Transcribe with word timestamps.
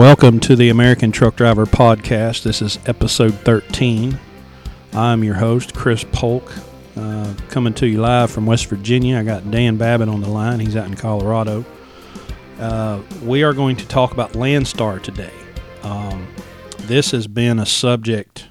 Welcome 0.00 0.40
to 0.40 0.56
the 0.56 0.70
American 0.70 1.12
Truck 1.12 1.36
Driver 1.36 1.66
Podcast. 1.66 2.42
This 2.42 2.62
is 2.62 2.78
episode 2.86 3.34
13. 3.34 4.18
I'm 4.94 5.22
your 5.22 5.34
host, 5.34 5.74
Chris 5.74 6.06
Polk, 6.10 6.50
uh, 6.96 7.34
coming 7.50 7.74
to 7.74 7.86
you 7.86 8.00
live 8.00 8.30
from 8.30 8.46
West 8.46 8.64
Virginia. 8.68 9.18
I 9.18 9.24
got 9.24 9.50
Dan 9.50 9.76
Babbitt 9.76 10.08
on 10.08 10.22
the 10.22 10.30
line, 10.30 10.58
he's 10.58 10.74
out 10.74 10.86
in 10.86 10.94
Colorado. 10.94 11.66
Uh, 12.58 13.02
we 13.22 13.42
are 13.42 13.52
going 13.52 13.76
to 13.76 13.86
talk 13.88 14.12
about 14.12 14.32
Landstar 14.32 15.02
today. 15.02 15.34
Um, 15.82 16.26
this 16.78 17.10
has 17.10 17.26
been 17.26 17.58
a 17.58 17.66
subject 17.66 18.48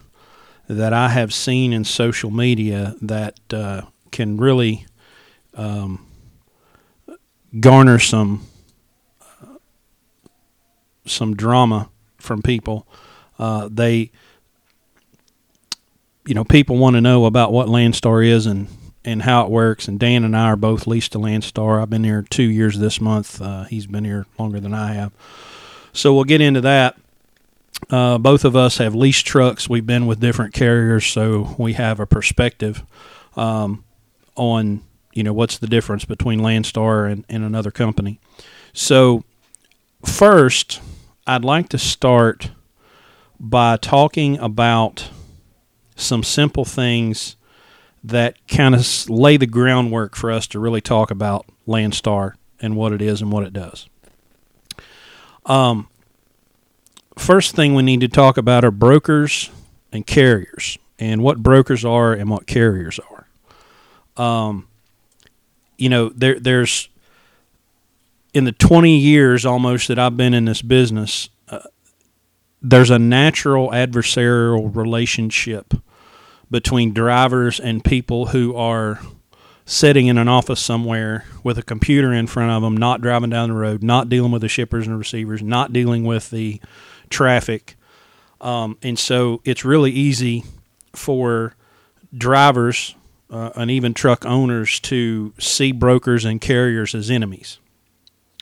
that 0.67 0.94
I 0.94 1.09
have 1.09 1.34
seen 1.34 1.73
in 1.73 1.84
social 1.84 2.30
media 2.30 2.94
that 3.02 3.39
uh, 3.52 3.81
can 4.11 4.38
really 4.38 4.86
um, 5.55 6.05
garner 7.59 7.97
some 7.97 8.45
some 11.09 11.35
drama 11.35 11.89
from 12.17 12.41
people. 12.41 12.88
Uh, 13.38 13.69
they, 13.71 14.11
you 16.25 16.33
know, 16.33 16.43
people 16.43 16.77
want 16.77 16.95
to 16.95 17.01
know 17.01 17.25
about 17.25 17.51
what 17.51 17.67
Landstar 17.67 18.25
is 18.25 18.45
and 18.45 18.67
and 19.05 19.21
how 19.21 19.45
it 19.45 19.49
works. 19.49 19.88
And 19.88 19.99
Dan 19.99 20.23
and 20.23 20.35
I 20.35 20.47
are 20.47 20.55
both 20.55 20.85
leased 20.85 21.13
to 21.13 21.19
Landstar. 21.19 21.81
I've 21.81 21.89
been 21.89 22.03
here 22.03 22.25
two 22.29 22.43
years 22.43 22.79
this 22.79 22.99
month. 22.99 23.41
Uh, 23.41 23.63
he's 23.63 23.88
been 23.88 24.03
here 24.03 24.25
longer 24.38 24.59
than 24.59 24.73
I 24.73 24.93
have. 24.93 25.13
So 25.93 26.13
we'll 26.13 26.25
get 26.25 26.41
into 26.41 26.61
that. 26.61 26.97
Uh, 27.89 28.17
both 28.17 28.44
of 28.44 28.55
us 28.55 28.77
have 28.77 28.94
leased 28.94 29.25
trucks. 29.25 29.69
We've 29.69 29.85
been 29.85 30.05
with 30.05 30.19
different 30.19 30.53
carriers, 30.53 31.05
so 31.05 31.55
we 31.57 31.73
have 31.73 31.99
a 31.99 32.05
perspective 32.05 32.83
um, 33.35 33.83
on 34.35 34.81
you 35.13 35.23
know 35.23 35.33
what's 35.33 35.57
the 35.57 35.67
difference 35.67 36.05
between 36.05 36.39
Landstar 36.39 37.11
and, 37.11 37.25
and 37.29 37.44
another 37.44 37.71
company. 37.71 38.19
So 38.73 39.23
first, 40.05 40.81
I'd 41.30 41.45
like 41.45 41.69
to 41.69 41.77
start 41.77 42.49
by 43.39 43.77
talking 43.77 44.39
about 44.39 45.11
some 45.95 46.23
simple 46.23 46.66
things 46.66 47.35
that 48.03 48.35
kind 48.47 48.73
of 48.73 49.08
lay 49.08 49.38
the 49.38 49.45
groundwork 49.45 50.16
for 50.16 50.31
us 50.31 50.47
to 50.47 50.59
really 50.59 50.81
talk 50.81 51.11
about 51.11 51.45
Landstar 51.67 52.33
and 52.59 52.75
what 52.75 52.94
it 52.94 53.02
is 53.03 53.22
and 53.22 53.31
what 53.31 53.44
it 53.44 53.53
does. 53.53 53.88
Um, 55.45 55.88
first 57.16 57.55
thing 57.55 57.75
we 57.75 57.83
need 57.83 58.02
to 58.02 58.07
talk 58.07 58.39
about 58.39 58.66
are 58.66 58.72
brokers 58.72 59.52
and 59.91 60.07
carriers, 60.07 60.80
and 60.97 61.22
what 61.22 61.44
brokers 61.44 61.85
are 61.85 62.11
and 62.11 62.31
what 62.31 62.47
carriers 62.47 63.00
are. 63.00 63.27
Um, 64.17 64.67
you 65.77 65.89
know, 65.89 66.09
there 66.09 66.39
there's 66.39 66.89
in 68.33 68.44
the 68.45 68.52
20 68.52 68.97
years 68.97 69.45
almost 69.45 69.88
that 69.88 69.99
I've 69.99 70.17
been 70.17 70.33
in 70.33 70.45
this 70.45 70.61
business, 70.61 71.30
uh, 71.47 71.59
there's 72.61 72.89
a 72.89 72.99
natural 72.99 73.69
adversarial 73.69 74.75
relationship 74.75 75.73
between 76.51 76.94
drivers 76.94 77.59
and 77.59 77.84
people 77.84 78.28
who 78.28 78.56
are 78.56 79.00
sitting 79.66 80.07
in 80.07 80.17
an 80.17 80.28
office 80.28 80.59
somewhere 80.59 81.25
with 81.44 81.57
a 81.57 81.63
computer 81.63 82.12
in 82.12 82.25
front 82.25 82.51
of 82.51 82.63
them, 82.63 82.75
not 82.75 83.01
driving 83.01 83.29
down 83.29 83.50
the 83.50 83.56
road, 83.56 83.84
not 83.84 84.09
dealing 84.09 84.31
with 84.31 84.41
the 84.41 84.47
shippers 84.47 84.88
and 84.88 84.97
receivers, 84.97 85.44
not 85.44 85.72
dealing 85.72 86.03
with 86.03 86.31
the 86.31 86.59
traffic. 87.09 87.75
Um, 88.41 88.78
and 88.81 88.97
so 88.97 89.41
it's 89.46 89.63
really 89.63 89.91
easy 89.91 90.44
for 90.94 91.53
drivers 92.16 92.96
uh, 93.29 93.51
and 93.56 93.69
even 93.69 93.94
truck 93.94 94.25
owners 94.25 94.79
to 94.79 95.34
see 95.38 95.72
brokers 95.72 96.25
and 96.25 96.41
carriers 96.41 96.96
as 96.96 97.11
enemies. 97.11 97.59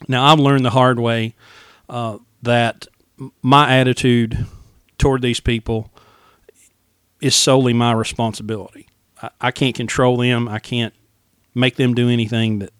Now, 0.07 0.25
I've 0.25 0.39
learned 0.39 0.65
the 0.65 0.69
hard 0.69 0.99
way 0.99 1.35
uh, 1.89 2.17
that 2.43 2.87
my 3.41 3.71
attitude 3.77 4.45
toward 4.97 5.21
these 5.21 5.39
people 5.39 5.91
is 7.21 7.35
solely 7.35 7.73
my 7.73 7.91
responsibility. 7.93 8.87
I, 9.21 9.29
I 9.41 9.51
can't 9.51 9.75
control 9.75 10.17
them. 10.17 10.47
I 10.47 10.59
can't 10.59 10.93
make 11.55 11.75
them 11.75 11.93
do 11.93 12.09
anything 12.09 12.59
that 12.59 12.71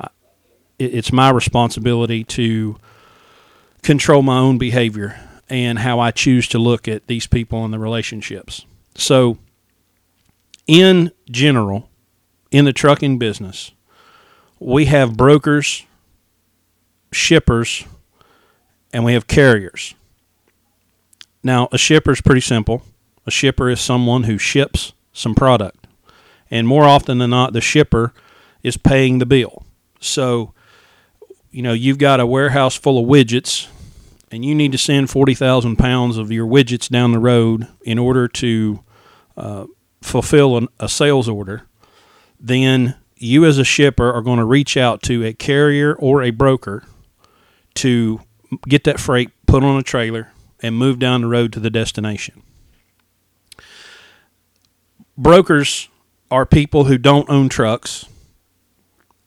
I, 0.00 0.08
it, 0.78 0.94
it's 0.94 1.12
my 1.12 1.30
responsibility 1.30 2.24
to 2.24 2.76
control 3.82 4.22
my 4.22 4.38
own 4.38 4.58
behavior 4.58 5.20
and 5.48 5.78
how 5.78 6.00
I 6.00 6.10
choose 6.10 6.48
to 6.48 6.58
look 6.58 6.88
at 6.88 7.06
these 7.06 7.26
people 7.26 7.64
and 7.64 7.72
the 7.72 7.78
relationships. 7.78 8.64
So, 8.94 9.38
in 10.66 11.10
general, 11.30 11.88
in 12.50 12.64
the 12.64 12.72
trucking 12.72 13.18
business, 13.18 13.72
we 14.60 14.86
have 14.86 15.16
brokers, 15.16 15.84
shippers, 17.12 17.84
and 18.92 19.04
we 19.04 19.12
have 19.14 19.26
carriers. 19.26 19.94
Now, 21.42 21.68
a 21.72 21.78
shipper 21.78 22.12
is 22.12 22.20
pretty 22.20 22.40
simple. 22.40 22.82
A 23.26 23.30
shipper 23.30 23.68
is 23.68 23.80
someone 23.80 24.24
who 24.24 24.38
ships 24.38 24.92
some 25.12 25.34
product. 25.34 25.86
And 26.50 26.66
more 26.66 26.84
often 26.84 27.18
than 27.18 27.30
not, 27.30 27.52
the 27.52 27.60
shipper 27.60 28.12
is 28.62 28.76
paying 28.76 29.18
the 29.18 29.26
bill. 29.26 29.64
So, 30.00 30.52
you 31.50 31.62
know, 31.62 31.72
you've 31.72 31.98
got 31.98 32.20
a 32.20 32.26
warehouse 32.26 32.76
full 32.76 32.98
of 32.98 33.06
widgets 33.06 33.68
and 34.30 34.44
you 34.44 34.54
need 34.54 34.72
to 34.72 34.78
send 34.78 35.10
40,000 35.10 35.76
pounds 35.76 36.16
of 36.16 36.32
your 36.32 36.46
widgets 36.46 36.88
down 36.88 37.12
the 37.12 37.18
road 37.18 37.68
in 37.84 37.98
order 37.98 38.26
to 38.28 38.82
uh, 39.36 39.66
fulfill 40.00 40.56
an, 40.56 40.68
a 40.80 40.88
sales 40.88 41.28
order, 41.28 41.66
then 42.40 42.96
you 43.16 43.44
as 43.44 43.58
a 43.58 43.64
shipper 43.64 44.10
are 44.10 44.22
going 44.22 44.38
to 44.38 44.44
reach 44.44 44.76
out 44.76 45.02
to 45.02 45.24
a 45.24 45.32
carrier 45.32 45.94
or 45.94 46.22
a 46.22 46.30
broker 46.30 46.82
to 47.74 48.20
get 48.68 48.84
that 48.84 49.00
freight 49.00 49.30
put 49.46 49.62
on 49.62 49.78
a 49.78 49.82
trailer 49.82 50.32
and 50.62 50.76
move 50.76 50.98
down 50.98 51.22
the 51.22 51.26
road 51.26 51.52
to 51.52 51.60
the 51.60 51.70
destination. 51.70 52.42
Brokers 55.16 55.88
are 56.30 56.46
people 56.46 56.84
who 56.84 56.96
don't 56.96 57.28
own 57.28 57.48
trucks. 57.48 58.06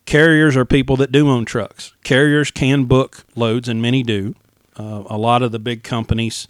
Carriers 0.06 0.56
are 0.56 0.66
people 0.66 0.98
that 0.98 1.12
do 1.12 1.30
own 1.30 1.46
trucks. 1.46 1.94
Carriers 2.04 2.52
can 2.52 2.86
book 2.86 3.26
loads, 3.36 3.68
and 3.68 3.82
many 3.82 4.04
do. 4.04 4.36
Uh, 4.78 5.04
a 5.08 5.18
lot 5.18 5.42
of 5.42 5.52
the 5.52 5.60
big 5.60 5.84
companies, 5.84 6.48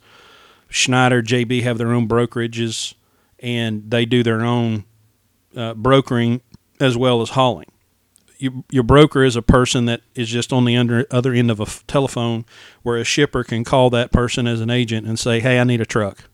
Schneider, 0.69 1.21
JB, 1.21 1.63
have 1.63 1.77
their 1.77 1.91
own 1.91 2.07
brokerages, 2.07 2.93
and 3.39 3.89
they 3.89 4.05
do 4.05 4.23
their 4.23 4.41
own 4.41 4.85
uh, 5.55 5.73
brokering 5.73 6.41
as 6.79 6.97
well 6.97 7.21
as 7.21 7.29
hauling. 7.31 7.67
You, 8.37 8.63
your 8.69 8.83
broker 8.83 9.23
is 9.23 9.35
a 9.35 9.41
person 9.41 9.85
that 9.85 10.01
is 10.13 10.29
just 10.29 10.51
on 10.51 10.65
the 10.65 10.75
under, 10.75 11.05
other 11.11 11.33
end 11.33 11.49
of 11.49 11.59
a 11.59 11.63
f- 11.63 11.83
telephone, 11.87 12.45
where 12.83 12.97
a 12.97 13.03
shipper 13.03 13.43
can 13.43 13.63
call 13.63 13.89
that 13.91 14.11
person 14.11 14.47
as 14.47 14.61
an 14.61 14.69
agent 14.69 15.07
and 15.07 15.17
say, 15.17 15.39
"Hey, 15.39 15.59
I 15.59 15.63
need 15.63 15.81
a 15.81 15.85
truck," 15.85 16.29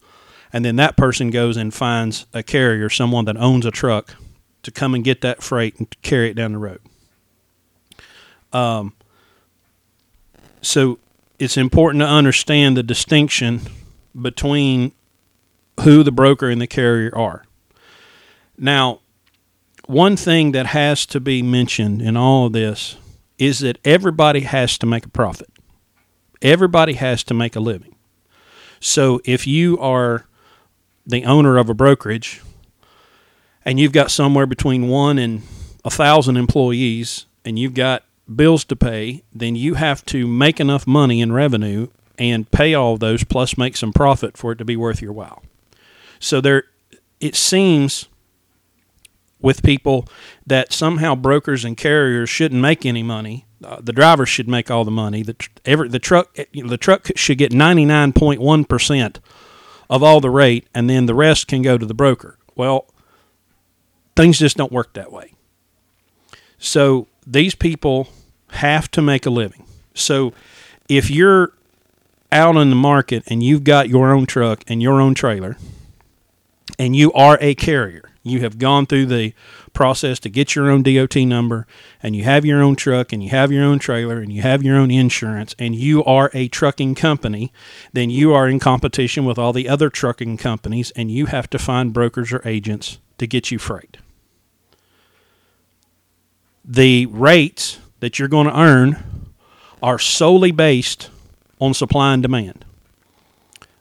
and 0.52 0.66
then 0.66 0.78
that 0.78 0.98
person 0.98 1.30
goes 1.30 1.58
and 1.58 1.74
finds 1.74 2.26
a 2.34 2.44
carrier, 2.44 2.90
someone 2.90 3.26
that 3.26 3.38
owns 3.38 3.66
a 3.66 3.72
truck, 3.72 4.16
to 4.64 4.72
come 4.72 4.96
and 4.96 5.04
get 5.04 5.22
that 5.22 5.44
freight 5.44 5.76
and 5.78 5.88
carry 6.02 6.30
it 6.30 6.36
down 6.36 6.54
the 6.54 6.58
road. 6.58 6.80
Um, 8.54 8.94
so 10.62 11.00
it's 11.40 11.58
important 11.58 12.02
to 12.02 12.08
understand 12.08 12.78
the 12.78 12.84
distinction 12.84 13.62
between 14.20 14.92
who 15.82 16.04
the 16.04 16.12
broker 16.12 16.50
and 16.50 16.62
the 16.62 16.68
carrier 16.68 17.16
are. 17.16 17.46
Now, 18.58 19.01
one 19.88 20.16
thing 20.16 20.52
that 20.52 20.68
has 20.68 21.06
to 21.08 21.20
be 21.20 21.42
mentioned 21.42 22.02
in 22.02 22.16
all 22.16 22.48
of 22.48 22.54
this 22.54 22.98
is 23.38 23.60
that 23.60 23.80
everybody 23.84 24.42
has 24.42 24.78
to 24.78 24.86
make 24.86 25.06
a 25.06 25.10
profit. 25.10 25.50
Everybody 26.42 26.94
has 26.94 27.24
to 27.26 27.34
make 27.34 27.56
a 27.56 27.60
living. 27.60 27.96
So 28.80 29.22
if 29.26 29.46
you 29.46 29.78
are 29.80 30.26
the 31.06 31.26
owner 31.26 31.58
of 31.58 31.70
a 31.70 31.74
brokerage 31.74 32.42
and 33.64 33.80
you've 33.80 33.92
got 33.92 34.12
somewhere 34.12 34.46
between 34.46 34.88
one 34.88 35.18
and 35.18 35.44
a 35.84 35.90
thousand 35.90 36.38
employees 36.38 37.26
and 37.46 37.58
you've 37.58 37.74
got 37.74 38.04
bills 38.34 38.64
to 38.66 38.76
pay, 38.76 39.24
then 39.34 39.56
you 39.56 39.76
have 39.76 40.06
to 40.06 40.28
make 40.28 40.60
enough 40.60 40.88
money 40.88 41.22
in 41.22 41.32
revenue 41.32 41.88
and 42.18 42.50
pay 42.52 42.74
all 42.74 42.98
those 42.98 43.24
plus 43.24 43.58
make 43.58 43.76
some 43.76 43.94
profit 43.94 44.38
for 44.38 44.52
it 44.52 44.58
to 44.58 44.66
be 44.66 44.76
worth 44.76 45.02
your 45.02 45.14
while. 45.14 45.44
So 46.20 46.42
there 46.42 46.66
it 47.20 47.36
seems 47.36 48.08
with 49.41 49.64
people 49.64 50.08
that 50.46 50.72
somehow 50.73 51.16
brokers 51.16 51.66
and 51.66 51.76
carriers 51.78 52.29
shouldn't 52.29 52.61
make 52.61 52.85
any 52.85 53.03
money. 53.03 53.46
Uh, 53.64 53.79
the 53.82 53.93
driver 53.93 54.26
should 54.26 54.47
make 54.47 54.72
all 54.72 54.84
the 54.84 54.91
money. 54.91 55.23
The 55.23 55.35
every 55.66 55.88
the 55.88 55.99
truck 55.99 56.35
you 56.52 56.64
know, 56.64 56.70
the 56.70 56.78
truck 56.78 57.09
should 57.16 57.38
get 57.38 57.53
ninety 57.53 57.85
nine 57.85 58.14
point 58.14 58.41
one 58.41 58.66
percent 58.66 59.20
of 59.90 60.02
all 60.02 60.22
the 60.22 60.29
rate, 60.29 60.67
and 60.73 60.90
then 60.90 61.05
the 61.05 61.14
rest 61.14 61.47
can 61.47 61.61
go 61.61 61.78
to 61.78 61.85
the 61.85 61.93
broker. 61.93 62.38
Well, 62.55 62.88
things 64.16 64.40
just 64.40 64.58
don't 64.58 64.72
work 64.72 64.93
that 64.93 65.11
way. 65.11 65.34
So 66.58 67.08
these 67.26 67.55
people 67.55 68.08
have 68.52 68.90
to 68.91 69.02
make 69.02 69.26
a 69.26 69.29
living. 69.29 69.66
So 69.94 70.34
if 70.87 71.09
you're 71.09 71.53
out 72.32 72.55
in 72.55 72.70
the 72.70 72.76
market 72.76 73.23
and 73.28 73.44
you've 73.44 73.64
got 73.64 73.90
your 73.90 74.14
own 74.14 74.26
truck 74.26 74.64
and 74.67 74.82
your 74.82 75.02
own 75.02 75.14
trailer, 75.14 75.58
and 76.79 76.96
you 76.96 77.11
are 77.14 77.37
a 77.41 77.55
carrier, 77.55 78.10
you 78.23 78.41
have 78.41 78.59
gone 78.59 78.85
through 78.85 79.08
the 79.08 79.34
process 79.73 80.20
to 80.20 80.29
get 80.29 80.56
your 80.56 80.70
own 80.70 80.84
DOT 80.84 81.16
number 81.16 81.66
and 82.03 82.16
you 82.16 82.23
have 82.23 82.46
your 82.46 82.62
own 82.62 82.76
truck 82.76 83.12
and 83.12 83.23
you 83.23 83.29
have 83.29 83.52
your 83.52 83.64
own 83.64 83.79
trailer 83.79 84.20
and 84.20 84.32
you 84.32 84.41
have 84.41 84.62
your 84.62 84.78
own 84.78 84.91
insurance 84.91 85.56
and 85.58 85.76
you 85.76 86.03
are 86.03 86.29
a 86.34 86.47
trucking 86.47 86.94
company, 86.94 87.52
then 87.94 88.09
you 88.09 88.34
are 88.34 88.47
in 88.47 88.59
competition 88.59 89.26
with 89.26 89.40
all 89.40 89.53
the 89.53 89.68
other 89.68 89.90
trucking 89.90 90.38
companies 90.38 90.91
and 90.91 91.09
you 91.09 91.26
have 91.28 91.50
to 91.50 91.58
find 91.58 91.94
brokers 91.94 92.32
or 92.32 92.41
agents 92.47 93.00
to 93.18 93.26
get 93.26 93.50
you 93.50 93.58
freight. 93.58 93.97
The 96.64 97.08
rates 97.08 97.79
that 98.02 98.20
you're 98.20 98.28
going 98.28 98.47
to 98.47 98.59
earn 98.59 99.32
are 99.82 99.97
solely 99.97 100.52
based 100.52 101.09
on 101.59 101.73
supply 101.73 102.14
and 102.14 102.22
demand. 102.22 102.66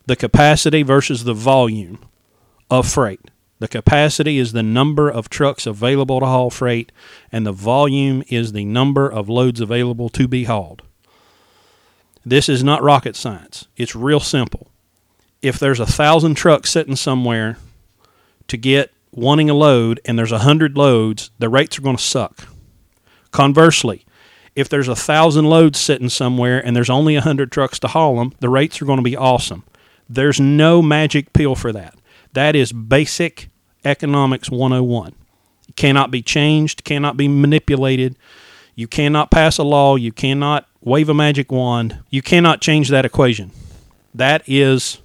The 0.07 0.17
capacity 0.17 0.83
versus 0.83 1.25
the 1.25 1.35
volume 1.35 1.99
of 2.71 2.89
freight. 2.89 3.30
The 3.61 3.69
capacity 3.69 4.39
is 4.39 4.53
the 4.53 4.63
number 4.63 5.11
of 5.11 5.29
trucks 5.29 5.67
available 5.67 6.19
to 6.21 6.27
haul 6.27 6.49
freight, 6.49 6.91
and 7.31 7.47
the 7.47 7.53
volume 7.53 8.25
is 8.29 8.53
the 8.53 8.65
number 8.65 9.09
of 9.09 9.29
loads 9.29 9.61
available 9.61 10.09
to 10.09 10.27
be 10.27 10.45
hauled. 10.45 10.83
This 12.25 12.49
is 12.49 12.65
not 12.65 12.83
rocket 12.83 13.17
science. 13.17 13.69
It's 13.77 13.95
real 13.95 14.19
simple. 14.19 14.71
If 15.43 15.59
there's 15.59 15.79
a 15.79 15.87
thousand 15.87 16.35
trucks 16.35 16.71
sitting 16.71 16.97
somewhere 16.97 17.59
to 18.49 18.57
get 18.57 18.93
wanting 19.13 19.51
a 19.51 19.55
load 19.55 20.01
and 20.07 20.19
there's 20.19 20.33
a 20.33 20.41
hundred 20.41 20.77
loads, 20.77 21.31
the 21.39 21.49
rates 21.51 21.79
are 21.79 21.83
going 21.83 21.97
to 21.97 22.03
suck. 22.03 22.49
Conversely, 23.31 24.07
if 24.57 24.71
there's 24.71 24.89
a 24.89 24.97
thousand 24.97 25.45
loads 25.45 25.79
sitting 25.79 26.09
somewhere 26.09 26.65
and 26.65 26.75
there's 26.75 26.91
only 26.91 27.15
a 27.15 27.21
hundred 27.21 27.53
trucks 27.53 27.79
to 27.81 27.89
haul 27.89 28.17
them, 28.17 28.33
the 28.41 28.49
rates 28.49 28.81
are 28.81 28.87
going 28.87 28.99
to 28.99 29.03
be 29.03 29.17
awesome. 29.17 29.65
There's 30.09 30.41
no 30.41 30.81
magic 30.81 31.35
pill 31.35 31.55
for 31.55 31.73
that. 31.73 31.95
That 32.33 32.57
is 32.57 32.73
basic 32.73 33.50
economics 33.85 34.51
101. 34.51 35.15
It 35.69 35.77
cannot 35.77 36.11
be 36.11 36.23
changed, 36.23 36.85
cannot 36.85 37.17
be 37.17 37.29
manipulated. 37.29 38.17
You 38.75 38.87
cannot 38.89 39.31
pass 39.31 39.59
a 39.59 39.63
law, 39.63 39.97
you 39.97 40.13
cannot 40.13 40.67
wave 40.81 41.09
a 41.09 41.15
magic 41.15 41.53
wand. 41.53 41.99
You 42.11 42.23
cannot 42.23 42.61
change 42.61 42.89
that 42.89 43.05
equation. 43.05 43.51
That 44.15 44.43
is 44.47 44.99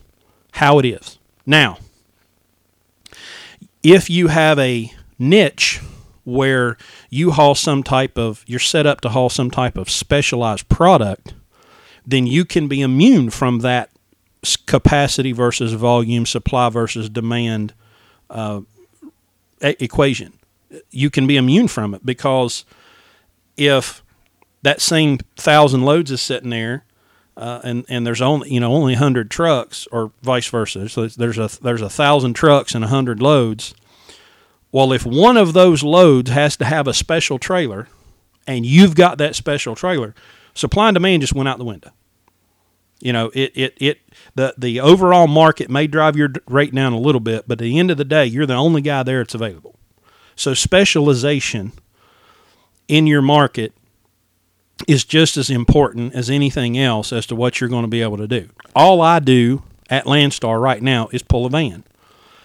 how 0.53 0.79
it 0.79 0.85
is. 0.85 1.19
Now, 1.45 1.77
if 3.83 4.09
you 4.09 4.29
have 4.29 4.57
a 4.57 4.91
niche 5.19 5.81
where 6.23 6.77
you 7.09 7.31
haul 7.31 7.53
some 7.53 7.83
type 7.83 8.17
of 8.17 8.43
you're 8.47 8.59
set 8.59 8.87
up 8.87 8.99
to 9.01 9.09
haul 9.09 9.29
some 9.29 9.51
type 9.51 9.77
of 9.77 9.89
specialized 9.89 10.67
product, 10.69 11.35
then 12.05 12.25
you 12.25 12.45
can 12.45 12.67
be 12.67 12.81
immune 12.81 13.29
from 13.29 13.59
that 13.59 13.91
capacity 14.65 15.31
versus 15.31 15.73
volume, 15.73 16.25
supply 16.25 16.69
versus 16.69 17.09
demand 17.09 17.73
uh, 18.29 18.61
equation. 19.61 20.33
You 20.91 21.09
can 21.09 21.27
be 21.27 21.37
immune 21.37 21.67
from 21.67 21.93
it 21.93 22.05
because 22.05 22.65
if 23.57 24.03
that 24.61 24.81
same 24.81 25.19
thousand 25.35 25.83
loads 25.83 26.11
is 26.11 26.21
sitting 26.21 26.49
there, 26.49 26.85
uh, 27.37 27.59
and 27.63 27.85
and 27.89 28.05
there's 28.05 28.21
only 28.21 28.51
you 28.51 28.59
know 28.59 28.73
only 28.73 28.95
hundred 28.95 29.29
trucks, 29.29 29.87
or 29.91 30.11
vice 30.21 30.47
versa. 30.47 30.89
So 30.89 31.07
there's 31.07 31.37
a 31.37 31.49
there's 31.61 31.81
a 31.81 31.89
thousand 31.89 32.33
trucks 32.33 32.73
and 32.75 32.83
hundred 32.85 33.21
loads. 33.21 33.75
Well, 34.71 34.91
if 34.91 35.05
one 35.05 35.37
of 35.37 35.53
those 35.53 35.83
loads 35.83 36.29
has 36.31 36.57
to 36.57 36.65
have 36.65 36.87
a 36.87 36.93
special 36.93 37.39
trailer, 37.39 37.87
and 38.47 38.65
you've 38.65 38.95
got 38.95 39.17
that 39.19 39.35
special 39.35 39.75
trailer, 39.75 40.13
supply 40.53 40.89
and 40.89 40.95
demand 40.95 41.21
just 41.21 41.33
went 41.33 41.47
out 41.47 41.57
the 41.57 41.65
window. 41.65 41.91
You 42.99 43.13
know, 43.13 43.31
it, 43.33 43.51
it, 43.55 43.77
it 43.77 43.99
the 44.35 44.53
the 44.57 44.79
overall 44.79 45.27
market 45.27 45.69
may 45.69 45.87
drive 45.87 46.15
your 46.15 46.29
rate 46.47 46.75
down 46.75 46.93
a 46.93 46.99
little 46.99 47.21
bit, 47.21 47.47
but 47.47 47.53
at 47.53 47.63
the 47.63 47.79
end 47.79 47.89
of 47.89 47.97
the 47.97 48.05
day, 48.05 48.25
you're 48.25 48.45
the 48.45 48.53
only 48.53 48.81
guy 48.81 49.01
there 49.03 49.19
that's 49.19 49.33
available. 49.33 49.75
So 50.35 50.53
specialization 50.53 51.71
in 52.87 53.07
your 53.07 53.21
market 53.21 53.73
is 54.87 55.05
just 55.05 55.37
as 55.37 55.49
important 55.49 56.13
as 56.13 56.29
anything 56.29 56.77
else 56.77 57.13
as 57.13 57.25
to 57.27 57.35
what 57.35 57.59
you're 57.59 57.69
going 57.69 57.83
to 57.85 57.89
be 57.89 58.01
able 58.01 58.17
to 58.17 58.27
do. 58.27 58.49
All 58.75 59.01
I 59.01 59.19
do 59.19 59.63
at 59.89 60.05
Landstar 60.05 60.61
right 60.61 60.81
now 60.81 61.07
is 61.13 61.23
pull 61.23 61.45
a 61.45 61.49
van. 61.49 61.85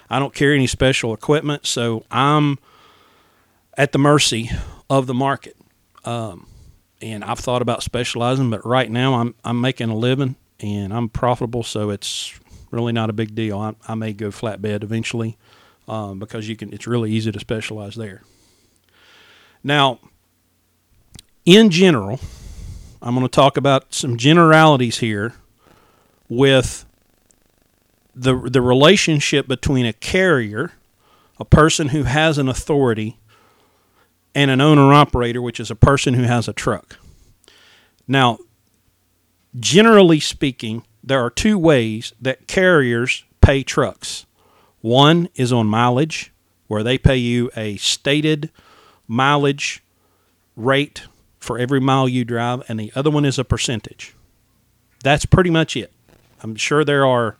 I 0.08 0.18
don't 0.20 0.34
carry 0.34 0.54
any 0.54 0.68
special 0.68 1.12
equipment, 1.12 1.66
so 1.66 2.04
I'm 2.10 2.58
at 3.76 3.92
the 3.92 3.98
mercy 3.98 4.50
of 4.88 5.06
the 5.06 5.14
market. 5.14 5.56
Um, 6.04 6.46
and 7.02 7.24
I've 7.24 7.38
thought 7.38 7.62
about 7.62 7.82
specializing, 7.82 8.50
but 8.50 8.64
right 8.64 8.90
now 8.90 9.14
I'm 9.14 9.34
I'm 9.44 9.60
making 9.60 9.90
a 9.90 9.96
living 9.96 10.36
and 10.60 10.92
I'm 10.92 11.08
profitable, 11.08 11.62
so 11.62 11.90
it's 11.90 12.38
really 12.70 12.92
not 12.92 13.10
a 13.10 13.12
big 13.12 13.34
deal. 13.34 13.58
I, 13.58 13.74
I 13.88 13.94
may 13.94 14.12
go 14.12 14.28
flatbed 14.28 14.82
eventually 14.82 15.36
um, 15.88 16.18
because 16.18 16.48
you 16.48 16.56
can. 16.56 16.72
It's 16.72 16.86
really 16.86 17.10
easy 17.10 17.32
to 17.32 17.40
specialize 17.40 17.94
there. 17.96 18.22
Now, 19.62 19.98
in 21.44 21.70
general, 21.70 22.20
I'm 23.02 23.14
going 23.14 23.26
to 23.26 23.30
talk 23.30 23.56
about 23.56 23.92
some 23.94 24.16
generalities 24.16 24.98
here 24.98 25.34
with 26.28 26.84
the 28.14 28.36
the 28.38 28.60
relationship 28.60 29.48
between 29.48 29.86
a 29.86 29.92
carrier, 29.92 30.72
a 31.38 31.44
person 31.44 31.88
who 31.88 32.04
has 32.04 32.38
an 32.38 32.48
authority, 32.48 33.18
and 34.34 34.50
an 34.50 34.60
owner 34.60 34.92
operator, 34.92 35.42
which 35.42 35.60
is 35.60 35.70
a 35.70 35.76
person 35.76 36.14
who 36.14 36.22
has 36.22 36.48
a 36.48 36.52
truck. 36.52 36.98
Now, 38.06 38.38
generally 39.58 40.20
speaking, 40.20 40.84
there 41.02 41.24
are 41.24 41.30
two 41.30 41.58
ways 41.58 42.12
that 42.20 42.46
carriers 42.46 43.24
pay 43.40 43.62
trucks. 43.62 44.26
One 44.80 45.28
is 45.34 45.52
on 45.52 45.66
mileage, 45.66 46.32
where 46.66 46.82
they 46.82 46.98
pay 46.98 47.16
you 47.16 47.50
a 47.56 47.76
stated 47.78 48.50
mileage 49.08 49.82
rate 50.56 51.02
for 51.38 51.58
every 51.58 51.80
mile 51.80 52.08
you 52.08 52.24
drive, 52.24 52.62
and 52.68 52.78
the 52.78 52.92
other 52.94 53.10
one 53.10 53.24
is 53.24 53.38
a 53.38 53.44
percentage. 53.44 54.14
That's 55.02 55.26
pretty 55.26 55.50
much 55.50 55.76
it. 55.76 55.92
I'm 56.42 56.54
sure 56.54 56.84
there 56.84 57.06
are, 57.06 57.36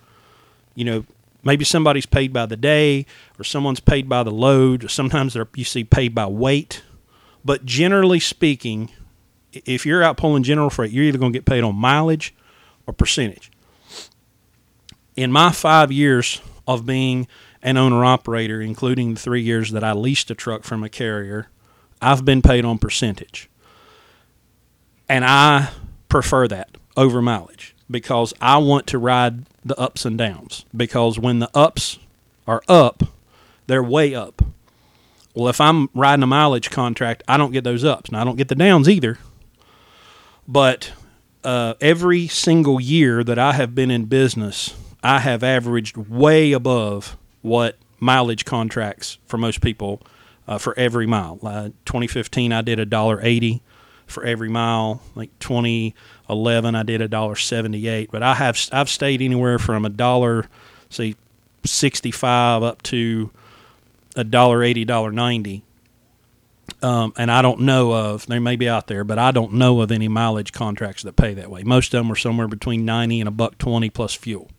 you 0.75 0.85
know, 0.85 1.05
maybe 1.43 1.65
somebody's 1.65 2.07
paid 2.07 2.33
by 2.33 2.47
the 2.47 2.57
day 2.57 3.07
or 3.39 3.45
someone's 3.45 3.81
paid 3.81 4.09
by 4.09 4.23
the 4.23 4.31
load. 4.31 4.91
Sometimes 4.91 5.37
you 5.55 5.65
see 5.65 5.85
paid 5.85 6.15
by 6.15 6.27
weight. 6.27 6.83
But 7.45 7.65
generally 7.65 8.21
speaking, 8.21 8.91
if 9.53 9.85
you're 9.87 10.03
out 10.03 10.17
pulling 10.17 10.43
general 10.43 10.71
freight, 10.71 10.93
you're 10.93 11.05
either 11.05 11.19
going 11.19 11.33
to 11.33 11.39
get 11.39 11.45
paid 11.45 11.65
on 11.65 11.77
mileage 11.77 12.35
or 12.87 12.93
percentage. 12.93 13.51
In 15.17 15.33
my 15.33 15.51
five 15.51 15.91
years 15.93 16.41
of 16.67 16.87
being 16.87 17.27
an 17.63 17.77
owner 17.77 18.05
operator, 18.05 18.61
including 18.61 19.15
the 19.15 19.21
three 19.21 19.43
years 19.43 19.71
that 19.73 19.85
I 19.85 19.93
leased 19.93 20.31
a 20.31 20.35
truck 20.35 20.65
from 20.65 20.83
a 20.83 20.89
carrier, 20.89 21.49
I've 22.01 22.25
been 22.25 22.43
paid 22.43 22.65
on 22.65 22.79
percentage. 22.79 23.51
And 25.09 25.25
I 25.25 25.71
prefer 26.09 26.49
that 26.49 26.77
over 26.97 27.21
mileage 27.21 27.75
because 27.91 28.33
I 28.41 28.59
want 28.59 28.87
to 28.89 28.99
ride 28.99 29.47
the 29.65 29.79
ups 29.79 30.05
and 30.05 30.17
downs. 30.17 30.65
Because 30.75 31.19
when 31.19 31.41
the 31.41 31.51
ups 31.55 31.99
are 32.47 32.63
up, 32.69 33.03
they're 33.67 33.83
way 33.83 34.15
up. 34.15 34.43
Well, 35.35 35.49
if 35.49 35.61
I'm 35.61 35.89
riding 35.95 36.23
a 36.23 36.27
mileage 36.27 36.71
contract, 36.71 37.23
I 37.29 37.37
don't 37.37 37.53
get 37.53 37.65
those 37.65 37.85
ups. 37.85 38.11
Now, 38.11 38.23
I 38.23 38.25
don't 38.25 38.37
get 38.37 38.49
the 38.49 38.55
downs 38.55 38.89
either, 38.89 39.19
but 40.51 40.91
uh, 41.45 41.75
every 41.81 42.27
single 42.27 42.81
year 42.81 43.23
that 43.23 43.39
I 43.39 43.53
have 43.53 43.73
been 43.73 43.91
in 43.91 44.07
business, 44.07 44.75
I 45.01 45.21
have 45.21 45.45
averaged 45.45 45.97
way 45.97 46.51
above 46.51 47.17
what 47.41 47.79
mileage 48.01 48.45
contracts 48.45 49.19
for 49.27 49.39
most 49.39 49.61
people 49.61 50.03
uh, 50.49 50.59
for 50.59 50.77
every 50.77 51.07
mile. 51.07 51.39
Uh, 51.41 51.69
2015, 51.85 52.53
I 52.53 52.63
did 52.63 52.81
a 52.81 52.85
dollar 52.85 53.21
eighty 53.23 53.63
for 54.07 54.25
every 54.25 54.49
mile. 54.49 55.01
Like 55.15 55.31
2011, 55.39 56.75
I 56.75 56.83
did 56.83 57.01
a 57.01 57.07
dollar 57.07 57.37
seventy-eight. 57.37 58.11
But 58.11 58.25
I 58.25 58.35
have 58.35 58.59
I've 58.73 58.91
stayed 58.91 59.23
anywhere 59.23 59.61
from 59.61 59.85
a 59.85 59.89
dollar, 59.89 60.47
say, 60.89 61.15
sixty-five 61.65 62.65
up 62.65 62.83
to 62.83 63.31
a 64.17 64.25
dollar 64.25 64.65
eighty, 64.65 64.85
dollar 64.85 65.13
ninety 65.13 65.63
um, 66.83 67.13
and 67.17 67.31
I 67.31 67.43
don't 67.43 67.61
know 67.61 67.93
of, 67.93 68.27
they 68.27 68.39
may 68.39 68.57
be 68.57 68.69
out 68.69 68.87
there, 68.87 69.05
but 69.05 69.19
I 69.19 69.31
don't 69.31 69.55
know 69.55 69.81
of 69.81 69.93
any 69.93 70.09
mileage 70.09 70.53
contracts 70.53 71.03
that 71.03 71.17
pay 71.17 71.35
that 71.35 71.51
way. 71.51 71.63
Most 71.63 71.93
of 71.95 71.99
them 71.99 72.11
are 72.11 72.17
somewhere 72.17 72.49
between 72.49 72.85
90 72.85 73.21
and 73.21 73.29
a 73.29 73.31
buck 73.31 73.59
20 73.59 73.91
plus 73.91 74.15
fuel. 74.15 74.51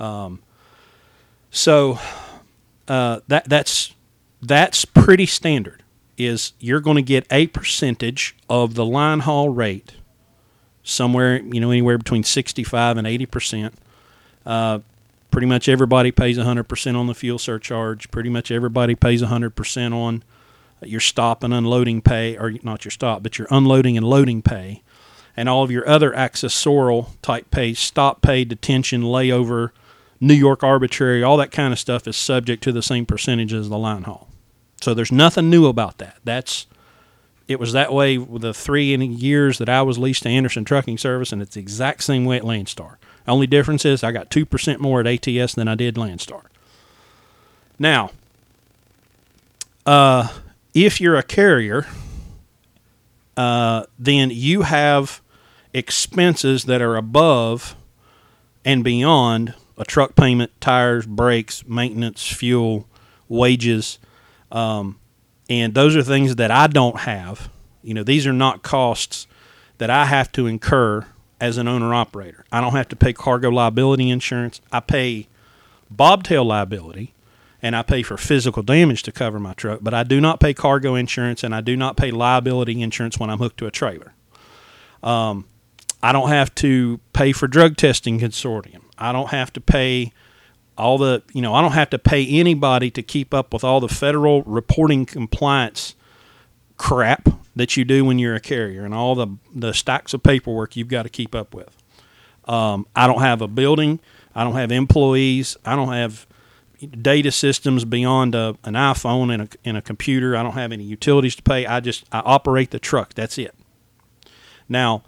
Um, 0.00 0.40
so 1.50 1.98
uh, 2.88 3.20
that 3.28 3.48
that's 3.48 3.94
that's 4.40 4.84
pretty 4.84 5.26
standard. 5.26 5.82
Is 6.18 6.52
you're 6.58 6.80
going 6.80 6.96
to 6.96 7.02
get 7.02 7.26
a 7.30 7.46
percentage 7.48 8.36
of 8.48 8.74
the 8.74 8.84
line 8.84 9.20
haul 9.20 9.48
rate, 9.48 9.94
somewhere 10.82 11.40
you 11.40 11.60
know 11.60 11.70
anywhere 11.70 11.98
between 11.98 12.24
65 12.24 12.96
and 12.96 13.06
80 13.06 13.26
percent. 13.26 13.74
Uh, 14.44 14.80
pretty 15.30 15.46
much 15.46 15.68
everybody 15.68 16.10
pays 16.10 16.36
100 16.36 16.64
percent 16.64 16.96
on 16.96 17.06
the 17.06 17.14
fuel 17.14 17.38
surcharge. 17.38 18.10
Pretty 18.10 18.30
much 18.30 18.50
everybody 18.50 18.94
pays 18.94 19.20
100 19.22 19.50
percent 19.50 19.94
on 19.94 20.22
your 20.88 21.00
stop 21.00 21.42
and 21.42 21.52
unloading 21.52 22.02
pay, 22.02 22.36
or 22.36 22.52
not 22.62 22.84
your 22.84 22.90
stop, 22.90 23.22
but 23.22 23.38
your 23.38 23.48
unloading 23.50 23.96
and 23.96 24.06
loading 24.06 24.42
pay, 24.42 24.82
and 25.36 25.48
all 25.48 25.62
of 25.62 25.70
your 25.70 25.88
other 25.88 26.12
accessorial 26.12 27.08
type 27.22 27.50
pay, 27.50 27.74
stop 27.74 28.22
pay, 28.22 28.44
detention, 28.44 29.02
layover, 29.02 29.70
New 30.20 30.34
York 30.34 30.62
arbitrary, 30.62 31.22
all 31.22 31.36
that 31.36 31.50
kind 31.50 31.72
of 31.72 31.78
stuff 31.78 32.06
is 32.06 32.16
subject 32.16 32.62
to 32.62 32.72
the 32.72 32.82
same 32.82 33.04
percentage 33.04 33.52
as 33.52 33.68
the 33.68 33.78
line 33.78 34.04
haul. 34.04 34.28
So 34.80 34.94
there's 34.94 35.12
nothing 35.12 35.50
new 35.50 35.66
about 35.66 35.98
that. 35.98 36.18
That's 36.24 36.66
it 37.48 37.58
was 37.58 37.72
that 37.72 37.92
way 37.92 38.18
with 38.18 38.42
the 38.42 38.54
three 38.54 38.94
years 38.94 39.58
that 39.58 39.68
I 39.68 39.82
was 39.82 39.98
leased 39.98 40.22
to 40.22 40.28
Anderson 40.28 40.64
Trucking 40.64 40.98
Service, 40.98 41.32
and 41.32 41.42
it's 41.42 41.54
the 41.54 41.60
exact 41.60 42.04
same 42.04 42.24
way 42.24 42.36
at 42.36 42.44
Landstar. 42.44 42.96
Only 43.26 43.46
difference 43.46 43.84
is 43.84 44.04
I 44.04 44.12
got 44.12 44.30
two 44.30 44.46
percent 44.46 44.80
more 44.80 45.00
at 45.00 45.06
ATS 45.28 45.54
than 45.54 45.68
I 45.68 45.74
did 45.74 45.96
Landstar. 45.96 46.42
Now, 47.78 48.10
uh, 49.84 50.28
if 50.74 51.00
you're 51.00 51.16
a 51.16 51.22
carrier, 51.22 51.86
uh, 53.36 53.84
then 53.98 54.30
you 54.30 54.62
have 54.62 55.20
expenses 55.72 56.64
that 56.64 56.82
are 56.82 56.96
above 56.96 57.76
and 58.64 58.84
beyond 58.84 59.54
a 59.78 59.84
truck 59.84 60.14
payment, 60.14 60.52
tires, 60.60 61.06
brakes, 61.06 61.66
maintenance, 61.66 62.26
fuel, 62.26 62.86
wages. 63.28 63.98
Um, 64.50 64.98
and 65.48 65.74
those 65.74 65.96
are 65.96 66.02
things 66.02 66.36
that 66.36 66.50
I 66.50 66.66
don't 66.66 67.00
have. 67.00 67.50
You 67.82 67.94
know, 67.94 68.04
these 68.04 68.26
are 68.26 68.32
not 68.32 68.62
costs 68.62 69.26
that 69.78 69.90
I 69.90 70.06
have 70.06 70.30
to 70.32 70.46
incur 70.46 71.06
as 71.40 71.56
an 71.58 71.66
owner 71.66 71.92
operator. 71.92 72.44
I 72.52 72.60
don't 72.60 72.72
have 72.72 72.88
to 72.88 72.96
pay 72.96 73.12
cargo 73.12 73.50
liability 73.50 74.10
insurance. 74.10 74.60
I 74.70 74.80
pay 74.80 75.26
bobtail 75.90 76.44
liability 76.44 77.14
and 77.62 77.76
I 77.76 77.82
pay 77.82 78.02
for 78.02 78.16
physical 78.16 78.62
damage 78.62 79.04
to 79.04 79.12
cover 79.12 79.38
my 79.38 79.54
truck, 79.54 79.80
but 79.82 79.94
I 79.94 80.02
do 80.02 80.20
not 80.20 80.40
pay 80.40 80.52
cargo 80.52 80.96
insurance 80.96 81.44
and 81.44 81.54
I 81.54 81.60
do 81.60 81.76
not 81.76 81.96
pay 81.96 82.10
liability 82.10 82.82
insurance 82.82 83.18
when 83.18 83.30
I'm 83.30 83.38
hooked 83.38 83.58
to 83.58 83.66
a 83.66 83.70
trailer. 83.70 84.14
Um, 85.02 85.46
I 86.02 86.12
don't 86.12 86.28
have 86.28 86.54
to 86.56 86.98
pay 87.12 87.32
for 87.32 87.46
drug 87.46 87.76
testing 87.76 88.18
consortium. 88.18 88.82
I 88.98 89.12
don't 89.12 89.30
have 89.30 89.52
to 89.52 89.60
pay 89.60 90.12
all 90.76 90.98
the 90.98 91.22
you 91.32 91.42
know 91.42 91.54
I 91.54 91.60
don't 91.60 91.72
have 91.72 91.90
to 91.90 91.98
pay 91.98 92.26
anybody 92.26 92.90
to 92.90 93.02
keep 93.02 93.34
up 93.34 93.52
with 93.52 93.62
all 93.62 93.78
the 93.78 93.88
federal 93.88 94.42
reporting 94.42 95.04
compliance 95.04 95.94
crap 96.78 97.28
that 97.54 97.76
you 97.76 97.84
do 97.84 98.04
when 98.04 98.18
you're 98.18 98.34
a 98.34 98.40
carrier 98.40 98.84
and 98.84 98.94
all 98.94 99.14
the 99.14 99.28
the 99.54 99.72
stacks 99.72 100.14
of 100.14 100.22
paperwork 100.22 100.74
you've 100.76 100.88
got 100.88 101.02
to 101.04 101.08
keep 101.08 101.34
up 101.34 101.54
with. 101.54 101.76
Um, 102.46 102.86
I 102.96 103.06
don't 103.06 103.20
have 103.20 103.40
a 103.40 103.46
building. 103.46 104.00
I 104.34 104.42
don't 104.44 104.54
have 104.54 104.72
employees. 104.72 105.56
I 105.64 105.76
don't 105.76 105.92
have 105.92 106.26
data 106.86 107.30
systems 107.30 107.84
beyond 107.84 108.34
a, 108.34 108.56
an 108.64 108.74
iPhone 108.74 109.32
and 109.32 109.42
a, 109.42 109.48
and 109.64 109.76
a 109.76 109.82
computer. 109.82 110.36
I 110.36 110.42
don't 110.42 110.52
have 110.52 110.72
any 110.72 110.84
utilities 110.84 111.36
to 111.36 111.42
pay. 111.42 111.66
I 111.66 111.80
just 111.80 112.04
I 112.12 112.20
operate 112.20 112.70
the 112.70 112.78
truck. 112.78 113.14
That's 113.14 113.38
it. 113.38 113.54
Now, 114.68 115.02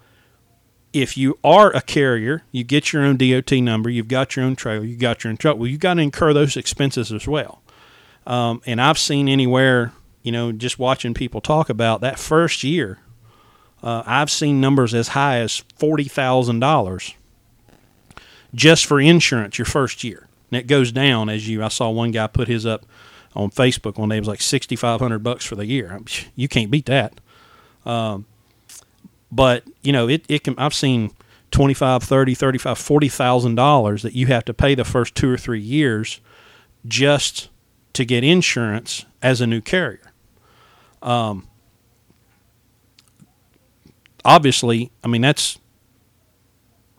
if 0.93 1.17
you 1.17 1.37
are 1.43 1.75
a 1.75 1.81
carrier, 1.81 2.43
you 2.51 2.63
get 2.63 2.93
your 2.93 3.03
own 3.03 3.17
DOT 3.17 3.51
number, 3.53 3.89
you've 3.89 4.07
got 4.07 4.35
your 4.35 4.45
own 4.45 4.55
trailer, 4.55 4.85
You've 4.85 4.99
got 4.99 5.23
your 5.23 5.31
own 5.31 5.37
truck. 5.37 5.57
Well, 5.57 5.67
you 5.67 5.77
got 5.77 5.95
to 5.95 6.01
incur 6.01 6.33
those 6.33 6.55
expenses 6.55 7.11
as 7.11 7.27
well. 7.27 7.61
Um, 8.25 8.61
and 8.65 8.81
I've 8.81 8.97
seen 8.97 9.27
anywhere, 9.27 9.91
you 10.23 10.31
know, 10.31 10.51
just 10.51 10.79
watching 10.79 11.13
people 11.13 11.41
talk 11.41 11.69
about 11.69 12.01
that 12.01 12.17
first 12.17 12.63
year, 12.63 12.99
uh, 13.83 14.03
I've 14.05 14.31
seen 14.31 14.61
numbers 14.61 14.93
as 14.93 15.09
high 15.09 15.39
as 15.39 15.63
forty 15.77 16.05
thousand 16.05 16.59
dollars 16.59 17.13
just 18.55 18.85
for 18.85 18.99
insurance 18.99 19.59
your 19.59 19.65
first 19.65 20.03
year, 20.03 20.24
and 20.55 20.63
it 20.63 20.67
goes 20.67 20.91
down 20.91 21.29
as 21.29 21.47
you. 21.47 21.63
I 21.63 21.67
saw 21.67 21.89
one 21.89 22.11
guy 22.11 22.27
put 22.27 22.47
his 22.47 22.65
up 22.65 22.85
on 23.35 23.49
Facebook 23.51 23.97
one 23.97 24.09
day. 24.09 24.17
It 24.17 24.21
was 24.21 24.27
like 24.27 24.41
sixty 24.41 24.75
five 24.75 24.99
hundred 24.99 25.19
bucks 25.19 25.45
for 25.45 25.55
the 25.55 25.65
year. 25.65 25.99
You 26.35 26.47
can't 26.47 26.71
beat 26.71 26.85
that. 26.85 27.19
Um, 27.85 28.25
but 29.31 29.63
you 29.81 29.91
know 29.91 30.07
it, 30.07 30.23
it 30.29 30.43
can 30.43 30.55
i've 30.57 30.73
seen 30.73 31.11
25 31.51 32.03
30 32.03 32.35
35 32.35 32.77
40 32.77 33.09
thousand 33.09 33.55
dollars 33.55 34.01
that 34.03 34.13
you 34.13 34.27
have 34.27 34.45
to 34.45 34.53
pay 34.53 34.75
the 34.75 34.85
first 34.85 35.15
two 35.15 35.29
or 35.29 35.37
three 35.37 35.59
years 35.59 36.21
just 36.87 37.49
to 37.93 38.05
get 38.05 38.23
insurance 38.23 39.05
as 39.21 39.41
a 39.41 39.47
new 39.47 39.61
carrier 39.61 40.11
um, 41.01 41.47
obviously 44.23 44.91
i 45.03 45.07
mean 45.07 45.21
that's 45.21 45.59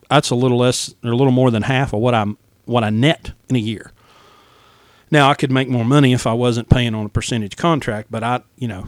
that's 0.09 0.29
a 0.29 0.35
little 0.35 0.57
less 0.57 0.93
or 1.03 1.11
a 1.11 1.15
little 1.15 1.33
more 1.33 1.51
than 1.51 1.63
half 1.63 1.93
of 1.93 1.99
what 1.99 2.13
i'm 2.13 2.37
what 2.67 2.83
i 2.83 2.89
net 2.89 3.31
in 3.49 3.55
a 3.55 3.59
year 3.59 3.91
now 5.09 5.29
i 5.29 5.33
could 5.33 5.51
make 5.51 5.69
more 5.69 5.85
money 5.85 6.13
if 6.13 6.27
i 6.27 6.33
wasn't 6.33 6.69
paying 6.69 6.93
on 6.93 7.05
a 7.05 7.09
percentage 7.09 7.55
contract 7.55 8.09
but 8.11 8.23
i 8.23 8.41
you 8.57 8.67
know 8.67 8.87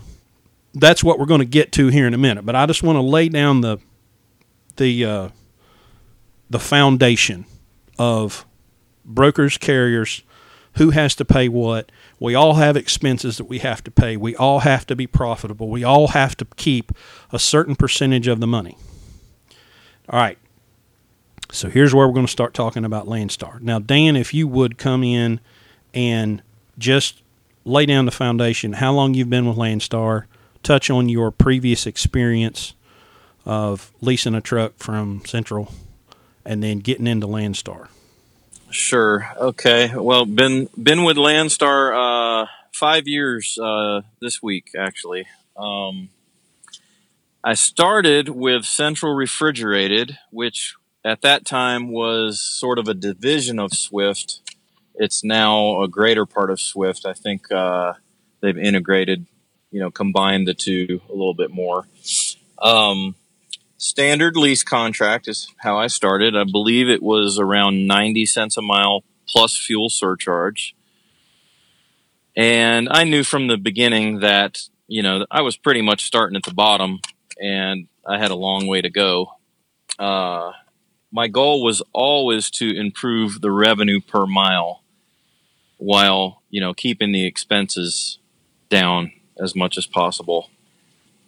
that's 0.74 1.04
what 1.04 1.20
we're 1.20 1.26
going 1.26 1.40
to 1.40 1.46
get 1.46 1.72
to 1.74 1.88
here 1.88 2.08
in 2.08 2.14
a 2.14 2.18
minute. 2.18 2.46
But 2.46 2.56
I 2.56 2.66
just 2.66 2.84
want 2.84 2.98
to 2.98 3.02
lay 3.02 3.30
down 3.30 3.62
the 3.62 3.78
the 4.78 5.06
uh, 5.06 5.30
the 6.50 6.60
foundation 6.60 7.46
of 7.98 8.46
brokers, 9.04 9.58
carriers, 9.58 10.24
who 10.74 10.92
has 10.92 11.16
to 11.16 11.26
pay 11.26 11.50
what. 11.50 11.92
We 12.20 12.36
all 12.36 12.56
have 12.56 12.76
expenses 12.78 13.38
that 13.38 13.46
we 13.46 13.60
have 13.60 13.84
to 13.86 13.92
pay. 13.92 14.18
We 14.18 14.36
all 14.36 14.60
have 14.60 14.86
to 14.88 14.96
be 14.96 15.08
profitable. 15.08 15.70
We 15.70 15.84
all 15.84 16.10
have 16.10 16.36
to 16.38 16.46
keep 16.56 16.92
a 17.32 17.40
certain 17.40 17.76
percentage 17.76 18.28
of 18.28 18.40
the 18.40 18.48
money. 18.48 18.78
All 20.10 20.20
right. 20.20 20.38
So 21.52 21.70
here's 21.70 21.94
where 21.94 22.08
we're 22.08 22.14
going 22.14 22.26
to 22.26 22.32
start 22.32 22.54
talking 22.54 22.86
about 22.86 23.08
Landstar. 23.08 23.60
Now, 23.60 23.80
Dan, 23.80 24.16
if 24.16 24.34
you 24.34 24.48
would 24.48 24.78
come 24.78 25.04
in 25.04 25.40
and 25.94 26.44
just 26.78 27.22
lay 27.66 27.86
down 27.86 28.06
the 28.06 28.12
foundation, 28.12 28.74
how 28.74 28.94
long 28.94 29.14
you've 29.14 29.30
been 29.30 29.48
with 29.48 29.58
Landstar, 29.58 30.26
touch 30.62 30.90
on 30.90 31.10
your 31.10 31.32
previous 31.32 31.88
experience 31.88 32.74
of 33.46 33.92
leasing 34.02 34.36
a 34.36 34.42
truck 34.42 34.74
from 34.78 35.24
Central 35.26 35.74
and 36.46 36.62
then 36.62 36.80
getting 36.80 37.08
into 37.08 37.28
Landstar. 37.28 37.88
Sure. 38.70 39.28
Okay. 39.38 39.92
Well, 39.96 40.26
been 40.26 40.70
been 40.82 41.04
with 41.04 41.18
Landstar 41.18 42.44
uh, 42.44 42.48
five 42.72 43.08
years 43.08 43.58
uh, 43.62 44.02
this 44.22 44.44
week, 44.44 44.72
actually. 44.78 45.26
Um, 45.58 46.10
I 47.44 47.56
started 47.56 48.30
with 48.30 48.66
Central 48.66 49.16
Refrigerated, 49.16 50.18
which 50.30 50.76
at 51.04 51.22
that 51.22 51.46
time 51.46 51.92
was 51.92 52.40
sort 52.40 52.80
of 52.80 52.88
a 52.88 52.94
division 52.94 53.60
of 53.60 53.74
Swift. 53.74 54.42
It's 54.96 55.24
now 55.24 55.82
a 55.82 55.88
greater 55.88 56.26
part 56.26 56.52
of 56.52 56.60
Swift. 56.60 57.06
I 57.06 57.14
think 57.14 57.52
uh, 57.52 57.94
they've 58.42 58.58
integrated 58.58 59.26
you 59.72 59.80
know, 59.80 59.92
combined 59.92 60.48
the 60.48 60.54
two 60.54 61.02
a 61.10 61.12
little 61.12 61.34
bit 61.34 61.52
more. 61.52 61.88
Um, 62.62 63.16
standard 63.78 64.36
lease 64.36 64.64
contract 64.64 65.28
is 65.28 65.48
how 65.58 65.78
I 65.78 65.88
started. 65.88 66.36
I 66.36 66.44
believe 66.44 66.90
it 66.90 67.04
was 67.04 67.40
around 67.40 67.88
90 67.88 68.26
cents 68.26 68.58
a 68.58 68.62
mile 68.62 69.04
plus 69.28 69.58
fuel 69.58 69.90
surcharge. 69.90 70.76
And 72.36 72.88
I 72.90 73.04
knew 73.04 73.24
from 73.24 73.48
the 73.48 73.58
beginning 73.58 74.20
that, 74.20 74.60
you 74.88 75.04
know, 75.04 75.26
I 75.30 75.42
was 75.42 75.58
pretty 75.58 75.82
much 75.82 76.06
starting 76.06 76.36
at 76.36 76.44
the 76.44 76.54
bottom 76.54 77.00
and 77.40 77.88
I 78.08 78.18
had 78.18 78.32
a 78.32 78.36
long 78.36 78.68
way 78.68 78.82
to 78.82 78.90
go. 78.90 79.34
Uh, 79.98 80.54
my 81.12 81.28
goal 81.28 81.64
was 81.64 81.82
always 81.94 82.50
to 82.52 82.70
improve 82.70 83.42
the 83.42 83.52
revenue 83.52 84.00
per 84.00 84.26
mile 84.26 84.84
while, 85.78 86.42
you 86.50 86.62
know, 86.62 86.74
keeping 86.74 87.12
the 87.12 87.26
expenses 87.26 88.20
down 88.70 89.12
as 89.40 89.56
much 89.56 89.78
as 89.78 89.88
possible. 89.88 90.50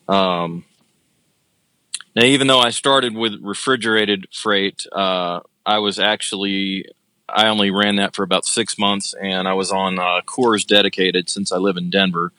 Um, 0.08 0.66
now, 2.16 2.24
even 2.24 2.48
though 2.48 2.60
I 2.60 2.70
started 2.70 3.16
with 3.16 3.40
refrigerated 3.42 4.28
freight, 4.34 4.86
uh, 4.92 5.40
I 5.66 5.80
was 5.80 5.98
actually 5.98 6.86
I 7.34 7.48
only 7.48 7.72
ran 7.72 7.96
that 7.96 8.16
for 8.16 8.24
about 8.24 8.46
six 8.46 8.78
months, 8.78 9.14
and 9.14 9.48
I 9.48 9.54
was 9.54 9.72
on 9.72 10.00
uh, 10.00 10.22
Coors 10.26 10.66
Dedicated 10.66 11.30
since 11.30 11.52
I 11.52 11.58
live 11.58 11.78
in 11.78 11.90
Denver, 11.90 12.34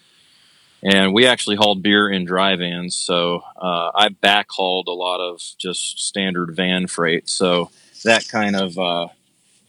and 0.82 1.14
we 1.14 1.26
actually 1.26 1.56
hauled 1.56 1.82
beer 1.82 2.08
in 2.08 2.24
dry 2.24 2.56
vans. 2.56 2.96
So 2.96 3.42
uh, 3.56 3.90
I 3.94 4.08
backhauled 4.08 4.88
a 4.88 4.92
lot 4.92 5.20
of 5.20 5.40
just 5.58 6.00
standard 6.00 6.54
van 6.56 6.86
freight. 6.86 7.28
So 7.28 7.70
that 8.04 8.28
kind 8.28 8.56
of 8.56 8.78
uh, 8.78 9.08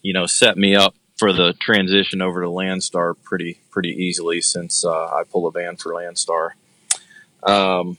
you 0.01 0.13
know 0.13 0.25
set 0.25 0.57
me 0.57 0.75
up 0.75 0.95
for 1.17 1.31
the 1.31 1.53
transition 1.53 2.21
over 2.21 2.41
to 2.41 2.47
Landstar 2.47 3.15
pretty 3.23 3.59
pretty 3.69 3.89
easily 3.89 4.41
since 4.41 4.83
uh, 4.83 5.07
I 5.07 5.23
pull 5.23 5.47
a 5.47 5.51
van 5.51 5.77
for 5.77 5.93
Landstar. 5.93 6.51
Um, 7.43 7.97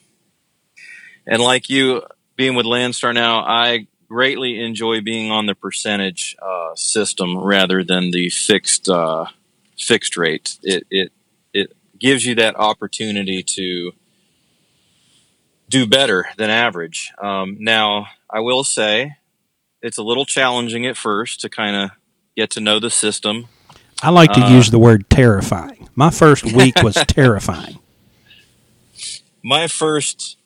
and 1.27 1.41
like 1.41 1.71
you, 1.71 2.03
being 2.37 2.55
with 2.55 2.67
Landstar 2.67 3.15
now, 3.15 3.41
I 3.41 3.87
greatly 4.09 4.61
enjoy 4.63 5.01
being 5.01 5.31
on 5.31 5.47
the 5.47 5.55
percentage 5.55 6.37
uh, 6.43 6.75
system 6.75 7.39
rather 7.39 7.83
than 7.83 8.11
the 8.11 8.31
fixed 8.31 8.89
uh, 8.89 9.27
fixed 9.79 10.17
rate. 10.17 10.59
It 10.63 10.87
it 10.91 11.13
gives 12.05 12.27
you 12.27 12.35
that 12.35 12.55
opportunity 12.57 13.43
to 13.43 13.93
do 15.71 15.87
better 15.87 16.27
than 16.37 16.51
average. 16.51 17.11
Um, 17.19 17.57
now, 17.61 18.09
I 18.29 18.41
will 18.41 18.63
say 18.63 19.17
it's 19.81 19.97
a 19.97 20.03
little 20.03 20.27
challenging 20.27 20.85
at 20.85 20.99
first 20.99 21.41
to 21.41 21.49
kind 21.49 21.75
of 21.75 21.91
get 22.37 22.51
to 22.51 22.61
know 22.61 22.79
the 22.79 22.91
system. 22.91 23.49
I 24.03 24.11
like 24.11 24.35
to 24.35 24.41
uh, 24.43 24.51
use 24.51 24.71
the 24.71 24.79
word 24.79 25.09
terrifying. 25.09 25.89
My 25.95 26.11
first 26.11 26.45
week 26.53 26.83
was 26.83 26.95
terrifying. 27.09 27.79
My 29.43 29.67
first, 29.67 30.37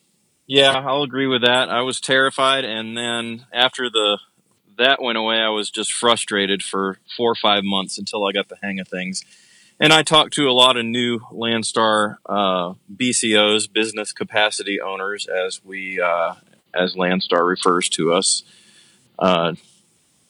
yeah, 0.47 0.75
I'll 0.87 1.03
agree 1.03 1.27
with 1.27 1.43
that. 1.43 1.71
I 1.71 1.81
was 1.81 1.99
terrified, 1.99 2.65
and 2.65 2.97
then 2.97 3.47
after 3.53 3.91
the 3.91 4.19
that 4.77 5.03
went 5.03 5.19
away, 5.19 5.39
I 5.39 5.49
was 5.49 5.71
just 5.71 5.93
frustrated 5.93 6.63
for 6.63 6.99
four 7.17 7.33
or 7.33 7.35
five 7.35 7.65
months 7.65 7.99
until 7.99 8.25
I 8.25 8.31
got 8.31 8.49
the 8.49 8.59
hang 8.63 8.79
of 8.79 8.87
things. 8.87 9.25
And 9.81 9.93
I 9.93 10.03
talked 10.03 10.35
to 10.35 10.49
a 10.49 10.53
lot 10.53 10.77
of 10.77 10.85
new 10.85 11.21
Landstar 11.33 12.17
uh, 12.27 12.75
BCOs, 12.95 13.73
business 13.73 14.13
capacity 14.13 14.81
owners, 14.81 15.27
as 15.27 15.61
we 15.65 16.01
uh, 16.01 16.35
as 16.75 16.95
Landstar 16.95 17.47
refers 17.47 17.89
to 17.91 18.13
us, 18.13 18.43
uh, 19.19 19.55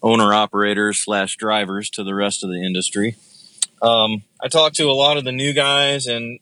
owner 0.03 0.35
operators 0.35 0.99
slash 0.99 1.37
drivers 1.37 1.91
to 1.91 2.05
the 2.05 2.15
rest 2.15 2.45
of 2.45 2.51
the 2.51 2.63
industry. 2.63 3.17
Um, 3.81 4.23
I 4.43 4.49
talked 4.49 4.77
to 4.77 4.91
a 4.91 4.93
lot 4.93 5.17
of 5.17 5.25
the 5.25 5.33
new 5.33 5.53
guys, 5.53 6.07
and 6.07 6.41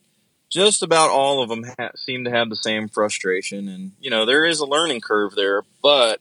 just 0.51 0.83
about 0.83 1.11
all 1.11 1.43
of 1.43 1.49
them 1.49 1.65
ha- 1.79 1.91
seem 1.97 2.25
to 2.25 2.31
have 2.31 2.49
the 2.49 2.57
same 2.57 2.89
frustration. 2.89 3.69
And 3.69 3.93
you 4.01 4.11
know, 4.11 4.25
there 4.27 4.45
is 4.45 4.61
a 4.61 4.67
learning 4.67 5.01
curve 5.01 5.35
there, 5.37 5.63
but 5.83 6.21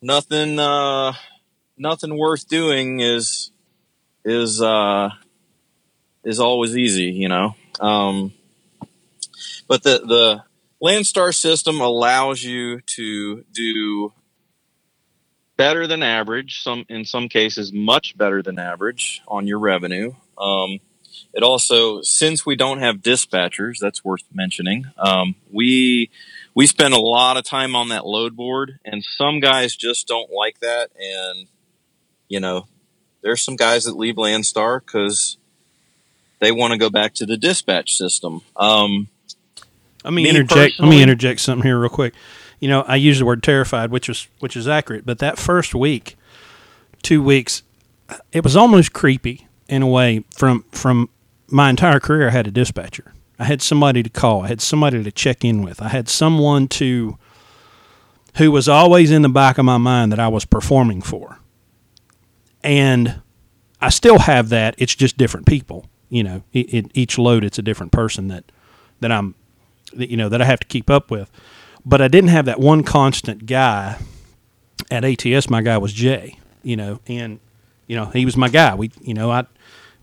nothing, 0.00 0.58
uh, 0.58 1.14
nothing 1.76 2.16
worth 2.16 2.46
doing 2.48 3.00
is 3.00 3.50
is 4.24 4.62
uh, 4.62 5.10
is 6.24 6.40
always 6.40 6.76
easy. 6.76 7.12
You 7.12 7.28
know, 7.28 7.54
um, 7.80 8.32
but 9.68 9.82
the 9.82 9.98
the 10.04 10.44
Landstar 10.82 11.34
system 11.34 11.80
allows 11.80 12.42
you 12.42 12.80
to 12.80 13.44
do 13.52 14.12
better 15.56 15.86
than 15.86 16.02
average. 16.02 16.62
Some 16.62 16.84
in 16.88 17.04
some 17.04 17.28
cases, 17.28 17.72
much 17.72 18.16
better 18.16 18.42
than 18.42 18.58
average 18.58 19.22
on 19.28 19.46
your 19.46 19.58
revenue. 19.58 20.14
Um, 20.38 20.80
it 21.34 21.42
also, 21.42 22.02
since 22.02 22.44
we 22.44 22.56
don't 22.56 22.80
have 22.80 22.96
dispatchers, 22.96 23.78
that's 23.78 24.04
worth 24.04 24.24
mentioning. 24.32 24.86
Um, 24.98 25.34
we 25.50 26.10
we 26.54 26.66
spend 26.66 26.94
a 26.94 27.00
lot 27.00 27.36
of 27.36 27.44
time 27.44 27.74
on 27.74 27.88
that 27.88 28.06
load 28.06 28.36
board, 28.36 28.78
and 28.84 29.04
some 29.04 29.40
guys 29.40 29.76
just 29.76 30.06
don't 30.06 30.30
like 30.30 30.60
that. 30.60 30.90
And 30.98 31.48
you 32.28 32.40
know, 32.40 32.66
there's 33.22 33.42
some 33.42 33.56
guys 33.56 33.84
that 33.84 33.96
leave 33.96 34.16
Landstar 34.16 34.80
because 34.84 35.36
they 36.42 36.52
want 36.52 36.72
to 36.72 36.78
go 36.78 36.90
back 36.90 37.14
to 37.14 37.24
the 37.24 37.36
dispatch 37.36 37.96
system. 37.96 38.42
Um, 38.56 39.08
let 40.04 40.12
me, 40.12 40.24
me 40.24 40.28
interject. 40.28 40.80
Let 40.80 40.88
me 40.88 41.02
interject 41.02 41.40
something 41.40 41.64
here 41.64 41.78
real 41.78 41.88
quick. 41.88 42.14
You 42.58 42.68
know, 42.68 42.82
I 42.82 42.96
use 42.96 43.20
the 43.20 43.24
word 43.24 43.42
terrified, 43.42 43.90
which 43.90 44.08
is 44.08 44.28
which 44.40 44.56
is 44.56 44.66
accurate, 44.68 45.06
but 45.06 45.20
that 45.20 45.38
first 45.38 45.74
week, 45.74 46.16
two 47.02 47.22
weeks, 47.22 47.62
it 48.32 48.42
was 48.42 48.56
almost 48.56 48.92
creepy 48.92 49.46
in 49.68 49.82
a 49.82 49.86
way 49.86 50.24
from 50.36 50.64
from 50.72 51.08
my 51.48 51.70
entire 51.70 52.00
career, 52.00 52.28
I 52.28 52.32
had 52.32 52.46
a 52.46 52.50
dispatcher. 52.50 53.12
I 53.38 53.44
had 53.44 53.62
somebody 53.62 54.02
to 54.02 54.10
call. 54.10 54.42
I 54.42 54.48
had 54.48 54.60
somebody 54.60 55.02
to 55.02 55.12
check 55.12 55.44
in 55.44 55.62
with. 55.62 55.80
I 55.80 55.88
had 55.88 56.08
someone 56.08 56.66
to 56.68 57.18
who 58.36 58.50
was 58.50 58.68
always 58.68 59.10
in 59.10 59.22
the 59.22 59.28
back 59.28 59.58
of 59.58 59.64
my 59.64 59.76
mind 59.78 60.10
that 60.10 60.18
I 60.18 60.28
was 60.28 60.44
performing 60.44 61.02
for. 61.02 61.38
And 62.64 63.20
I 63.80 63.90
still 63.90 64.20
have 64.20 64.48
that. 64.48 64.74
It's 64.78 64.94
just 64.94 65.18
different 65.18 65.46
people. 65.46 65.86
You 66.12 66.22
know, 66.22 66.42
it, 66.52 66.74
it, 66.74 66.90
each 66.94 67.18
load, 67.18 67.42
it's 67.42 67.58
a 67.58 67.62
different 67.62 67.90
person 67.92 68.28
that 68.28 68.44
that 69.00 69.10
I'm, 69.10 69.34
that, 69.94 70.10
you 70.10 70.16
know, 70.16 70.28
that 70.28 70.42
I 70.42 70.44
have 70.44 70.60
to 70.60 70.66
keep 70.66 70.90
up 70.90 71.10
with. 71.10 71.30
But 71.84 72.00
I 72.00 72.08
didn't 72.08 72.30
have 72.30 72.44
that 72.44 72.60
one 72.60 72.84
constant 72.84 73.46
guy 73.46 73.98
at 74.90 75.04
ATS. 75.04 75.48
My 75.50 75.62
guy 75.62 75.78
was 75.78 75.92
Jay. 75.92 76.38
You 76.62 76.76
know, 76.76 77.00
and 77.08 77.40
you 77.88 77.96
know 77.96 78.06
he 78.06 78.24
was 78.24 78.36
my 78.36 78.48
guy. 78.48 78.74
We, 78.74 78.92
you 79.00 79.14
know, 79.14 79.30
I 79.32 79.46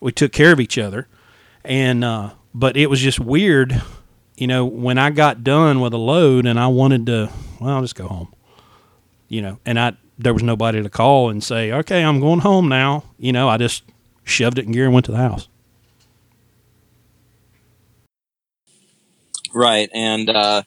we 0.02 0.12
took 0.12 0.34
care 0.34 0.52
of 0.52 0.60
each 0.60 0.78
other 0.78 1.08
and 1.64 2.04
uh, 2.04 2.32
but 2.54 2.78
it 2.78 2.88
was 2.88 3.00
just 3.00 3.20
weird, 3.20 3.82
you 4.38 4.48
know, 4.48 4.66
when 4.66 4.98
I 4.98 5.10
got 5.10 5.44
done 5.44 5.82
with 5.82 5.94
a 5.94 5.98
load 5.98 6.46
and 6.46 6.60
I 6.60 6.68
wanted 6.68 7.06
to, 7.08 7.30
well, 7.60 7.76
I'll 7.76 7.82
just 7.82 7.96
go 7.96 8.08
home, 8.08 8.34
you 9.28 9.42
know, 9.42 9.60
and 9.66 9.80
I 9.80 9.94
there 10.18 10.34
was 10.34 10.44
nobody 10.44 10.82
to 10.82 10.90
call 10.90 11.30
and 11.30 11.44
say, 11.44 11.72
okay, 11.72 12.04
I'm 12.04 12.20
going 12.20 12.40
home 12.40 12.68
now. 12.68 13.04
You 13.18 13.32
know, 13.32 13.48
I 13.48 13.58
just 13.58 13.84
shoved 14.24 14.58
it 14.58 14.66
in 14.66 14.72
gear 14.72 14.86
and 14.86 14.94
went 14.94 15.06
to 15.06 15.12
the 15.12 15.18
house. 15.18 15.48
Right, 19.60 19.90
and 19.94 20.30
uh, 20.30 20.64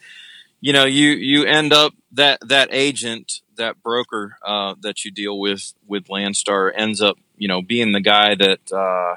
you 0.61 0.75
know, 0.75 0.85
you 0.85 1.13
you 1.13 1.47
end 1.47 1.73
up 1.73 1.95
that 2.13 2.47
that 2.47 2.69
agent, 2.73 3.41
that 3.57 3.83
broker 3.83 4.37
uh, 4.45 4.75
that 4.83 5.03
you 5.03 5.11
deal 5.11 5.39
with 5.41 5.73
with 5.87 6.09
Landstar 6.09 6.71
ends 6.75 7.01
up, 7.01 7.17
you 7.35 7.49
know, 7.49 7.63
being 7.63 7.93
the 7.93 8.03
guy 8.03 8.35
that 8.35 8.71
uh, 8.71 9.17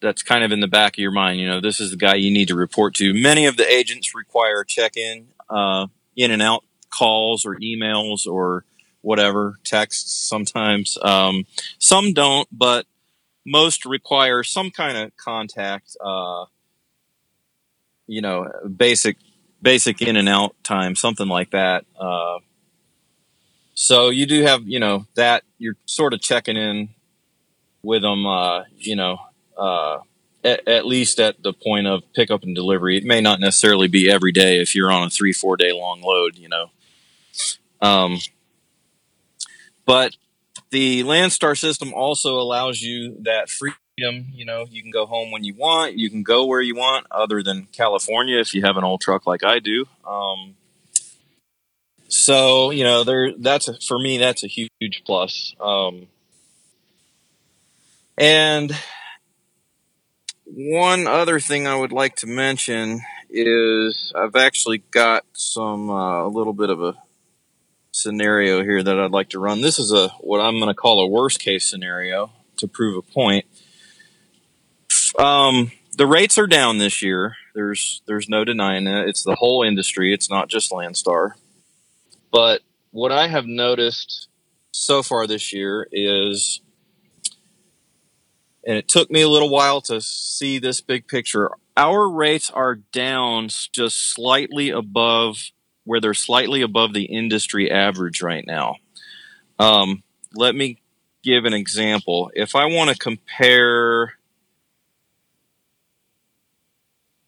that's 0.00 0.24
kind 0.24 0.42
of 0.42 0.50
in 0.50 0.58
the 0.58 0.66
back 0.66 0.94
of 0.94 0.98
your 0.98 1.12
mind. 1.12 1.38
You 1.38 1.46
know, 1.46 1.60
this 1.60 1.78
is 1.78 1.92
the 1.92 1.96
guy 1.96 2.16
you 2.16 2.32
need 2.32 2.48
to 2.48 2.56
report 2.56 2.94
to. 2.94 3.14
Many 3.14 3.46
of 3.46 3.56
the 3.56 3.72
agents 3.72 4.16
require 4.16 4.64
check-in, 4.64 5.28
uh, 5.48 5.86
in 6.16 6.32
and 6.32 6.42
out 6.42 6.64
calls 6.90 7.46
or 7.46 7.54
emails 7.60 8.26
or 8.26 8.64
whatever 9.00 9.60
texts. 9.62 10.28
Sometimes 10.28 10.98
um, 11.02 11.44
some 11.78 12.12
don't, 12.12 12.48
but 12.50 12.86
most 13.44 13.86
require 13.86 14.42
some 14.42 14.72
kind 14.72 14.96
of 14.96 15.16
contact. 15.16 15.96
Uh, 16.04 16.46
you 18.06 18.20
know, 18.20 18.50
basic 18.76 19.16
basic 19.62 20.02
in 20.02 20.16
and 20.16 20.28
out 20.28 20.54
time, 20.62 20.94
something 20.94 21.28
like 21.28 21.50
that. 21.50 21.84
Uh, 21.98 22.38
so 23.74 24.10
you 24.10 24.26
do 24.26 24.42
have, 24.42 24.62
you 24.66 24.78
know, 24.78 25.06
that 25.14 25.42
you're 25.58 25.76
sort 25.86 26.14
of 26.14 26.20
checking 26.20 26.56
in 26.56 26.90
with 27.82 28.02
them, 28.02 28.26
uh, 28.26 28.64
you 28.76 28.96
know, 28.96 29.18
uh, 29.56 29.98
at, 30.44 30.66
at, 30.68 30.86
least 30.86 31.18
at 31.20 31.42
the 31.42 31.52
point 31.52 31.86
of 31.86 32.02
pickup 32.14 32.42
and 32.42 32.54
delivery. 32.54 32.96
It 32.96 33.04
may 33.04 33.20
not 33.20 33.40
necessarily 33.40 33.88
be 33.88 34.10
every 34.10 34.32
day 34.32 34.60
if 34.60 34.74
you're 34.74 34.90
on 34.90 35.08
a 35.08 35.10
three, 35.10 35.32
four 35.32 35.56
day 35.56 35.72
long 35.72 36.00
load, 36.00 36.36
you 36.36 36.48
know. 36.48 36.70
Um, 37.80 38.18
but 39.84 40.16
the 40.70 41.04
Landstar 41.04 41.58
system 41.58 41.92
also 41.92 42.38
allows 42.38 42.80
you 42.80 43.16
that 43.22 43.48
freedom. 43.96 44.26
You 44.34 44.44
know, 44.44 44.66
you 44.70 44.82
can 44.82 44.90
go 44.90 45.06
home 45.06 45.30
when 45.30 45.44
you 45.44 45.54
want. 45.54 45.94
You 45.94 46.10
can 46.10 46.22
go 46.22 46.46
where 46.46 46.60
you 46.60 46.74
want, 46.74 47.06
other 47.10 47.42
than 47.42 47.68
California 47.72 48.38
if 48.38 48.54
you 48.54 48.62
have 48.62 48.76
an 48.76 48.84
old 48.84 49.00
truck 49.00 49.26
like 49.26 49.42
I 49.44 49.58
do. 49.58 49.86
Um, 50.06 50.54
so 52.08 52.70
you 52.70 52.84
know, 52.84 53.04
there. 53.04 53.32
That's 53.38 53.68
a, 53.68 53.78
for 53.80 53.98
me. 53.98 54.18
That's 54.18 54.44
a 54.44 54.48
huge 54.48 55.02
plus. 55.04 55.54
Um, 55.60 56.08
and 58.18 58.72
one 60.44 61.06
other 61.06 61.40
thing 61.40 61.66
I 61.66 61.76
would 61.76 61.92
like 61.92 62.16
to 62.16 62.26
mention 62.26 63.00
is 63.30 64.12
I've 64.14 64.36
actually 64.36 64.78
got 64.90 65.24
some 65.32 65.90
uh, 65.90 66.24
a 66.24 66.28
little 66.28 66.52
bit 66.52 66.70
of 66.70 66.82
a 66.82 66.94
scenario 67.92 68.62
here 68.62 68.82
that 68.82 69.00
I'd 69.00 69.10
like 69.10 69.30
to 69.30 69.38
run. 69.38 69.62
This 69.62 69.78
is 69.78 69.92
a 69.92 70.08
what 70.20 70.40
I'm 70.40 70.58
going 70.58 70.68
to 70.68 70.74
call 70.74 71.00
a 71.00 71.08
worst 71.08 71.40
case 71.40 71.68
scenario 71.68 72.30
to 72.58 72.68
prove 72.68 72.96
a 72.96 73.02
point. 73.02 73.46
Um, 75.18 75.72
the 75.96 76.06
rates 76.06 76.38
are 76.38 76.46
down 76.46 76.78
this 76.78 77.02
year. 77.02 77.36
There's 77.54 78.02
there's 78.06 78.28
no 78.28 78.44
denying 78.44 78.86
it. 78.86 79.08
It's 79.08 79.22
the 79.22 79.34
whole 79.34 79.62
industry. 79.62 80.12
It's 80.12 80.30
not 80.30 80.48
just 80.48 80.70
Landstar. 80.70 81.32
But 82.30 82.60
what 82.90 83.12
I 83.12 83.28
have 83.28 83.46
noticed 83.46 84.28
so 84.72 85.02
far 85.02 85.26
this 85.26 85.52
year 85.52 85.86
is 85.90 86.60
and 88.66 88.76
it 88.76 88.88
took 88.88 89.10
me 89.10 89.22
a 89.22 89.28
little 89.28 89.48
while 89.48 89.80
to 89.82 90.00
see 90.00 90.58
this 90.58 90.80
big 90.80 91.06
picture. 91.06 91.50
Our 91.76 92.08
rates 92.08 92.50
are 92.50 92.74
down 92.74 93.48
just 93.72 94.12
slightly 94.12 94.70
above 94.70 95.50
where 95.84 96.00
they're 96.00 96.14
slightly 96.14 96.62
above 96.62 96.92
the 96.92 97.04
industry 97.04 97.70
average 97.70 98.22
right 98.22 98.44
now. 98.44 98.76
Um, 99.58 100.02
let 100.34 100.56
me 100.56 100.80
give 101.22 101.44
an 101.44 101.54
example. 101.54 102.32
If 102.34 102.56
I 102.56 102.64
want 102.66 102.90
to 102.90 102.98
compare 102.98 104.15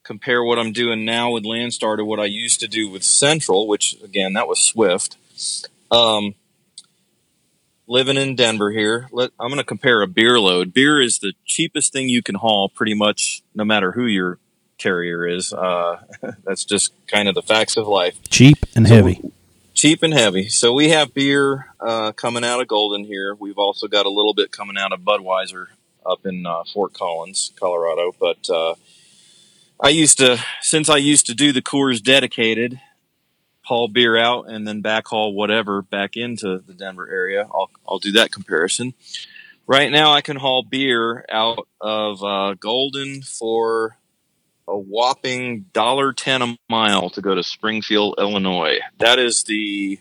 compare 0.08 0.42
what 0.42 0.58
I'm 0.58 0.72
doing 0.72 1.04
now 1.04 1.30
with 1.30 1.44
Landstar 1.44 1.98
to 1.98 2.04
what 2.04 2.18
I 2.18 2.24
used 2.24 2.60
to 2.60 2.66
do 2.66 2.88
with 2.88 3.04
Central, 3.04 3.68
which 3.68 3.94
again 4.02 4.32
that 4.32 4.48
was 4.48 4.58
Swift. 4.58 5.18
Um, 5.90 6.34
living 7.86 8.16
in 8.16 8.34
Denver 8.34 8.70
here, 8.70 9.08
let, 9.12 9.32
I'm 9.38 9.48
going 9.48 9.58
to 9.58 9.64
compare 9.64 10.00
a 10.00 10.06
beer 10.06 10.40
load. 10.40 10.72
Beer 10.72 10.98
is 10.98 11.18
the 11.18 11.34
cheapest 11.44 11.92
thing 11.92 12.08
you 12.08 12.22
can 12.22 12.36
haul, 12.36 12.70
pretty 12.70 12.94
much, 12.94 13.42
no 13.54 13.66
matter 13.66 13.92
who 13.92 14.06
your 14.06 14.38
carrier 14.78 15.26
is. 15.26 15.52
Uh, 15.52 16.00
that's 16.44 16.64
just 16.64 16.94
kind 17.06 17.28
of 17.28 17.34
the 17.34 17.42
facts 17.42 17.76
of 17.76 17.86
life. 17.86 18.18
Cheap 18.30 18.56
and 18.74 18.88
so, 18.88 18.94
heavy. 18.94 19.20
Cheap 19.74 20.02
and 20.02 20.14
heavy. 20.14 20.48
So 20.48 20.72
we 20.72 20.88
have 20.88 21.12
beer 21.12 21.66
uh, 21.80 22.12
coming 22.12 22.44
out 22.44 22.62
of 22.62 22.68
Golden 22.68 23.04
here. 23.04 23.34
We've 23.34 23.58
also 23.58 23.86
got 23.88 24.06
a 24.06 24.10
little 24.10 24.32
bit 24.32 24.52
coming 24.52 24.78
out 24.78 24.92
of 24.92 25.00
Budweiser 25.00 25.66
up 26.06 26.24
in 26.24 26.46
uh, 26.46 26.64
Fort 26.72 26.94
Collins, 26.94 27.52
Colorado. 27.56 28.14
But 28.18 28.48
uh, 28.48 28.76
I 29.80 29.90
used 29.90 30.18
to, 30.18 30.38
since 30.60 30.88
I 30.88 30.96
used 30.96 31.26
to 31.26 31.34
do 31.34 31.52
the 31.52 31.62
Coors 31.62 32.02
dedicated, 32.02 32.80
haul 33.62 33.86
beer 33.86 34.16
out 34.16 34.48
and 34.48 34.66
then 34.66 34.82
backhaul 34.82 35.34
whatever 35.34 35.82
back 35.82 36.16
into 36.16 36.58
the 36.58 36.72
Denver 36.72 37.08
area. 37.08 37.42
I'll 37.42 37.70
I'll 37.86 37.98
do 37.98 38.12
that 38.12 38.32
comparison. 38.32 38.94
Right 39.66 39.92
now, 39.92 40.12
I 40.12 40.22
can 40.22 40.36
haul 40.36 40.62
beer 40.62 41.26
out 41.30 41.68
of 41.80 42.24
uh, 42.24 42.54
Golden 42.54 43.20
for 43.20 43.98
a 44.66 44.76
whopping 44.76 45.66
dollar 45.74 46.12
ten 46.14 46.42
a 46.42 46.56
mile 46.70 47.10
to 47.10 47.20
go 47.20 47.34
to 47.34 47.42
Springfield, 47.42 48.14
Illinois. 48.18 48.78
That 48.98 49.18
is 49.18 49.42
the 49.44 50.00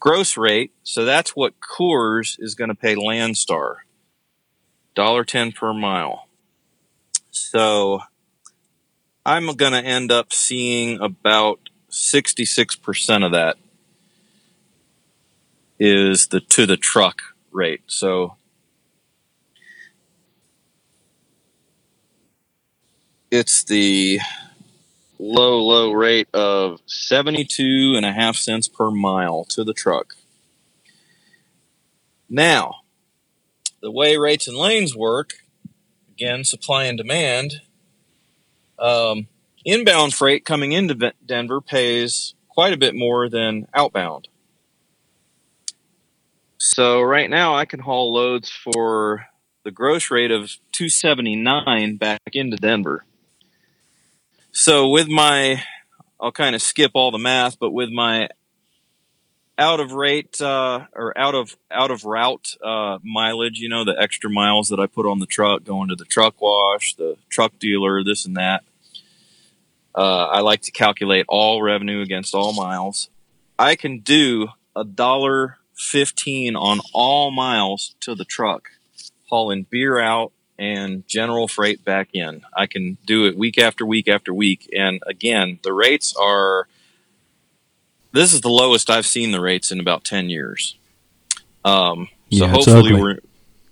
gross 0.00 0.36
rate. 0.36 0.72
So 0.82 1.04
that's 1.04 1.36
what 1.36 1.60
Coors 1.60 2.36
is 2.40 2.54
going 2.54 2.68
to 2.68 2.74
pay 2.74 2.94
Landstar. 2.94 3.76
Dollar 4.94 5.24
ten 5.24 5.52
per 5.52 5.74
mile. 5.74 6.26
So 7.30 8.00
I'm 9.24 9.46
going 9.54 9.72
to 9.72 9.78
end 9.78 10.10
up 10.10 10.32
seeing 10.32 11.00
about 11.00 11.60
66% 11.90 13.24
of 13.24 13.32
that 13.32 13.56
is 15.78 16.28
the 16.28 16.40
to 16.40 16.66
the 16.66 16.76
truck 16.76 17.22
rate. 17.52 17.82
So 17.86 18.36
it's 23.30 23.64
the 23.64 24.20
low, 25.18 25.58
low 25.58 25.92
rate 25.92 26.28
of 26.34 26.80
72 26.86 27.94
and 27.96 28.04
a 28.04 28.12
half 28.12 28.36
cents 28.36 28.66
per 28.66 28.90
mile 28.90 29.44
to 29.50 29.62
the 29.62 29.72
truck. 29.72 30.16
Now, 32.28 32.76
the 33.80 33.90
way 33.90 34.16
rates 34.16 34.48
and 34.48 34.56
lanes 34.56 34.96
work, 34.96 35.34
again, 36.10 36.44
supply 36.44 36.84
and 36.84 36.98
demand, 36.98 37.60
um, 38.82 39.28
inbound 39.64 40.12
freight 40.12 40.44
coming 40.44 40.72
into 40.72 41.12
Denver 41.24 41.60
pays 41.60 42.34
quite 42.48 42.72
a 42.72 42.76
bit 42.76 42.94
more 42.94 43.28
than 43.28 43.66
outbound. 43.72 44.28
So 46.58 47.00
right 47.00 47.30
now 47.30 47.54
I 47.54 47.64
can 47.64 47.80
haul 47.80 48.12
loads 48.12 48.50
for 48.50 49.26
the 49.64 49.70
gross 49.70 50.10
rate 50.10 50.30
of 50.30 50.56
279 50.72 51.96
back 51.96 52.20
into 52.32 52.56
Denver. 52.56 53.04
So 54.52 54.88
with 54.88 55.08
my, 55.08 55.62
I'll 56.20 56.32
kind 56.32 56.54
of 56.54 56.62
skip 56.62 56.92
all 56.94 57.10
the 57.10 57.18
math, 57.18 57.58
but 57.58 57.70
with 57.70 57.90
my 57.90 58.28
out 59.58 59.80
of 59.80 59.92
rate 59.92 60.40
uh, 60.40 60.86
or 60.92 61.16
out 61.16 61.34
of 61.34 61.56
out 61.70 61.90
of 61.90 62.04
route 62.04 62.56
uh, 62.62 62.98
mileage, 63.02 63.58
you 63.58 63.68
know, 63.68 63.84
the 63.84 63.96
extra 63.98 64.30
miles 64.30 64.68
that 64.68 64.80
I 64.80 64.86
put 64.86 65.06
on 65.06 65.20
the 65.20 65.26
truck 65.26 65.64
going 65.64 65.88
to 65.88 65.96
the 65.96 66.04
truck 66.04 66.40
wash, 66.40 66.94
the 66.94 67.16
truck 67.28 67.58
dealer, 67.58 68.02
this 68.04 68.26
and 68.26 68.36
that. 68.36 68.64
Uh, 69.94 70.26
I 70.26 70.40
like 70.40 70.62
to 70.62 70.70
calculate 70.70 71.26
all 71.28 71.62
revenue 71.62 72.00
against 72.00 72.34
all 72.34 72.52
miles. 72.52 73.10
I 73.58 73.76
can 73.76 73.98
do 73.98 74.48
a 74.74 74.84
dollar 74.84 75.58
fifteen 75.74 76.56
on 76.56 76.80
all 76.94 77.30
miles 77.30 77.94
to 78.00 78.14
the 78.14 78.24
truck, 78.24 78.70
hauling 79.28 79.66
beer 79.68 80.00
out 80.00 80.32
and 80.58 81.06
general 81.08 81.48
freight 81.48 81.84
back 81.84 82.10
in. 82.12 82.42
I 82.56 82.66
can 82.66 82.96
do 83.04 83.26
it 83.26 83.36
week 83.36 83.58
after 83.58 83.84
week 83.84 84.08
after 84.08 84.32
week. 84.32 84.70
And 84.76 85.02
again, 85.06 85.58
the 85.62 85.72
rates 85.72 86.14
are 86.16 86.68
this 88.12 88.32
is 88.32 88.42
the 88.42 88.48
lowest 88.48 88.90
I've 88.90 89.06
seen 89.06 89.32
the 89.32 89.40
rates 89.40 89.72
in 89.72 89.80
about 89.80 90.04
10 90.04 90.30
years. 90.30 90.76
Um, 91.64 92.08
so 92.30 92.44
yeah, 92.44 92.48
hopefully 92.48 92.92
we're 92.94 93.18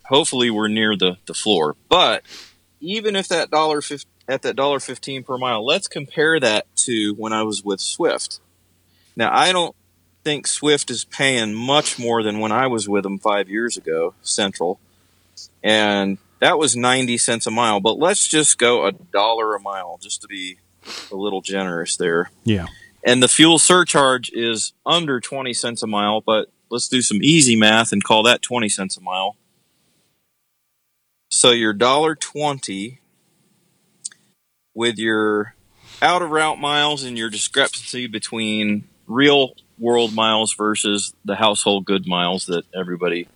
hopefully 0.04 0.50
we're 0.50 0.68
near 0.68 0.96
the, 0.96 1.18
the 1.26 1.34
floor. 1.34 1.76
But 1.88 2.24
even 2.80 3.14
if 3.14 3.28
that 3.28 3.50
dollar 3.50 3.80
at 4.30 4.42
that 4.42 4.54
dollar 4.54 4.78
15 4.78 5.24
per 5.24 5.36
mile, 5.36 5.66
let's 5.66 5.88
compare 5.88 6.38
that 6.38 6.64
to 6.76 7.14
when 7.14 7.32
I 7.32 7.42
was 7.42 7.64
with 7.64 7.80
Swift. 7.80 8.38
Now, 9.16 9.36
I 9.36 9.52
don't 9.52 9.74
think 10.22 10.46
Swift 10.46 10.88
is 10.88 11.04
paying 11.04 11.52
much 11.52 11.98
more 11.98 12.22
than 12.22 12.38
when 12.38 12.52
I 12.52 12.68
was 12.68 12.88
with 12.88 13.02
them 13.02 13.18
5 13.18 13.48
years 13.48 13.76
ago, 13.76 14.14
Central. 14.22 14.78
And 15.64 16.18
that 16.38 16.58
was 16.58 16.76
90 16.76 17.18
cents 17.18 17.46
a 17.46 17.50
mile, 17.50 17.80
but 17.80 17.98
let's 17.98 18.28
just 18.28 18.56
go 18.56 18.86
a 18.86 18.92
dollar 18.92 19.54
a 19.56 19.60
mile 19.60 19.98
just 20.00 20.22
to 20.22 20.28
be 20.28 20.58
a 21.10 21.16
little 21.16 21.40
generous 21.40 21.96
there. 21.96 22.30
Yeah. 22.44 22.66
And 23.04 23.22
the 23.22 23.28
fuel 23.28 23.58
surcharge 23.58 24.30
is 24.32 24.74
under 24.86 25.20
20 25.20 25.52
cents 25.54 25.82
a 25.82 25.86
mile, 25.88 26.20
but 26.20 26.48
let's 26.70 26.88
do 26.88 27.02
some 27.02 27.18
easy 27.20 27.56
math 27.56 27.90
and 27.90 28.04
call 28.04 28.22
that 28.22 28.42
20 28.42 28.68
cents 28.68 28.96
a 28.96 29.00
mile. 29.00 29.36
So 31.30 31.50
your 31.50 31.72
dollar 31.72 32.14
20 32.14 32.99
with 34.74 34.98
your 34.98 35.54
out 36.02 36.22
of 36.22 36.30
route 36.30 36.58
miles 36.58 37.04
and 37.04 37.18
your 37.18 37.30
discrepancy 37.30 38.06
between 38.06 38.84
real 39.06 39.54
world 39.78 40.14
miles 40.14 40.54
versus 40.54 41.14
the 41.24 41.36
household 41.36 41.84
good 41.84 42.06
miles 42.06 42.46
that 42.46 42.64
everybody 42.74 43.28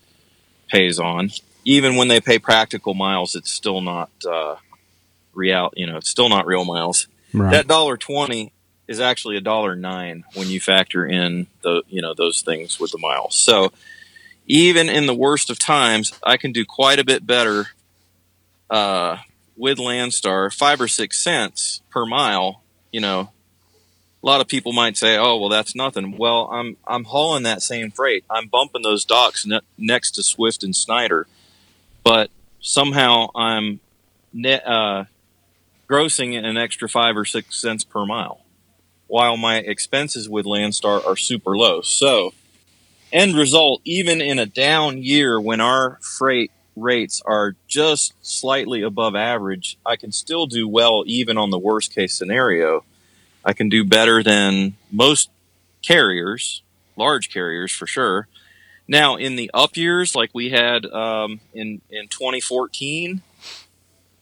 pays 0.69 0.99
on 0.99 1.31
even 1.65 1.97
when 1.97 2.09
they 2.09 2.21
pay 2.21 2.39
practical 2.39 2.95
miles, 2.95 3.35
it's 3.35 3.51
still 3.51 3.81
not 3.81 4.11
uh, 4.29 4.57
real. 5.33 5.73
You 5.75 5.87
know, 5.87 5.97
it's 5.97 6.11
still 6.11 6.29
not 6.29 6.47
real 6.47 6.65
miles. 6.65 7.09
Right. 7.33 7.51
That 7.51 7.67
dollar 7.67 7.97
twenty 7.97 8.53
is 8.87 9.01
actually 9.01 9.37
a 9.37 9.41
dollar 9.41 9.75
nine 9.75 10.25
when 10.35 10.49
you 10.49 10.61
factor 10.61 11.07
in 11.07 11.47
the 11.63 11.83
you 11.89 12.03
know 12.03 12.15
those 12.15 12.43
things 12.43 12.79
with 12.79 12.93
the 12.93 12.99
miles. 12.99 13.35
So 13.35 13.73
even 14.47 14.89
in 14.89 15.07
the 15.07 15.15
worst 15.15 15.51
of 15.51 15.59
times, 15.59 16.13
I 16.23 16.37
can 16.37 16.53
do 16.53 16.65
quite 16.65 16.99
a 16.99 17.05
bit 17.05 17.27
better 17.27 17.67
uh, 18.69 19.17
with 19.57 19.79
Landstar, 19.79 20.53
five 20.53 20.81
or 20.81 20.89
six 20.89 21.23
cents 21.23 21.83
per 21.91 22.05
mile. 22.07 22.63
You 22.93 23.01
know, 23.01 23.31
a 24.23 24.27
lot 24.27 24.41
of 24.41 24.49
people 24.49 24.73
might 24.73 24.97
say, 24.97 25.17
"Oh, 25.17 25.37
well, 25.37 25.49
that's 25.49 25.75
nothing." 25.75 26.17
Well, 26.17 26.49
I'm 26.53 26.77
I'm 26.87 27.05
hauling 27.05 27.43
that 27.45 27.63
same 27.63 27.91
freight. 27.91 28.25
I'm 28.31 28.49
bumping 28.49 28.83
those 28.83 29.05
docks 29.05 29.47
ne- 29.47 29.61
next 29.79 30.13
to 30.13 30.23
Swift 30.23 30.63
and 30.63 30.75
Schneider 30.75 31.27
but 32.05 32.31
somehow 32.61 33.29
I'm 33.35 33.81
net, 34.33 34.65
uh, 34.65 35.05
grossing 35.91 36.37
an 36.37 36.57
extra 36.57 36.89
five 36.89 37.17
or 37.17 37.25
six 37.25 37.57
cents 37.57 37.83
per 37.83 38.07
mile, 38.07 38.43
while 39.09 39.37
my 39.37 39.57
expenses 39.57 40.29
with 40.29 40.47
Landstar 40.47 41.05
are 41.05 41.17
super 41.17 41.57
low. 41.57 41.81
So, 41.81 42.35
end 43.13 43.35
result, 43.35 43.81
even 43.85 44.21
in 44.21 44.39
a 44.39 44.47
down 44.47 45.03
year 45.03 45.41
when 45.41 45.61
our 45.61 45.99
freight 46.03 46.53
rates 46.77 47.23
are 47.25 47.57
just 47.67 48.15
slightly 48.23 48.83
above 48.83 49.15
average, 49.15 49.79
I 49.85 49.97
can 49.97 50.13
still 50.13 50.47
do 50.47 50.69
well 50.69 51.05
even 51.07 51.39
on 51.39 51.51
the 51.51 51.59
worst 51.59 51.95
case 51.95 52.15
scenario. 52.15 52.85
I 53.45 53.53
can 53.53 53.69
do 53.69 53.85
better 53.85 54.23
than 54.23 54.77
most 54.91 55.31
carriers, 55.83 56.63
large 56.97 57.31
carriers 57.31 57.73
for 57.73 57.87
sure. 57.87 58.29
Now, 58.87 59.17
in 59.17 59.37
the 59.37 59.51
up 59.55 59.77
years, 59.77 60.15
like 60.15 60.31
we 60.35 60.51
had 60.51 60.85
um, 60.87 61.41
in 61.55 61.81
in 61.91 62.09
2014, 62.09 63.23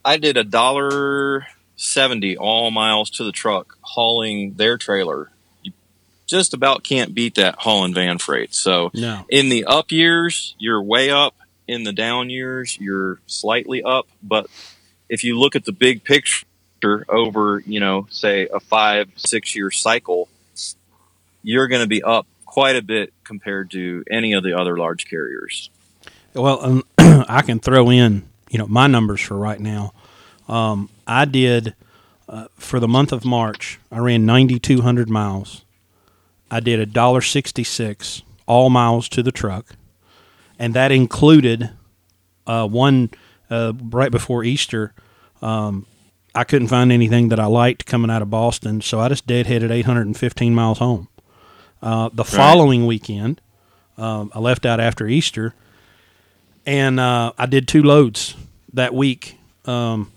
I 0.05 0.17
did 0.17 0.37
a 0.37 0.43
dollar 0.43 1.47
seventy 1.75 2.37
all 2.37 2.71
miles 2.71 3.09
to 3.11 3.23
the 3.23 3.31
truck 3.31 3.77
hauling 3.81 4.53
their 4.53 4.77
trailer. 4.77 5.31
You 5.63 5.73
just 6.27 6.53
about 6.53 6.83
can't 6.83 7.13
beat 7.13 7.35
that 7.35 7.55
hauling 7.59 7.93
van 7.93 8.19
freight. 8.19 8.55
So, 8.55 8.91
no. 8.93 9.25
in 9.29 9.49
the 9.49 9.65
up 9.65 9.91
years, 9.91 10.55
you're 10.59 10.81
way 10.81 11.09
up. 11.09 11.35
In 11.67 11.83
the 11.83 11.93
down 11.93 12.29
years, 12.29 12.77
you're 12.79 13.19
slightly 13.25 13.83
up. 13.83 14.07
But 14.21 14.47
if 15.09 15.23
you 15.23 15.39
look 15.39 15.55
at 15.55 15.65
the 15.65 15.71
big 15.71 16.03
picture 16.03 16.45
over, 17.07 17.63
you 17.65 17.79
know, 17.79 18.07
say 18.09 18.47
a 18.53 18.59
five 18.59 19.09
six 19.15 19.55
year 19.55 19.71
cycle, 19.71 20.27
you're 21.41 21.67
going 21.67 21.81
to 21.81 21.87
be 21.87 22.03
up 22.03 22.27
quite 22.45 22.75
a 22.75 22.81
bit 22.81 23.13
compared 23.23 23.71
to 23.71 24.03
any 24.11 24.33
of 24.33 24.43
the 24.43 24.53
other 24.53 24.77
large 24.77 25.09
carriers. 25.09 25.69
Well, 26.33 26.63
um, 26.63 26.83
I 26.97 27.41
can 27.41 27.59
throw 27.59 27.89
in, 27.89 28.27
you 28.49 28.57
know, 28.57 28.67
my 28.67 28.87
numbers 28.87 29.21
for 29.21 29.37
right 29.37 29.59
now. 29.59 29.93
Um, 30.47 30.89
I 31.07 31.25
did 31.25 31.75
uh, 32.27 32.47
for 32.55 32.79
the 32.79 32.87
month 32.87 33.11
of 33.11 33.25
March. 33.25 33.79
I 33.91 33.99
ran 33.99 34.25
ninety 34.25 34.59
two 34.59 34.81
hundred 34.81 35.09
miles. 35.09 35.63
I 36.51 36.59
did 36.59 36.79
a 36.79 36.85
dollar 36.85 37.21
sixty 37.21 37.63
six 37.63 38.21
all 38.45 38.69
miles 38.69 39.07
to 39.09 39.23
the 39.23 39.31
truck, 39.31 39.75
and 40.63 40.73
that 40.75 40.93
included 40.93 41.71
uh, 42.47 42.65
one 42.65 43.09
uh, 43.49 43.73
right 43.81 44.09
before 44.09 44.45
Easter. 44.45 44.93
Um, 45.41 45.85
I 46.33 46.45
couldn't 46.45 46.69
find 46.69 46.89
anything 46.89 47.27
that 47.29 47.39
I 47.39 47.47
liked 47.47 47.85
coming 47.85 48.09
out 48.09 48.21
of 48.21 48.29
Boston, 48.29 48.79
so 48.79 49.01
I 49.01 49.09
just 49.09 49.27
deadheaded 49.27 49.71
815 49.71 50.55
miles 50.55 50.79
home. 50.79 51.09
Uh, 51.81 52.07
the 52.13 52.23
right. 52.23 52.31
following 52.31 52.85
weekend, 52.85 53.41
um, 53.97 54.31
I 54.33 54.39
left 54.39 54.65
out 54.65 54.79
after 54.79 55.05
Easter, 55.05 55.53
and 56.65 56.97
uh, 56.97 57.33
I 57.37 57.45
did 57.45 57.67
two 57.67 57.83
loads 57.83 58.35
that 58.71 58.93
week. 58.93 59.37
Um, 59.65 60.13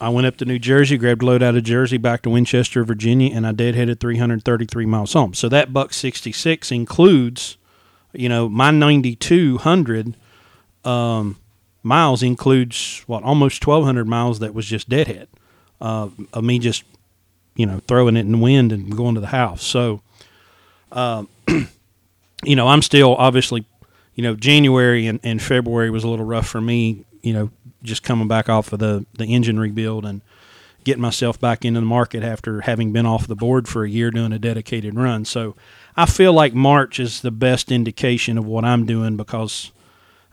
I 0.00 0.08
went 0.08 0.26
up 0.26 0.38
to 0.38 0.46
New 0.46 0.58
Jersey, 0.58 0.96
grabbed 0.96 1.22
a 1.22 1.26
load 1.26 1.42
out 1.42 1.54
of 1.54 1.64
Jersey 1.64 1.98
back 1.98 2.22
to 2.22 2.30
Winchester, 2.30 2.82
Virginia, 2.82 3.36
and 3.36 3.46
I 3.46 3.52
deadheaded 3.52 4.00
333 4.00 4.86
miles 4.86 5.12
home. 5.12 5.34
So 5.34 5.50
that 5.50 5.74
buck 5.74 5.92
66 5.92 6.72
includes, 6.72 7.58
you 8.18 8.28
know, 8.28 8.48
my 8.48 8.70
9200 8.70 10.16
um, 10.84 11.36
miles 11.82 12.22
includes 12.22 13.02
what 13.06 13.22
almost 13.22 13.66
1200 13.66 14.06
miles 14.06 14.38
that 14.40 14.54
was 14.54 14.66
just 14.66 14.88
deadhead 14.88 15.28
uh, 15.80 16.08
of 16.32 16.44
me 16.44 16.58
just, 16.58 16.84
you 17.54 17.66
know, 17.66 17.80
throwing 17.86 18.16
it 18.16 18.20
in 18.20 18.32
the 18.32 18.38
wind 18.38 18.72
and 18.72 18.96
going 18.96 19.14
to 19.14 19.20
the 19.20 19.28
house. 19.28 19.62
So 19.62 20.02
um, 20.92 21.28
you 22.44 22.56
know, 22.56 22.68
I'm 22.68 22.82
still 22.82 23.14
obviously, 23.16 23.66
you 24.14 24.22
know, 24.22 24.34
January 24.34 25.06
and, 25.06 25.20
and 25.22 25.40
February 25.40 25.90
was 25.90 26.04
a 26.04 26.08
little 26.08 26.24
rough 26.24 26.46
for 26.46 26.60
me. 26.60 27.04
You 27.22 27.32
know, 27.32 27.50
just 27.82 28.02
coming 28.02 28.28
back 28.28 28.48
off 28.48 28.72
of 28.72 28.78
the 28.78 29.04
the 29.14 29.26
engine 29.26 29.58
rebuild 29.58 30.04
and 30.04 30.22
getting 30.84 31.02
myself 31.02 31.40
back 31.40 31.64
into 31.64 31.80
the 31.80 31.86
market 31.86 32.22
after 32.22 32.60
having 32.60 32.92
been 32.92 33.06
off 33.06 33.26
the 33.26 33.34
board 33.34 33.66
for 33.66 33.84
a 33.84 33.90
year 33.90 34.10
doing 34.10 34.32
a 34.32 34.38
dedicated 34.38 34.94
run. 34.94 35.24
So 35.24 35.56
I 35.96 36.06
feel 36.06 36.32
like 36.32 36.52
March 36.54 37.00
is 37.00 37.22
the 37.22 37.30
best 37.30 37.72
indication 37.72 38.36
of 38.36 38.44
what 38.44 38.64
I'm 38.64 38.84
doing 38.84 39.16
because 39.16 39.72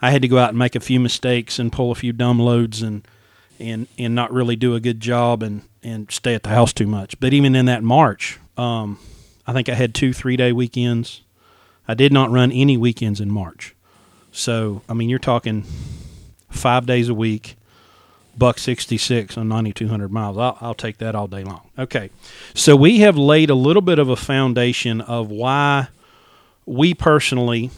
I 0.02 0.12
had 0.12 0.22
to 0.24 0.28
go 0.28 0.38
out 0.38 0.50
and 0.50 0.58
make 0.58 0.76
a 0.76 0.82
few 0.82 1.00
mistakes 1.00 1.58
and 1.58 1.72
pull 1.72 1.92
a 1.92 1.96
few 1.96 2.12
dumb 2.12 2.40
loads 2.40 2.82
and 2.82 3.08
and 3.60 3.88
and 3.98 4.14
not 4.14 4.34
really 4.34 4.58
do 4.58 4.76
a 4.76 4.82
good 4.82 5.00
job 5.00 5.42
and 5.42 5.62
and 5.82 6.12
stay 6.12 6.36
at 6.36 6.44
the 6.44 6.50
house 6.50 6.74
too 6.74 6.88
much. 6.88 7.18
But 7.20 7.34
even 7.34 7.56
in 7.56 7.66
that 7.68 7.84
March, 7.84 8.40
um, 8.58 9.00
I 9.48 9.54
think 9.54 9.70
I 9.70 9.74
had 9.74 9.96
two 9.96 10.12
three 10.12 10.36
day 10.36 10.52
weekends. 10.52 11.22
I 11.88 11.94
did 11.94 12.12
not 12.12 12.32
run 12.32 12.52
any 12.52 12.76
weekends 12.76 13.22
in 13.22 13.32
March. 13.32 13.74
So 14.34 14.82
I 14.90 14.94
mean, 14.94 15.08
you're 15.10 15.20
talking 15.20 15.64
five 16.50 16.86
days 16.86 17.08
a 17.08 17.14
week, 17.14 17.56
buck 18.38 18.60
sixty 18.60 18.98
six 18.98 19.38
on 19.38 19.48
ninety 19.48 19.74
two 19.74 19.88
hundred 19.88 20.12
miles. 20.12 20.38
I'll, 20.38 20.58
I'll 20.62 20.74
take 20.74 20.98
that 20.98 21.16
all 21.16 21.28
day 21.28 21.44
long. 21.44 21.62
Okay, 21.78 22.10
so 22.54 22.76
we 22.76 23.00
have 23.00 23.18
laid 23.18 23.50
a 23.50 23.56
little 23.56 23.82
bit 23.82 24.00
of 24.00 24.10
a 24.10 24.16
foundation 24.16 25.02
of 25.02 25.30
why 25.30 25.88
we 26.66 26.94
personally 26.94 27.72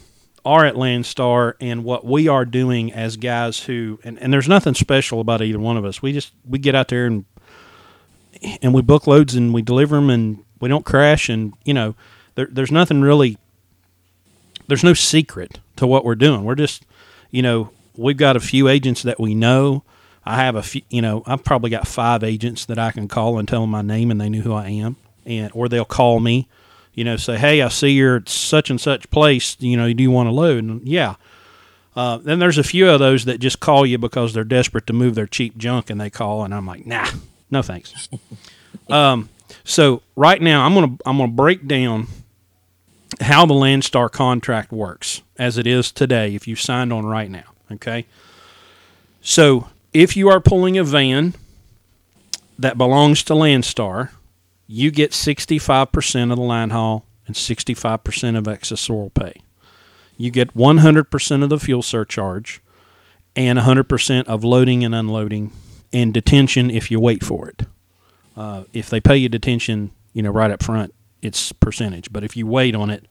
are 0.45 0.63
at 0.63 0.75
Landstar 0.75 1.53
and 1.59 1.83
what 1.83 2.05
we 2.05 2.27
are 2.27 2.45
doing 2.45 2.93
as 2.93 3.17
guys 3.17 3.61
who 3.61 3.99
and, 4.03 4.19
and 4.19 4.31
there's 4.31 4.47
nothing 4.47 4.75
special 4.75 5.19
about 5.19 5.41
either 5.41 5.59
one 5.59 5.75
of 5.75 5.83
us. 5.83 6.01
We 6.01 6.13
just 6.13 6.33
we 6.47 6.59
get 6.59 6.75
out 6.75 6.89
there 6.89 7.07
and 7.07 7.25
and 8.61 8.73
we 8.73 8.81
book 8.81 9.07
loads 9.07 9.33
and 9.33 9.53
we 9.53 9.61
deliver 9.63 9.95
them 9.95 10.09
and 10.09 10.43
we 10.59 10.69
don't 10.69 10.85
crash 10.85 11.29
and 11.29 11.53
you 11.63 11.73
know 11.73 11.95
there, 12.35 12.47
there's 12.51 12.71
nothing 12.71 13.01
really 13.01 13.37
there's 14.67 14.83
no 14.83 14.93
secret 14.93 15.59
to 15.77 15.87
what 15.87 16.05
we're 16.05 16.15
doing. 16.15 16.43
We're 16.43 16.55
just 16.55 16.85
you 17.31 17.41
know 17.41 17.71
we've 17.95 18.17
got 18.17 18.35
a 18.35 18.41
few 18.41 18.67
agents 18.67 19.01
that 19.03 19.19
we 19.19 19.33
know. 19.33 19.83
I 20.25 20.37
have 20.37 20.55
a 20.55 20.63
few 20.63 20.81
you 20.89 21.01
know 21.01 21.23
I've 21.25 21.43
probably 21.43 21.69
got 21.69 21.87
five 21.87 22.23
agents 22.23 22.65
that 22.65 22.79
I 22.79 22.91
can 22.91 23.07
call 23.07 23.37
and 23.37 23.47
tell 23.47 23.61
them 23.61 23.71
my 23.71 23.81
name 23.81 24.11
and 24.11 24.19
they 24.19 24.29
knew 24.29 24.41
who 24.41 24.53
I 24.53 24.69
am 24.69 24.95
and 25.25 25.51
or 25.53 25.69
they'll 25.69 25.85
call 25.85 26.19
me 26.19 26.47
you 26.95 27.03
know, 27.03 27.17
say, 27.17 27.37
hey, 27.37 27.61
I 27.61 27.67
see 27.67 27.89
you're 27.89 28.15
at 28.15 28.29
such 28.29 28.69
and 28.69 28.79
such 28.79 29.09
place. 29.11 29.57
You 29.59 29.77
know, 29.77 29.91
do 29.93 30.01
you 30.01 30.09
want 30.09 30.27
to 30.27 30.31
load? 30.31 30.63
And 30.63 30.87
yeah. 30.87 31.15
Uh, 31.95 32.17
then 32.17 32.39
there's 32.39 32.57
a 32.57 32.63
few 32.63 32.89
of 32.89 32.99
those 32.99 33.25
that 33.25 33.39
just 33.39 33.59
call 33.59 33.85
you 33.85 33.97
because 33.97 34.33
they're 34.33 34.43
desperate 34.43 34.87
to 34.87 34.93
move 34.93 35.15
their 35.15 35.27
cheap 35.27 35.57
junk, 35.57 35.89
and 35.89 35.99
they 35.99 36.09
call, 36.09 36.43
and 36.43 36.53
I'm 36.53 36.65
like, 36.65 36.85
nah, 36.85 37.07
no 37.49 37.61
thanks. 37.61 38.09
um, 38.89 39.29
so 39.63 40.01
right 40.17 40.41
now, 40.41 40.65
I'm 40.65 40.73
gonna 40.73 40.97
I'm 41.05 41.17
gonna 41.17 41.31
break 41.31 41.67
down 41.67 42.07
how 43.21 43.45
the 43.45 43.53
Landstar 43.53 44.11
contract 44.11 44.73
works 44.73 45.21
as 45.37 45.57
it 45.57 45.65
is 45.65 45.89
today. 45.89 46.35
If 46.35 46.49
you 46.49 46.57
signed 46.57 46.91
on 46.91 47.05
right 47.05 47.31
now, 47.31 47.45
okay. 47.71 48.05
So 49.21 49.69
if 49.95 50.17
you 50.17 50.27
are 50.27 50.41
pulling 50.41 50.77
a 50.77 50.83
van 50.83 51.35
that 52.59 52.77
belongs 52.77 53.23
to 53.23 53.33
Landstar, 53.33 54.09
you 54.67 54.91
get 54.91 55.11
65% 55.11 56.31
of 56.31 56.37
the 56.37 56.43
line 56.43 56.71
haul 56.71 57.05
and 57.25 57.33
65% 57.33 58.37
of 58.37 58.43
accessorial 58.43 59.13
pay. 59.13 59.41
You 60.17 60.31
get 60.31 60.53
100% 60.53 61.43
of 61.43 61.49
the 61.49 61.59
fuel 61.59 61.81
surcharge 61.81 62.61
and 63.37 63.57
100% 63.57 64.25
of 64.25 64.43
loading 64.43 64.83
and 64.83 64.93
unloading 64.93 65.53
and 65.93 66.13
detention 66.13 66.69
if 66.69 66.91
you 66.91 66.99
wait 66.99 67.23
for 67.23 67.47
it. 67.47 67.61
Uh, 68.35 68.65
if 68.73 68.89
they 68.89 68.99
pay 68.99 69.15
you 69.15 69.29
detention, 69.29 69.91
you 70.11 70.21
know, 70.21 70.31
right 70.31 70.51
up 70.51 70.61
front, 70.61 70.93
it's 71.21 71.53
percentage. 71.53 72.11
But 72.11 72.25
if 72.25 72.35
you 72.35 72.45
wait 72.45 72.75
on 72.75 72.89
it 72.89 73.05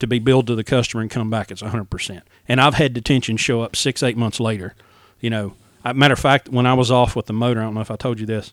to 0.00 0.06
be 0.06 0.18
billed 0.18 0.48
to 0.48 0.54
the 0.54 0.64
customer 0.64 1.00
and 1.00 1.10
come 1.10 1.30
back, 1.30 1.50
it's 1.50 1.62
100%. 1.62 2.20
And 2.46 2.60
I've 2.60 2.74
had 2.74 2.92
detention 2.92 3.38
show 3.38 3.62
up 3.62 3.74
six, 3.74 4.02
eight 4.02 4.18
months 4.18 4.38
later. 4.38 4.74
You 5.18 5.30
know, 5.30 5.54
matter 5.84 6.12
of 6.12 6.18
fact, 6.18 6.48
when 6.48 6.66
I 6.66 6.74
was 6.74 6.90
off 6.90 7.16
with 7.16 7.26
the 7.26 7.32
motor, 7.32 7.60
I 7.60 7.64
don't 7.64 7.74
know 7.74 7.80
if 7.80 7.90
I 7.90 7.96
told 7.96 8.20
you 8.20 8.26
this, 8.26 8.52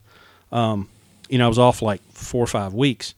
um, 0.52 0.90
you 1.30 1.38
know, 1.38 1.46
I 1.46 1.48
was 1.48 1.60
off 1.60 1.82
like 1.82 2.02
four 2.12 2.44
or 2.44 2.48
five 2.48 2.74
weeks. 2.74 3.14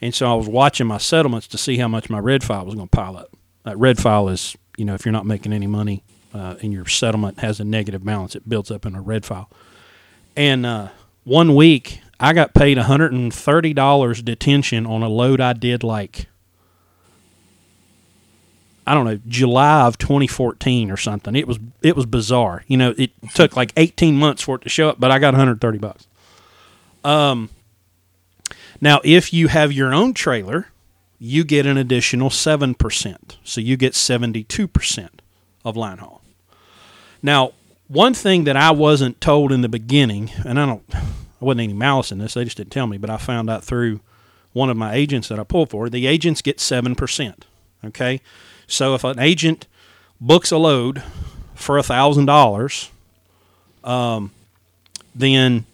And 0.00 0.14
so 0.14 0.30
I 0.30 0.34
was 0.34 0.48
watching 0.48 0.88
my 0.88 0.98
settlements 0.98 1.46
to 1.48 1.58
see 1.58 1.76
how 1.76 1.86
much 1.86 2.10
my 2.10 2.18
red 2.18 2.42
file 2.42 2.64
was 2.64 2.74
going 2.74 2.88
to 2.88 2.96
pile 2.96 3.16
up. 3.16 3.30
That 3.64 3.78
red 3.78 3.98
file 3.98 4.28
is, 4.28 4.56
you 4.76 4.84
know, 4.84 4.94
if 4.94 5.04
you're 5.04 5.12
not 5.12 5.26
making 5.26 5.52
any 5.52 5.68
money 5.68 6.02
uh, 6.34 6.56
and 6.60 6.72
your 6.72 6.86
settlement 6.86 7.38
has 7.38 7.60
a 7.60 7.64
negative 7.64 8.04
balance, 8.04 8.34
it 8.34 8.48
builds 8.48 8.72
up 8.72 8.84
in 8.84 8.96
a 8.96 9.00
red 9.00 9.24
file. 9.24 9.48
And 10.36 10.66
uh, 10.66 10.88
one 11.22 11.54
week, 11.54 12.00
I 12.18 12.32
got 12.32 12.52
paid 12.52 12.78
$130 12.78 14.24
detention 14.24 14.86
on 14.86 15.02
a 15.02 15.08
load 15.08 15.40
I 15.40 15.52
did 15.52 15.84
like, 15.84 16.26
I 18.86 18.94
don't 18.94 19.04
know, 19.04 19.20
July 19.28 19.86
of 19.86 19.98
2014 19.98 20.90
or 20.90 20.96
something. 20.96 21.36
It 21.36 21.46
was 21.46 21.58
it 21.82 21.96
was 21.96 22.06
bizarre. 22.06 22.64
You 22.66 22.76
know, 22.76 22.94
it 22.96 23.12
took 23.34 23.56
like 23.56 23.72
18 23.76 24.16
months 24.16 24.42
for 24.42 24.56
it 24.56 24.62
to 24.62 24.68
show 24.68 24.88
up, 24.88 24.98
but 24.98 25.10
I 25.10 25.18
got 25.18 25.34
130 25.34 25.78
bucks. 25.78 26.06
Um, 27.04 27.50
now, 28.80 29.00
if 29.04 29.32
you 29.32 29.48
have 29.48 29.72
your 29.72 29.94
own 29.94 30.14
trailer, 30.14 30.68
you 31.18 31.44
get 31.44 31.66
an 31.66 31.76
additional 31.76 32.30
7%. 32.30 33.36
So 33.44 33.60
you 33.60 33.76
get 33.76 33.92
72% 33.92 35.08
of 35.64 35.76
line 35.76 35.98
haul. 35.98 36.20
Now, 37.22 37.52
one 37.86 38.12
thing 38.12 38.42
that 38.44 38.56
I 38.56 38.72
wasn't 38.72 39.20
told 39.20 39.52
in 39.52 39.60
the 39.60 39.68
beginning, 39.68 40.30
and 40.44 40.58
I 40.58 40.66
don't, 40.66 40.82
I 40.92 41.04
wasn't 41.38 41.60
any 41.60 41.72
malice 41.74 42.10
in 42.10 42.18
this, 42.18 42.34
they 42.34 42.42
just 42.42 42.56
didn't 42.56 42.72
tell 42.72 42.88
me, 42.88 42.98
but 42.98 43.08
I 43.10 43.18
found 43.18 43.48
out 43.48 43.62
through 43.62 44.00
one 44.52 44.68
of 44.68 44.76
my 44.76 44.94
agents 44.94 45.28
that 45.28 45.38
I 45.38 45.44
pulled 45.44 45.70
for, 45.70 45.88
the 45.88 46.08
agents 46.08 46.42
get 46.42 46.58
7%. 46.58 47.34
Okay? 47.84 48.20
So 48.72 48.94
if 48.94 49.04
an 49.04 49.18
agent 49.18 49.66
books 50.18 50.50
a 50.50 50.56
load 50.56 51.02
for 51.54 51.76
a 51.76 51.82
$1,000, 51.82 52.90
um, 53.84 54.30
then 55.14 55.66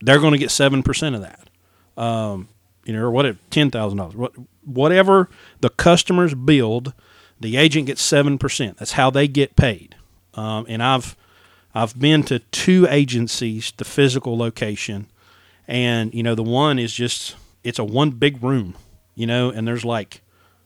they're 0.00 0.18
going 0.18 0.32
to 0.32 0.38
get 0.38 0.50
seven 0.50 0.82
percent 0.82 1.14
of 1.14 1.20
that. 1.20 1.48
Um, 1.96 2.48
you 2.84 2.92
know, 2.92 3.04
or 3.04 3.10
what 3.12 3.26
if 3.26 3.36
ten 3.50 3.70
thousand 3.70 3.98
dollars, 3.98 4.16
what 4.16 4.32
whatever 4.64 5.28
the 5.60 5.70
customers 5.70 6.34
build, 6.34 6.92
the 7.40 7.56
agent 7.56 7.86
gets 7.86 8.02
seven 8.02 8.38
percent. 8.38 8.78
That's 8.78 8.92
how 8.92 9.10
they 9.10 9.28
get 9.28 9.54
paid. 9.54 9.94
Um, 10.34 10.66
and 10.68 10.82
I've 10.82 11.14
I've 11.74 11.96
been 11.96 12.24
to 12.24 12.40
two 12.40 12.88
agencies, 12.90 13.72
the 13.76 13.84
physical 13.84 14.36
location, 14.36 15.06
and 15.68 16.12
you 16.12 16.24
know 16.24 16.34
the 16.34 16.42
one 16.42 16.80
is 16.80 16.92
just 16.92 17.36
it's 17.62 17.78
a 17.78 17.84
one 17.84 18.10
big 18.10 18.42
room, 18.42 18.74
you 19.14 19.28
know, 19.28 19.50
and 19.50 19.68
there's 19.68 19.84
like 19.84 20.22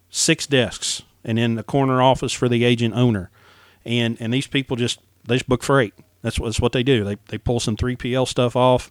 six 0.09 0.47
desks, 0.47 1.03
and 1.27 1.39
in 1.39 1.57
the 1.57 1.63
corner 1.63 2.01
office 2.01 2.33
for 2.33 2.49
the 2.49 2.65
agent 2.65 2.95
owner, 2.95 3.31
and 3.85 4.17
and 4.21 4.33
these 4.33 4.47
people 4.47 4.77
just 4.77 5.01
they 5.27 5.35
just 5.35 5.49
book 5.49 5.63
freight. 5.63 5.93
That's 6.23 6.39
what, 6.39 6.47
that's 6.47 6.61
what 6.61 6.73
they 6.73 6.83
do. 6.83 7.05
They 7.05 7.19
they 7.29 7.37
pull 7.37 7.61
some 7.61 7.77
three 7.77 7.97
PL 7.97 8.25
stuff 8.25 8.57
off 8.57 8.91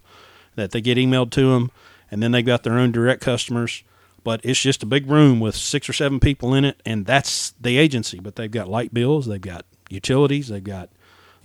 that 0.55 0.71
they 0.71 0.81
get 0.81 0.97
emailed 0.97 1.31
to 1.31 1.51
them, 1.53 1.71
and 2.11 2.21
then 2.21 2.31
they've 2.31 2.45
got 2.45 2.63
their 2.63 2.77
own 2.77 2.91
direct 2.91 3.21
customers. 3.21 3.81
But 4.23 4.41
it's 4.43 4.61
just 4.61 4.83
a 4.83 4.87
big 4.87 5.07
room 5.09 5.39
with 5.39 5.55
six 5.55 5.87
or 5.87 5.93
seven 5.93 6.19
people 6.19 6.53
in 6.53 6.65
it, 6.65 6.81
and 6.85 7.05
that's 7.05 7.51
the 7.61 7.77
agency. 7.77 8.19
But 8.19 8.35
they've 8.35 8.51
got 8.51 8.67
light 8.67 8.93
bills, 8.93 9.27
they've 9.27 9.39
got 9.39 9.65
utilities, 9.89 10.47
they've 10.47 10.63
got, 10.63 10.89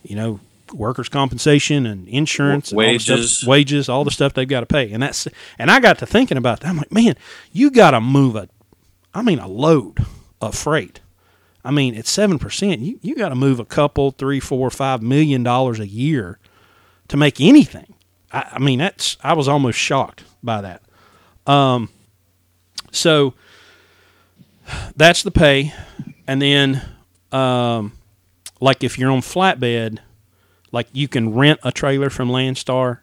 you 0.03 0.17
know, 0.17 0.41
workers' 0.73 1.11
compensation 1.11 1.85
and 1.85 2.09
insurance, 2.09 2.73
wages, 2.73 3.11
and 3.11 3.19
all 3.19 3.27
stuff, 3.27 3.49
wages, 3.49 3.89
all 3.91 4.05
the 4.05 4.11
stuff 4.11 4.33
they've 4.33 4.49
got 4.49 4.61
to 4.61 4.67
pay. 4.67 4.91
And 4.93 5.03
that's 5.03 5.29
and 5.59 5.71
I 5.71 5.79
got 5.79 5.99
to 5.99 6.07
thinking 6.07 6.39
about 6.39 6.61
that. 6.61 6.69
I'm 6.69 6.79
like, 6.79 6.91
man, 6.91 7.17
you 7.53 7.71
got 7.71 7.91
to 7.91 8.01
move 8.01 8.35
a, 8.35 8.49
I 9.13 9.21
mean, 9.21 9.39
a 9.41 9.47
load 9.49 9.99
of 10.41 10.55
freight. 10.55 11.01
I 11.65 11.71
mean, 11.71 11.95
at 11.95 12.07
seven 12.07 12.39
percent, 12.39 12.81
you 12.81 12.99
you 13.03 13.15
got 13.15 13.29
to 13.31 13.35
move 13.35 13.61
a 13.61 13.65
couple, 13.65 14.13
three, 14.13 14.41
four, 14.41 14.71
five 14.71 15.03
million 15.03 15.43
dollars 15.43 15.79
a 15.79 15.87
year 15.87 16.39
to 17.09 17.17
make 17.17 17.41
anything. 17.41 17.95
I, 18.33 18.53
I, 18.53 18.59
mean, 18.59 18.79
that's 18.79 19.17
I 19.23 19.35
was 19.35 19.49
almost 19.49 19.79
shocked 19.79 20.25
by 20.43 20.61
that. 20.63 20.83
Um, 21.47 21.91
so 22.93 23.35
that's 24.97 25.23
the 25.23 25.31
pay, 25.31 25.75
and 26.27 26.41
then 26.41 26.83
um, 27.33 27.93
like 28.61 28.83
if 28.83 28.99
you're 28.99 29.11
on 29.11 29.21
flatbed, 29.21 29.99
like 30.73 30.89
you 30.93 31.09
can 31.09 31.35
rent 31.35 31.61
a 31.63 31.73
trailer 31.73 32.11
from 32.11 32.31
Landstar, 32.31 33.01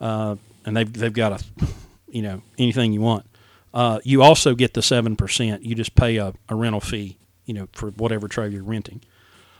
uh, 0.00 0.36
and 0.64 0.76
they've 0.76 0.92
they've 0.92 1.12
got 1.12 1.40
a, 1.40 1.44
you 2.08 2.22
know, 2.22 2.42
anything 2.58 2.92
you 2.92 3.00
want. 3.00 3.26
Uh, 3.74 3.98
you 4.04 4.22
also 4.22 4.54
get 4.54 4.72
the 4.74 4.82
seven 4.82 5.16
percent. 5.16 5.64
You 5.64 5.74
just 5.74 5.96
pay 5.96 6.16
a, 6.16 6.32
a, 6.48 6.54
rental 6.54 6.80
fee, 6.80 7.18
you 7.44 7.52
know, 7.52 7.68
for 7.72 7.90
whatever 7.90 8.28
trailer 8.28 8.52
you're 8.52 8.62
renting. 8.62 9.00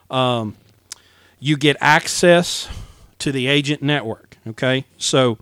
Um, 0.08 0.54
you 1.40 1.56
get 1.56 1.76
access 1.80 2.68
to 3.18 3.32
the 3.32 3.48
agent 3.48 3.82
network. 3.82 4.38
Okay, 4.46 4.84
so 4.98 5.36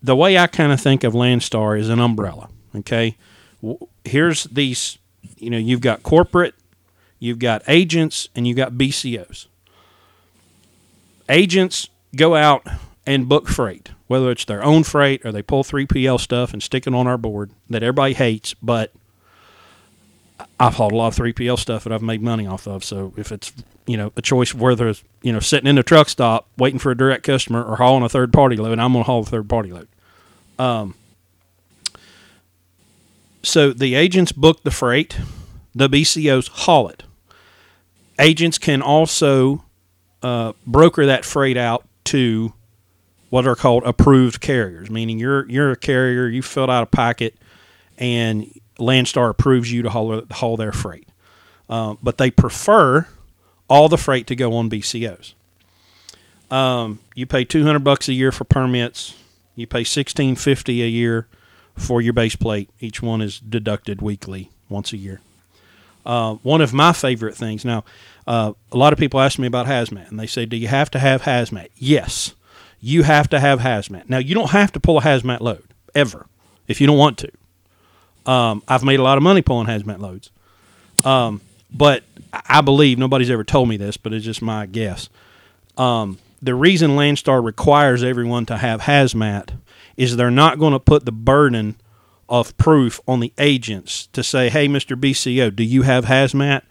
the 0.00 0.14
way 0.14 0.38
I 0.38 0.46
kind 0.46 0.70
of 0.70 0.80
think 0.80 1.02
of 1.02 1.12
Landstar 1.12 1.76
is 1.78 1.88
an 1.88 1.98
umbrella. 1.98 2.48
Okay, 2.76 3.16
here's 4.04 4.44
these. 4.44 4.98
You 5.36 5.50
know, 5.50 5.58
you've 5.58 5.80
got 5.80 6.04
corporate, 6.04 6.54
you've 7.18 7.40
got 7.40 7.62
agents, 7.66 8.28
and 8.36 8.46
you've 8.46 8.56
got 8.56 8.74
BCOs. 8.74 9.46
Agents 11.28 11.88
go 12.14 12.36
out 12.36 12.64
and 13.06 13.28
book 13.28 13.48
freight, 13.48 13.90
whether 14.06 14.30
it's 14.30 14.44
their 14.44 14.62
own 14.62 14.84
freight 14.84 15.24
or 15.24 15.32
they 15.32 15.42
pull 15.42 15.64
3PL 15.64 16.20
stuff 16.20 16.52
and 16.52 16.62
stick 16.62 16.86
it 16.86 16.94
on 16.94 17.06
our 17.06 17.18
board 17.18 17.50
that 17.68 17.82
everybody 17.82 18.14
hates, 18.14 18.54
but 18.54 18.92
I've 20.58 20.74
hauled 20.74 20.92
a 20.92 20.96
lot 20.96 21.08
of 21.08 21.16
3PL 21.16 21.58
stuff 21.58 21.84
that 21.84 21.92
I've 21.92 22.02
made 22.02 22.22
money 22.22 22.46
off 22.46 22.66
of. 22.66 22.84
So 22.84 23.12
if 23.16 23.32
it's 23.32 23.52
you 23.86 23.96
know 23.96 24.12
a 24.16 24.22
choice 24.22 24.54
whether 24.54 24.94
you 25.22 25.32
know 25.32 25.40
sitting 25.40 25.68
in 25.68 25.78
a 25.78 25.82
truck 25.82 26.08
stop 26.08 26.46
waiting 26.56 26.78
for 26.78 26.92
a 26.92 26.96
direct 26.96 27.24
customer 27.24 27.64
or 27.64 27.76
hauling 27.76 28.04
a 28.04 28.08
third 28.08 28.32
party 28.32 28.56
load, 28.56 28.78
I'm 28.78 28.92
going 28.92 29.04
to 29.04 29.06
haul 29.06 29.20
a 29.20 29.24
third 29.24 29.48
party 29.48 29.72
load. 29.72 29.88
Um, 30.58 30.94
so 33.42 33.72
the 33.72 33.94
agents 33.94 34.30
book 34.30 34.62
the 34.62 34.70
freight, 34.70 35.18
the 35.74 35.88
BCOs 35.88 36.48
haul 36.48 36.88
it. 36.88 37.02
Agents 38.18 38.58
can 38.58 38.82
also 38.82 39.64
uh, 40.22 40.52
broker 40.66 41.06
that 41.06 41.24
freight 41.24 41.56
out 41.56 41.84
to 42.04 42.52
what 43.32 43.46
are 43.46 43.56
called 43.56 43.82
approved 43.84 44.42
carriers, 44.42 44.90
meaning 44.90 45.18
you're 45.18 45.48
you're 45.48 45.70
a 45.70 45.76
carrier, 45.76 46.26
you 46.26 46.42
filled 46.42 46.68
out 46.68 46.82
a 46.82 46.86
packet, 46.86 47.34
and 47.96 48.60
Landstar 48.78 49.30
approves 49.30 49.72
you 49.72 49.80
to 49.80 49.88
haul, 49.88 50.20
haul 50.30 50.58
their 50.58 50.70
freight. 50.70 51.08
Uh, 51.66 51.94
but 52.02 52.18
they 52.18 52.30
prefer 52.30 53.08
all 53.68 53.88
the 53.88 53.96
freight 53.96 54.26
to 54.26 54.36
go 54.36 54.52
on 54.52 54.68
BCOs. 54.68 55.32
Um, 56.50 57.00
you 57.14 57.24
pay 57.24 57.42
two 57.42 57.64
hundred 57.64 57.82
bucks 57.82 58.06
a 58.06 58.12
year 58.12 58.32
for 58.32 58.44
permits. 58.44 59.16
You 59.56 59.66
pay 59.66 59.84
sixteen 59.84 60.36
fifty 60.36 60.82
a 60.82 60.86
year 60.86 61.26
for 61.74 62.02
your 62.02 62.12
base 62.12 62.36
plate. 62.36 62.68
Each 62.80 63.00
one 63.00 63.22
is 63.22 63.40
deducted 63.40 64.02
weekly, 64.02 64.50
once 64.68 64.92
a 64.92 64.98
year. 64.98 65.22
Uh, 66.04 66.34
one 66.42 66.60
of 66.60 66.74
my 66.74 66.92
favorite 66.92 67.34
things. 67.34 67.64
Now, 67.64 67.82
uh, 68.26 68.52
a 68.70 68.76
lot 68.76 68.92
of 68.92 68.98
people 68.98 69.20
ask 69.20 69.38
me 69.38 69.46
about 69.46 69.68
hazmat, 69.68 70.10
and 70.10 70.20
they 70.20 70.26
say, 70.26 70.44
"Do 70.44 70.58
you 70.58 70.68
have 70.68 70.90
to 70.90 70.98
have 70.98 71.22
hazmat?" 71.22 71.68
Yes, 71.78 72.34
you 72.82 73.04
have 73.04 73.30
to 73.30 73.40
have 73.40 73.60
hazmat. 73.60 74.08
Now, 74.08 74.18
you 74.18 74.34
don't 74.34 74.50
have 74.50 74.72
to 74.72 74.80
pull 74.80 74.98
a 74.98 75.00
hazmat 75.00 75.40
load 75.40 75.64
ever 75.94 76.26
if 76.66 76.80
you 76.80 76.86
don't 76.86 76.98
want 76.98 77.16
to. 77.18 78.30
Um, 78.30 78.62
I've 78.68 78.82
made 78.82 79.00
a 79.00 79.02
lot 79.02 79.16
of 79.16 79.22
money 79.22 79.40
pulling 79.40 79.68
hazmat 79.68 80.00
loads, 80.00 80.30
um, 81.04 81.40
but 81.72 82.02
I 82.32 82.60
believe 82.60 82.98
nobody's 82.98 83.30
ever 83.30 83.44
told 83.44 83.68
me 83.68 83.76
this, 83.76 83.96
but 83.96 84.12
it's 84.12 84.24
just 84.24 84.42
my 84.42 84.66
guess. 84.66 85.08
Um, 85.78 86.18
the 86.42 86.54
reason 86.54 86.92
Landstar 86.92 87.42
requires 87.42 88.02
everyone 88.02 88.46
to 88.46 88.56
have 88.56 88.82
hazmat 88.82 89.50
is 89.96 90.16
they're 90.16 90.30
not 90.30 90.58
going 90.58 90.72
to 90.72 90.80
put 90.80 91.04
the 91.04 91.12
burden 91.12 91.76
of 92.28 92.56
proof 92.56 93.00
on 93.06 93.20
the 93.20 93.32
agents 93.38 94.08
to 94.08 94.22
say, 94.22 94.48
"Hey, 94.48 94.66
Mr. 94.66 94.98
BCO, 94.98 95.54
do 95.54 95.62
you 95.62 95.82
have 95.82 96.06
hazmat?" 96.06 96.62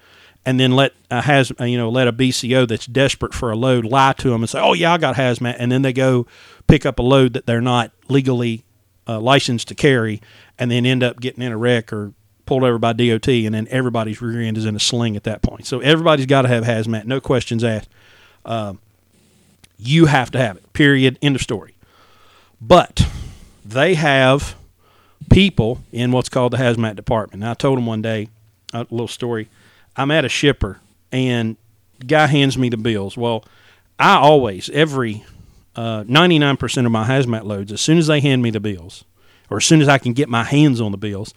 And 0.46 0.60
then 0.60 0.72
let 0.72 0.94
a 1.10 1.22
has 1.22 1.52
you 1.60 1.78
know 1.78 1.90
let 1.90 2.08
a 2.08 2.14
BCO 2.14 2.68
that's 2.68 2.86
desperate 2.86 3.34
for 3.34 3.52
a 3.52 3.56
load 3.56 3.86
lie 3.86 4.14
to 4.14 4.30
them 4.30 4.42
and 4.42 4.50
say, 4.50 4.60
"Oh 4.60 4.74
yeah, 4.74 4.94
I 4.94 4.98
got 4.98 5.16
hazmat," 5.16 5.56
and 5.60 5.72
then 5.72 5.82
they 5.82 5.94
go 5.94 6.26
pick 6.68 6.86
up 6.86 7.00
a 7.00 7.04
load 7.04 7.34
that 7.34 7.46
they're 7.46 7.62
not 7.62 7.92
legally 8.08 8.64
uh, 9.08 9.20
licensed 9.20 9.68
to 9.70 9.76
carry, 9.76 10.22
and 10.58 10.72
then 10.72 10.86
end 10.86 11.04
up 11.04 11.20
getting 11.20 11.44
in 11.44 11.52
a 11.52 11.58
wreck 11.58 11.92
or 11.94 12.14
pulled 12.46 12.64
over 12.64 12.78
by 12.78 12.94
DOT, 12.94 13.28
and 13.28 13.54
then 13.54 13.68
everybody's 13.70 14.22
rear 14.22 14.42
end 14.42 14.58
is 14.58 14.66
in 14.66 14.76
a 14.76 14.80
sling 14.80 15.16
at 15.16 15.24
that 15.24 15.42
point. 15.42 15.66
So 15.66 15.80
everybody's 15.80 16.26
got 16.26 16.42
to 16.42 16.48
have 16.48 16.64
hazmat, 16.64 17.06
no 17.06 17.22
questions 17.22 17.64
asked. 17.64 17.90
Um, 18.46 18.80
you 19.78 20.08
have 20.08 20.32
to 20.32 20.38
have 20.38 20.58
it. 20.58 20.74
Period. 20.74 21.18
End 21.22 21.36
of 21.36 21.42
story. 21.42 21.76
But 22.60 23.08
they 23.66 23.96
have 23.96 24.56
people 25.32 25.82
in 25.92 26.12
what's 26.12 26.30
called 26.30 26.54
the 26.54 26.58
hazmat 26.58 26.96
department. 26.96 27.42
Now, 27.42 27.52
I 27.52 27.54
told 27.54 27.78
them 27.78 27.86
one 27.86 28.02
day 28.02 28.30
a 28.74 28.80
little 28.90 29.08
story 29.08 29.48
I'm 29.96 30.12
at 30.12 30.26
a 30.26 30.30
shipper 30.30 30.80
and 31.12 31.58
guy 32.06 32.28
hands 32.28 32.58
me 32.58 32.70
the 32.70 32.78
bills. 32.78 33.18
Well, 33.18 33.44
I 34.00 34.16
always 34.16 34.70
every 34.70 35.24
uh, 35.76 36.04
99% 36.04 36.86
of 36.86 36.92
my 36.92 37.08
hazmat 37.08 37.44
loads, 37.44 37.72
as 37.72 37.82
soon 37.82 37.98
as 37.98 38.08
they 38.08 38.20
hand 38.20 38.42
me 38.42 38.50
the 38.50 38.60
bills, 38.60 39.06
or 39.50 39.58
as 39.58 39.66
soon 39.66 39.82
as 39.82 39.88
I 39.88 39.98
can 39.98 40.14
get 40.14 40.30
my 40.30 40.44
hands 40.44 40.82
on 40.82 40.92
the 40.92 40.98
bills, 40.98 41.34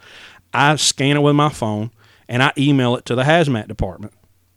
I 0.53 0.75
scan 0.77 1.17
it 1.17 1.21
with 1.21 1.35
my 1.35 1.49
phone 1.49 1.91
and 2.27 2.41
I 2.41 2.51
email 2.57 2.95
it 2.95 3.05
to 3.05 3.15
the 3.15 3.23
hazmat 3.23 3.67
department 3.67 4.13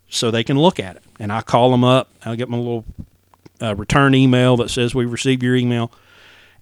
so 0.09 0.31
they 0.31 0.45
can 0.45 0.59
look 0.59 0.81
at 0.81 0.97
it. 0.97 1.03
And 1.19 1.33
I 1.33 1.43
call 1.43 1.71
them 1.71 1.85
up. 1.85 2.11
I 2.25 2.35
get 2.37 2.49
my 2.49 2.57
little 2.57 2.85
uh, 3.61 3.75
return 3.75 4.15
email 4.15 4.57
that 4.59 4.71
says 4.71 4.95
we 4.95 5.05
received 5.05 5.43
your 5.43 5.57
email, 5.57 5.93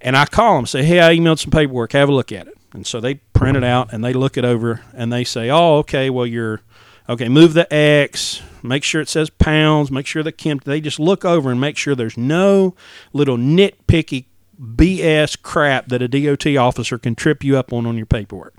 and 0.01 0.16
I 0.16 0.27
call 0.27 0.57
them 0.57 0.66
say, 0.66 0.83
"Hey, 0.83 1.01
I 1.01 1.14
emailed 1.16 1.38
some 1.38 1.51
paperwork. 1.51 1.92
Have 1.92 2.09
a 2.09 2.12
look 2.12 2.33
at 2.33 2.49
it." 2.49 2.55
And 2.72 2.87
so 2.87 3.01
they 3.01 3.16
print 3.35 3.57
it 3.57 3.64
out 3.64 3.92
and 3.92 4.03
they 4.03 4.12
look 4.12 4.37
it 4.37 4.44
over 4.44 4.83
and 4.94 5.12
they 5.12 5.25
say, 5.25 5.51
"Oh, 5.51 5.79
okay. 5.79 6.11
Well, 6.11 6.27
you're 6.27 6.62
Okay, 7.08 7.28
move 7.28 7.54
the 7.54 7.72
X, 7.72 8.42
make 8.64 8.82
sure 8.82 9.00
it 9.00 9.08
says 9.08 9.30
pounds, 9.30 9.90
make 9.92 10.06
sure 10.06 10.24
the 10.24 10.32
Kim, 10.32 10.60
they 10.64 10.80
just 10.80 10.98
look 10.98 11.24
over 11.24 11.50
and 11.52 11.60
make 11.60 11.76
sure 11.76 11.94
there's 11.94 12.16
no 12.16 12.74
little 13.12 13.36
nitpicky 13.36 14.24
BS 14.60 15.40
crap 15.40 15.86
that 15.88 16.02
a 16.02 16.08
DOT 16.08 16.46
officer 16.56 16.98
can 16.98 17.14
trip 17.14 17.44
you 17.44 17.56
up 17.56 17.72
on 17.72 17.86
on 17.86 17.96
your 17.96 18.06
paperwork. 18.06 18.54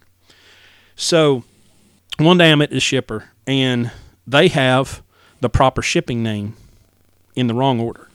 So 0.95 1.43
one 2.17 2.37
day 2.37 2.51
I'm 2.51 2.61
at 2.61 2.69
the 2.69 2.79
shipper 2.79 3.25
and 3.45 3.91
they 4.25 4.47
have 4.47 5.01
the 5.41 5.49
proper 5.49 5.81
shipping 5.81 6.23
name 6.23 6.55
in 7.35 7.47
the 7.47 7.53
wrong 7.53 7.79
order. 7.79 8.07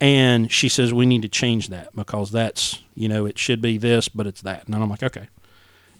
And 0.00 0.50
she 0.50 0.68
says, 0.68 0.92
We 0.92 1.06
need 1.06 1.22
to 1.22 1.28
change 1.28 1.68
that 1.68 1.94
because 1.94 2.32
that's, 2.32 2.82
you 2.94 3.08
know, 3.08 3.24
it 3.24 3.38
should 3.38 3.62
be 3.62 3.78
this, 3.78 4.08
but 4.08 4.26
it's 4.26 4.42
that. 4.42 4.66
And 4.66 4.74
I'm 4.74 4.90
like, 4.90 5.02
Okay. 5.02 5.28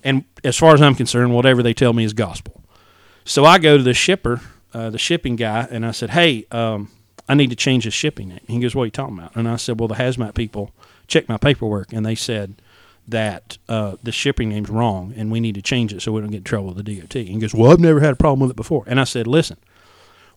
And 0.02 0.24
as 0.42 0.58
far 0.58 0.74
as 0.74 0.82
I'm 0.82 0.96
concerned, 0.96 1.32
whatever 1.32 1.62
they 1.62 1.72
tell 1.72 1.92
me 1.92 2.04
is 2.04 2.12
gospel. 2.12 2.61
So 3.24 3.44
I 3.44 3.58
go 3.58 3.76
to 3.76 3.82
the 3.82 3.94
shipper, 3.94 4.40
uh, 4.74 4.90
the 4.90 4.98
shipping 4.98 5.36
guy, 5.36 5.66
and 5.70 5.86
I 5.86 5.92
said, 5.92 6.10
"Hey, 6.10 6.46
um, 6.50 6.90
I 7.28 7.34
need 7.34 7.50
to 7.50 7.56
change 7.56 7.84
the 7.84 7.90
shipping 7.90 8.28
name." 8.28 8.40
He 8.46 8.58
goes, 8.58 8.74
"What 8.74 8.82
are 8.82 8.86
you 8.86 8.90
talking 8.90 9.18
about?" 9.18 9.36
And 9.36 9.48
I 9.48 9.56
said, 9.56 9.78
"Well, 9.78 9.88
the 9.88 9.94
hazmat 9.94 10.34
people 10.34 10.70
checked 11.06 11.28
my 11.28 11.36
paperwork, 11.36 11.92
and 11.92 12.04
they 12.04 12.14
said 12.14 12.54
that 13.06 13.58
uh, 13.68 13.96
the 14.02 14.12
shipping 14.12 14.48
name's 14.48 14.70
wrong, 14.70 15.12
and 15.16 15.30
we 15.30 15.40
need 15.40 15.54
to 15.54 15.62
change 15.62 15.92
it 15.92 16.02
so 16.02 16.12
we 16.12 16.20
don't 16.20 16.30
get 16.30 16.38
in 16.38 16.44
trouble 16.44 16.72
with 16.72 16.84
the 16.84 17.00
DOT." 17.00 17.14
And 17.16 17.28
he 17.28 17.38
goes, 17.38 17.54
"Well, 17.54 17.70
I've 17.70 17.80
never 17.80 18.00
had 18.00 18.14
a 18.14 18.16
problem 18.16 18.40
with 18.40 18.50
it 18.50 18.56
before." 18.56 18.84
And 18.86 19.00
I 19.00 19.04
said, 19.04 19.26
"Listen." 19.26 19.56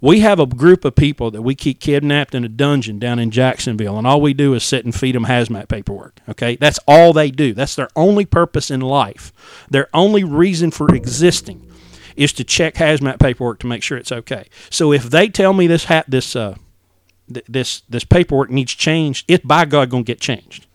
We 0.02 0.20
have 0.20 0.42
a 0.42 0.46
group 0.46 0.84
of 0.84 0.96
people 0.96 1.32
that 1.32 1.42
we 1.42 1.56
keep 1.56 1.80
kidnapped 1.80 2.36
in 2.36 2.44
a 2.44 2.50
dungeon 2.50 3.00
down 3.00 3.18
in 3.18 3.32
Jacksonville, 3.32 3.98
and 3.98 4.06
all 4.06 4.20
we 4.20 4.34
do 4.34 4.54
is 4.54 4.64
sit 4.64 4.84
and 4.84 4.94
feed 4.94 5.16
them 5.16 5.26
hazmat 5.26 5.70
paperwork. 5.70 6.20
Okay, 6.28 6.58
that's 6.58 6.80
all 6.86 7.14
they 7.14 7.32
do. 7.32 7.54
That's 7.54 7.76
their 7.76 7.88
only 7.96 8.26
purpose 8.26 8.70
in 8.70 8.82
life. 8.82 9.32
Their 9.70 9.88
only 9.94 10.24
reason 10.24 10.70
for 10.70 10.94
existing 10.94 11.65
is 12.16 12.34
to 12.34 12.44
check 12.44 12.76
hazmat 12.76 13.20
paperwork 13.20 13.60
to 13.60 13.68
make 13.68 13.84
sure 13.84 13.98
it's 13.98 14.12
okay. 14.12 14.48
So 14.70 14.92
if 14.92 15.04
they 15.04 15.28
tell 15.28 15.54
me 15.54 15.68
this 15.68 15.86
hat 15.86 16.06
this 16.08 16.36
uh, 16.36 16.56
th- 17.32 17.46
this 17.48 17.82
this 17.90 18.04
paperwork 18.04 18.50
needs 18.50 18.74
changed, 18.74 19.26
it's 19.28 19.46
by 19.46 19.66
God 19.66 19.92
to 19.92 20.04
get 20.04 20.20
changed. 20.20 20.68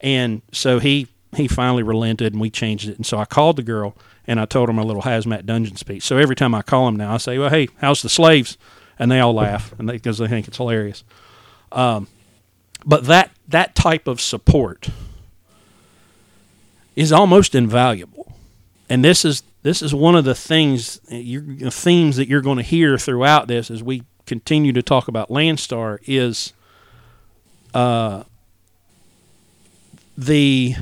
And 0.00 0.42
so 0.52 0.78
he 0.78 1.08
he 1.36 1.48
finally 1.48 1.82
relented 1.82 2.32
and 2.32 2.40
we 2.40 2.50
changed 2.50 2.88
it. 2.88 2.96
And 2.96 3.06
so 3.06 3.18
I 3.18 3.24
called 3.24 3.56
the 3.56 3.62
girl 3.62 3.96
and 4.26 4.40
I 4.40 4.44
told 4.44 4.68
her 4.68 4.72
my 4.72 4.82
little 4.82 5.02
hazmat 5.02 5.46
dungeon 5.46 5.76
speech. 5.76 6.02
So 6.02 6.16
every 6.18 6.36
time 6.36 6.54
I 6.54 6.62
call 6.62 6.86
them 6.86 6.96
now, 6.96 7.14
I 7.14 7.18
say, 7.18 7.38
"Well, 7.38 7.50
hey, 7.50 7.68
how's 7.78 8.02
the 8.02 8.08
slaves?" 8.08 8.58
And 8.98 9.10
they 9.10 9.20
all 9.20 9.34
laugh 9.34 9.74
and 9.78 9.88
because 9.88 10.18
they, 10.18 10.24
they, 10.24 10.30
think 10.30 10.48
it's 10.48 10.56
hilarious. 10.56 11.04
Um, 11.70 12.08
but 12.84 13.04
that 13.04 13.30
that 13.48 13.74
type 13.74 14.06
of 14.06 14.20
support 14.20 14.88
is 16.94 17.12
almost 17.12 17.54
invaluable. 17.54 18.32
And 18.88 19.04
this 19.04 19.24
is 19.24 19.42
this 19.66 19.82
is 19.82 19.92
one 19.92 20.14
of 20.14 20.24
the 20.24 20.34
things, 20.34 21.00
themes 21.08 22.16
that 22.16 22.28
you're 22.28 22.40
going 22.40 22.58
to 22.58 22.62
hear 22.62 22.96
throughout 22.96 23.48
this 23.48 23.68
as 23.68 23.82
we 23.82 24.04
continue 24.24 24.72
to 24.72 24.80
talk 24.80 25.08
about 25.08 25.28
Landstar 25.28 25.98
is 26.06 26.52
uh, 27.74 28.22
the 30.16 30.76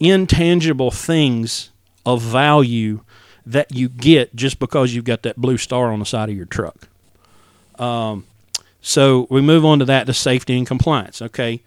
intangible 0.00 0.90
things 0.90 1.70
of 2.06 2.22
value 2.22 3.00
that 3.44 3.70
you 3.70 3.90
get 3.90 4.34
just 4.34 4.58
because 4.58 4.94
you've 4.94 5.04
got 5.04 5.22
that 5.22 5.36
blue 5.36 5.58
star 5.58 5.92
on 5.92 5.98
the 5.98 6.06
side 6.06 6.30
of 6.30 6.34
your 6.34 6.46
truck. 6.46 6.88
Um, 7.78 8.24
so 8.80 9.26
we 9.28 9.42
move 9.42 9.66
on 9.66 9.80
to 9.80 9.84
that 9.84 10.06
to 10.06 10.14
safety 10.14 10.56
and 10.56 10.66
compliance. 10.66 11.20
Okay, 11.20 11.60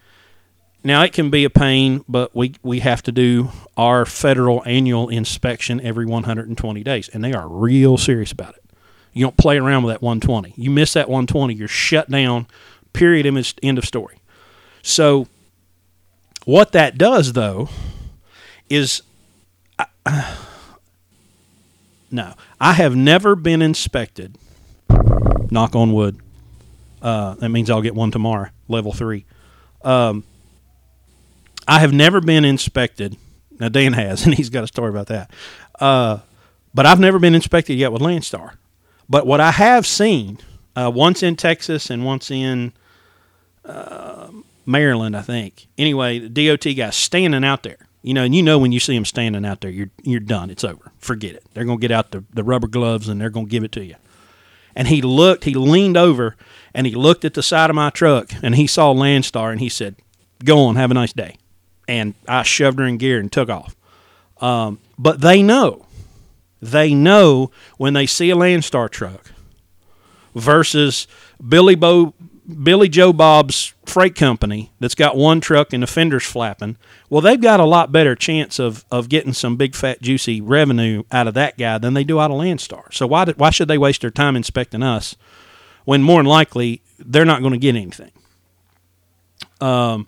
now 0.84 1.02
it 1.02 1.12
can 1.12 1.30
be 1.30 1.44
a 1.44 1.50
pain, 1.50 2.04
but 2.08 2.34
we 2.34 2.54
we 2.62 2.80
have 2.80 3.02
to 3.04 3.12
do 3.12 3.50
our 3.76 4.06
federal 4.06 4.62
annual 4.64 5.08
inspection 5.08 5.80
every 5.80 6.06
120 6.06 6.82
days, 6.82 7.08
and 7.08 7.24
they 7.24 7.32
are 7.32 7.48
real 7.48 7.96
serious 7.96 8.32
about 8.32 8.54
it. 8.54 8.64
You 9.12 9.24
don't 9.24 9.36
play 9.36 9.58
around 9.58 9.82
with 9.82 9.94
that 9.94 10.02
120. 10.02 10.54
You 10.56 10.70
miss 10.70 10.92
that 10.92 11.08
120, 11.08 11.54
you're 11.54 11.66
shut 11.66 12.08
down. 12.08 12.46
Period. 12.92 13.26
End 13.62 13.78
of 13.78 13.84
story. 13.84 14.20
So, 14.82 15.26
what 16.44 16.72
that 16.72 16.96
does 16.96 17.32
though 17.32 17.68
is, 18.70 19.02
uh, 19.78 19.84
no, 22.10 22.34
I 22.60 22.74
have 22.74 22.94
never 22.94 23.34
been 23.34 23.62
inspected. 23.62 24.36
Knock 25.50 25.74
on 25.74 25.92
wood. 25.92 26.18
Uh, 27.02 27.34
that 27.34 27.48
means 27.48 27.70
I'll 27.70 27.82
get 27.82 27.94
one 27.94 28.10
tomorrow, 28.10 28.50
level 28.68 28.92
three. 28.92 29.24
Um, 29.82 30.24
I 31.68 31.80
have 31.80 31.92
never 31.92 32.22
been 32.22 32.46
inspected. 32.46 33.16
Now 33.60 33.68
Dan 33.68 33.92
has, 33.92 34.24
and 34.24 34.34
he's 34.34 34.48
got 34.48 34.64
a 34.64 34.66
story 34.66 34.88
about 34.88 35.06
that. 35.08 35.30
Uh, 35.78 36.18
but 36.74 36.86
I've 36.86 36.98
never 36.98 37.18
been 37.18 37.34
inspected 37.34 37.78
yet 37.78 37.92
with 37.92 38.02
Landstar. 38.02 38.52
But 39.08 39.26
what 39.26 39.40
I 39.40 39.52
have 39.52 39.86
seen, 39.86 40.38
uh, 40.74 40.90
once 40.92 41.22
in 41.22 41.36
Texas 41.36 41.90
and 41.90 42.04
once 42.04 42.30
in 42.30 42.72
uh, 43.64 44.30
Maryland, 44.66 45.16
I 45.16 45.22
think. 45.22 45.66
Anyway, 45.76 46.18
the 46.18 46.48
DOT 46.48 46.64
guy 46.76 46.90
standing 46.90 47.44
out 47.44 47.62
there. 47.62 47.78
You 48.02 48.14
know, 48.14 48.22
and 48.22 48.34
you 48.34 48.42
know 48.42 48.58
when 48.58 48.72
you 48.72 48.80
see 48.80 48.94
them 48.94 49.04
standing 49.04 49.44
out 49.44 49.60
there, 49.60 49.70
you're 49.70 49.90
you're 50.02 50.20
done. 50.20 50.50
It's 50.50 50.62
over. 50.62 50.92
Forget 50.98 51.34
it. 51.34 51.44
They're 51.52 51.64
gonna 51.64 51.80
get 51.80 51.90
out 51.90 52.12
the, 52.12 52.24
the 52.32 52.44
rubber 52.44 52.68
gloves 52.68 53.08
and 53.08 53.20
they're 53.20 53.28
gonna 53.28 53.48
give 53.48 53.64
it 53.64 53.72
to 53.72 53.84
you. 53.84 53.96
And 54.76 54.86
he 54.86 55.02
looked, 55.02 55.44
he 55.44 55.54
leaned 55.54 55.96
over 55.96 56.36
and 56.72 56.86
he 56.86 56.94
looked 56.94 57.24
at 57.24 57.34
the 57.34 57.42
side 57.42 57.70
of 57.70 57.76
my 57.76 57.90
truck 57.90 58.30
and 58.40 58.54
he 58.54 58.68
saw 58.68 58.94
Landstar 58.94 59.50
and 59.50 59.60
he 59.60 59.68
said, 59.68 59.96
Go 60.44 60.60
on, 60.60 60.76
have 60.76 60.92
a 60.92 60.94
nice 60.94 61.12
day 61.12 61.38
and 61.88 62.14
I 62.28 62.42
shoved 62.44 62.78
her 62.78 62.84
in 62.84 62.98
gear 62.98 63.18
and 63.18 63.32
took 63.32 63.48
off. 63.48 63.74
Um, 64.40 64.78
but 64.98 65.20
they 65.20 65.42
know, 65.42 65.86
they 66.62 66.94
know 66.94 67.50
when 67.78 67.94
they 67.94 68.06
see 68.06 68.30
a 68.30 68.36
Landstar 68.36 68.88
truck 68.88 69.32
versus 70.34 71.08
Billy 71.46 71.74
Bo 71.74 72.14
Billy 72.62 72.88
Joe 72.88 73.12
Bob's 73.12 73.74
freight 73.84 74.14
company 74.14 74.72
that's 74.80 74.94
got 74.94 75.16
one 75.16 75.40
truck 75.40 75.74
and 75.74 75.82
the 75.82 75.86
fenders 75.86 76.24
flapping, 76.24 76.78
well, 77.10 77.20
they've 77.20 77.40
got 77.40 77.60
a 77.60 77.66
lot 77.66 77.92
better 77.92 78.14
chance 78.16 78.58
of, 78.58 78.86
of 78.90 79.10
getting 79.10 79.34
some 79.34 79.56
big, 79.56 79.74
fat, 79.74 80.00
juicy 80.00 80.40
revenue 80.40 81.02
out 81.12 81.28
of 81.28 81.34
that 81.34 81.58
guy 81.58 81.76
than 81.76 81.92
they 81.92 82.04
do 82.04 82.18
out 82.18 82.30
of 82.30 82.38
Landstar. 82.38 82.92
So 82.92 83.06
why, 83.06 83.26
did, 83.26 83.38
why 83.38 83.50
should 83.50 83.68
they 83.68 83.76
waste 83.76 84.00
their 84.00 84.10
time 84.10 84.34
inspecting 84.34 84.82
us 84.82 85.14
when 85.84 86.02
more 86.02 86.20
than 86.20 86.26
likely 86.26 86.80
they're 86.98 87.26
not 87.26 87.42
going 87.42 87.52
to 87.52 87.58
get 87.58 87.76
anything? 87.76 88.12
Um, 89.60 90.06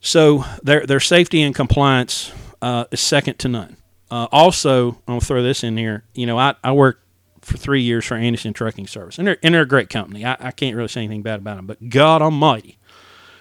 so 0.00 0.44
their, 0.62 0.86
their 0.86 1.00
safety 1.00 1.42
and 1.42 1.54
compliance 1.54 2.32
uh, 2.62 2.84
is 2.90 3.00
second 3.00 3.38
to 3.40 3.48
none. 3.48 3.76
Uh, 4.10 4.26
also, 4.32 5.00
I'll 5.06 5.20
throw 5.20 5.42
this 5.42 5.62
in 5.62 5.76
here. 5.76 6.04
You 6.14 6.26
know, 6.26 6.38
I, 6.38 6.54
I 6.64 6.72
worked 6.72 7.04
for 7.42 7.56
three 7.56 7.82
years 7.82 8.04
for 8.04 8.16
Anderson 8.16 8.52
Trucking 8.52 8.86
Service, 8.86 9.18
and 9.18 9.26
they're, 9.26 9.38
and 9.42 9.54
they're 9.54 9.62
a 9.62 9.68
great 9.68 9.88
company. 9.88 10.24
I, 10.24 10.36
I 10.40 10.50
can't 10.50 10.76
really 10.76 10.88
say 10.88 11.02
anything 11.02 11.22
bad 11.22 11.40
about 11.40 11.56
them, 11.56 11.66
but 11.66 11.88
God 11.88 12.22
Almighty, 12.22 12.78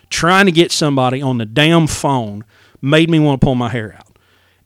trying 0.10 0.46
to 0.46 0.52
get 0.52 0.72
somebody 0.72 1.22
on 1.22 1.38
the 1.38 1.46
damn 1.46 1.88
phone 1.88 2.46
made 2.82 3.10
me 3.10 3.20
want 3.20 3.42
to 3.42 3.46
pull 3.46 3.56
my 3.56 3.70
hair 3.70 3.96
out. 3.98 4.09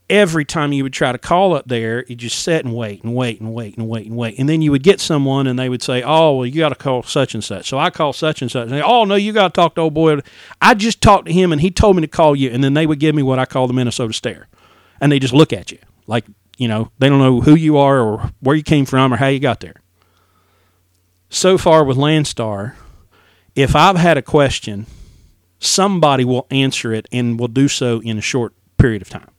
Every 0.10 0.46
time 0.46 0.74
you 0.74 0.84
would 0.84 0.94
try 0.94 1.12
to 1.12 1.18
call 1.18 1.56
up 1.56 1.68
there, 1.68 2.06
you 2.08 2.16
just 2.16 2.40
sit 2.44 2.66
and 2.66 2.76
wait 2.76 3.04
and 3.04 3.16
wait 3.16 3.40
and 3.40 3.54
wait 3.54 3.78
and 3.78 3.88
wait 3.88 4.06
and 4.06 4.16
wait. 4.16 4.38
And 4.38 4.50
then 4.50 4.62
you 4.62 4.72
would 4.72 4.84
get 4.84 5.00
someone 5.00 5.48
and 5.48 5.58
they 5.58 5.70
would 5.70 5.82
say, 5.82 6.04
Oh, 6.04 6.38
well, 6.38 6.46
you 6.46 6.60
got 6.60 6.70
to 6.70 6.76
call 6.76 7.04
such 7.04 7.34
and 7.34 7.44
such. 7.44 7.70
So 7.70 7.80
I 7.80 7.90
call 7.90 8.14
such 8.14 8.42
and 8.42 8.52
such. 8.52 8.64
And 8.64 8.74
they, 8.74 8.82
oh, 8.82 9.06
no, 9.06 9.16
you 9.16 9.32
got 9.32 9.54
to 9.54 9.62
talk 9.62 9.76
to 9.76 9.82
old 9.82 9.94
boy. 9.94 10.20
I 10.62 10.74
just 10.74 11.02
talked 11.02 11.28
to 11.28 11.34
him 11.34 11.52
and 11.52 11.62
he 11.62 11.72
told 11.72 11.96
me 11.96 12.02
to 12.02 12.08
call 12.08 12.36
you. 12.36 12.50
And 12.50 12.64
then 12.64 12.74
they 12.74 12.86
would 12.86 13.00
give 13.00 13.16
me 13.16 13.24
what 13.24 13.40
I 13.40 13.46
call 13.46 13.68
the 13.68 13.74
Minnesota 13.74 14.14
stare. 14.14 14.48
And 15.00 15.12
they 15.12 15.20
just 15.20 15.34
look 15.34 15.54
at 15.54 15.72
you 15.72 15.80
like 16.06 16.26
you 16.58 16.68
know, 16.68 16.92
they 17.00 17.10
don't 17.10 17.20
know 17.20 17.42
who 17.42 17.56
you 17.56 17.78
are 17.78 18.00
or 18.00 18.32
where 18.40 18.56
you 18.56 18.64
came 18.64 18.86
from 18.86 19.14
or 19.14 19.18
how 19.18 19.28
you 19.28 19.40
got 19.40 19.60
there. 19.60 19.76
So 21.30 21.58
far 21.58 21.84
with 21.84 21.98
Landstar, 21.98 22.76
if 23.56 23.76
I've 23.76 23.98
had 23.98 24.18
a 24.18 24.22
question, 24.22 24.86
somebody 25.60 26.24
will 26.24 26.46
answer 26.52 26.94
it 26.94 27.08
and 27.12 27.40
will 27.40 27.48
do 27.48 27.68
so 27.68 28.02
in 28.02 28.18
a 28.18 28.22
short 28.22 28.54
period 28.78 29.02
of 29.02 29.10
time. 29.10 29.30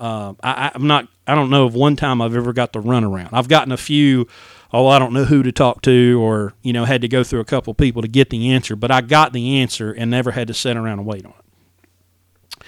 Uh, 0.00 0.32
I, 0.42 0.72
am 0.74 0.86
not. 0.86 1.08
I 1.26 1.34
don't 1.34 1.50
know 1.50 1.66
of 1.66 1.74
one 1.74 1.94
time 1.94 2.22
I've 2.22 2.34
ever 2.34 2.54
got 2.54 2.72
the 2.72 2.80
runaround. 2.80 3.28
I've 3.32 3.48
gotten 3.48 3.70
a 3.70 3.76
few. 3.76 4.26
Oh, 4.72 4.86
I 4.86 4.98
don't 4.98 5.12
know 5.12 5.24
who 5.24 5.42
to 5.42 5.52
talk 5.52 5.82
to, 5.82 6.18
or 6.22 6.54
you 6.62 6.72
know, 6.72 6.86
had 6.86 7.02
to 7.02 7.08
go 7.08 7.22
through 7.22 7.40
a 7.40 7.44
couple 7.44 7.74
people 7.74 8.00
to 8.00 8.08
get 8.08 8.30
the 8.30 8.50
answer. 8.50 8.74
But 8.74 8.90
I 8.90 9.02
got 9.02 9.34
the 9.34 9.58
answer 9.58 9.92
and 9.92 10.10
never 10.10 10.30
had 10.30 10.48
to 10.48 10.54
sit 10.54 10.76
around 10.76 11.00
and 11.00 11.06
wait 11.06 11.26
on 11.26 11.34
it. 11.38 12.64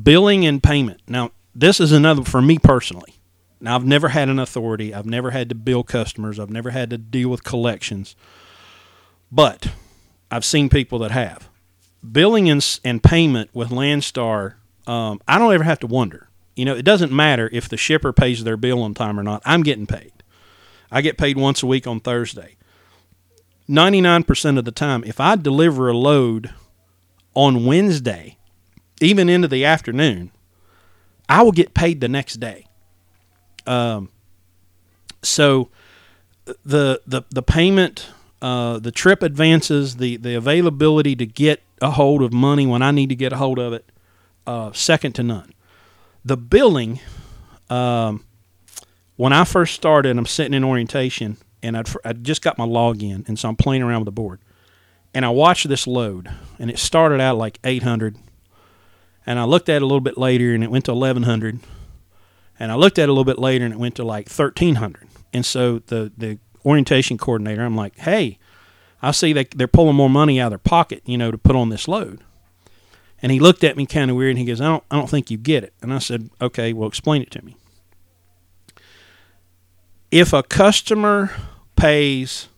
Billing 0.00 0.46
and 0.46 0.62
payment. 0.62 1.00
Now, 1.08 1.32
this 1.56 1.80
is 1.80 1.90
another 1.90 2.22
for 2.22 2.40
me 2.40 2.58
personally. 2.58 3.14
Now, 3.60 3.74
I've 3.74 3.86
never 3.86 4.08
had 4.08 4.28
an 4.28 4.38
authority. 4.38 4.94
I've 4.94 5.06
never 5.06 5.32
had 5.32 5.48
to 5.48 5.56
bill 5.56 5.82
customers. 5.82 6.38
I've 6.38 6.50
never 6.50 6.70
had 6.70 6.90
to 6.90 6.98
deal 6.98 7.30
with 7.30 7.42
collections. 7.42 8.14
But 9.32 9.72
I've 10.30 10.44
seen 10.44 10.68
people 10.68 11.00
that 11.00 11.10
have. 11.10 11.48
Billing 12.08 12.48
and, 12.48 12.78
and 12.84 13.02
payment 13.02 13.50
with 13.52 13.70
Landstar, 13.70 14.54
um, 14.86 15.20
I 15.26 15.38
don't 15.38 15.52
ever 15.52 15.64
have 15.64 15.80
to 15.80 15.88
wonder. 15.88 16.28
You 16.56 16.64
know, 16.64 16.74
it 16.74 16.84
doesn't 16.84 17.12
matter 17.12 17.48
if 17.52 17.68
the 17.68 17.76
shipper 17.76 18.12
pays 18.12 18.42
their 18.42 18.56
bill 18.56 18.82
on 18.82 18.94
time 18.94 19.20
or 19.20 19.22
not. 19.22 19.42
I'm 19.44 19.62
getting 19.62 19.86
paid. 19.86 20.12
I 20.90 21.02
get 21.02 21.18
paid 21.18 21.36
once 21.36 21.62
a 21.62 21.66
week 21.66 21.86
on 21.86 22.00
Thursday. 22.00 22.56
99% 23.68 24.58
of 24.58 24.64
the 24.64 24.72
time, 24.72 25.04
if 25.04 25.20
I 25.20 25.36
deliver 25.36 25.88
a 25.88 25.96
load 25.96 26.54
on 27.34 27.66
Wednesday, 27.66 28.38
even 29.00 29.28
into 29.28 29.48
the 29.48 29.64
afternoon, 29.64 30.30
I 31.28 31.42
will 31.42 31.52
get 31.52 31.74
paid 31.74 32.00
the 32.00 32.08
next 32.08 32.34
day. 32.34 32.66
Um, 33.66 34.10
so 35.22 35.70
the 36.64 37.00
the 37.06 37.22
the 37.30 37.42
payment, 37.42 38.08
uh, 38.40 38.78
the 38.78 38.92
trip 38.92 39.22
advances, 39.22 39.96
the 39.96 40.16
the 40.16 40.36
availability 40.36 41.16
to 41.16 41.26
get 41.26 41.62
a 41.82 41.90
hold 41.90 42.22
of 42.22 42.32
money 42.32 42.66
when 42.66 42.82
I 42.82 42.92
need 42.92 43.08
to 43.08 43.16
get 43.16 43.32
a 43.32 43.36
hold 43.36 43.58
of 43.58 43.72
it, 43.72 43.90
uh, 44.46 44.72
second 44.72 45.12
to 45.16 45.24
none. 45.24 45.52
The 46.26 46.36
billing, 46.36 46.98
um, 47.70 48.24
when 49.14 49.32
I 49.32 49.44
first 49.44 49.74
started, 49.74 50.18
I'm 50.18 50.26
sitting 50.26 50.54
in 50.54 50.64
orientation 50.64 51.36
and 51.62 51.76
I'd, 51.76 51.88
I'd 52.04 52.24
just 52.24 52.42
got 52.42 52.58
my 52.58 52.66
login, 52.66 53.26
and 53.28 53.38
so 53.38 53.48
I'm 53.48 53.56
playing 53.56 53.82
around 53.82 54.00
with 54.00 54.06
the 54.06 54.12
board, 54.12 54.40
and 55.14 55.24
I 55.24 55.30
watched 55.30 55.68
this 55.68 55.86
load, 55.86 56.28
and 56.58 56.68
it 56.68 56.78
started 56.78 57.20
out 57.20 57.38
like 57.38 57.58
800, 57.64 58.16
and 59.24 59.38
I 59.38 59.44
looked 59.44 59.68
at 59.68 59.76
it 59.76 59.82
a 59.82 59.86
little 59.86 60.00
bit 60.00 60.18
later, 60.18 60.54
and 60.54 60.62
it 60.62 60.70
went 60.70 60.84
to 60.86 60.94
1100 60.94 61.60
and 62.58 62.72
I 62.72 62.74
looked 62.74 62.98
at 62.98 63.04
it 63.04 63.08
a 63.08 63.12
little 63.12 63.24
bit 63.24 63.38
later 63.38 63.64
and 63.64 63.74
it 63.74 63.80
went 63.80 63.96
to 63.96 64.04
like 64.04 64.28
1300. 64.28 65.08
And 65.32 65.44
so 65.44 65.80
the, 65.86 66.12
the 66.16 66.38
orientation 66.64 67.18
coordinator, 67.18 67.62
I'm 67.62 67.76
like, 67.76 67.98
hey, 67.98 68.38
I 69.02 69.10
see 69.10 69.32
that 69.34 69.50
they're 69.52 69.68
pulling 69.68 69.96
more 69.96 70.10
money 70.10 70.40
out 70.40 70.46
of 70.46 70.50
their 70.52 70.58
pocket, 70.58 71.02
you 71.04 71.18
know, 71.18 71.30
to 71.30 71.38
put 71.38 71.56
on 71.56 71.68
this 71.68 71.86
load. 71.86 72.22
And 73.22 73.32
he 73.32 73.40
looked 73.40 73.64
at 73.64 73.76
me 73.76 73.86
kind 73.86 74.10
of 74.10 74.16
weird 74.16 74.30
and 74.30 74.38
he 74.38 74.44
goes, 74.44 74.60
I 74.60 74.66
don't, 74.66 74.84
I 74.90 74.96
don't 74.96 75.08
think 75.08 75.30
you 75.30 75.38
get 75.38 75.64
it. 75.64 75.72
And 75.80 75.92
I 75.92 75.98
said, 75.98 76.30
okay, 76.40 76.72
well, 76.72 76.88
explain 76.88 77.22
it 77.22 77.30
to 77.32 77.44
me. 77.44 77.56
If 80.10 80.32
a 80.32 80.42
customer 80.42 81.32
pays, 81.74 82.48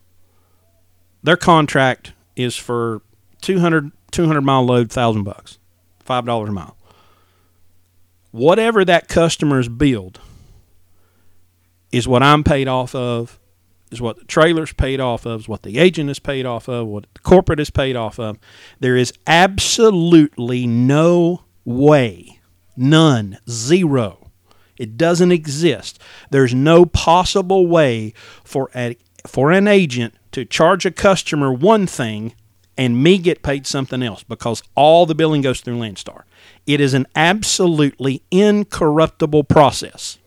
their 1.23 1.37
contract 1.37 2.13
is 2.35 2.55
for 2.55 3.01
200, 3.41 3.91
200 4.11 4.41
mile 4.41 4.65
load, 4.65 4.87
1000 4.87 5.23
bucks, 5.23 5.57
$5 6.05 6.47
a 6.47 6.51
mile 6.51 6.75
whatever 8.31 8.85
that 8.85 9.07
customer's 9.07 9.67
billed 9.67 10.19
is 11.91 12.07
what 12.07 12.21
I'm 12.21 12.43
paid 12.43 12.67
off 12.67 12.93
of, 12.93 13.38
is 13.91 14.01
what 14.01 14.17
the 14.17 14.25
trailer's 14.25 14.73
paid 14.73 14.99
off 14.99 15.25
of, 15.25 15.41
is 15.41 15.49
what 15.49 15.63
the 15.63 15.77
agent 15.77 16.09
is 16.09 16.19
paid 16.19 16.45
off 16.45 16.67
of, 16.67 16.87
what 16.87 17.05
the 17.13 17.19
corporate 17.21 17.59
is 17.59 17.69
paid 17.69 17.95
off 17.95 18.19
of. 18.19 18.37
There 18.79 18.95
is 18.95 19.13
absolutely 19.27 20.67
no 20.67 21.43
way, 21.65 22.39
none, 22.77 23.39
zero. 23.49 24.31
It 24.77 24.97
doesn't 24.97 25.31
exist. 25.31 26.01
There's 26.29 26.53
no 26.53 26.85
possible 26.85 27.67
way 27.67 28.13
for 28.43 28.69
a, 28.75 28.97
for 29.27 29.51
an 29.51 29.67
agent 29.67 30.13
to 30.31 30.45
charge 30.45 30.85
a 30.85 30.91
customer 30.91 31.51
one 31.51 31.85
thing 31.85 32.33
and 32.77 33.03
me 33.03 33.17
get 33.17 33.43
paid 33.43 33.67
something 33.67 34.01
else 34.01 34.23
because 34.23 34.63
all 34.73 35.05
the 35.05 35.13
billing 35.13 35.41
goes 35.41 35.59
through 35.59 35.77
Landstar. 35.77 36.23
It 36.65 36.79
is 36.79 36.93
an 36.93 37.07
absolutely 37.13 38.23
incorruptible 38.31 39.43
process. 39.43 40.17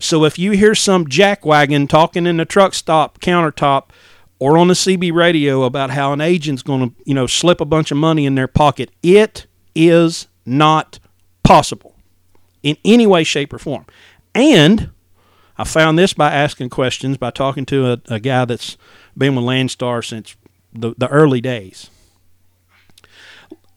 So 0.00 0.24
if 0.24 0.38
you 0.38 0.52
hear 0.52 0.74
some 0.74 1.06
jackwagon 1.06 1.88
talking 1.88 2.26
in 2.26 2.38
the 2.38 2.46
truck 2.46 2.72
stop 2.74 3.20
countertop 3.20 3.90
or 4.38 4.56
on 4.56 4.68
the 4.68 4.74
CB 4.74 5.12
radio 5.12 5.62
about 5.64 5.90
how 5.90 6.14
an 6.14 6.22
agent's 6.22 6.62
going 6.62 6.90
to, 6.90 6.96
you 7.04 7.14
know, 7.14 7.26
slip 7.26 7.60
a 7.60 7.66
bunch 7.66 7.90
of 7.90 7.98
money 7.98 8.24
in 8.24 8.34
their 8.34 8.48
pocket, 8.48 8.90
it 9.02 9.46
is 9.74 10.26
not 10.46 10.98
possible 11.44 11.94
in 12.62 12.78
any 12.82 13.06
way, 13.06 13.24
shape, 13.24 13.52
or 13.52 13.58
form. 13.58 13.84
And 14.34 14.90
I 15.58 15.64
found 15.64 15.98
this 15.98 16.14
by 16.14 16.32
asking 16.32 16.70
questions, 16.70 17.18
by 17.18 17.30
talking 17.30 17.66
to 17.66 17.92
a, 17.92 18.00
a 18.06 18.18
guy 18.18 18.46
that's 18.46 18.78
been 19.16 19.36
with 19.36 19.44
Landstar 19.44 20.02
since 20.02 20.34
the, 20.72 20.94
the 20.96 21.08
early 21.08 21.42
days. 21.42 21.90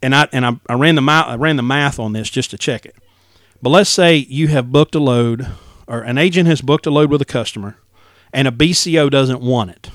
And 0.02 0.16
I 0.16 0.28
and 0.32 0.46
I, 0.46 0.60
I 0.70 0.74
ran 0.76 0.96
the 0.96 1.02
I 1.02 1.36
ran 1.36 1.58
the 1.58 1.64
math 1.64 2.00
on 2.00 2.14
this 2.14 2.30
just 2.30 2.52
to 2.52 2.58
check 2.58 2.86
it. 2.86 2.96
But 3.62 3.70
let's 3.70 3.90
say 3.90 4.16
you 4.16 4.50
have 4.50 4.72
booked 4.72 4.96
a 4.96 5.00
load 5.00 5.48
or 5.88 6.02
an 6.02 6.18
agent 6.18 6.48
has 6.48 6.62
booked 6.62 6.86
a 6.86 6.92
load 6.92 7.12
with 7.12 7.22
a 7.22 7.26
customer 7.26 7.78
and 8.32 8.48
a 8.48 8.52
BCO 8.52 9.10
doesn't 9.10 9.42
want 9.42 9.72
it. 9.72 9.90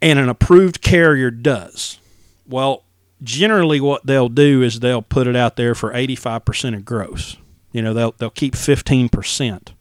And 0.00 0.18
an 0.18 0.28
approved 0.28 0.82
carrier 0.82 1.30
does. 1.30 1.98
Well, 2.46 2.84
generally 3.22 3.80
what 3.80 4.06
they'll 4.06 4.28
do 4.28 4.62
is 4.62 4.80
they'll 4.80 5.02
put 5.02 5.26
it 5.26 5.36
out 5.36 5.56
there 5.56 5.74
for 5.74 5.92
85% 5.92 6.74
of 6.74 6.84
gross. 6.84 7.36
You 7.72 7.82
know, 7.82 7.94
they'll 7.94 8.12
they'll 8.12 8.30
keep 8.30 8.54
15% 8.54 9.72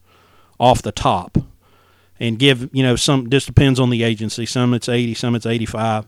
off 0.60 0.82
the 0.82 0.92
top 0.92 1.38
and 2.20 2.40
give 2.40 2.70
you 2.74 2.84
know 2.84 2.96
some 2.96 3.30
just 3.30 3.48
depends 3.48 3.80
on 3.80 3.90
the 3.90 4.04
agency 4.04 4.46
some 4.46 4.74
it's 4.74 4.88
80 4.88 5.14
some 5.16 5.36
it's 5.36 5.46
85 5.46 6.08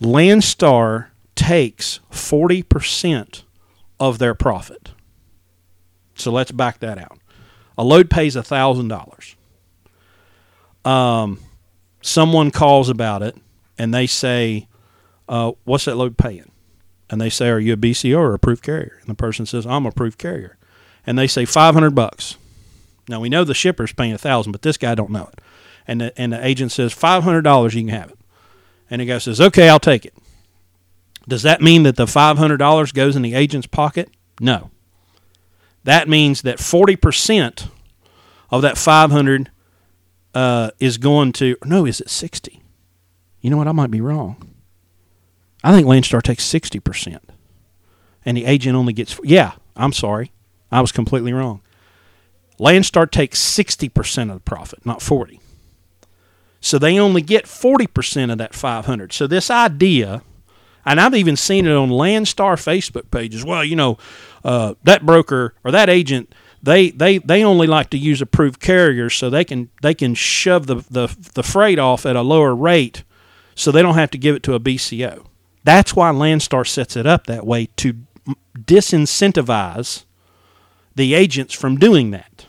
landstar 0.00 1.08
takes 1.34 2.00
40% 2.10 3.42
of 3.98 4.18
their 4.18 4.34
profit 4.34 4.81
so 6.22 6.30
let's 6.30 6.50
back 6.50 6.78
that 6.80 6.98
out 6.98 7.18
a 7.76 7.84
load 7.84 8.10
pays 8.10 8.36
$1000 8.36 9.34
um, 10.84 11.38
someone 12.00 12.50
calls 12.50 12.88
about 12.88 13.22
it 13.22 13.36
and 13.78 13.92
they 13.92 14.06
say 14.06 14.66
uh, 15.28 15.52
what's 15.64 15.84
that 15.84 15.96
load 15.96 16.16
paying 16.16 16.50
and 17.10 17.20
they 17.20 17.30
say 17.30 17.48
are 17.48 17.60
you 17.60 17.72
a 17.72 17.76
bco 17.76 18.16
or 18.18 18.34
approved 18.34 18.62
carrier 18.62 18.98
and 19.00 19.08
the 19.08 19.14
person 19.14 19.46
says 19.46 19.66
i'm 19.66 19.86
approved 19.86 20.18
carrier 20.18 20.56
and 21.06 21.18
they 21.18 21.26
say 21.26 21.44
500 21.44 21.94
bucks 21.94 22.36
now 23.08 23.20
we 23.20 23.28
know 23.28 23.44
the 23.44 23.54
shipper's 23.54 23.92
paying 23.92 24.12
a 24.12 24.18
thousand, 24.18 24.52
but 24.52 24.62
this 24.62 24.76
guy 24.76 24.94
don't 24.94 25.10
know 25.10 25.28
it. 25.32 25.40
And 25.86 26.00
the 26.00 26.18
and 26.18 26.32
the 26.32 26.44
agent 26.44 26.72
says 26.72 26.92
five 26.92 27.24
hundred 27.24 27.42
dollars, 27.42 27.74
you 27.74 27.82
can 27.82 27.88
have 27.88 28.10
it. 28.10 28.18
And 28.88 29.00
the 29.00 29.06
guy 29.06 29.18
says, 29.18 29.40
"Okay, 29.40 29.68
I'll 29.68 29.80
take 29.80 30.04
it." 30.04 30.14
Does 31.28 31.42
that 31.42 31.60
mean 31.60 31.82
that 31.82 31.96
the 31.96 32.06
five 32.06 32.38
hundred 32.38 32.58
dollars 32.58 32.92
goes 32.92 33.16
in 33.16 33.22
the 33.22 33.34
agent's 33.34 33.66
pocket? 33.66 34.10
No. 34.40 34.70
That 35.84 36.08
means 36.08 36.42
that 36.42 36.60
forty 36.60 36.96
percent 36.96 37.68
of 38.50 38.62
that 38.62 38.78
five 38.78 39.10
hundred 39.10 39.50
uh, 40.34 40.70
is 40.78 40.98
going 40.98 41.32
to 41.34 41.56
no, 41.64 41.84
is 41.86 42.00
it 42.00 42.10
sixty? 42.10 42.62
You 43.40 43.50
know 43.50 43.56
what? 43.56 43.68
I 43.68 43.72
might 43.72 43.90
be 43.90 44.00
wrong. 44.00 44.48
I 45.64 45.72
think 45.72 45.86
Landstar 45.86 46.22
takes 46.22 46.44
sixty 46.44 46.78
percent, 46.78 47.30
and 48.24 48.36
the 48.36 48.44
agent 48.44 48.76
only 48.76 48.92
gets. 48.92 49.18
Yeah, 49.24 49.52
I'm 49.76 49.92
sorry, 49.92 50.32
I 50.70 50.80
was 50.80 50.92
completely 50.92 51.32
wrong. 51.32 51.60
Landstar 52.60 53.10
takes 53.10 53.40
sixty 53.40 53.88
percent 53.88 54.30
of 54.30 54.36
the 54.36 54.42
profit, 54.42 54.86
not 54.86 55.02
forty. 55.02 55.40
So 56.60 56.78
they 56.78 56.98
only 56.98 57.22
get 57.22 57.48
forty 57.48 57.88
percent 57.88 58.30
of 58.30 58.38
that 58.38 58.54
five 58.54 58.86
hundred. 58.86 59.12
So 59.12 59.26
this 59.26 59.50
idea, 59.50 60.22
and 60.84 61.00
I've 61.00 61.14
even 61.14 61.36
seen 61.36 61.66
it 61.66 61.72
on 61.72 61.90
Landstar 61.90 62.54
Facebook 62.54 63.10
pages. 63.10 63.44
Well, 63.44 63.64
you 63.64 63.76
know, 63.76 63.98
uh, 64.44 64.74
that 64.84 65.06
broker 65.06 65.54
or 65.64 65.70
that 65.70 65.88
agent 65.88 66.34
they 66.62 66.90
they 66.90 67.18
they 67.18 67.42
only 67.42 67.66
like 67.66 67.90
to 67.90 67.98
use 67.98 68.22
approved 68.22 68.60
carriers 68.60 69.14
so 69.14 69.28
they 69.28 69.44
can 69.44 69.70
they 69.82 69.94
can 69.94 70.14
shove 70.14 70.66
the 70.66 70.76
the, 70.90 71.14
the 71.34 71.42
freight 71.42 71.78
off 71.78 72.06
at 72.06 72.16
a 72.16 72.22
lower 72.22 72.54
rate 72.54 73.02
so 73.54 73.70
they 73.70 73.82
don't 73.82 73.96
have 73.96 74.10
to 74.10 74.18
give 74.18 74.36
it 74.36 74.42
to 74.44 74.54
a 74.54 74.60
BCO. 74.60 75.26
That's 75.64 75.94
why 75.94 76.10
Landstar 76.10 76.66
sets 76.66 76.96
it 76.96 77.06
up 77.06 77.26
that 77.26 77.46
way 77.46 77.66
to 77.76 77.94
disincentivize 78.56 80.04
the 80.94 81.14
agents 81.14 81.54
from 81.54 81.78
doing 81.78 82.10
that. 82.12 82.46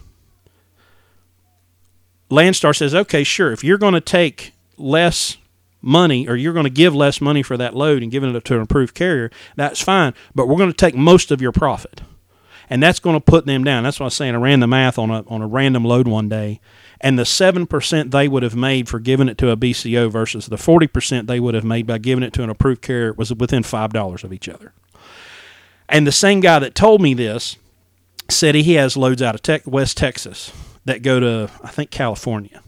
Landstar 2.29 2.75
says, 2.75 2.95
okay, 2.95 3.23
sure, 3.23 3.51
if 3.51 3.63
you're 3.63 3.77
going 3.77 3.93
to 3.93 4.01
take 4.01 4.53
less 4.77 5.38
money 5.84 6.27
or 6.27 6.36
you're 6.36 6.53
going 6.53 6.63
to 6.63 6.69
give 6.69 6.95
less 6.95 7.21
money 7.21 7.43
for 7.43 7.57
that 7.57 7.75
load 7.75 8.01
and 8.01 8.11
giving 8.11 8.34
it 8.34 8.45
to 8.45 8.55
an 8.55 8.61
approved 8.61 8.95
carrier, 8.95 9.29
that's 9.55 9.81
fine, 9.81 10.13
but 10.34 10.47
we're 10.47 10.57
going 10.57 10.71
to 10.71 10.75
take 10.75 10.95
most 10.95 11.29
of 11.29 11.41
your 11.41 11.51
profit 11.51 12.01
and 12.69 12.81
that's 12.81 12.99
going 12.99 13.15
to 13.15 13.19
put 13.21 13.45
them 13.45 13.63
down. 13.63 13.84
That's 13.84 13.99
what 13.99 14.05
I 14.05 14.07
was 14.07 14.13
saying. 14.15 14.36
I 14.36 14.39
ran 14.39 14.59
the 14.59 14.67
math 14.67 14.97
on 14.97 15.11
a 15.11 15.23
on 15.27 15.41
a 15.41 15.47
random 15.47 15.86
load 15.86 16.07
one 16.07 16.29
day, 16.29 16.59
and 16.99 17.17
the 17.17 17.25
seven 17.25 17.67
percent 17.67 18.11
they 18.11 18.27
would 18.27 18.43
have 18.43 18.55
made 18.55 18.89
for 18.89 18.99
giving 18.99 19.29
it 19.29 19.38
to 19.39 19.49
a 19.49 19.57
BCO 19.57 20.11
versus 20.11 20.47
the 20.47 20.57
forty 20.57 20.88
percent 20.88 21.27
they 21.27 21.39
would 21.39 21.53
have 21.53 21.63
made 21.63 21.88
by 21.88 21.97
giving 21.97 22.23
it 22.23 22.34
to 22.34 22.43
an 22.43 22.49
approved 22.49 22.81
carrier 22.81 23.13
was 23.13 23.34
within 23.34 23.63
five 23.63 23.91
dollars 23.93 24.23
of 24.23 24.34
each 24.34 24.49
other. 24.49 24.73
And 25.89 26.07
the 26.07 26.11
same 26.11 26.39
guy 26.39 26.59
that 26.59 26.75
told 26.75 27.01
me 27.01 27.13
this 27.13 27.57
said 28.29 28.55
he 28.55 28.73
has 28.73 28.97
loads 28.97 29.21
out 29.21 29.36
of 29.36 29.41
tech, 29.41 29.63
West 29.67 29.97
Texas 29.97 30.51
that 30.86 31.01
go 31.01 31.19
to 31.19 31.51
I 31.63 31.69
think 31.69 31.91
California. 31.91 32.61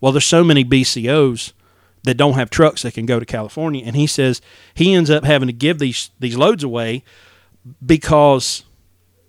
Well, 0.00 0.12
there's 0.12 0.26
so 0.26 0.42
many 0.42 0.64
BCOs 0.64 1.52
that 2.04 2.16
don't 2.16 2.34
have 2.34 2.50
trucks 2.50 2.82
that 2.82 2.94
can 2.94 3.06
go 3.06 3.20
to 3.20 3.26
California, 3.26 3.82
and 3.84 3.96
he 3.96 4.06
says 4.06 4.40
he 4.74 4.92
ends 4.92 5.10
up 5.10 5.24
having 5.24 5.46
to 5.46 5.52
give 5.52 5.78
these 5.78 6.10
these 6.18 6.36
loads 6.36 6.64
away 6.64 7.04
because 7.84 8.64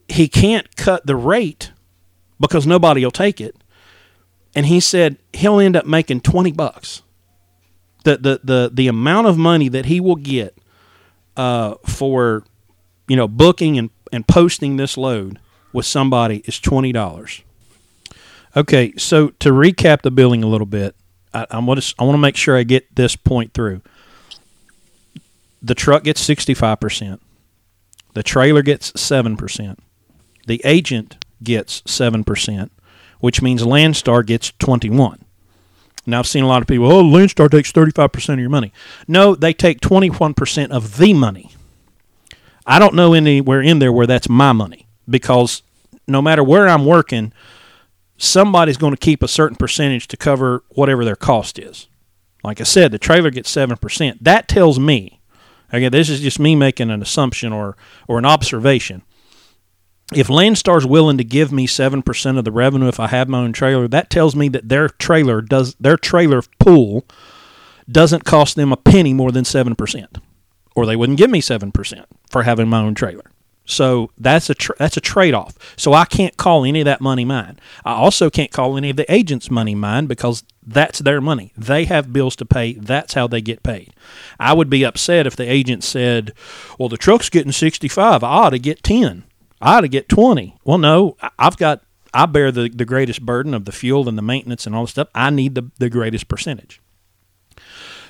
he 0.07 0.27
can't 0.27 0.75
cut 0.75 1.05
the 1.05 1.15
rate 1.15 1.71
because 2.39 2.67
nobody 2.67 3.03
will 3.03 3.11
take 3.11 3.39
it. 3.39 3.55
And 4.55 4.65
he 4.65 4.79
said 4.79 5.17
he'll 5.33 5.59
end 5.59 5.75
up 5.75 5.85
making 5.85 6.21
20 6.21 6.51
bucks. 6.51 7.01
The, 8.03 8.17
the, 8.17 8.41
the, 8.43 8.71
the 8.73 8.87
amount 8.87 9.27
of 9.27 9.37
money 9.37 9.69
that 9.69 9.85
he 9.85 10.01
will 10.01 10.17
get 10.17 10.57
uh, 11.37 11.75
for, 11.85 12.43
you 13.07 13.15
know, 13.15 13.29
booking 13.29 13.77
and, 13.77 13.89
and 14.11 14.27
posting 14.27 14.75
this 14.75 14.97
load 14.97 15.39
with 15.71 15.85
somebody 15.85 16.43
is 16.45 16.59
$20. 16.59 17.41
Okay, 18.55 18.93
so 18.97 19.29
to 19.29 19.49
recap 19.49 20.01
the 20.01 20.11
billing 20.11 20.43
a 20.43 20.47
little 20.47 20.67
bit, 20.67 20.95
I, 21.33 21.47
I 21.51 21.59
want 21.59 21.81
to 21.81 21.95
I 21.99 22.03
want 22.03 22.15
to 22.15 22.19
make 22.21 22.35
sure 22.35 22.57
I 22.57 22.63
get 22.63 22.95
this 22.95 23.15
point 23.15 23.53
through. 23.53 23.81
The 25.61 25.75
truck 25.75 26.03
gets 26.03 26.21
sixty 26.21 26.53
five 26.53 26.79
percent. 26.79 27.21
The 28.13 28.23
trailer 28.23 28.61
gets 28.61 28.99
seven 28.99 29.37
percent 29.37 29.79
the 30.45 30.61
agent 30.63 31.23
gets 31.41 31.81
7%, 31.81 32.69
which 33.19 33.41
means 33.41 33.63
Landstar 33.63 34.25
gets 34.25 34.51
21. 34.59 35.23
Now 36.05 36.19
I've 36.19 36.27
seen 36.27 36.43
a 36.43 36.47
lot 36.47 36.61
of 36.61 36.67
people, 36.67 36.91
oh, 36.91 37.03
Landstar 37.03 37.49
takes 37.49 37.71
35% 37.71 38.33
of 38.33 38.39
your 38.39 38.49
money. 38.49 38.73
No, 39.07 39.35
they 39.35 39.53
take 39.53 39.79
21% 39.79 40.71
of 40.71 40.97
the 40.97 41.13
money. 41.13 41.51
I 42.65 42.79
don't 42.79 42.95
know 42.95 43.13
anywhere 43.13 43.61
in 43.61 43.79
there 43.79 43.91
where 43.91 44.07
that's 44.07 44.29
my 44.29 44.51
money 44.51 44.87
because 45.09 45.63
no 46.07 46.21
matter 46.21 46.43
where 46.43 46.67
I'm 46.67 46.85
working, 46.85 47.33
somebody's 48.17 48.77
going 48.77 48.93
to 48.93 48.97
keep 48.97 49.23
a 49.23 49.27
certain 49.27 49.57
percentage 49.57 50.07
to 50.09 50.17
cover 50.17 50.63
whatever 50.69 51.03
their 51.03 51.15
cost 51.15 51.59
is. 51.59 51.87
Like 52.43 52.59
I 52.59 52.65
said, 52.65 52.91
the 52.91 52.99
trailer 52.99 53.31
gets 53.31 53.53
7%. 53.53 54.17
That 54.21 54.47
tells 54.47 54.79
me, 54.79 55.21
again, 55.71 55.91
this 55.91 56.09
is 56.09 56.19
just 56.19 56.39
me 56.39 56.55
making 56.55 56.89
an 56.89 57.01
assumption 57.01 57.53
or, 57.53 57.77
or 58.07 58.17
an 58.17 58.25
observation 58.25 59.03
if 60.15 60.27
Landstar's 60.27 60.85
willing 60.85 61.17
to 61.17 61.23
give 61.23 61.51
me 61.51 61.67
seven 61.67 62.01
percent 62.01 62.37
of 62.37 62.45
the 62.45 62.51
revenue 62.51 62.87
if 62.87 62.99
I 62.99 63.07
have 63.07 63.29
my 63.29 63.39
own 63.39 63.53
trailer, 63.53 63.87
that 63.87 64.09
tells 64.09 64.35
me 64.35 64.49
that 64.49 64.69
their 64.69 64.89
trailer 64.89 65.41
does 65.41 65.75
their 65.75 65.97
trailer 65.97 66.41
pool 66.59 67.05
doesn't 67.89 68.23
cost 68.23 68.55
them 68.55 68.71
a 68.71 68.77
penny 68.77 69.13
more 69.13 69.31
than 69.31 69.45
seven 69.45 69.75
percent, 69.75 70.17
or 70.75 70.85
they 70.85 70.95
wouldn't 70.95 71.17
give 71.17 71.29
me 71.29 71.41
seven 71.41 71.71
percent 71.71 72.05
for 72.29 72.43
having 72.43 72.67
my 72.67 72.81
own 72.81 72.95
trailer. 72.95 73.25
So 73.65 74.11
that's 74.17 74.49
a 74.49 74.55
tra- 74.55 74.75
that's 74.77 74.97
a 74.97 75.01
trade 75.01 75.33
off. 75.33 75.57
So 75.77 75.93
I 75.93 76.05
can't 76.05 76.35
call 76.35 76.65
any 76.65 76.81
of 76.81 76.85
that 76.85 76.99
money 76.99 77.23
mine. 77.23 77.59
I 77.85 77.93
also 77.93 78.29
can't 78.29 78.51
call 78.51 78.75
any 78.75 78.89
of 78.89 78.97
the 78.97 79.11
agents' 79.11 79.49
money 79.49 79.73
mine 79.73 80.05
because 80.05 80.43
that's 80.65 80.99
their 80.99 81.21
money. 81.21 81.53
They 81.57 81.85
have 81.85 82.11
bills 82.11 82.35
to 82.37 82.45
pay. 82.45 82.73
That's 82.73 83.13
how 83.13 83.27
they 83.27 83.41
get 83.41 83.63
paid. 83.63 83.93
I 84.39 84.53
would 84.53 84.69
be 84.69 84.83
upset 84.83 85.25
if 85.25 85.35
the 85.37 85.49
agent 85.49 85.83
said, 85.83 86.33
"Well, 86.77 86.89
the 86.89 86.97
truck's 86.97 87.29
getting 87.29 87.53
sixty 87.53 87.87
five. 87.87 88.21
I 88.23 88.27
ought 88.27 88.49
to 88.49 88.59
get 88.59 88.83
10 88.83 89.23
I 89.63 89.77
ought 89.77 89.81
to 89.81 89.87
get 89.87 90.09
20. 90.09 90.57
Well, 90.65 90.77
no, 90.77 91.15
I've 91.39 91.55
got, 91.55 91.83
I 92.13 92.25
bear 92.25 92.51
the, 92.51 92.67
the 92.67 92.83
greatest 92.83 93.25
burden 93.25 93.53
of 93.53 93.63
the 93.63 93.71
fuel 93.71 94.09
and 94.09 94.17
the 94.17 94.21
maintenance 94.21 94.67
and 94.67 94.75
all 94.75 94.83
the 94.83 94.91
stuff. 94.91 95.07
I 95.15 95.29
need 95.29 95.55
the, 95.55 95.71
the 95.79 95.89
greatest 95.89 96.27
percentage. 96.27 96.81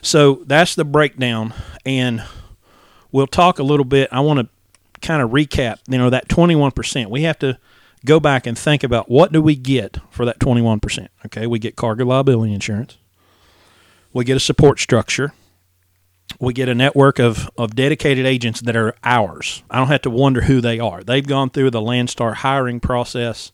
So 0.02 0.42
that's 0.48 0.74
the 0.74 0.84
breakdown. 0.84 1.54
And 1.86 2.24
we'll 3.12 3.28
talk 3.28 3.60
a 3.60 3.64
little 3.64 3.86
bit. 3.86 4.10
I 4.12 4.22
want 4.22 4.40
to 4.40 4.50
kind 5.04 5.22
of 5.22 5.32
recap, 5.32 5.78
you 5.88 5.98
know, 5.98 6.10
that 6.10 6.28
21%. 6.28 7.10
We 7.10 7.24
have 7.24 7.38
to 7.40 7.60
go 8.06 8.20
back 8.20 8.48
and 8.48 8.58
think 8.58 8.84
about 8.84 9.10
what 9.10 9.32
do 9.32 9.42
we 9.42 9.56
get 9.56 9.98
for 10.10 10.26
that 10.26 10.40
21%. 10.40 11.08
Okay, 11.28 11.46
we 11.46 11.60
get 11.60 11.76
cargo 11.76 12.06
liability 12.06 12.54
insurance. 12.54 12.98
We 14.12 14.26
get 14.26 14.38
a 14.38 14.40
support 14.40 14.80
structure 14.80 15.34
we 16.40 16.54
get 16.54 16.70
a 16.70 16.76
network 16.76 17.20
of, 17.20 17.50
of 17.58 17.76
dedicated 17.76 18.26
agents 18.26 18.62
that 18.62 18.76
are 18.76 18.96
ours. 19.04 19.64
I 19.70 19.78
don't 19.78 19.88
have 19.88 20.02
to 20.04 20.10
wonder 20.10 20.42
who 20.42 20.62
they 20.62 20.80
are. 20.80 21.04
They've 21.04 21.26
gone 21.26 21.50
through 21.50 21.72
the 21.72 21.82
Landstar 21.82 22.36
hiring 22.36 22.80
process. 22.80 23.52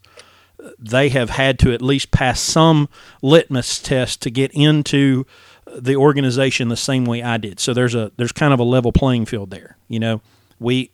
They 0.77 1.09
have 1.09 1.29
had 1.29 1.59
to 1.59 1.73
at 1.73 1.81
least 1.81 2.11
pass 2.11 2.39
some 2.39 2.89
litmus 3.21 3.79
test 3.79 4.21
to 4.23 4.31
get 4.31 4.51
into 4.53 5.25
the 5.71 5.95
organization 5.95 6.69
the 6.69 6.77
same 6.77 7.05
way 7.05 7.21
I 7.21 7.37
did. 7.37 7.59
So 7.59 7.73
there's 7.73 7.95
a 7.95 8.11
there's 8.17 8.31
kind 8.31 8.53
of 8.53 8.59
a 8.59 8.63
level 8.63 8.91
playing 8.91 9.25
field 9.25 9.51
there. 9.51 9.77
You 9.87 9.99
know, 9.99 10.21
we 10.59 10.91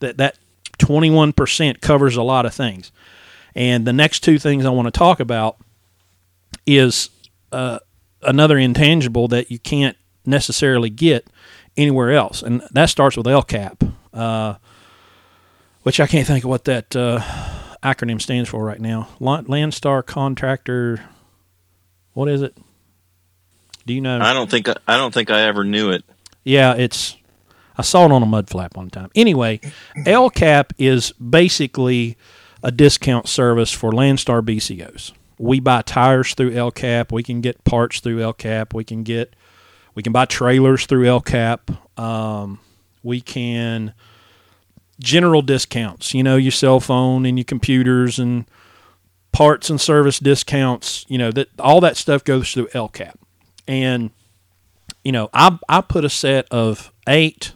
that 0.00 0.16
that 0.18 0.38
21% 0.78 1.80
covers 1.80 2.16
a 2.16 2.22
lot 2.22 2.46
of 2.46 2.54
things. 2.54 2.92
And 3.54 3.86
the 3.86 3.92
next 3.92 4.20
two 4.20 4.38
things 4.38 4.64
I 4.64 4.70
want 4.70 4.86
to 4.86 4.98
talk 4.98 5.20
about 5.20 5.58
is 6.66 7.10
uh, 7.50 7.78
another 8.22 8.58
intangible 8.58 9.28
that 9.28 9.50
you 9.50 9.58
can't 9.58 9.96
necessarily 10.24 10.90
get 10.90 11.26
anywhere 11.76 12.12
else, 12.12 12.42
and 12.42 12.62
that 12.72 12.86
starts 12.86 13.16
with 13.16 13.26
LCAP, 13.26 13.92
uh, 14.12 14.54
which 15.82 16.00
I 16.00 16.06
can't 16.06 16.26
think 16.26 16.44
of 16.44 16.50
what 16.50 16.64
that 16.64 16.94
uh, 16.94 17.20
acronym 17.82 18.20
stands 18.20 18.48
for 18.48 18.64
right 18.64 18.80
now. 18.80 19.08
Landstar 19.20 20.04
Contractor. 20.04 21.02
What 22.14 22.28
is 22.28 22.42
it? 22.42 22.56
Do 23.86 23.94
you 23.94 24.00
know? 24.00 24.20
I 24.20 24.32
don't 24.32 24.50
think 24.50 24.68
I 24.68 24.96
don't 24.96 25.12
think 25.12 25.30
I 25.30 25.42
ever 25.42 25.64
knew 25.64 25.90
it. 25.90 26.04
Yeah, 26.44 26.74
it's. 26.74 27.16
I 27.76 27.82
saw 27.82 28.04
it 28.04 28.12
on 28.12 28.22
a 28.22 28.26
mud 28.26 28.48
flap 28.48 28.76
one 28.76 28.90
time. 28.90 29.10
Anyway, 29.14 29.60
LCAP 29.96 30.72
is 30.78 31.12
basically 31.12 32.16
a 32.62 32.70
discount 32.70 33.28
service 33.28 33.72
for 33.72 33.90
Landstar 33.90 34.42
BCOs. 34.42 35.12
We 35.38 35.60
buy 35.60 35.82
tires 35.82 36.34
through 36.34 36.52
LCAP. 36.52 37.10
We 37.10 37.22
can 37.22 37.40
get 37.40 37.64
parts 37.64 38.00
through 38.00 38.18
LCAP. 38.18 38.74
We 38.74 38.84
can 38.84 39.02
get 39.02 39.34
we 39.94 40.02
can 40.02 40.12
buy 40.12 40.24
trailers 40.24 40.86
through 40.86 41.04
LCAP. 41.04 41.76
Um, 41.98 42.60
we 43.02 43.20
can 43.20 43.92
general 45.00 45.42
discounts, 45.42 46.14
you 46.14 46.22
know, 46.22 46.36
your 46.36 46.52
cell 46.52 46.80
phone 46.80 47.26
and 47.26 47.36
your 47.36 47.44
computers 47.44 48.18
and 48.18 48.46
parts 49.32 49.68
and 49.68 49.80
service 49.80 50.18
discounts, 50.18 51.04
you 51.08 51.18
know, 51.18 51.30
that 51.32 51.48
all 51.58 51.80
that 51.80 51.96
stuff 51.96 52.22
goes 52.22 52.52
through 52.52 52.68
LCAP. 52.68 53.14
And, 53.66 54.10
you 55.04 55.12
know, 55.12 55.28
I, 55.32 55.58
I 55.68 55.80
put 55.80 56.04
a 56.04 56.10
set 56.10 56.46
of 56.50 56.92
eight 57.08 57.52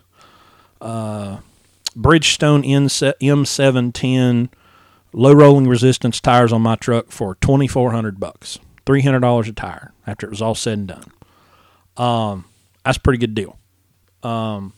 uh, 0.80 1.38
Bridgestone 1.96 2.64
M710 3.20 4.48
low 5.12 5.32
rolling 5.32 5.66
resistance 5.66 6.20
tires 6.20 6.52
on 6.52 6.62
my 6.62 6.76
truck 6.76 7.10
for 7.10 7.36
2400 7.36 8.20
bucks, 8.20 8.58
$300 8.84 9.48
a 9.48 9.52
tire 9.52 9.92
after 10.06 10.26
it 10.26 10.30
was 10.30 10.42
all 10.42 10.54
said 10.54 10.78
and 10.78 10.88
done. 10.88 11.12
Um, 11.96 12.44
that's 12.84 12.98
a 12.98 13.00
pretty 13.00 13.18
good 13.18 13.34
deal. 13.34 13.58
Um, 14.22 14.74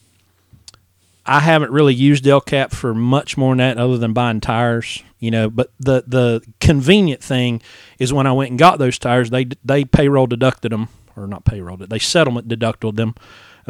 I 1.26 1.40
haven't 1.40 1.72
really 1.72 1.94
used 1.94 2.24
LCAP 2.24 2.70
for 2.70 2.94
much 2.94 3.36
more 3.36 3.50
than 3.52 3.58
that 3.58 3.78
other 3.78 3.98
than 3.98 4.12
buying 4.14 4.40
tires, 4.40 5.02
you 5.18 5.30
know. 5.30 5.50
But 5.50 5.72
the 5.78 6.04
the 6.06 6.42
convenient 6.58 7.22
thing 7.22 7.60
is 7.98 8.12
when 8.12 8.26
I 8.26 8.32
went 8.32 8.50
and 8.50 8.58
got 8.58 8.78
those 8.78 8.98
tires, 8.98 9.28
they 9.28 9.48
they 9.62 9.84
payroll 9.84 10.26
deducted 10.26 10.72
them 10.72 10.88
or 11.16 11.26
not 11.26 11.44
payrolled 11.44 11.82
it, 11.82 11.90
they 11.90 11.98
settlement 11.98 12.48
deducted 12.48 12.96
them. 12.96 13.14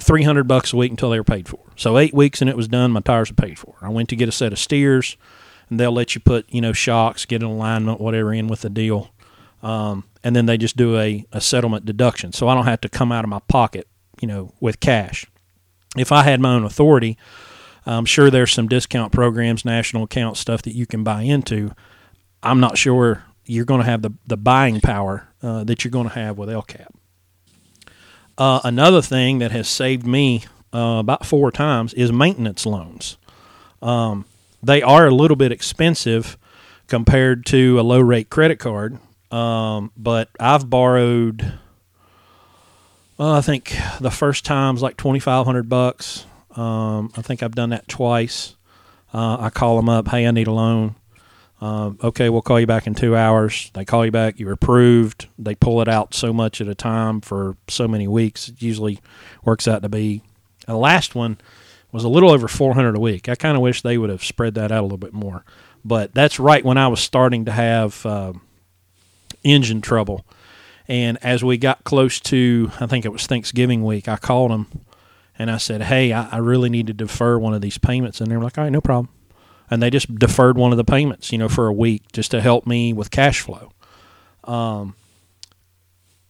300 0.01 0.45
bucks 0.45 0.73
a 0.73 0.77
week 0.77 0.91
until 0.91 1.11
they 1.11 1.19
were 1.19 1.25
paid 1.25 1.49
for. 1.49 1.61
So 1.77 1.99
eight 1.99 2.15
weeks 2.15 2.41
and 2.41 2.49
it 2.49 2.57
was 2.57 2.69
done. 2.69 2.93
My 2.93 3.01
tires 3.01 3.31
were 3.31 3.37
paid 3.37 3.59
for. 3.59 3.75
I 3.81 3.89
went 3.89 4.09
to 4.11 4.17
get 4.17 4.29
a 4.29 4.33
set 4.33 4.53
of 4.53 4.59
steers, 4.59 5.17
and 5.71 5.79
they'll 5.79 5.93
let 5.93 6.15
you 6.15 6.21
put 6.21 6.47
you 6.53 6.61
know 6.61 6.73
shocks, 6.73 7.25
get 7.25 7.43
an 7.43 7.49
alignment, 7.49 8.01
whatever 8.01 8.33
in 8.33 8.49
with 8.49 8.63
the 8.63 8.71
deal, 8.71 9.11
um, 9.63 10.05
and 10.23 10.35
then 10.35 10.47
they 10.47 10.57
just 10.57 10.77
do 10.77 10.99
a, 10.99 11.25
a 11.33 11.41
settlement 11.41 11.85
deduction. 11.85 12.33
So 12.33 12.49
I 12.49 12.55
don't 12.55 12.67
have 12.67 12.81
to 12.83 12.89
come 12.89 13.13
out 13.13 13.25
of 13.25 13.31
my 13.31 13.41
pocket, 13.49 13.89
you 14.21 14.29
know, 14.29 14.53
with 14.61 14.81
cash. 14.81 15.27
If 15.97 16.13
I 16.13 16.23
had 16.23 16.41
my 16.41 16.55
own 16.55 16.65
authority, 16.65 17.17
I'm 17.87 18.05
sure 18.05 18.31
there's 18.31 18.53
some 18.53 18.69
discount 18.69 19.13
programs, 19.13 19.65
national 19.65 20.05
account 20.05 20.37
stuff 20.37 20.63
that 20.63 20.75
you 20.75 20.87
can 20.87 21.03
buy 21.03 21.23
into. 21.23 21.73
I'm 22.43 22.61
not 22.61 22.79
sure 22.79 23.25
you're 23.47 23.65
going 23.65 23.81
to 23.81 23.87
have 23.87 24.03
the, 24.03 24.11
the 24.27 24.37
buying 24.37 24.81
power 24.81 25.29
uh, 25.43 25.65
that 25.65 25.83
you're 25.83 25.91
going 25.91 26.09
to 26.09 26.15
have 26.15 26.37
with 26.37 26.49
LCAP. 26.49 26.89
Uh, 28.39 28.61
another 28.63 29.03
thing 29.03 29.41
that 29.41 29.51
has 29.51 29.69
saved 29.69 30.07
me 30.07 30.45
uh, 30.73 30.99
about 31.01 31.27
four 31.27 31.51
times 31.51 31.93
is 31.95 32.13
maintenance 32.13 32.65
loans. 32.65 33.19
Um, 33.83 34.27
they 34.63 34.81
are 34.81 35.09
a 35.09 35.11
little 35.11 35.37
bit 35.37 35.51
expensive 35.51 36.39
compared 36.87 37.45
to 37.47 37.81
a 37.81 37.83
low 37.83 38.01
rate 38.01 38.31
credit 38.31 38.61
card, 38.61 38.99
um, 39.33 39.91
but 39.97 40.31
I've 40.39 40.71
borrowed. 40.71 41.59
Well, 43.19 43.33
I 43.33 43.41
think 43.41 43.77
the 44.01 44.11
first 44.11 44.45
time's 44.45 44.83
like 44.83 44.97
twenty 44.97 45.19
five 45.19 45.45
hundred 45.45 45.69
bucks. 45.69 46.25
Um, 46.55 47.13
I 47.17 47.23
think 47.23 47.43
I've 47.43 47.55
done 47.55 47.71
that 47.71 47.89
twice. 47.89 48.55
Uh, 49.13 49.37
I 49.41 49.51
call 49.51 49.77
them 49.77 49.89
up, 49.89 50.09
hey, 50.09 50.27
I 50.27 50.31
need 50.31 50.47
a 50.47 50.53
loan. 50.53 50.95
Uh, 51.61 51.93
okay, 52.03 52.29
we'll 52.29 52.43
call 52.43 52.61
you 52.61 52.67
back 52.67 52.87
in 52.87 52.95
two 52.95 53.17
hours. 53.17 53.71
They 53.75 53.85
call 53.85 54.05
you 54.05 54.13
back, 54.13 54.39
you're 54.39 54.53
approved. 54.53 55.27
They 55.39 55.55
pull 55.55 55.81
it 55.81 55.89
out 55.89 56.15
so 56.15 56.33
much 56.33 56.61
at 56.61 56.69
a 56.69 56.75
time 56.75 57.21
for 57.21 57.57
so 57.67 57.89
many 57.89 58.07
weeks. 58.07 58.49
It 58.49 58.63
usually 58.63 59.01
works 59.45 59.67
out 59.67 59.83
to 59.83 59.89
be. 59.89 60.23
The 60.67 60.77
last 60.77 61.15
one 61.15 61.39
was 61.91 62.05
a 62.05 62.09
little 62.09 62.31
over 62.31 62.47
400 62.47 62.97
a 62.97 63.01
week. 63.01 63.29
I 63.29 63.35
kind 63.35 63.57
of 63.57 63.63
wish 63.63 63.83
they 63.83 63.99
would 63.99 64.11
have 64.11 64.23
spread 64.23 64.55
that 64.55 64.71
out 64.71 64.81
a 64.81 64.83
little 64.83 64.99
bit 64.99 65.15
more. 65.15 65.45
But 65.85 66.15
that's 66.15 66.39
right 66.39 66.65
when 66.65 66.79
I 66.79 66.89
was 66.89 67.01
starting 67.01 67.47
to 67.47 67.53
have 67.53 68.05
uh, 68.07 68.35
engine 69.43 69.81
trouble. 69.81 70.25
And 70.87 71.19
as 71.23 71.43
we 71.43 71.59
got 71.59 71.85
close 71.85 72.21
to, 72.21 72.71
I 72.79 72.87
think 72.87 73.05
it 73.05 73.13
was 73.13 73.27
Thanksgiving 73.27 73.85
week, 73.85 74.07
I 74.09 74.17
called 74.17 74.51
them 74.51 74.85
and 75.39 75.51
I 75.51 75.57
said, 75.57 75.83
Hey, 75.83 76.13
I, 76.13 76.29
I 76.29 76.37
really 76.39 76.69
need 76.71 76.87
to 76.87 76.93
defer 76.93 77.39
one 77.39 77.55
of 77.55 77.61
these 77.61 77.79
payments. 77.79 78.21
And 78.21 78.31
they 78.31 78.37
were 78.37 78.45
like, 78.45 78.59
All 78.59 78.65
right, 78.65 78.73
no 78.73 78.81
problem 78.81 79.09
and 79.71 79.83
they 79.83 79.91
just 79.91 80.15
deferred 80.15 80.57
one 80.57 80.73
of 80.73 80.79
the 80.79 80.85
payments, 80.85 81.33
you 81.33 81.39
know, 81.39 81.49
for 81.49 81.67
a 81.67 81.73
week 81.73 82.11
just 82.13 82.31
to 82.31 82.41
help 82.41 82.67
me 82.67 82.93
with 82.93 83.11
cash 83.11 83.41
flow. 83.41 83.73
Um, 84.45 84.95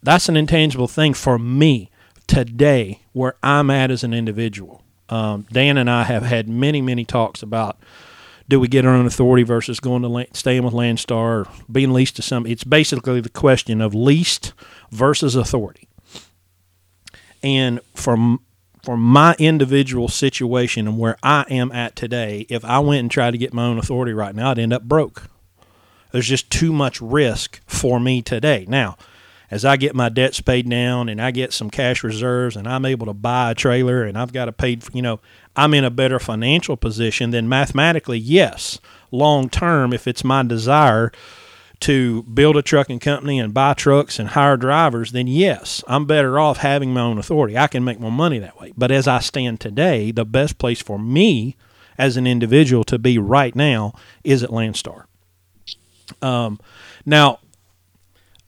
that's 0.03 0.29
an 0.29 0.37
intangible 0.37 0.89
thing 0.89 1.15
for 1.15 1.39
me 1.39 1.91
today, 2.27 3.01
where 3.13 3.35
I'm 3.43 3.71
at 3.71 3.91
as 3.91 4.05
an 4.05 4.15
individual. 4.15 4.83
Um, 5.09 5.47
Dan 5.51 5.79
and 5.79 5.89
I 5.91 6.05
have 6.05 6.23
had 6.23 6.49
many, 6.49 6.83
many 6.83 7.05
talks 7.05 7.43
about 7.43 7.79
do 8.49 8.59
we 8.59 8.69
get 8.69 8.87
our 8.87 8.95
own 8.95 9.07
authority 9.07 9.43
versus 9.43 9.79
going 9.79 10.03
to 10.03 10.09
land, 10.09 10.29
staying 10.33 10.63
with 10.63 10.73
Landstar 10.73 11.47
or 11.47 11.47
being 11.71 11.93
leased 11.93 12.17
to 12.17 12.23
some. 12.23 12.47
It's 12.47 12.65
basically 12.65 13.21
the 13.21 13.29
question 13.29 13.81
of 13.81 13.95
leased 13.95 14.55
versus 14.91 15.37
authority. 15.37 15.89
And 17.43 17.81
from 17.95 18.41
for 18.83 18.97
my 18.97 19.35
individual 19.39 20.09
situation 20.09 20.87
and 20.87 20.99
where 20.99 21.17
I 21.23 21.45
am 21.51 21.73
at 21.73 21.97
today, 21.97 22.47
if 22.49 22.65
I 22.65 22.79
went 22.79 23.01
and 23.01 23.11
tried 23.11 23.33
to 23.33 23.39
get 23.39 23.53
my 23.53 23.65
own 23.65 23.79
authority 23.79 24.13
right 24.13 24.35
now, 24.35 24.51
I'd 24.51 24.59
end 24.59 24.73
up 24.73 24.85
broke. 24.85 25.25
There's 26.13 26.29
just 26.29 26.51
too 26.51 26.73
much 26.73 27.01
risk 27.01 27.61
for 27.67 28.01
me 28.01 28.23
today. 28.23 28.65
Now, 28.69 28.97
as 29.51 29.65
I 29.65 29.77
get 29.77 29.95
my 29.95 30.09
debts 30.09 30.41
paid 30.41 30.69
down 30.69 31.09
and 31.09 31.21
I 31.21 31.31
get 31.31 31.53
some 31.53 31.71
cash 31.71 32.05
reserves 32.05 32.57
and 32.57 32.69
I'm 32.69 32.85
able 32.85 33.07
to 33.07 33.15
buy 33.15 33.51
a 33.51 33.55
trailer 33.55 34.05
and 34.05 34.17
I've 34.17 34.33
got 34.33 34.49
a 34.49 34.53
paid, 34.53 34.85
you 34.95 35.03
know, 35.03 35.21
I'm 35.57 35.75
in 35.75 35.85
a 35.85 35.91
better 35.91 36.19
financial 36.19 36.77
position, 36.77 37.31
then 37.31 37.49
mathematically, 37.49 38.19
yes, 38.19 38.79
long 39.11 39.49
term, 39.49 39.93
if 39.93 40.07
it's 40.07 40.25
my 40.25 40.43
desire 40.43 41.13
to 41.81 42.25
build 42.25 42.57
a 42.57 42.63
trucking 42.63 42.99
company 42.99 43.39
and 43.39 43.55
buy 43.55 43.75
trucks 43.75 44.19
and 44.19 44.31
hire 44.31 44.57
drivers, 44.57 45.13
then 45.13 45.27
yes, 45.27 45.83
I'm 45.87 46.07
better 46.07 46.39
off 46.39 46.59
having 46.59 46.93
my 46.93 47.01
own 47.03 47.19
authority. 47.19 47.57
I 47.57 47.69
can 47.69 47.85
make 47.85 48.01
more 48.01 48.13
money 48.13 48.39
that 48.39 48.61
way. 48.61 48.73
But 48.77 48.91
as 48.91 49.07
I 49.07 49.21
stand 49.21 49.61
today, 49.61 50.11
the 50.11 50.25
best 50.25 50.59
place 50.59 50.83
for 50.83 50.99
me 50.99 51.57
as 51.97 52.17
an 52.17 52.27
individual 52.27 52.85
to 52.85 52.99
be 52.99 53.19
right 53.19 53.55
now 53.55 53.93
is 54.25 54.43
at 54.43 54.51
Landstar. 54.51 55.05
Um, 56.23 56.59
now, 57.07 57.41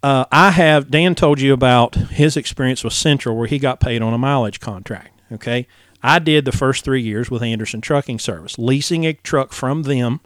uh, 0.03 0.25
I 0.33 0.51
have 0.51 0.91
Dan 0.91 1.15
told 1.15 1.41
you 1.41 1.53
about 1.53 1.95
his 1.95 2.37
experience 2.37 2.83
with 2.83 2.95
Central, 2.95 3.37
where 3.37 3.47
he 3.47 3.59
got 3.59 3.81
paid 3.81 4.03
on 4.03 4.15
a 4.15 4.19
mileage 4.19 4.61
contract. 4.61 5.21
Okay, 5.33 5.67
I 6.03 6.19
did 6.19 6.45
the 6.45 6.53
first 6.53 6.85
three 6.85 7.03
years 7.03 7.31
with 7.31 7.43
Anderson 7.43 7.81
Trucking 7.81 8.19
Service, 8.19 8.59
leasing 8.59 9.05
a 9.05 9.13
truck 9.13 9.53
from 9.53 9.83
them 9.83 10.21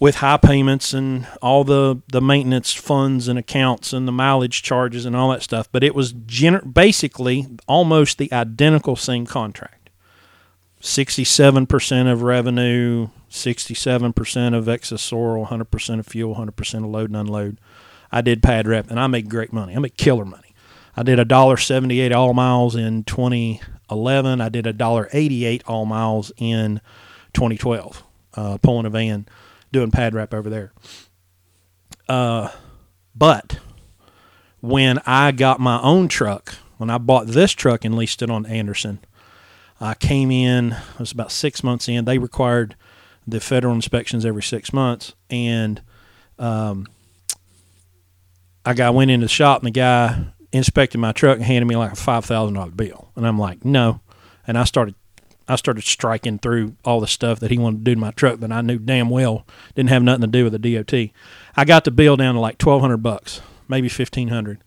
with 0.00 0.16
high 0.16 0.36
payments 0.36 0.92
and 0.92 1.26
all 1.40 1.64
the, 1.64 2.00
the 2.08 2.20
maintenance 2.20 2.72
funds 2.72 3.28
and 3.28 3.38
accounts 3.38 3.92
and 3.92 4.08
the 4.08 4.12
mileage 4.12 4.62
charges 4.62 5.04
and 5.04 5.14
all 5.14 5.30
that 5.30 5.42
stuff. 5.42 5.68
But 5.70 5.84
it 5.84 5.94
was 5.94 6.12
gener- 6.12 6.72
basically 6.72 7.46
almost 7.66 8.18
the 8.18 8.32
identical 8.32 8.96
same 8.96 9.26
contract 9.26 9.90
67% 10.82 12.12
of 12.12 12.22
revenue, 12.22 13.08
67% 13.30 14.54
of 14.54 14.66
accessorial, 14.66 15.48
100% 15.48 15.98
of 15.98 16.06
fuel, 16.06 16.34
100% 16.34 16.74
of 16.74 16.84
load 16.84 17.08
and 17.08 17.16
unload. 17.16 17.58
I 18.12 18.20
did 18.20 18.42
pad 18.42 18.68
wrap 18.68 18.90
and 18.90 19.00
I 19.00 19.06
made 19.06 19.30
great 19.30 19.52
money. 19.52 19.74
I 19.74 19.78
made 19.78 19.96
killer 19.96 20.26
money. 20.26 20.54
I 20.96 21.02
did 21.02 21.18
a 21.18 21.24
dollar 21.24 21.56
seventy 21.56 21.98
eight 22.00 22.12
all 22.12 22.34
miles 22.34 22.76
in 22.76 23.02
2011. 23.02 24.40
I 24.40 24.48
did 24.48 24.66
a 24.66 24.72
dollar 24.72 25.08
eighty 25.12 25.44
eight 25.44 25.64
all 25.66 25.86
miles 25.86 26.30
in 26.36 26.80
2012, 27.32 28.04
uh, 28.34 28.58
pulling 28.58 28.86
a 28.86 28.90
van 28.90 29.26
doing 29.74 29.90
pad 29.90 30.14
wrap 30.14 30.32
over 30.32 30.48
there. 30.48 30.72
Uh, 32.08 32.48
but 33.14 33.58
when 34.60 34.98
I 35.04 35.32
got 35.32 35.60
my 35.60 35.80
own 35.82 36.08
truck, 36.08 36.54
when 36.78 36.88
I 36.88 36.98
bought 36.98 37.26
this 37.26 37.52
truck 37.52 37.84
and 37.84 37.96
leased 37.96 38.22
it 38.22 38.30
on 38.30 38.46
Anderson, 38.46 39.00
I 39.80 39.94
came 39.94 40.30
in, 40.30 40.72
it 40.72 40.98
was 40.98 41.12
about 41.12 41.32
six 41.32 41.62
months 41.62 41.88
in. 41.88 42.04
They 42.04 42.18
required 42.18 42.76
the 43.26 43.40
federal 43.40 43.74
inspections 43.74 44.24
every 44.24 44.42
six 44.42 44.72
months. 44.72 45.14
And 45.28 45.82
um, 46.38 46.86
I 48.64 48.74
got 48.74 48.94
went 48.94 49.10
into 49.10 49.24
the 49.24 49.28
shop 49.28 49.60
and 49.60 49.66
the 49.66 49.72
guy 49.72 50.26
inspected 50.52 51.00
my 51.00 51.12
truck 51.12 51.36
and 51.36 51.44
handed 51.44 51.66
me 51.66 51.76
like 51.76 51.92
a 51.92 51.96
$5,000 51.96 52.76
bill. 52.76 53.10
And 53.16 53.26
I'm 53.26 53.38
like, 53.38 53.64
no. 53.64 54.00
And 54.46 54.56
I 54.56 54.64
started 54.64 54.94
I 55.46 55.56
started 55.56 55.84
striking 55.84 56.38
through 56.38 56.76
all 56.84 57.00
the 57.00 57.06
stuff 57.06 57.40
that 57.40 57.50
he 57.50 57.58
wanted 57.58 57.78
to 57.78 57.84
do 57.84 57.94
to 57.94 58.00
my 58.00 58.12
truck 58.12 58.40
that 58.40 58.50
I 58.50 58.62
knew 58.62 58.78
damn 58.78 59.10
well 59.10 59.46
didn't 59.74 59.90
have 59.90 60.02
nothing 60.02 60.22
to 60.22 60.26
do 60.26 60.44
with 60.44 60.60
the 60.60 60.74
DOT. 60.74 61.10
I 61.56 61.64
got 61.64 61.84
the 61.84 61.90
bill 61.90 62.16
down 62.16 62.34
to 62.34 62.40
like 62.40 62.58
twelve 62.58 62.80
hundred 62.80 62.98
bucks, 62.98 63.42
maybe 63.68 63.88
fifteen 63.88 64.28
hundred, 64.28 64.62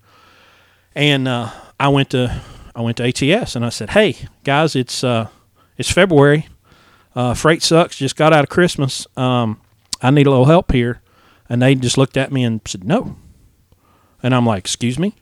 and 0.95 1.27
uh, 1.27 1.51
I 1.79 1.87
went 1.87 2.11
to 2.11 2.41
I 2.75 2.81
went 2.81 2.97
to 2.97 3.07
ATS 3.07 3.55
and 3.55 3.65
I 3.65 3.69
said, 3.69 3.91
"Hey 3.91 4.17
guys, 4.43 4.75
it's 4.75 5.03
uh, 5.03 5.29
it's 5.77 5.91
February. 5.91 6.47
Uh, 7.15 7.33
freight 7.33 7.63
sucks. 7.63 7.97
Just 7.97 8.15
got 8.15 8.33
out 8.33 8.43
of 8.43 8.49
Christmas. 8.49 9.07
Um, 9.17 9.59
I 10.01 10.11
need 10.11 10.27
a 10.27 10.29
little 10.29 10.45
help 10.45 10.71
here." 10.71 11.01
And 11.49 11.61
they 11.61 11.75
just 11.75 11.97
looked 11.97 12.17
at 12.17 12.31
me 12.31 12.43
and 12.43 12.61
said, 12.65 12.83
"No." 12.83 13.15
And 14.21 14.35
I'm 14.35 14.45
like, 14.45 14.59
"Excuse 14.59 14.99
me." 14.99 15.15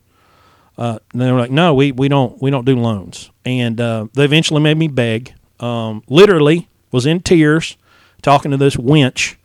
Uh, 0.78 1.00
and 1.14 1.22
they 1.22 1.32
were 1.32 1.40
like, 1.40 1.52
"No, 1.52 1.74
we, 1.74 1.94
we 1.94 2.10
don't 2.10 2.42
we 2.42 2.52
don't 2.52 2.66
do 2.66 2.76
loans." 2.76 3.32
And 3.46 3.80
uh, 3.80 4.08
they 4.14 4.26
eventually 4.26 4.62
made 4.62 4.78
me 4.78 4.90
beg 4.90 5.34
um, 5.60 6.04
literally 6.08 6.68
was 6.92 7.06
in 7.06 7.22
tears 7.22 7.78
talking 8.22 8.52
to 8.52 8.58
this 8.58 8.78
winch 8.78 9.38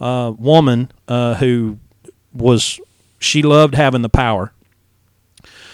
uh, 0.00 0.32
woman 0.38 0.90
uh, 1.08 1.34
who 1.34 1.78
was 2.32 2.80
she 3.18 3.42
loved 3.42 3.74
having 3.74 4.02
the 4.02 4.08
power. 4.08 4.52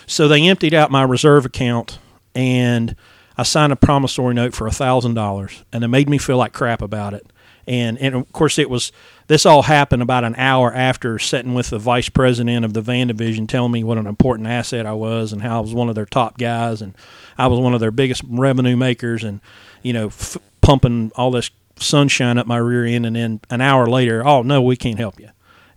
So 0.06 0.28
they 0.28 0.48
emptied 0.48 0.74
out 0.74 0.90
my 0.90 1.02
reserve 1.02 1.44
account 1.46 1.98
and 2.34 2.94
I 3.36 3.44
signed 3.44 3.72
a 3.72 3.76
promissory 3.76 4.34
note 4.34 4.54
for 4.54 4.70
thousand 4.70 5.14
dollars, 5.14 5.64
and 5.72 5.82
it 5.84 5.88
made 5.88 6.08
me 6.08 6.18
feel 6.18 6.36
like 6.36 6.52
crap 6.52 6.82
about 6.82 7.14
it. 7.14 7.26
And 7.66 7.96
and 7.98 8.14
of 8.14 8.30
course 8.32 8.58
it 8.58 8.68
was 8.68 8.92
this 9.28 9.46
all 9.46 9.62
happened 9.62 10.02
about 10.02 10.24
an 10.24 10.34
hour 10.36 10.72
after 10.74 11.18
sitting 11.18 11.54
with 11.54 11.70
the 11.70 11.78
vice 11.78 12.08
president 12.08 12.64
of 12.64 12.74
the 12.74 12.80
van 12.80 13.06
division 13.06 13.46
telling 13.46 13.72
me 13.72 13.84
what 13.84 13.98
an 13.98 14.06
important 14.06 14.48
asset 14.48 14.84
I 14.84 14.94
was 14.94 15.32
and 15.32 15.42
how 15.42 15.58
I 15.58 15.60
was 15.60 15.72
one 15.72 15.88
of 15.88 15.94
their 15.94 16.06
top 16.06 16.38
guys 16.38 16.82
and 16.82 16.94
I 17.38 17.46
was 17.46 17.60
one 17.60 17.72
of 17.72 17.80
their 17.80 17.92
biggest 17.92 18.22
revenue 18.28 18.76
makers 18.76 19.22
and 19.22 19.40
you 19.82 19.92
know, 19.92 20.06
f- 20.06 20.38
pumping 20.60 21.12
all 21.16 21.30
this 21.30 21.50
sunshine 21.76 22.38
up 22.38 22.46
my 22.46 22.58
rear 22.58 22.84
end, 22.84 23.06
and 23.06 23.16
then 23.16 23.40
an 23.50 23.60
hour 23.60 23.86
later, 23.86 24.26
oh 24.26 24.42
no, 24.42 24.62
we 24.62 24.76
can't 24.76 24.98
help 24.98 25.20
you. 25.20 25.30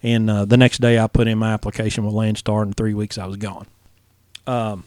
And 0.03 0.29
uh, 0.29 0.45
the 0.45 0.57
next 0.57 0.79
day, 0.81 0.99
I 0.99 1.07
put 1.07 1.27
in 1.27 1.37
my 1.37 1.53
application 1.53 2.05
with 2.05 2.13
Landstar, 2.13 2.61
and 2.61 2.75
three 2.75 2.93
weeks 2.93 3.17
I 3.17 3.25
was 3.25 3.37
gone. 3.37 3.67
Um, 4.45 4.83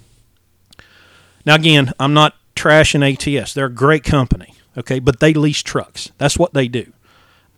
now 1.45 1.57
again, 1.57 1.93
I'm 1.99 2.15
not 2.15 2.35
trashing 2.55 3.03
ATS; 3.03 3.55
they're 3.55 3.67
a 3.67 3.71
great 3.71 4.05
company. 4.05 4.55
Okay, 4.77 5.01
but 5.01 5.19
they 5.19 5.35
lease 5.35 5.63
trucks. 5.63 6.13
That's 6.19 6.39
what 6.39 6.55
they 6.55 6.69
do. 6.69 6.93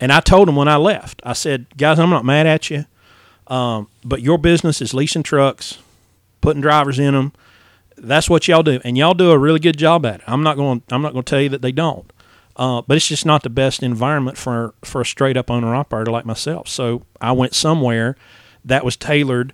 And 0.01 0.11
I 0.11 0.21
told 0.21 0.49
them 0.49 0.57
when 0.57 0.69
I 0.69 0.77
left, 0.77 1.21
I 1.25 1.35
said, 1.35 1.67
guys, 1.77 1.99
I'm 1.99 2.09
not 2.09 2.25
mad 2.25 2.47
at 2.47 2.71
you, 2.71 2.87
um, 3.47 3.89
but 4.03 4.23
your 4.23 4.39
business 4.39 4.81
is 4.81 4.95
leasing 4.95 5.23
trucks, 5.23 5.77
putting 6.41 6.63
drivers 6.63 6.99
in 6.99 7.13
them. 7.13 7.33
That's 8.03 8.31
what 8.31 8.49
y'all 8.49 8.63
do, 8.63 8.81
and 8.83 8.97
y'all 8.97 9.15
do 9.15 9.31
a 9.31 9.39
really 9.39 9.61
good 9.61 9.77
job 9.77 10.07
at 10.07 10.17
it. 10.17 10.25
I'm 10.27 10.43
not 10.43 10.57
going. 10.57 10.83
I'm 10.91 11.03
not 11.03 11.13
going 11.13 11.25
to 11.25 11.31
tell 11.31 11.41
you 11.41 11.51
that 11.51 11.63
they 11.63 11.73
don't. 11.73 12.11
Uh, 12.57 12.83
but 12.83 12.97
it's 12.97 13.07
just 13.07 13.25
not 13.25 13.43
the 13.43 13.51
best 13.51 13.83
environment 13.83 14.37
for 14.37 14.75
for 14.83 15.01
a 15.01 15.07
straight 15.07 15.37
up 15.37 15.51
owner 15.51 15.75
operator 15.75 16.11
like 16.11 16.25
myself. 16.25 16.69
So 16.69 17.03
I 17.21 17.33
went 17.33 17.55
somewhere 17.55 18.17
that 18.65 18.85
was 18.85 18.97
tailored 18.97 19.53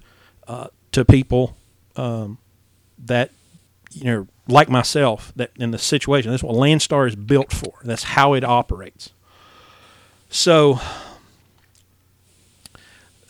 uh, 0.49 0.69
to 0.93 1.05
people 1.05 1.57
um, 1.97 2.39
that 3.05 3.31
you 3.93 4.05
know 4.05 4.29
like 4.49 4.69
myself 4.69 5.33
that 5.37 5.51
in 5.57 5.73
the 5.73 5.79
situation. 5.79 6.31
That's 6.31 6.43
what 6.43 6.55
Landstar 6.55 7.07
is 7.09 7.17
built 7.17 7.53
for. 7.53 7.75
That's 7.83 8.05
how 8.05 8.35
it 8.35 8.45
operates. 8.45 9.11
So 10.31 10.81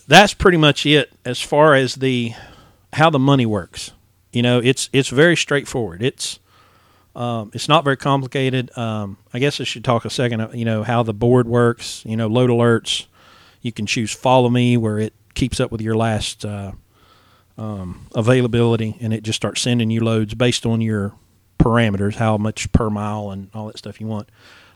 that's 0.06 0.34
pretty 0.34 0.58
much 0.58 0.86
it 0.86 1.12
as 1.24 1.40
far 1.40 1.74
as 1.74 1.96
the 1.96 2.34
how 2.92 3.10
the 3.10 3.18
money 3.18 3.46
works. 3.46 3.92
You 4.36 4.42
know, 4.42 4.60
it's 4.62 4.90
it's 4.92 5.08
very 5.08 5.34
straightforward. 5.34 6.02
It's 6.02 6.40
um, 7.14 7.50
it's 7.54 7.70
not 7.70 7.84
very 7.84 7.96
complicated. 7.96 8.70
Um, 8.76 9.16
I 9.32 9.38
guess 9.38 9.62
I 9.62 9.64
should 9.64 9.82
talk 9.82 10.04
a 10.04 10.10
second. 10.10 10.50
You 10.52 10.66
know 10.66 10.82
how 10.82 11.02
the 11.02 11.14
board 11.14 11.48
works. 11.48 12.02
You 12.04 12.18
know, 12.18 12.26
load 12.26 12.50
alerts. 12.50 13.06
You 13.62 13.72
can 13.72 13.86
choose 13.86 14.12
follow 14.12 14.50
me 14.50 14.76
where 14.76 14.98
it 14.98 15.14
keeps 15.32 15.58
up 15.58 15.72
with 15.72 15.80
your 15.80 15.96
last 15.96 16.44
uh, 16.44 16.72
um, 17.56 18.08
availability, 18.14 18.98
and 19.00 19.14
it 19.14 19.22
just 19.22 19.38
starts 19.38 19.62
sending 19.62 19.88
you 19.88 20.04
loads 20.04 20.34
based 20.34 20.66
on 20.66 20.82
your 20.82 21.14
parameters, 21.58 22.16
how 22.16 22.36
much 22.36 22.70
per 22.72 22.90
mile, 22.90 23.30
and 23.30 23.48
all 23.54 23.68
that 23.68 23.78
stuff 23.78 24.02
you 24.02 24.06
want. 24.06 24.28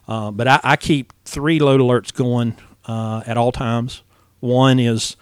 Uh, 0.08 0.30
but 0.30 0.48
I, 0.48 0.61
I, 0.64 0.76
keep 0.76 1.12
three 1.26 1.58
load 1.58 1.82
alerts 1.82 2.14
going 2.14 2.56
uh, 2.86 3.24
at 3.26 3.36
all 3.36 3.52
times. 3.52 4.00
One 4.40 4.80
is 4.80 5.18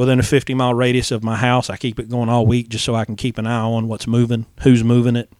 within 0.00 0.18
a 0.18 0.22
50 0.22 0.54
mile 0.54 0.72
radius 0.72 1.10
of 1.10 1.22
my 1.22 1.36
house. 1.36 1.68
I 1.68 1.76
keep 1.76 2.00
it 2.00 2.08
going 2.08 2.30
all 2.30 2.46
week 2.46 2.70
just 2.70 2.86
so 2.86 2.94
I 2.94 3.04
can 3.04 3.16
keep 3.16 3.36
an 3.36 3.46
eye 3.46 3.60
on 3.60 3.86
what's 3.86 4.06
moving, 4.06 4.46
who's 4.62 4.82
moving 4.82 5.14
it, 5.14 5.30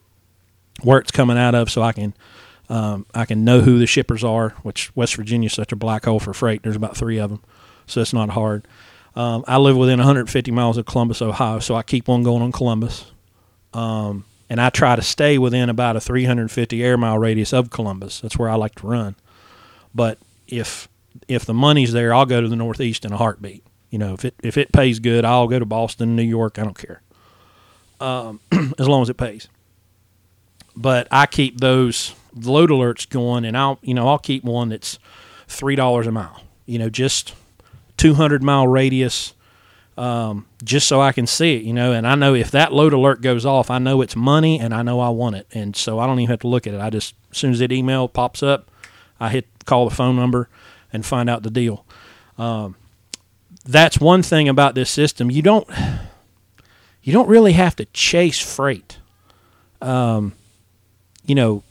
where 0.83 0.99
it's 0.99 1.11
coming 1.11 1.39
out 1.39 1.55
of, 1.55 1.71
so 1.71 1.81
I 1.81 1.93
can 1.93 2.13
um, 2.69 3.07
I 3.15 3.25
can 3.25 3.43
know 3.43 3.63
who 3.63 3.79
the 3.79 3.87
shippers 3.87 4.23
are. 4.23 4.51
Which 4.63 4.95
West 4.95 5.17
Virginia 5.17 5.47
is 5.47 5.55
such 5.55 5.73
a 5.73 5.77
black 5.77 6.05
hole 6.05 6.21
for 6.21 6.35
freight. 6.35 6.63
There's 6.63 6.77
about 6.77 6.95
three 6.95 7.17
of 7.17 7.31
them, 7.31 7.43
so 7.87 8.03
it's 8.03 8.13
not 8.13 8.29
hard. 8.29 8.69
Um, 9.17 9.45
I 9.49 9.57
live 9.57 9.79
within 9.79 9.99
150 9.99 10.51
miles 10.51 10.77
of 10.77 10.85
Columbus, 10.85 11.23
Ohio, 11.23 11.59
so 11.61 11.75
I 11.75 11.83
keep 11.83 12.11
on 12.11 12.23
going 12.23 12.43
on 12.43 12.53
Columbus. 12.53 13.11
Um, 13.73 14.27
and 14.51 14.61
I 14.61 14.69
try 14.69 14.95
to 14.95 15.01
stay 15.01 15.39
within 15.39 15.71
about 15.71 15.97
a 15.97 16.01
350 16.03 16.85
air 16.85 16.99
mile 16.99 17.19
radius 17.19 17.55
of 17.55 17.71
Columbus. 17.71 18.21
That's 18.21 18.37
where 18.37 18.51
I 18.51 18.57
like 18.57 18.75
to 18.75 18.87
run. 18.87 19.17
But 19.95 20.19
if 20.47 20.87
if 21.29 21.47
the 21.47 21.55
money's 21.55 21.93
there, 21.93 22.13
I'll 22.13 22.27
go 22.27 22.43
to 22.43 22.49
the 22.49 22.57
Northeast 22.57 23.07
in 23.07 23.13
a 23.15 23.17
heartbeat. 23.17 23.65
You 23.91 23.99
know, 23.99 24.14
if 24.14 24.24
it 24.24 24.34
if 24.43 24.57
it 24.57 24.72
pays 24.72 24.99
good, 25.01 25.24
I'll 25.24 25.49
go 25.49 25.59
to 25.59 25.66
Boston, 25.66 26.16
New 26.16 26.22
York. 26.22 26.59
I 26.59 26.64
don't 26.64 26.78
care, 26.78 27.03
um, 28.01 28.41
as 28.78 28.88
long 28.88 29.03
as 29.03 29.09
it 29.09 29.16
pays. 29.16 29.49
But 30.76 31.09
I 31.11 31.26
keep 31.26 31.61
those 31.61 32.14
load 32.34 32.70
alerts 32.70 33.09
going, 33.09 33.45
and 33.45 33.57
I'll 33.57 33.78
you 33.82 33.95
know 33.95 34.09
I'll 34.09 34.18
keep 34.18 34.45
one 34.45 34.68
that's 34.68 34.99
three 35.49 35.74
dollars 35.74 36.07
a 36.07 36.12
mile. 36.12 36.43
You 36.66 36.78
know, 36.78 36.88
just 36.88 37.34
200 37.97 38.43
mile 38.43 38.66
radius 38.68 39.34
um, 39.99 40.47
just 40.64 40.88
so 40.88 41.03
I 41.03 41.12
can 41.12 41.26
see 41.26 41.57
it, 41.57 41.64
you 41.64 41.74
know. 41.74 41.93
And 41.93 42.07
I 42.07 42.14
know 42.14 42.34
if 42.34 42.51
that 42.53 42.72
load 42.72 42.95
alert 42.95 43.20
goes 43.20 43.45
off, 43.45 43.70
I 43.70 43.78
know 43.78 44.01
it's 44.01 44.16
money 44.16 44.59
and 44.59 44.72
I 44.72 44.82
know 44.82 45.01
I 45.01 45.11
want 45.11 45.36
it. 45.36 45.47
And 45.53 45.76
so 45.76 45.99
I 45.99 46.07
don't 46.07 46.18
even 46.18 46.30
have 46.30 46.41
to 46.41 46.49
look 46.49 46.66
at 46.66 46.72
it. 46.72 46.80
I 46.80 46.88
just, 46.88 47.14
as 47.30 47.36
soon 47.36 47.53
as 47.53 47.59
that 47.59 47.70
email 47.70 48.09
pops 48.09 48.43
up, 48.43 48.70
I 49.20 49.28
hit 49.28 49.47
call 49.66 49.86
the 49.88 49.95
phone 49.95 50.16
number 50.16 50.49
and 50.93 51.05
find 51.05 51.28
out 51.28 51.43
the 51.43 51.51
deal. 51.51 51.84
Um, 52.38 52.76
that's 53.65 54.01
one 54.01 54.23
thing 54.23 54.49
about 54.49 54.75
this 54.75 54.91
system. 54.91 55.31
You 55.31 55.43
don't, 55.43 55.69
you 57.03 57.13
don't 57.13 57.29
really 57.29 57.53
have 57.53 57.77
to 57.77 57.85
chase 57.87 58.41
freight. 58.41 58.99
Um, 59.81 60.35
you 61.25 61.35
know, 61.35 61.63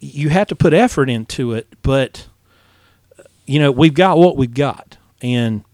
you 0.00 0.28
have 0.30 0.48
to 0.48 0.56
put 0.56 0.72
effort 0.72 1.08
into 1.08 1.52
it, 1.52 1.68
but 1.82 2.26
you 3.46 3.58
know, 3.58 3.70
we've 3.70 3.94
got 3.94 4.18
what 4.18 4.36
we've 4.36 4.54
got 4.54 4.96
and 5.20 5.64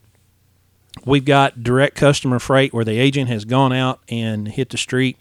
we've 1.04 1.24
got 1.24 1.62
direct 1.62 1.96
customer 1.96 2.38
freight 2.38 2.72
where 2.72 2.84
the 2.84 2.98
agent 2.98 3.28
has 3.28 3.44
gone 3.44 3.72
out 3.72 4.00
and 4.08 4.48
hit 4.48 4.70
the 4.70 4.76
street 4.76 5.16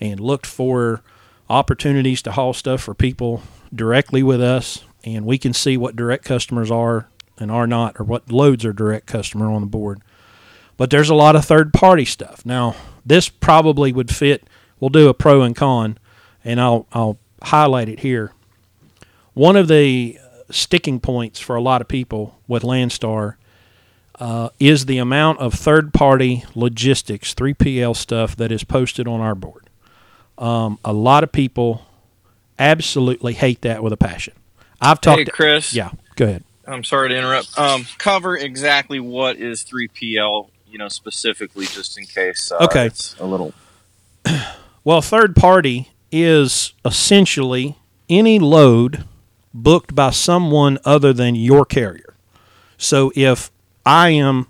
and 0.00 0.20
looked 0.20 0.46
for 0.46 1.02
opportunities 1.48 2.22
to 2.22 2.32
haul 2.32 2.52
stuff 2.52 2.82
for 2.82 2.94
people 2.94 3.42
directly 3.74 4.22
with 4.22 4.40
us 4.40 4.84
and 5.04 5.24
we 5.24 5.38
can 5.38 5.52
see 5.52 5.76
what 5.76 5.96
direct 5.96 6.24
customers 6.24 6.70
are 6.70 7.08
and 7.38 7.50
are 7.50 7.66
not 7.66 7.98
or 7.98 8.04
what 8.04 8.30
loads 8.30 8.64
are 8.64 8.72
direct 8.72 9.06
customer 9.06 9.50
on 9.50 9.60
the 9.60 9.66
board 9.66 10.00
but 10.76 10.90
there's 10.90 11.10
a 11.10 11.14
lot 11.14 11.36
of 11.36 11.44
third 11.44 11.72
party 11.72 12.04
stuff 12.04 12.44
now 12.44 12.74
this 13.04 13.28
probably 13.28 13.92
would 13.92 14.14
fit 14.14 14.44
we'll 14.80 14.88
do 14.90 15.08
a 15.08 15.14
pro 15.14 15.42
and 15.42 15.56
con 15.56 15.98
and 16.44 16.60
I'll 16.60 16.86
I'll 16.92 17.18
highlight 17.42 17.88
it 17.88 18.00
here 18.00 18.32
one 19.34 19.56
of 19.56 19.68
the 19.68 20.18
sticking 20.50 21.00
points 21.00 21.40
for 21.40 21.56
a 21.56 21.60
lot 21.60 21.80
of 21.80 21.88
people 21.88 22.38
with 22.48 22.62
Landstar 22.62 23.34
uh, 24.18 24.48
is 24.58 24.86
the 24.86 24.98
amount 24.98 25.40
of 25.40 25.54
third 25.54 25.92
party 25.92 26.44
logistics, 26.54 27.34
3PL 27.34 27.94
stuff 27.96 28.36
that 28.36 28.50
is 28.50 28.64
posted 28.64 29.06
on 29.06 29.20
our 29.20 29.34
board. 29.34 29.68
Um, 30.38 30.78
a 30.84 30.92
lot 30.92 31.22
of 31.22 31.32
people 31.32 31.82
absolutely 32.58 33.34
hate 33.34 33.62
that 33.62 33.82
with 33.82 33.92
a 33.92 33.96
passion. 33.96 34.34
I've 34.80 35.00
talked. 35.00 35.18
Hey, 35.18 35.24
Chris. 35.26 35.74
yeah, 35.74 35.90
go 36.16 36.26
ahead. 36.26 36.44
I'm 36.66 36.84
sorry 36.84 37.10
to 37.10 37.16
interrupt. 37.16 37.58
Um, 37.58 37.86
cover 37.98 38.36
exactly 38.36 39.00
what 39.00 39.36
is 39.36 39.64
3PL, 39.64 40.50
you 40.68 40.78
know, 40.78 40.88
specifically, 40.88 41.66
just 41.66 41.98
in 41.98 42.04
case. 42.04 42.50
Uh, 42.50 42.64
okay. 42.64 42.86
It's 42.86 43.16
a 43.18 43.26
little. 43.26 43.52
Well, 44.84 45.02
third 45.02 45.34
party 45.34 45.90
is 46.12 46.72
essentially 46.84 47.76
any 48.08 48.38
load 48.38 49.02
booked 49.52 49.96
by 49.96 50.10
someone 50.10 50.78
other 50.84 51.12
than 51.12 51.34
your 51.34 51.64
carrier. 51.64 52.14
So 52.78 53.10
if 53.16 53.50
I 53.84 54.10
am 54.10 54.46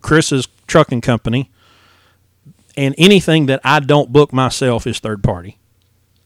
Chris's 0.00 0.48
trucking 0.66 1.02
company, 1.02 1.50
and 2.78 2.94
anything 2.96 3.44
that 3.44 3.60
I 3.62 3.80
don't 3.80 4.10
book 4.10 4.32
myself 4.32 4.86
is 4.86 5.00
third 5.00 5.22
party. 5.22 5.57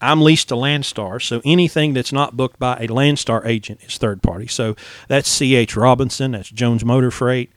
I'm 0.03 0.21
leased 0.21 0.49
to 0.49 0.55
Landstar, 0.55 1.23
so 1.23 1.41
anything 1.45 1.95
that's 1.95 2.13
not 2.13 2.37
booked 2.37 2.59
by 2.59 2.75
a 2.77 2.89
Landstar 2.89 3.47
agent 3.47 3.81
is 3.83 3.99
third 3.99 4.21
party. 4.21 4.49
So 4.49 4.75
that's 5.07 5.29
C.H. 5.29 5.77
Robinson, 5.77 6.33
that's 6.33 6.51
Jones 6.51 6.85
Motor 6.85 7.13
Freight, 7.13 7.51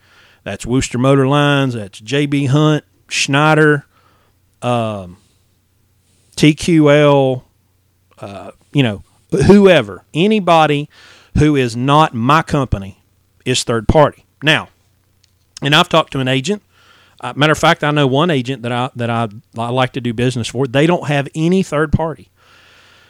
that's 0.44 0.64
Wooster 0.64 0.96
Motor 0.96 1.26
Lines, 1.26 1.74
that's 1.74 1.98
J.B. 1.98 2.46
Hunt, 2.46 2.84
Schneider, 3.08 3.84
um, 4.62 5.16
TQL, 6.36 7.42
uh, 8.18 8.52
you 8.72 8.82
know, 8.82 9.02
whoever, 9.46 10.04
anybody 10.14 10.88
who 11.38 11.56
is 11.56 11.76
not 11.76 12.14
my 12.14 12.42
company 12.42 13.02
is 13.44 13.64
third 13.64 13.88
party. 13.88 14.24
Now, 14.42 14.68
and 15.62 15.74
I've 15.74 15.88
talked 15.88 16.12
to 16.12 16.20
an 16.20 16.28
agent. 16.28 16.62
Uh, 17.20 17.32
matter 17.34 17.52
of 17.52 17.58
fact, 17.58 17.82
I 17.82 17.90
know 17.90 18.06
one 18.06 18.30
agent 18.30 18.62
that 18.62 18.72
I 18.72 18.90
that 18.94 19.10
I, 19.10 19.28
I 19.58 19.70
like 19.70 19.94
to 19.94 20.00
do 20.00 20.12
business 20.12 20.48
for. 20.48 20.66
They 20.66 20.86
don't 20.86 21.08
have 21.08 21.28
any 21.34 21.62
third 21.62 21.92
party. 21.92 22.30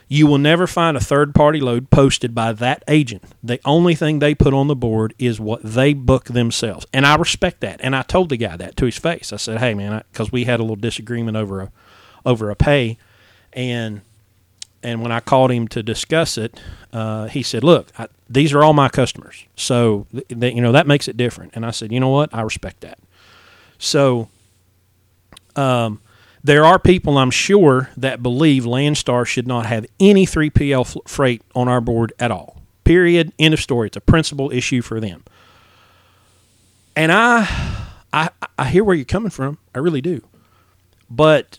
You 0.09 0.29
will 0.29 0.39
never 0.39 0.67
find 0.69 0.97
a 0.97 1.01
third 1.01 1.35
party 1.35 1.61
load 1.61 1.91
posted 1.91 2.35
by 2.35 2.53
that 2.53 2.85
agent. 2.87 3.25
The 3.43 3.61
only 3.65 3.97
thing 3.97 4.21
they 4.21 4.35
put 4.35 4.55
on 4.55 4.69
the 4.69 4.77
board 4.77 5.15
is 5.19 5.41
what 5.41 5.63
they 5.65 5.95
book 5.95 6.27
themselves, 6.27 6.87
and 6.93 7.05
I 7.05 7.17
respect 7.17 7.61
that. 7.63 7.81
And 7.83 7.97
I 7.97 8.03
told 8.03 8.29
the 8.29 8.37
guy 8.37 8.57
that 8.57 8.77
to 8.77 8.85
his 8.85 8.99
face. 8.99 9.33
I 9.33 9.37
said, 9.37 9.59
"Hey, 9.59 9.75
man," 9.75 10.03
because 10.13 10.31
we 10.31 10.45
had 10.45 10.61
a 10.61 10.63
little 10.63 10.77
disagreement 10.77 11.37
over 11.37 11.61
a 11.61 11.73
over 12.25 12.51
a 12.51 12.57
pay, 12.57 12.99
and 13.53 14.03
and 14.83 15.03
when 15.03 15.11
I 15.11 15.19
called 15.19 15.51
him 15.51 15.67
to 15.69 15.83
discuss 15.83 16.39
it, 16.39 16.61
uh, 16.93 17.27
he 17.27 17.43
said, 17.43 17.65
"Look, 17.65 17.89
I, 17.99 18.07
these 18.31 18.53
are 18.53 18.63
all 18.63 18.75
my 18.75 18.89
customers, 18.89 19.45
so 19.57 20.07
th- 20.13 20.29
th- 20.29 20.55
you 20.55 20.61
know 20.61 20.71
that 20.71 20.87
makes 20.87 21.09
it 21.09 21.17
different." 21.17 21.53
And 21.57 21.67
I 21.67 21.73
said, 21.73 21.91
"You 21.91 21.99
know 21.99 22.11
what? 22.11 22.33
I 22.33 22.43
respect 22.43 22.83
that." 22.83 22.99
So, 23.79 24.29
um, 25.57 26.01
there 26.47 26.65
are 26.65 26.79
people 26.79 27.19
I'm 27.19 27.33
sure 27.33 27.91
that 27.97 28.23
believe 28.23 28.63
Landstar 28.63 29.27
should 29.27 29.49
not 29.49 29.67
have 29.67 29.85
any 29.99 30.25
3PL 30.27 30.81
f- 30.83 31.11
freight 31.11 31.43
on 31.57 31.67
our 31.67 31.81
board 31.81 32.13
at 32.21 32.31
all. 32.31 32.63
Period. 32.85 33.33
End 33.37 33.53
of 33.53 33.61
story. 33.61 33.89
It's 33.89 33.97
a 33.97 34.01
principal 34.01 34.53
issue 34.53 34.81
for 34.81 35.01
them. 35.01 35.25
And 36.95 37.11
I, 37.11 37.49
I, 38.13 38.31
I 38.57 38.69
hear 38.69 38.85
where 38.85 38.95
you're 38.95 39.05
coming 39.05 39.31
from. 39.31 39.59
I 39.75 39.81
really 39.81 40.01
do. 40.01 40.23
But 41.11 41.59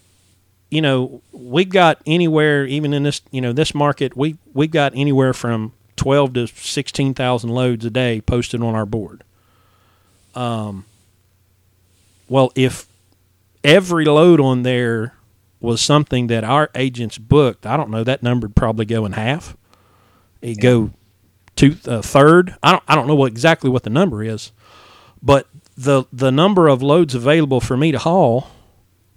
you 0.69 0.81
know, 0.81 1.21
we've 1.33 1.69
got 1.69 2.01
anywhere, 2.05 2.65
even 2.65 2.93
in 2.93 3.03
this, 3.03 3.21
you 3.31 3.41
know, 3.41 3.53
this 3.53 3.75
market, 3.75 4.15
we 4.15 4.37
we've 4.53 4.71
got 4.71 4.93
anywhere 4.95 5.33
from 5.33 5.73
twelve 5.95 6.33
to 6.33 6.47
sixteen 6.47 7.13
thousand 7.13 7.49
loads 7.51 7.85
a 7.85 7.89
day 7.89 8.21
posted 8.21 8.61
on 8.61 8.75
our 8.75 8.85
board. 8.85 9.23
Um, 10.35 10.85
well, 12.27 12.51
if 12.55 12.86
every 13.63 14.05
load 14.05 14.39
on 14.39 14.63
there 14.63 15.13
was 15.59 15.81
something 15.81 16.27
that 16.27 16.43
our 16.43 16.69
agents 16.75 17.17
booked, 17.17 17.65
I 17.65 17.77
don't 17.77 17.89
know, 17.89 18.03
that 18.03 18.23
number 18.23 18.47
would 18.47 18.55
probably 18.55 18.85
go 18.85 19.05
in 19.05 19.13
half. 19.13 19.57
You 20.41 20.55
go 20.55 20.91
to 21.57 21.75
uh, 21.87 22.01
third. 22.01 22.55
I 22.61 22.71
don't 22.71 22.83
I 22.87 22.95
don't 22.95 23.07
know 23.07 23.15
what 23.15 23.31
exactly 23.31 23.69
what 23.69 23.83
the 23.83 23.89
number 23.89 24.23
is, 24.23 24.51
but 25.21 25.47
the 25.75 26.05
the 26.13 26.31
number 26.31 26.67
of 26.67 26.81
loads 26.81 27.15
available 27.15 27.59
for 27.59 27.75
me 27.75 27.91
to 27.91 27.99
haul 27.99 28.49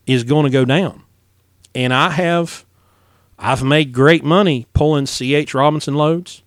is 0.06 0.24
going 0.24 0.44
to 0.44 0.50
go 0.50 0.64
down, 0.64 1.02
and 1.74 1.92
I 1.92 2.10
have 2.10 2.64
I've 3.38 3.62
made 3.62 3.92
great 3.92 4.24
money 4.24 4.66
pulling 4.72 5.06
C.H. 5.06 5.54
Robinson 5.54 5.94
loads, 5.94 6.42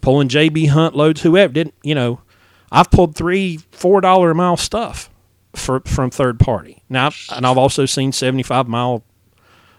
pulling 0.00 0.28
J.B. 0.28 0.66
Hunt 0.66 0.96
loads, 0.96 1.22
whoever 1.22 1.52
didn't 1.52 1.74
you 1.82 1.94
know. 1.94 2.20
I've 2.72 2.90
pulled 2.90 3.14
three 3.14 3.58
four 3.70 4.00
dollar 4.00 4.32
a 4.32 4.34
mile 4.34 4.56
stuff 4.56 5.08
for, 5.54 5.80
from 5.80 6.10
third 6.10 6.38
party 6.38 6.82
now, 6.88 7.10
and 7.30 7.46
I've 7.46 7.58
also 7.58 7.86
seen 7.86 8.12
seventy 8.12 8.42
five 8.42 8.68
mile, 8.68 9.02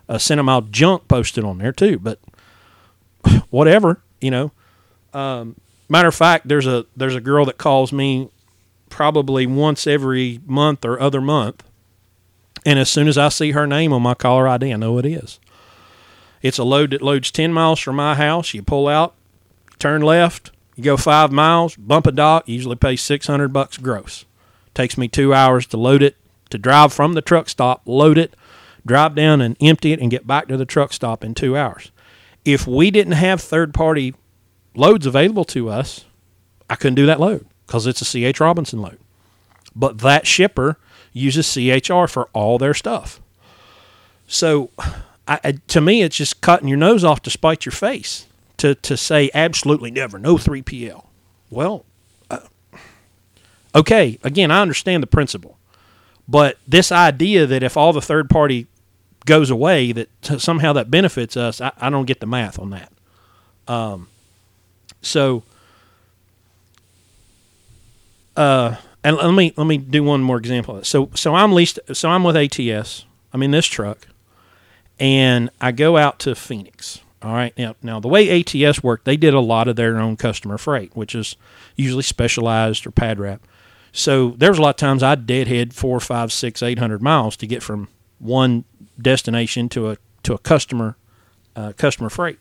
uh, 0.10 0.18
cent 0.18 0.40
a 0.40 0.44
mile 0.44 0.62
junk 0.62 1.08
posted 1.08 1.44
on 1.44 1.58
there 1.58 1.72
too. 1.72 2.00
But 2.00 2.20
whatever, 3.50 4.02
you 4.22 4.32
know. 4.32 4.52
Um, 5.14 5.56
matter 5.90 6.08
of 6.08 6.16
fact, 6.16 6.48
there's 6.48 6.68
a 6.68 6.86
there's 6.96 7.16
a 7.16 7.22
girl 7.22 7.46
that 7.46 7.58
calls 7.58 7.92
me 7.92 8.30
probably 8.90 9.46
once 9.46 9.88
every 9.88 10.40
month 10.46 10.86
or 10.86 11.00
other 11.00 11.22
month, 11.22 11.64
and 12.66 12.80
as 12.80 12.90
soon 12.90 13.08
as 13.08 13.18
I 13.18 13.30
see 13.30 13.52
her 13.52 13.68
name 13.68 13.94
on 13.94 14.02
my 14.02 14.14
caller 14.14 14.48
ID, 14.48 14.74
I 14.74 14.78
know 14.78 14.98
it 14.98 15.06
is. 15.06 15.40
It's 16.42 16.58
a 16.58 16.64
load 16.64 16.92
that 16.92 17.02
loads 17.02 17.32
ten 17.32 17.54
miles 17.54 17.80
from 17.80 17.96
my 17.96 18.16
house. 18.16 18.54
You 18.54 18.62
pull 18.62 18.88
out, 18.88 19.16
turn 19.80 20.02
left, 20.02 20.52
you 20.76 20.84
go 20.84 20.98
five 20.98 21.32
miles, 21.32 21.76
bump 21.76 22.06
a 22.08 22.12
dock. 22.12 22.48
Usually 22.48 22.76
pay 22.76 22.96
six 22.96 23.28
hundred 23.28 23.50
bucks 23.50 23.78
gross. 23.78 24.26
Takes 24.76 24.98
me 24.98 25.08
two 25.08 25.34
hours 25.34 25.66
to 25.68 25.78
load 25.78 26.04
it, 26.04 26.18
to 26.52 26.60
drive 26.60 26.94
from 26.94 27.14
the 27.14 27.22
truck 27.24 27.50
stop, 27.50 27.82
load 27.86 28.20
it, 28.20 28.36
drive 28.86 29.16
down 29.16 29.42
and 29.42 29.58
empty 29.60 29.92
it, 29.92 30.00
and 30.00 30.12
get 30.12 30.28
back 30.28 30.48
to 30.50 30.58
the 30.58 30.66
truck 30.66 30.94
stop 30.94 31.24
in 31.24 31.34
two 31.34 31.58
hours. 31.58 31.92
If 32.44 32.68
we 32.68 32.92
didn't 32.92 33.14
have 33.14 33.42
third 33.42 33.74
party 33.74 34.14
loads 34.76 35.08
available 35.08 35.46
to 35.46 35.70
us, 35.70 36.06
I 36.70 36.76
couldn't 36.76 36.96
do 36.96 37.08
that 37.08 37.20
load 37.20 37.48
because 37.66 37.88
it's 37.88 38.02
a 38.02 38.34
CH 38.34 38.40
Robinson 38.40 38.82
load. 38.82 39.00
But 39.76 40.00
that 40.00 40.28
shipper 40.28 40.78
uses 41.12 41.52
CHR 41.52 42.08
for 42.08 42.30
all 42.34 42.58
their 42.58 42.74
stuff. 42.74 43.20
So, 44.28 44.70
I, 45.28 45.54
to 45.68 45.82
me, 45.82 46.04
it's 46.04 46.18
just 46.18 46.42
cutting 46.42 46.68
your 46.68 46.78
nose 46.78 47.04
off 47.04 47.22
to 47.24 47.32
spite 47.32 47.66
your 47.66 47.72
face 47.72 48.28
to, 48.58 48.76
to 48.76 48.96
say 48.96 49.32
absolutely 49.34 49.92
never, 49.92 50.20
no 50.20 50.36
3PL. 50.36 51.06
Well, 51.50 51.86
okay, 53.76 54.18
again, 54.24 54.50
I 54.50 54.62
understand 54.62 55.04
the 55.04 55.08
principle. 55.08 55.58
But 56.28 56.58
this 56.68 56.92
idea 56.92 57.46
that 57.46 57.62
if 57.62 57.78
all 57.78 57.94
the 57.94 58.02
third 58.02 58.30
party 58.30 58.68
goes 59.26 59.52
away, 59.52 59.92
that 59.92 60.10
somehow 60.40 60.74
that 60.74 60.90
benefits 60.90 61.38
us, 61.38 61.62
I, 61.62 61.72
I 61.78 61.90
don't 61.90 62.06
get 62.06 62.20
the 62.20 62.26
math 62.26 62.58
on 62.58 62.72
that. 62.72 62.92
Um, 63.68 64.08
so, 65.02 65.44
uh, 68.36 68.76
and 69.04 69.18
let 69.18 69.34
me 69.34 69.54
let 69.56 69.68
me 69.68 69.78
do 69.78 70.04
one 70.04 70.22
more 70.22 70.38
example. 70.38 70.84
So 70.84 71.12
so 71.14 71.36
I'm 71.36 71.54
leased. 71.54 71.80
So 71.94 72.10
I'm 72.10 72.24
with 72.24 72.36
ATS. 72.36 73.06
I'm 73.32 73.44
in 73.44 73.52
this 73.52 73.68
truck, 73.68 74.08
and 75.00 75.52
I 75.62 75.72
go 75.72 75.98
out 75.98 76.20
to 76.20 76.34
Phoenix. 76.34 77.02
All 77.22 77.34
right. 77.34 77.56
Now 77.56 77.76
now 77.84 78.00
the 78.00 78.08
way 78.08 78.42
ATS 78.42 78.82
worked, 78.82 79.06
they 79.06 79.18
did 79.18 79.36
a 79.36 79.40
lot 79.40 79.68
of 79.68 79.76
their 79.76 79.98
own 79.98 80.18
customer 80.18 80.58
freight, 80.58 80.96
which 80.96 81.14
is 81.14 81.36
usually 81.76 82.04
specialized 82.04 82.88
or 82.88 82.92
pad 82.92 83.20
wrap. 83.20 83.42
So 83.96 84.32
there's 84.32 84.58
a 84.58 84.62
lot 84.62 84.72
of 84.72 84.76
times 84.76 85.02
I 85.02 85.16
deadhead 85.16 85.74
four, 85.74 86.02
five, 86.02 86.34
six, 86.34 86.62
eight 86.62 86.80
hundred 86.80 87.02
miles 87.02 87.38
to 87.38 87.48
get 87.48 87.64
from 87.64 87.88
one 88.20 88.66
destination 89.02 89.70
to 89.70 89.92
a 89.92 89.98
to 90.24 90.34
a 90.34 90.38
customer 90.38 90.98
uh, 91.56 91.72
customer 91.78 92.10
freight. 92.10 92.38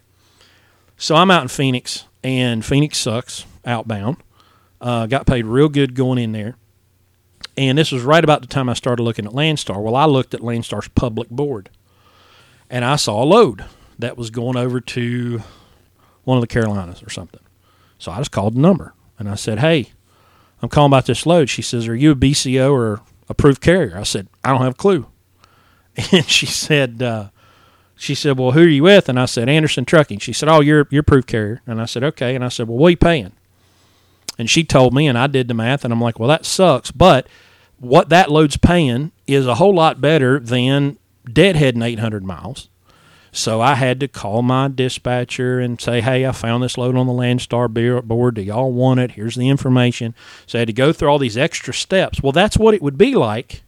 So 0.96 1.14
I'm 1.14 1.30
out 1.30 1.42
in 1.42 1.48
Phoenix, 1.48 2.06
and 2.24 2.64
Phoenix 2.64 2.98
sucks 2.98 3.46
outbound. 3.64 4.16
Uh, 4.80 5.06
got 5.06 5.28
paid 5.28 5.46
real 5.46 5.68
good 5.68 5.94
going 5.94 6.18
in 6.18 6.32
there. 6.32 6.56
And 7.56 7.78
this 7.78 7.92
was 7.92 8.02
right 8.02 8.24
about 8.24 8.40
the 8.40 8.48
time 8.48 8.68
I 8.68 8.74
started 8.74 9.04
looking 9.04 9.24
at 9.24 9.32
Landstar. 9.32 9.80
Well, 9.80 9.94
I 9.94 10.06
looked 10.06 10.34
at 10.34 10.40
Landstar's 10.40 10.88
public 10.88 11.30
board, 11.30 11.70
and 12.68 12.84
I 12.84 12.96
saw 12.96 13.22
a 13.22 13.24
load 13.24 13.64
that 13.96 14.18
was 14.18 14.30
going 14.30 14.56
over 14.56 14.80
to 14.80 15.40
one 16.24 16.36
of 16.36 16.42
the 16.42 16.48
Carolinas 16.48 17.00
or 17.00 17.10
something. 17.10 17.40
So 17.96 18.10
I 18.10 18.18
just 18.18 18.32
called 18.32 18.56
the 18.56 18.60
number 18.60 18.92
and 19.20 19.28
I 19.28 19.36
said, 19.36 19.60
"Hey, 19.60 19.92
I'm 20.64 20.70
calling 20.70 20.90
about 20.90 21.06
this 21.06 21.26
load." 21.26 21.48
She 21.50 21.62
says, 21.62 21.86
"Are 21.88 21.94
you 21.94 22.12
a 22.12 22.16
BCO 22.16 22.72
or 22.72 23.00
approved 23.28 23.60
carrier?" 23.60 23.96
I 23.96 24.02
said, 24.02 24.28
"I 24.42 24.50
don't 24.50 24.62
have 24.62 24.74
a 24.74 24.76
clue." 24.76 25.06
And 26.10 26.26
she 26.26 26.46
said, 26.46 27.00
uh, 27.02 27.28
she 27.96 28.14
said, 28.14 28.38
"Well, 28.38 28.52
who 28.52 28.62
are 28.62 28.68
you 28.68 28.82
with?" 28.82 29.08
And 29.08 29.18
I 29.18 29.26
said, 29.26 29.48
"Anderson 29.48 29.84
Trucking." 29.84 30.18
She 30.18 30.32
said, 30.32 30.48
"Oh, 30.48 30.60
you're 30.60 30.86
you're 30.90 31.02
proof 31.02 31.26
carrier." 31.26 31.62
And 31.66 31.80
I 31.80 31.84
said, 31.84 32.02
"Okay." 32.02 32.34
And 32.34 32.44
I 32.44 32.48
said, 32.48 32.68
"Well, 32.68 32.78
what 32.78 32.88
are 32.88 32.90
you 32.90 32.96
paying?" 32.96 33.32
And 34.38 34.50
she 34.50 34.64
told 34.64 34.92
me, 34.92 35.06
and 35.06 35.16
I 35.16 35.28
did 35.28 35.46
the 35.46 35.54
math, 35.54 35.84
and 35.84 35.92
I'm 35.92 36.00
like, 36.00 36.18
"Well, 36.18 36.28
that 36.28 36.44
sucks." 36.44 36.90
But 36.90 37.28
what 37.78 38.08
that 38.08 38.30
load's 38.30 38.56
paying 38.56 39.12
is 39.26 39.46
a 39.46 39.56
whole 39.56 39.74
lot 39.74 40.00
better 40.00 40.40
than 40.40 40.98
deadheading 41.28 41.84
800 41.84 42.24
miles. 42.24 42.68
So 43.34 43.60
I 43.60 43.74
had 43.74 43.98
to 44.00 44.08
call 44.08 44.42
my 44.42 44.68
dispatcher 44.68 45.58
and 45.58 45.80
say, 45.80 46.00
"Hey, 46.00 46.24
I 46.24 46.32
found 46.32 46.62
this 46.62 46.78
load 46.78 46.96
on 46.96 47.06
the 47.06 47.12
Landstar 47.12 47.68
board. 47.68 48.34
Do 48.36 48.42
y'all 48.42 48.72
want 48.72 49.00
it? 49.00 49.12
Here's 49.12 49.34
the 49.34 49.48
information." 49.48 50.14
So 50.46 50.58
I 50.58 50.60
had 50.60 50.68
to 50.68 50.72
go 50.72 50.92
through 50.92 51.08
all 51.08 51.18
these 51.18 51.36
extra 51.36 51.74
steps. 51.74 52.22
Well, 52.22 52.32
that's 52.32 52.56
what 52.56 52.74
it 52.74 52.82
would 52.82 52.96
be 52.96 53.14
like 53.14 53.62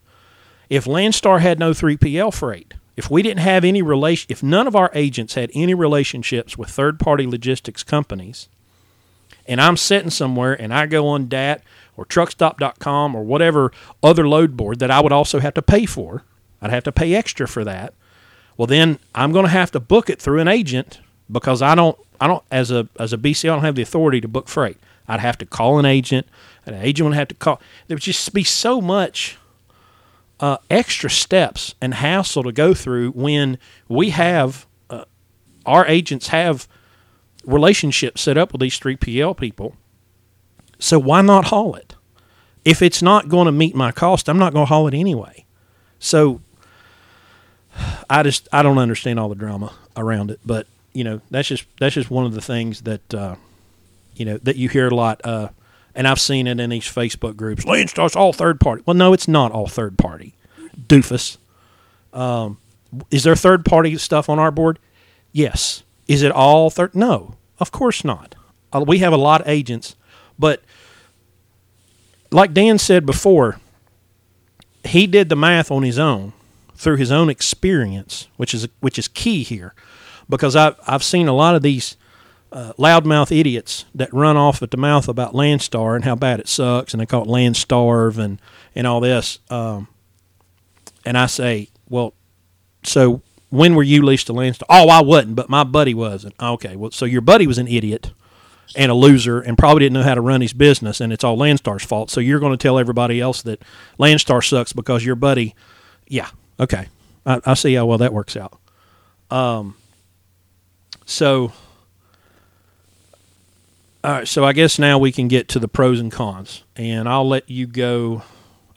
if 0.71 0.85
Landstar 0.85 1.41
had 1.41 1.59
no 1.59 1.73
3PL 1.73 2.31
freight 2.31 2.75
if 2.97 3.11
we 3.11 3.23
didn't 3.23 3.41
have 3.41 3.65
any 3.65 3.83
relation, 3.83 4.27
if 4.31 4.43
none 4.43 4.67
of 4.67 4.75
our 4.75 4.91
agents 4.95 5.35
had 5.35 5.51
any 5.53 5.75
relationships 5.75 6.57
with 6.57 6.71
third 6.71 6.99
party 6.99 7.27
logistics 7.27 7.83
companies, 7.83 8.49
and 9.47 9.61
I'm 9.61 9.77
sitting 9.77 10.11
somewhere 10.11 10.55
and 10.61 10.73
I 10.73 10.87
go 10.87 11.07
on 11.07 11.29
DAT 11.29 11.63
or 11.97 12.07
truckstop.com 12.07 13.15
or 13.15 13.23
whatever 13.23 13.71
other 14.03 14.27
load 14.27 14.57
board 14.57 14.79
that 14.79 14.91
I 14.91 15.01
would 15.01 15.13
also 15.13 15.41
have 15.41 15.55
to 15.55 15.63
pay 15.63 15.87
for, 15.87 16.25
I'd 16.63 16.71
have 16.71 16.85
to 16.85 16.93
pay 16.93 17.15
extra 17.15 17.47
for 17.47 17.65
that. 17.65 17.93
Well, 18.57 18.67
then 18.67 18.99
I'm 19.15 19.33
going 19.33 19.45
to 19.45 19.51
have 19.51 19.71
to 19.73 19.81
book 19.81 20.09
it 20.09 20.21
through 20.21 20.41
an 20.41 20.49
agent 20.49 21.01
because 21.31 21.63
I 21.63 21.75
don't, 21.75 21.99
I 22.21 22.27
don't, 22.27 22.43
as 22.51 22.71
a 22.71 22.89
as 22.99 23.13
a 23.13 23.19
BC, 23.19 23.45
I 23.51 23.55
don't 23.55 23.65
have 23.65 23.75
the 23.75 23.83
authority 23.83 24.21
to 24.21 24.29
book 24.29 24.49
freight. 24.49 24.79
I'd 25.09 25.21
have 25.21 25.39
to 25.39 25.47
call 25.47 25.79
an 25.79 25.85
agent. 25.85 26.27
An 26.65 26.75
agent 26.75 27.09
would 27.09 27.17
have 27.17 27.29
to 27.29 27.35
call. 27.35 27.61
There 27.87 27.95
would 27.95 28.03
just 28.03 28.33
be 28.33 28.45
so 28.45 28.81
much 28.81 29.39
uh, 30.41 30.59
extra 30.71 31.11
steps 31.11 31.75
and 31.81 31.95
hassle 31.95 32.43
to 32.43 32.53
go 32.53 32.75
through 32.75 33.11
when 33.13 33.59
we 33.89 34.11
have 34.11 34.67
uh, 34.91 35.05
our 35.65 35.87
agents 35.87 36.29
have 36.29 36.69
relationships 37.45 38.23
set 38.23 38.37
up 38.37 38.53
with 38.53 38.61
these 38.61 38.79
3PL 38.79 39.37
people. 39.37 39.77
So 40.79 40.99
why 40.99 41.23
not 41.23 41.47
haul 41.47 41.75
it? 41.75 41.95
If 42.65 42.83
it's 42.83 43.01
not 43.01 43.29
going 43.29 43.47
to 43.47 43.53
meet 43.53 43.75
my 43.75 43.93
cost, 43.93 44.29
I'm 44.29 44.39
not 44.39 44.53
going 44.53 44.67
to 44.67 44.69
haul 44.69 44.89
it 44.89 44.95
anyway. 44.95 45.47
So 45.99 46.41
I 48.09 48.23
just 48.23 48.49
I 48.53 48.63
don't 48.63 48.79
understand 48.79 49.19
all 49.19 49.29
the 49.29 49.35
drama 49.35 49.73
around 49.97 50.31
it, 50.31 50.41
but 50.45 50.67
you 50.93 51.05
know 51.05 51.21
that's 51.31 51.49
just 51.49 51.65
that's 51.79 51.95
just 51.95 52.11
one 52.11 52.25
of 52.25 52.35
the 52.35 52.41
things 52.41 52.83
that 52.83 53.15
uh, 53.15 53.37
you 54.15 54.25
know 54.25 54.39
that 54.39 54.57
you 54.57 54.69
hear 54.69 54.89
a 54.89 54.95
lot. 54.95 55.21
Uh, 55.25 55.49
and 55.95 56.07
I've 56.07 56.21
seen 56.21 56.47
it 56.47 56.61
in 56.61 56.71
these 56.71 56.85
Facebook 56.85 57.37
groups. 57.37 57.65
Landstar's 57.65 58.15
all 58.15 58.33
third 58.33 58.61
party. 58.61 58.83
Well, 58.85 58.95
no, 58.95 59.13
it's 59.13 59.27
not 59.27 59.53
all 59.53 59.67
third 59.67 59.97
party. 59.97 60.35
Doofus. 60.89 61.39
Um, 62.13 62.59
is 63.11 63.25
there 63.25 63.35
third 63.35 63.65
party 63.65 63.97
stuff 63.97 64.29
on 64.29 64.39
our 64.39 64.51
board? 64.51 64.79
Yes. 65.33 65.83
Is 66.07 66.23
it 66.23 66.33
all 66.33 66.71
third? 66.71 66.95
No, 66.95 67.35
of 67.59 67.73
course 67.73 68.05
not. 68.05 68.35
Uh, 68.73 68.85
we 68.87 68.99
have 68.99 69.13
a 69.13 69.19
lot 69.19 69.41
of 69.41 69.49
agents, 69.49 69.97
but 70.39 70.63
like 72.31 72.53
Dan 72.53 72.79
said 72.79 73.07
before, 73.07 73.59
he 74.85 75.07
did 75.07 75.29
the 75.29 75.37
math 75.37 75.71
on 75.71 75.83
his 75.83 75.99
own 75.99 76.33
through 76.77 76.97
his 76.97 77.11
own 77.11 77.29
experience, 77.29 78.29
which 78.37 78.55
is 78.55 78.69
which 78.81 78.99
is 78.99 79.09
key 79.09 79.43
here, 79.43 79.75
because 80.29 80.55
I've 80.55 80.77
I've 80.87 81.03
seen 81.03 81.29
a 81.29 81.33
lot 81.33 81.55
of 81.55 81.63
these 81.63 81.97
uh, 82.53 82.73
loudmouth 82.79 83.37
idiots 83.37 83.85
that 83.95 84.13
run 84.13 84.37
off 84.37 84.63
at 84.63 84.71
the 84.71 84.77
mouth 84.77 85.09
about 85.09 85.33
Landstar 85.33 85.95
and 85.97 86.05
how 86.05 86.15
bad 86.15 86.41
it 86.41 86.49
sucks, 86.49 86.95
and 86.95 87.01
they 87.01 87.07
call 87.07 87.23
it 87.23 87.29
Landstarve 87.29 88.19
and 88.19 88.41
and 88.75 88.87
all 88.87 89.01
this. 89.01 89.39
Um, 89.51 89.89
and 91.05 91.17
I 91.17 91.27
say, 91.27 91.69
well, 91.89 92.15
so 92.83 93.23
when 93.51 93.75
were 93.75 93.83
you 93.83 94.03
leased 94.03 94.27
to 94.27 94.33
Landstar? 94.33 94.65
Oh, 94.69 94.89
I 94.89 95.03
wasn't, 95.03 95.37
but 95.37 95.49
my 95.49 95.65
buddy 95.65 95.95
was. 95.95 96.25
And 96.25 96.35
okay, 96.41 96.77
well, 96.77 96.91
so 96.91 97.05
your 97.05 97.21
buddy 97.21 97.47
was 97.47 97.59
an 97.59 97.69
idiot 97.69 98.13
and 98.75 98.91
a 98.91 98.95
loser 98.95 99.41
and 99.41 99.57
probably 99.57 99.81
didn't 99.81 99.95
know 99.95 100.03
how 100.03 100.15
to 100.15 100.21
run 100.21 100.41
his 100.41 100.53
business, 100.53 101.01
and 101.01 101.13
it's 101.13 101.25
all 101.25 101.37
Landstar's 101.37 101.85
fault. 101.85 102.11
So 102.11 102.21
you're 102.21 102.41
going 102.41 102.53
to 102.53 102.63
tell 102.63 102.79
everybody 102.79 103.21
else 103.21 103.43
that 103.43 103.63
Landstar 103.99 104.47
sucks 104.47 104.73
because 104.73 105.05
your 105.05 105.15
buddy, 105.15 105.55
yeah, 106.07 106.31
okay, 106.59 106.89
I, 107.25 107.41
I 107.45 107.55
see 107.55 107.75
how 107.75 107.87
well 107.87 107.99
that 107.99 108.13
works 108.13 108.37
out. 108.37 108.59
Um, 109.31 109.77
so 111.05 111.53
all 114.07 114.13
right, 114.13 114.29
so 114.29 114.45
I 114.45 114.53
guess 114.53 114.79
now 114.79 114.99
we 114.99 115.11
can 115.11 115.27
get 115.27 115.49
to 115.49 115.59
the 115.59 115.67
pros 115.67 115.99
and 115.99 116.13
cons, 116.13 116.63
and 116.77 117.09
I'll 117.09 117.29
let 117.29 117.51
you 117.51 117.67
go. 117.67 118.23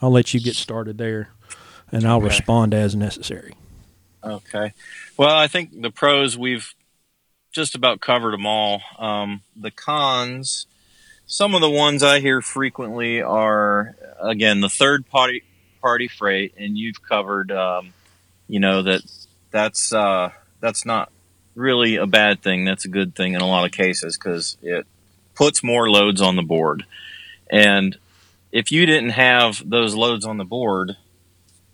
I'll 0.01 0.09
let 0.09 0.33
you 0.33 0.39
get 0.39 0.55
started 0.55 0.97
there, 0.97 1.29
and 1.91 2.03
I'll 2.07 2.17
okay. 2.17 2.25
respond 2.25 2.73
as 2.73 2.95
necessary. 2.95 3.53
Okay. 4.23 4.73
Well, 5.17 5.35
I 5.35 5.47
think 5.47 5.81
the 5.83 5.91
pros 5.91 6.35
we've 6.35 6.73
just 7.51 7.75
about 7.75 8.01
covered 8.01 8.33
them 8.33 8.47
all. 8.47 8.81
Um, 8.97 9.43
the 9.55 9.69
cons, 9.69 10.65
some 11.27 11.53
of 11.53 11.61
the 11.61 11.69
ones 11.69 12.01
I 12.01 12.21
hear 12.21 12.41
frequently 12.41 13.21
are 13.21 13.95
again 14.19 14.61
the 14.61 14.69
third 14.69 15.05
party 15.05 15.43
party 15.81 16.07
freight, 16.07 16.53
and 16.57 16.77
you've 16.77 17.01
covered, 17.01 17.51
um, 17.51 17.93
you 18.47 18.59
know 18.59 18.81
that 18.83 19.01
that's 19.51 19.93
uh, 19.93 20.31
that's 20.59 20.85
not 20.85 21.11
really 21.55 21.97
a 21.97 22.07
bad 22.07 22.41
thing. 22.41 22.65
That's 22.65 22.85
a 22.85 22.89
good 22.89 23.15
thing 23.15 23.33
in 23.33 23.41
a 23.41 23.47
lot 23.47 23.65
of 23.65 23.71
cases 23.71 24.17
because 24.17 24.57
it 24.61 24.85
puts 25.35 25.63
more 25.63 25.89
loads 25.89 26.21
on 26.21 26.35
the 26.35 26.41
board. 26.41 26.85
And 27.49 27.97
if 28.51 28.71
you 28.71 28.85
didn't 28.85 29.11
have 29.11 29.61
those 29.67 29.95
loads 29.95 30.25
on 30.25 30.37
the 30.37 30.45
board, 30.45 30.97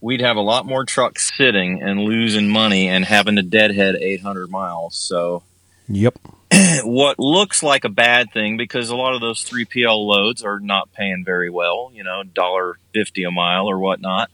we'd 0.01 0.21
have 0.21 0.37
a 0.37 0.41
lot 0.41 0.65
more 0.65 0.85
trucks 0.85 1.31
sitting 1.35 1.81
and 1.81 1.99
losing 1.99 2.47
money 2.47 2.87
and 2.87 3.05
having 3.05 3.37
to 3.37 3.41
deadhead 3.41 3.95
800 3.95 4.49
miles. 4.49 4.95
So, 4.95 5.43
yep. 5.87 6.17
what 6.83 7.19
looks 7.19 7.63
like 7.63 7.83
a 7.85 7.89
bad 7.89 8.31
thing 8.31 8.57
because 8.57 8.89
a 8.89 8.95
lot 8.95 9.15
of 9.15 9.21
those 9.21 9.43
3PL 9.43 10.05
loads 10.05 10.43
are 10.43 10.59
not 10.59 10.91
paying 10.93 11.23
very 11.23 11.49
well, 11.49 11.91
you 11.93 12.03
know, 12.03 12.23
dollar 12.23 12.77
fifty 12.93 13.23
a 13.23 13.31
mile 13.31 13.67
or 13.67 13.79
whatnot. 13.79 14.29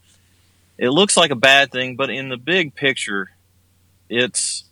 It 0.77 0.89
looks 0.89 1.15
like 1.15 1.31
a 1.31 1.35
bad 1.35 1.71
thing, 1.71 1.95
but 1.95 2.09
in 2.09 2.29
the 2.29 2.37
big 2.37 2.73
picture, 2.73 3.31
it's 4.09 4.63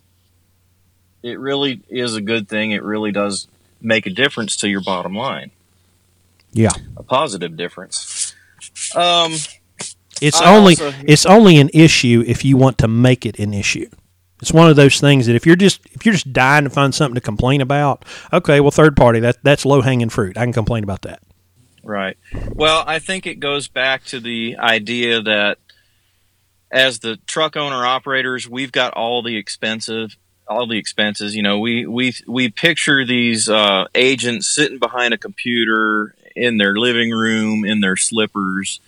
it 1.21 1.39
really 1.39 1.81
is 1.89 2.15
a 2.15 2.21
good 2.21 2.47
thing. 2.47 2.71
It 2.71 2.83
really 2.83 3.11
does 3.11 3.47
make 3.81 4.05
a 4.05 4.09
difference 4.09 4.57
to 4.57 4.69
your 4.69 4.81
bottom 4.81 5.15
line. 5.15 5.51
Yeah, 6.51 6.71
a 6.97 7.03
positive 7.03 7.55
difference. 7.55 8.33
Um, 8.95 9.33
it's 10.21 10.41
I 10.41 10.55
only 10.55 10.73
also, 10.73 10.93
it's 11.03 11.25
only 11.25 11.57
an 11.57 11.69
issue 11.73 12.23
if 12.25 12.43
you 12.43 12.57
want 12.57 12.77
to 12.79 12.87
make 12.87 13.25
it 13.25 13.39
an 13.39 13.53
issue. 13.53 13.89
It's 14.41 14.53
one 14.53 14.69
of 14.69 14.75
those 14.75 14.99
things 14.99 15.27
that 15.27 15.35
if 15.35 15.45
you're 15.45 15.55
just 15.55 15.85
if 15.91 16.05
you're 16.05 16.13
just 16.13 16.31
dying 16.31 16.63
to 16.63 16.69
find 16.69 16.95
something 16.95 17.15
to 17.15 17.21
complain 17.21 17.61
about, 17.61 18.05
okay, 18.31 18.59
well, 18.59 18.71
third 18.71 18.95
party 18.95 19.19
that 19.19 19.37
that's 19.43 19.65
low 19.65 19.81
hanging 19.81 20.09
fruit. 20.09 20.37
I 20.37 20.43
can 20.43 20.53
complain 20.53 20.83
about 20.83 21.01
that. 21.03 21.21
Right. 21.83 22.17
Well, 22.53 22.83
I 22.85 22.99
think 22.99 23.25
it 23.25 23.39
goes 23.39 23.67
back 23.67 24.03
to 24.05 24.19
the 24.19 24.57
idea 24.57 25.21
that 25.21 25.57
as 26.71 26.99
the 26.99 27.17
truck 27.25 27.57
owner 27.57 27.85
operators, 27.85 28.47
we've 28.47 28.71
got 28.71 28.93
all 28.93 29.23
the 29.23 29.37
expensive 29.37 30.15
all 30.47 30.67
the 30.67 30.77
expenses. 30.77 31.35
You 31.35 31.43
know, 31.43 31.59
we 31.59 31.85
we 31.85 32.13
we 32.27 32.49
picture 32.49 33.05
these 33.05 33.47
uh, 33.49 33.85
agents 33.93 34.47
sitting 34.53 34.79
behind 34.79 35.13
a 35.13 35.17
computer 35.17 36.15
in 36.35 36.57
their 36.57 36.75
living 36.75 37.11
room 37.11 37.65
in 37.65 37.81
their 37.81 37.95
slippers, 37.95 38.79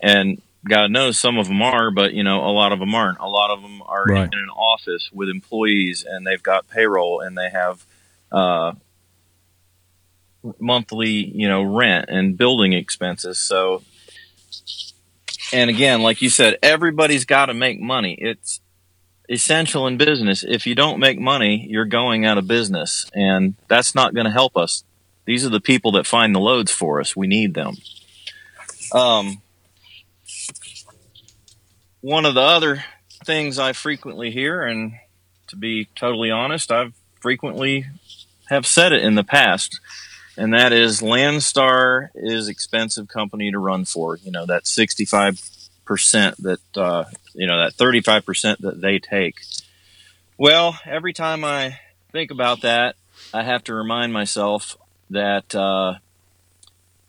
and 0.00 0.40
God 0.68 0.90
knows 0.90 1.18
some 1.18 1.38
of 1.38 1.48
them 1.48 1.62
are, 1.62 1.90
but 1.90 2.12
you 2.12 2.22
know, 2.22 2.44
a 2.44 2.52
lot 2.52 2.72
of 2.72 2.78
them 2.78 2.94
aren't. 2.94 3.18
A 3.18 3.26
lot 3.26 3.50
of 3.50 3.62
them 3.62 3.82
are 3.82 4.04
right. 4.04 4.28
in 4.30 4.38
an 4.38 4.50
office 4.50 5.10
with 5.12 5.28
employees, 5.28 6.04
and 6.08 6.26
they've 6.26 6.42
got 6.42 6.68
payroll, 6.68 7.20
and 7.20 7.36
they 7.36 7.48
have 7.48 7.86
uh, 8.30 8.72
monthly, 10.58 11.10
you 11.10 11.48
know, 11.48 11.62
rent 11.62 12.06
and 12.08 12.36
building 12.36 12.72
expenses. 12.72 13.38
So, 13.38 13.82
and 15.52 15.70
again, 15.70 16.02
like 16.02 16.20
you 16.20 16.28
said, 16.28 16.58
everybody's 16.62 17.24
got 17.24 17.46
to 17.46 17.54
make 17.54 17.80
money. 17.80 18.16
It's 18.20 18.60
essential 19.30 19.86
in 19.86 19.96
business. 19.96 20.44
If 20.46 20.66
you 20.66 20.74
don't 20.74 20.98
make 20.98 21.18
money, 21.18 21.66
you're 21.70 21.86
going 21.86 22.26
out 22.26 22.36
of 22.36 22.46
business, 22.46 23.10
and 23.14 23.54
that's 23.68 23.94
not 23.94 24.14
going 24.14 24.26
to 24.26 24.32
help 24.32 24.56
us. 24.56 24.84
These 25.24 25.46
are 25.46 25.50
the 25.50 25.60
people 25.60 25.92
that 25.92 26.06
find 26.06 26.34
the 26.34 26.40
loads 26.40 26.72
for 26.72 27.00
us. 27.00 27.16
We 27.16 27.28
need 27.28 27.54
them. 27.54 27.76
Um, 28.92 29.40
one 32.00 32.24
of 32.24 32.34
the 32.34 32.40
other 32.40 32.84
things 33.24 33.58
I 33.58 33.72
frequently 33.72 34.30
hear, 34.30 34.62
and 34.62 34.94
to 35.48 35.56
be 35.56 35.88
totally 35.94 36.30
honest, 36.30 36.72
I've 36.72 36.94
frequently 37.20 37.86
have 38.48 38.66
said 38.66 38.92
it 38.92 39.02
in 39.02 39.14
the 39.14 39.24
past, 39.24 39.80
and 40.36 40.52
that 40.54 40.72
is 40.72 41.00
Landstar 41.00 42.08
is 42.14 42.48
expensive 42.48 43.08
company 43.08 43.50
to 43.50 43.58
run 43.58 43.84
for. 43.84 44.16
You 44.16 44.30
know 44.30 44.46
that 44.46 44.66
sixty 44.66 45.04
five 45.04 45.40
percent 45.84 46.36
that 46.42 46.76
uh, 46.76 47.04
you 47.34 47.46
know 47.46 47.58
that 47.58 47.74
35% 47.74 48.58
that 48.58 48.80
they 48.80 49.00
take 49.00 49.40
well 50.38 50.78
every 50.86 51.12
time 51.12 51.44
i 51.44 51.80
think 52.12 52.30
about 52.30 52.60
that 52.60 52.94
i 53.34 53.42
have 53.42 53.64
to 53.64 53.74
remind 53.74 54.12
myself 54.12 54.76
that 55.10 55.52
uh, 55.54 55.94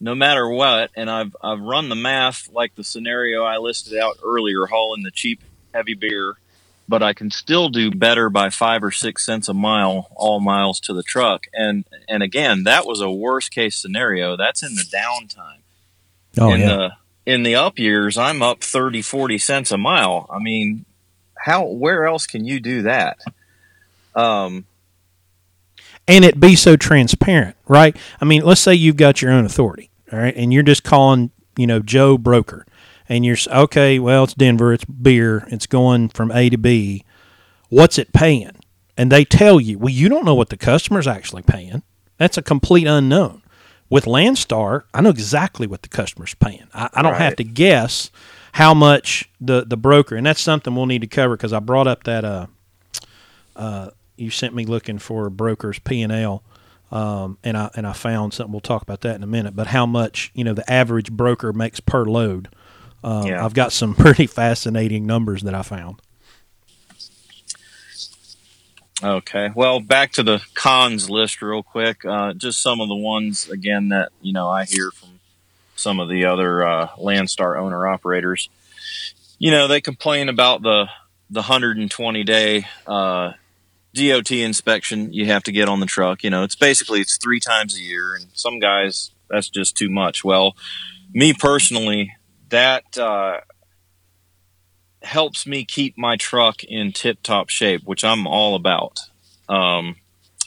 no 0.01 0.15
matter 0.15 0.47
what 0.49 0.91
and 0.95 1.09
I've, 1.09 1.35
I've 1.41 1.61
run 1.61 1.89
the 1.89 1.95
math 1.95 2.49
like 2.51 2.75
the 2.75 2.83
scenario 2.83 3.43
i 3.43 3.57
listed 3.57 3.97
out 3.97 4.17
earlier 4.23 4.65
hauling 4.65 5.03
the 5.03 5.11
cheap 5.11 5.41
heavy 5.73 5.93
beer 5.93 6.35
but 6.89 7.01
i 7.03 7.13
can 7.13 7.31
still 7.31 7.69
do 7.69 7.91
better 7.91 8.29
by 8.29 8.49
five 8.49 8.83
or 8.83 8.91
six 8.91 9.25
cents 9.25 9.47
a 9.47 9.53
mile 9.53 10.09
all 10.15 10.39
miles 10.39 10.79
to 10.81 10.93
the 10.93 11.03
truck 11.03 11.47
and 11.53 11.85
and 12.09 12.23
again 12.23 12.63
that 12.63 12.85
was 12.85 12.99
a 12.99 13.11
worst 13.11 13.51
case 13.51 13.77
scenario 13.77 14.35
that's 14.35 14.63
in 14.63 14.75
the 14.75 14.83
downtime 14.83 15.61
oh, 16.39 16.53
in 16.53 16.61
yeah. 16.61 16.67
the 16.67 16.91
in 17.25 17.43
the 17.43 17.55
up 17.55 17.77
years, 17.77 18.17
I'm 18.17 18.41
up 18.41 18.61
30, 18.61 19.01
40 19.01 19.37
cents 19.37 19.71
a 19.71 19.77
mile. 19.77 20.27
I 20.29 20.39
mean, 20.39 20.85
how, 21.37 21.65
where 21.65 22.05
else 22.05 22.25
can 22.25 22.45
you 22.45 22.59
do 22.59 22.83
that? 22.83 23.19
Um, 24.15 24.65
and 26.07 26.25
it 26.25 26.39
be 26.39 26.55
so 26.55 26.75
transparent, 26.75 27.55
right? 27.67 27.95
I 28.19 28.25
mean, 28.25 28.43
let's 28.43 28.61
say 28.61 28.73
you've 28.73 28.97
got 28.97 29.21
your 29.21 29.31
own 29.31 29.45
authority, 29.45 29.90
all 30.11 30.19
right, 30.19 30.35
and 30.35 30.51
you're 30.51 30.63
just 30.63 30.83
calling, 30.83 31.31
you 31.57 31.67
know, 31.67 31.79
Joe 31.79 32.17
Broker, 32.17 32.65
and 33.07 33.25
you're 33.25 33.37
okay. 33.47 33.99
Well, 33.99 34.25
it's 34.25 34.33
Denver, 34.33 34.73
it's 34.73 34.85
beer, 34.85 35.47
it's 35.49 35.67
going 35.67 36.09
from 36.09 36.31
A 36.31 36.49
to 36.49 36.57
B. 36.57 37.05
What's 37.69 37.97
it 37.97 38.13
paying? 38.13 38.51
And 38.97 39.11
they 39.11 39.23
tell 39.23 39.59
you, 39.59 39.79
well, 39.79 39.89
you 39.89 40.09
don't 40.09 40.25
know 40.25 40.35
what 40.35 40.49
the 40.49 40.57
customer's 40.57 41.07
actually 41.07 41.41
paying. 41.43 41.83
That's 42.17 42.37
a 42.37 42.41
complete 42.41 42.87
unknown. 42.87 43.41
With 43.89 44.05
Landstar, 44.05 44.83
I 44.93 45.01
know 45.01 45.09
exactly 45.09 45.67
what 45.67 45.81
the 45.81 45.89
customer's 45.89 46.33
paying. 46.35 46.67
I, 46.73 46.89
I 46.93 47.01
don't 47.01 47.13
right. 47.13 47.21
have 47.21 47.35
to 47.37 47.43
guess 47.43 48.11
how 48.53 48.73
much 48.73 49.29
the, 49.39 49.65
the 49.65 49.77
broker, 49.77 50.15
and 50.15 50.25
that's 50.25 50.41
something 50.41 50.75
we'll 50.75 50.85
need 50.85 51.01
to 51.01 51.07
cover 51.07 51.35
because 51.35 51.53
I 51.53 51.59
brought 51.59 51.87
up 51.87 52.03
that 52.03 52.23
uh, 52.23 52.47
uh, 53.55 53.89
you 54.17 54.29
sent 54.29 54.53
me 54.53 54.65
looking 54.65 54.99
for 54.99 55.29
brokers 55.29 55.79
P 55.79 56.01
and 56.01 56.11
L, 56.11 56.43
um, 56.91 57.37
and 57.43 57.57
I 57.57 57.69
and 57.75 57.87
I 57.87 57.93
found 57.93 58.33
something. 58.33 58.51
We'll 58.51 58.61
talk 58.61 58.81
about 58.81 59.01
that 59.01 59.15
in 59.15 59.23
a 59.23 59.27
minute. 59.27 59.55
But 59.55 59.67
how 59.67 59.85
much 59.85 60.31
you 60.33 60.43
know 60.43 60.53
the 60.53 60.69
average 60.71 61.11
broker 61.11 61.53
makes 61.53 61.79
per 61.79 62.05
load? 62.05 62.49
Um, 63.03 63.27
yeah. 63.27 63.43
I've 63.43 63.53
got 63.53 63.71
some 63.71 63.95
pretty 63.95 64.27
fascinating 64.27 65.05
numbers 65.05 65.41
that 65.43 65.53
I 65.53 65.61
found. 65.61 66.01
Okay. 69.03 69.49
Well, 69.55 69.79
back 69.79 70.11
to 70.13 70.23
the 70.23 70.43
cons 70.53 71.09
list 71.09 71.41
real 71.41 71.63
quick. 71.63 72.05
Uh, 72.05 72.33
just 72.33 72.61
some 72.61 72.79
of 72.79 72.87
the 72.87 72.95
ones 72.95 73.49
again 73.49 73.89
that 73.89 74.11
you 74.21 74.33
know 74.33 74.49
I 74.49 74.65
hear 74.65 74.91
from 74.91 75.19
some 75.75 75.99
of 75.99 76.09
the 76.09 76.25
other 76.25 76.65
uh, 76.65 76.87
Landstar 76.97 77.59
owner 77.59 77.87
operators. 77.87 78.49
You 79.39 79.49
know, 79.49 79.67
they 79.67 79.81
complain 79.81 80.29
about 80.29 80.61
the 80.61 80.87
the 81.29 81.39
120 81.39 82.23
day 82.23 82.67
uh, 82.85 83.31
DOT 83.93 84.31
inspection 84.31 85.11
you 85.13 85.25
have 85.25 85.43
to 85.43 85.51
get 85.51 85.67
on 85.67 85.79
the 85.79 85.85
truck. 85.85 86.23
You 86.23 86.29
know, 86.29 86.43
it's 86.43 86.55
basically 86.55 87.01
it's 87.01 87.17
three 87.17 87.39
times 87.39 87.77
a 87.77 87.81
year, 87.81 88.15
and 88.15 88.27
some 88.33 88.59
guys 88.59 89.11
that's 89.29 89.49
just 89.49 89.75
too 89.75 89.89
much. 89.89 90.23
Well, 90.23 90.55
me 91.13 91.33
personally, 91.33 92.15
that 92.49 92.97
uh, 92.97 93.41
helps 95.01 95.45
me 95.45 95.65
keep 95.65 95.97
my 95.97 96.15
truck 96.15 96.63
in 96.63 96.91
tip 96.91 97.21
top 97.23 97.49
shape, 97.49 97.83
which 97.83 98.03
I'm 98.03 98.27
all 98.27 98.55
about. 98.55 98.99
Um, 99.49 99.95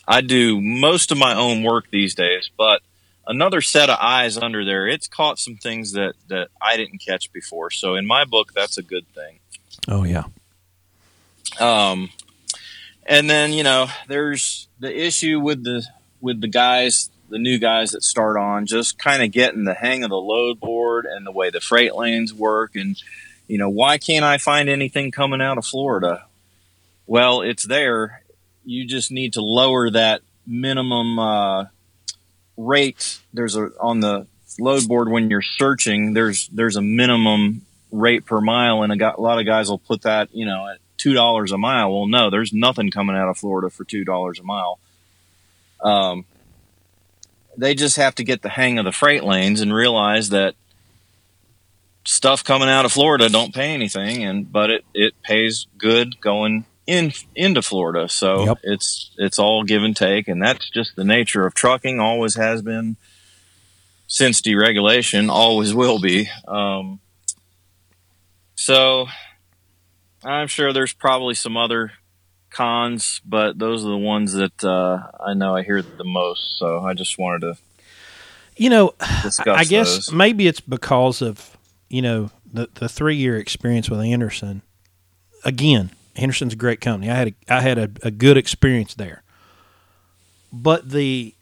I 0.07 0.21
do 0.21 0.61
most 0.61 1.11
of 1.11 1.17
my 1.17 1.35
own 1.35 1.63
work 1.63 1.85
these 1.91 2.15
days, 2.15 2.49
but 2.57 2.81
another 3.27 3.61
set 3.61 3.89
of 3.89 3.97
eyes 3.99 4.37
under 4.37 4.63
there, 4.63 4.87
it's 4.87 5.07
caught 5.07 5.39
some 5.39 5.55
things 5.57 5.93
that, 5.93 6.13
that 6.27 6.49
I 6.61 6.77
didn't 6.77 6.99
catch 6.99 7.31
before. 7.33 7.71
So 7.71 7.95
in 7.95 8.05
my 8.05 8.25
book, 8.25 8.53
that's 8.53 8.77
a 8.77 8.83
good 8.83 9.05
thing. 9.13 9.39
Oh, 9.87 10.03
yeah. 10.03 10.25
Um, 11.59 12.09
and 13.05 13.29
then, 13.29 13.53
you 13.53 13.63
know, 13.63 13.87
there's 14.07 14.67
the 14.79 15.05
issue 15.05 15.39
with 15.39 15.63
the, 15.63 15.85
with 16.21 16.41
the 16.41 16.47
guys, 16.47 17.09
the 17.29 17.39
new 17.39 17.57
guys 17.57 17.91
that 17.91 18.03
start 18.03 18.37
on, 18.37 18.65
just 18.65 18.97
kind 18.97 19.23
of 19.23 19.31
getting 19.31 19.63
the 19.63 19.73
hang 19.73 20.03
of 20.03 20.09
the 20.09 20.15
load 20.15 20.59
board 20.59 21.05
and 21.05 21.25
the 21.25 21.31
way 21.31 21.49
the 21.49 21.61
freight 21.61 21.95
lanes 21.95 22.33
work 22.33 22.75
and, 22.75 23.01
you 23.47 23.57
know, 23.57 23.69
why 23.69 23.97
can't 23.97 24.25
I 24.25 24.37
find 24.37 24.69
anything 24.69 25.11
coming 25.11 25.41
out 25.41 25.57
of 25.57 25.65
Florida? 25.65 26.25
Well, 27.05 27.41
it's 27.41 27.63
there. 27.63 28.23
You 28.65 28.85
just 28.85 29.11
need 29.11 29.33
to 29.33 29.41
lower 29.41 29.89
that 29.91 30.21
minimum 30.47 31.19
uh, 31.19 31.65
rate. 32.57 33.19
There's 33.33 33.55
a 33.55 33.69
on 33.79 33.99
the 33.99 34.27
load 34.59 34.87
board 34.87 35.09
when 35.09 35.29
you're 35.29 35.41
searching. 35.41 36.13
There's 36.13 36.47
there's 36.47 36.75
a 36.75 36.81
minimum 36.81 37.61
rate 37.91 38.25
per 38.25 38.41
mile, 38.41 38.81
and 38.81 38.99
a, 38.99 39.15
a 39.15 39.21
lot 39.21 39.39
of 39.39 39.45
guys 39.45 39.69
will 39.69 39.77
put 39.77 40.03
that 40.03 40.33
you 40.33 40.45
know 40.45 40.67
at 40.67 40.79
two 40.97 41.13
dollars 41.13 41.51
a 41.51 41.57
mile. 41.57 41.91
Well, 41.93 42.07
no, 42.07 42.29
there's 42.29 42.53
nothing 42.53 42.91
coming 42.91 43.15
out 43.15 43.29
of 43.29 43.37
Florida 43.37 43.69
for 43.69 43.83
two 43.83 44.03
dollars 44.05 44.39
a 44.39 44.43
mile. 44.43 44.79
Um, 45.81 46.25
they 47.57 47.73
just 47.75 47.97
have 47.97 48.15
to 48.15 48.23
get 48.23 48.41
the 48.41 48.49
hang 48.49 48.77
of 48.79 48.85
the 48.85 48.91
freight 48.91 49.23
lanes 49.23 49.61
and 49.61 49.73
realize 49.73 50.29
that 50.29 50.55
stuff 52.05 52.43
coming 52.43 52.69
out 52.69 52.85
of 52.85 52.91
Florida 52.91 53.29
don't 53.29 53.53
pay 53.53 53.73
anything, 53.73 54.23
and 54.23 54.51
but 54.51 54.69
it 54.69 54.85
it 54.93 55.13
pays 55.23 55.67
good 55.77 56.19
going 56.21 56.65
in 56.87 57.11
into 57.35 57.61
Florida. 57.61 58.07
So 58.09 58.45
Yep. 58.45 58.57
it's 58.63 59.11
it's 59.17 59.39
all 59.39 59.63
give 59.63 59.83
and 59.83 59.95
take, 59.95 60.27
and 60.27 60.41
that's 60.41 60.69
just 60.69 60.95
the 60.95 61.03
nature 61.05 61.45
of 61.45 61.53
trucking. 61.53 61.99
Always 61.99 62.35
has 62.35 62.61
been 62.61 62.95
since 64.07 64.41
deregulation. 64.41 65.29
Always 65.29 65.73
will 65.73 65.99
be. 65.99 66.29
Um, 66.47 66.99
so 68.55 69.07
I'm 70.25 70.47
sure 70.47 70.73
there's 70.73 70.93
probably 70.93 71.35
some 71.35 71.55
other 71.57 71.91
cons, 72.49 73.21
but 73.25 73.59
those 73.59 73.85
are 73.85 73.89
the 73.89 73.97
ones 73.97 74.33
that 74.33 74.63
uh, 74.63 75.03
I 75.23 75.33
know 75.33 75.55
I 75.55 75.63
hear 75.63 75.81
the 75.81 76.03
most. 76.03 76.57
So 76.57 76.79
I 76.79 76.93
just 76.93 77.17
wanted 77.17 77.41
to 77.41 77.57
You 78.57 78.69
know, 78.69 78.93
discuss. 79.21 79.57
I 79.57 79.63
guess 79.65 79.93
those. 79.95 80.11
maybe 80.11 80.47
it's 80.47 80.61
because 80.61 81.21
of 81.21 81.57
you 81.89 82.01
know 82.01 82.31
the 82.51 82.69
the 82.75 82.89
three 82.89 83.15
year 83.17 83.37
experience 83.37 83.89
with 83.89 83.99
Anderson. 83.99 84.61
Again, 85.43 85.91
Anderson's 86.15 86.53
a 86.53 86.57
great 86.57 86.81
company. 86.81 87.11
I 87.11 87.15
had 87.15 87.27
a, 87.27 87.53
I 87.53 87.61
had 87.61 87.77
a, 87.77 87.89
a 88.03 88.11
good 88.11 88.37
experience 88.37 88.95
there, 88.95 89.21
but 90.51 90.89
the 90.89 91.35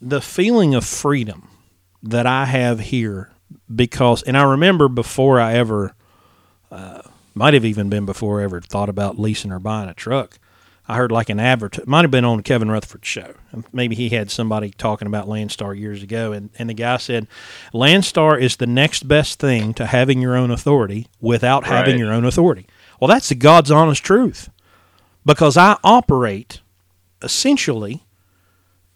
the 0.00 0.20
feeling 0.20 0.74
of 0.74 0.84
freedom 0.84 1.48
that 2.02 2.26
I 2.26 2.46
have 2.46 2.80
here 2.80 3.30
because, 3.72 4.22
and 4.24 4.36
I 4.36 4.42
remember 4.42 4.88
before 4.88 5.40
I 5.40 5.54
ever, 5.54 5.94
uh, 6.72 7.02
might 7.34 7.54
have 7.54 7.64
even 7.64 7.88
been 7.88 8.06
before 8.06 8.40
I 8.40 8.44
ever 8.44 8.60
thought 8.60 8.88
about 8.88 9.18
leasing 9.18 9.52
or 9.52 9.58
buying 9.58 9.88
a 9.88 9.94
truck. 9.94 10.38
I 10.88 10.96
heard 10.96 11.12
like 11.12 11.28
an 11.28 11.38
advert. 11.38 11.86
Might 11.86 12.02
have 12.02 12.10
been 12.10 12.24
on 12.24 12.42
Kevin 12.42 12.70
Rutherford's 12.70 13.06
show. 13.06 13.34
Maybe 13.72 13.94
he 13.94 14.08
had 14.08 14.30
somebody 14.30 14.70
talking 14.70 15.06
about 15.06 15.28
Landstar 15.28 15.78
years 15.78 16.02
ago, 16.02 16.32
and, 16.32 16.50
and 16.58 16.68
the 16.68 16.74
guy 16.74 16.96
said, 16.96 17.28
Landstar 17.72 18.40
is 18.40 18.56
the 18.56 18.66
next 18.66 19.06
best 19.06 19.38
thing 19.38 19.74
to 19.74 19.86
having 19.86 20.20
your 20.20 20.36
own 20.36 20.50
authority 20.50 21.06
without 21.20 21.64
having 21.64 21.98
your 21.98 22.12
own 22.12 22.24
authority. 22.24 22.66
Well, 23.00 23.08
that's 23.08 23.28
the 23.28 23.36
God's 23.36 23.70
honest 23.70 24.02
truth, 24.02 24.50
because 25.24 25.56
I 25.56 25.78
operate 25.84 26.60
essentially 27.22 28.04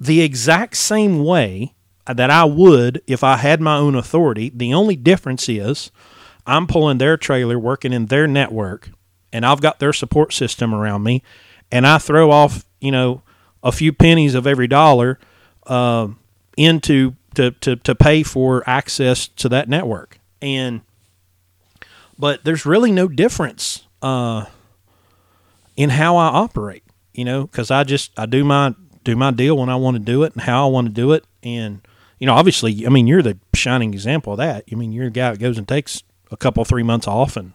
the 0.01 0.23
exact 0.23 0.77
same 0.77 1.25
way 1.25 1.73
that 2.07 2.31
I 2.31 2.45
would 2.45 3.01
if 3.07 3.23
I 3.23 3.37
had 3.37 3.61
my 3.61 3.77
own 3.77 3.95
authority. 3.95 4.51
The 4.55 4.75
only 4.75 4.97
difference 4.97 5.49
is 5.49 5.91
I'm 6.47 6.67
pulling 6.67 6.99
their 6.99 7.17
trailer, 7.17 7.59
working 7.59 7.93
in 7.93 8.07
their 8.07 8.27
network, 8.27 8.91
and 9.33 9.45
I've 9.45 9.61
got 9.61 9.79
their 9.79 9.93
support 9.93 10.33
system 10.33 10.75
around 10.75 11.03
me, 11.03 11.23
and 11.71 11.87
I 11.87 11.99
throw 11.99 12.31
off, 12.31 12.65
you 12.81 12.93
know, 12.93 13.23
a 13.63 13.73
few 13.73 13.93
pennies 13.93 14.35
of 14.35 14.47
every 14.47 14.69
dollar 14.69 15.19
uh, 15.67 16.09
into 16.57 17.15
to, 17.35 17.51
to 17.51 17.77
to 17.77 17.95
pay 17.95 18.23
for 18.23 18.63
access 18.69 19.29
to 19.29 19.49
that 19.51 19.69
network, 19.69 20.19
and 20.41 20.83
but 22.19 22.45
there's 22.45 22.65
really 22.65 22.93
no 22.93 23.09
difference 23.09 23.87
uh, 24.01 24.47
in 25.77 25.91
how 25.91 26.17
I 26.17 26.27
operate, 26.27 26.85
you 27.13 27.25
know, 27.25 27.47
because 27.47 27.71
I 27.71 27.85
just 27.85 28.13
I 28.19 28.27
do 28.27 28.45
my 28.45 28.75
do 29.05 29.17
my 29.17 29.33
deal 29.33 29.57
when 29.59 29.69
I 29.69 29.77
want 29.77 29.97
to 29.97 30.03
do 30.03 30.23
it 30.23 30.33
and 30.35 30.43
how 30.43 30.67
I 30.67 30.71
want 30.71 30.87
to 30.87 30.93
do 30.93 31.13
it, 31.13 31.25
and 31.43 31.81
you 32.19 32.27
know, 32.27 32.35
obviously, 32.35 32.87
I 32.87 32.89
mean, 32.89 33.07
you're 33.07 33.23
the 33.23 33.39
shining 33.55 33.93
example 33.93 34.33
of 34.33 34.39
that. 34.39 34.65
I 34.71 34.75
mean, 34.75 34.93
you're 34.93 35.09
a 35.09 35.11
guy 35.11 35.33
that 35.33 35.39
goes 35.39 35.59
and 35.59 35.69
takes 35.69 36.03
a 36.31 36.37
couple 36.37 36.65
three 36.65 36.83
months 36.83 37.07
off 37.07 37.37
and 37.37 37.53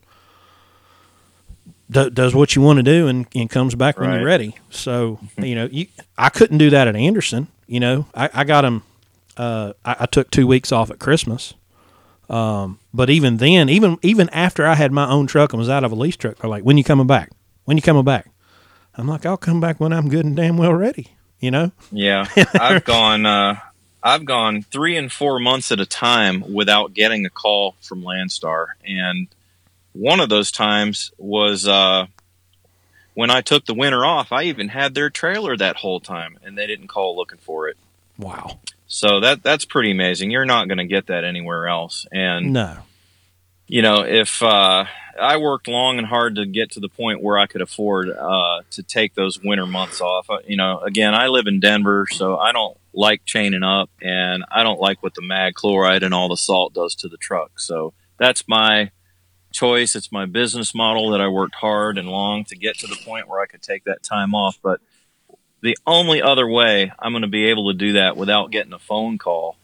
do, 1.89 2.09
does 2.09 2.33
what 2.33 2.55
you 2.55 2.61
want 2.61 2.77
to 2.77 2.83
do 2.83 3.07
and, 3.07 3.27
and 3.35 3.49
comes 3.49 3.75
back 3.75 3.99
when 3.99 4.11
you're 4.11 4.25
ready. 4.25 4.55
So 4.69 5.19
you 5.37 5.55
know, 5.55 5.67
you, 5.71 5.87
I 6.17 6.29
couldn't 6.29 6.57
do 6.57 6.69
that 6.69 6.87
at 6.87 6.95
Anderson. 6.95 7.47
You 7.67 7.79
know, 7.79 8.07
I, 8.15 8.29
I 8.33 8.43
got 8.43 8.65
him. 8.65 8.83
Uh, 9.37 9.73
I, 9.85 9.95
I 10.01 10.05
took 10.05 10.29
two 10.31 10.47
weeks 10.47 10.71
off 10.71 10.91
at 10.91 10.99
Christmas. 10.99 11.53
Um, 12.29 12.79
but 12.93 13.09
even 13.09 13.37
then, 13.37 13.67
even 13.67 13.97
even 14.01 14.29
after 14.29 14.65
I 14.65 14.75
had 14.75 14.91
my 14.93 15.09
own 15.09 15.27
truck 15.27 15.51
and 15.51 15.59
was 15.59 15.69
out 15.69 15.83
of 15.83 15.91
a 15.91 15.95
lease 15.95 16.15
truck, 16.15 16.37
they're 16.37 16.49
like, 16.49 16.63
"When 16.63 16.77
you 16.77 16.83
coming 16.83 17.07
back? 17.07 17.31
When 17.65 17.75
you 17.75 17.83
coming 17.83 18.05
back?" 18.05 18.29
I'm 18.95 19.07
like, 19.07 19.25
"I'll 19.25 19.37
come 19.37 19.59
back 19.59 19.81
when 19.81 19.91
I'm 19.91 20.07
good 20.07 20.25
and 20.25 20.35
damn 20.35 20.55
well 20.55 20.73
ready." 20.73 21.07
You 21.41 21.51
know? 21.51 21.71
Yeah, 21.91 22.27
I've 22.53 22.85
gone. 22.85 23.25
Uh, 23.25 23.55
I've 24.03 24.25
gone 24.25 24.63
three 24.63 24.97
and 24.97 25.11
four 25.11 25.39
months 25.39 25.71
at 25.71 25.79
a 25.79 25.85
time 25.85 26.53
without 26.53 26.93
getting 26.93 27.25
a 27.25 27.29
call 27.29 27.75
from 27.81 28.01
Landstar, 28.03 28.67
and 28.85 29.27
one 29.93 30.19
of 30.19 30.29
those 30.29 30.51
times 30.51 31.11
was 31.17 31.67
uh, 31.67 32.07
when 33.13 33.29
I 33.29 33.41
took 33.41 33.65
the 33.65 33.73
winter 33.73 34.03
off. 34.05 34.31
I 34.31 34.43
even 34.43 34.69
had 34.69 34.93
their 34.95 35.09
trailer 35.09 35.55
that 35.57 35.75
whole 35.77 35.99
time, 35.99 36.37
and 36.43 36.57
they 36.57 36.65
didn't 36.67 36.87
call 36.87 37.15
looking 37.15 37.39
for 37.39 37.67
it. 37.67 37.77
Wow. 38.17 38.59
So 38.87 39.19
that 39.21 39.43
that's 39.43 39.65
pretty 39.65 39.91
amazing. 39.91 40.31
You're 40.31 40.45
not 40.45 40.67
going 40.67 40.77
to 40.79 40.85
get 40.85 41.07
that 41.07 41.23
anywhere 41.23 41.67
else, 41.67 42.05
and 42.11 42.53
No. 42.53 42.77
you 43.67 43.81
know, 43.81 44.03
if 44.03 44.41
uh, 44.43 44.85
I 45.19 45.37
worked 45.37 45.67
long 45.67 45.97
and 45.97 46.07
hard 46.07 46.35
to 46.35 46.45
get 46.45 46.71
to 46.71 46.79
the 46.79 46.89
point 46.89 47.21
where 47.21 47.37
I 47.37 47.45
could 47.45 47.61
afford 47.61 48.09
uh, 48.09 48.61
to 48.71 48.83
take 48.83 49.13
those 49.13 49.39
winter 49.41 49.65
months 49.65 50.01
off, 50.01 50.29
uh, 50.29 50.39
you 50.47 50.57
know, 50.57 50.79
again, 50.79 51.13
I 51.13 51.27
live 51.27 51.47
in 51.47 51.59
Denver, 51.59 52.05
so 52.11 52.37
I 52.37 52.51
don't 52.51 52.75
like 52.93 53.25
chaining 53.25 53.63
up, 53.63 53.89
and 54.01 54.43
I 54.51 54.63
don't 54.63 54.79
like 54.79 55.01
what 55.01 55.15
the 55.15 55.21
mag 55.21 55.53
chloride 55.55 56.03
and 56.03 56.13
all 56.13 56.29
the 56.29 56.37
salt 56.37 56.73
does 56.73 56.95
to 56.95 57.07
the 57.07 57.17
truck. 57.17 57.59
So 57.59 57.93
that's 58.17 58.47
my 58.47 58.91
choice. 59.53 59.95
It's 59.95 60.11
my 60.11 60.25
business 60.25 60.75
model 60.75 61.11
that 61.11 61.21
I 61.21 61.27
worked 61.27 61.55
hard 61.55 61.97
and 61.97 62.09
long 62.09 62.45
to 62.45 62.55
get 62.55 62.77
to 62.79 62.87
the 62.87 62.99
point 63.05 63.27
where 63.27 63.41
I 63.41 63.45
could 63.45 63.61
take 63.61 63.85
that 63.85 64.03
time 64.03 64.35
off. 64.35 64.59
But 64.61 64.81
the 65.61 65.77
only 65.85 66.21
other 66.21 66.47
way 66.47 66.91
I'm 66.99 67.11
going 67.11 67.21
to 67.21 67.27
be 67.27 67.49
able 67.49 67.71
to 67.71 67.77
do 67.77 67.93
that 67.93 68.17
without 68.17 68.51
getting 68.51 68.73
a 68.73 68.79
phone 68.79 69.17
call 69.17 69.57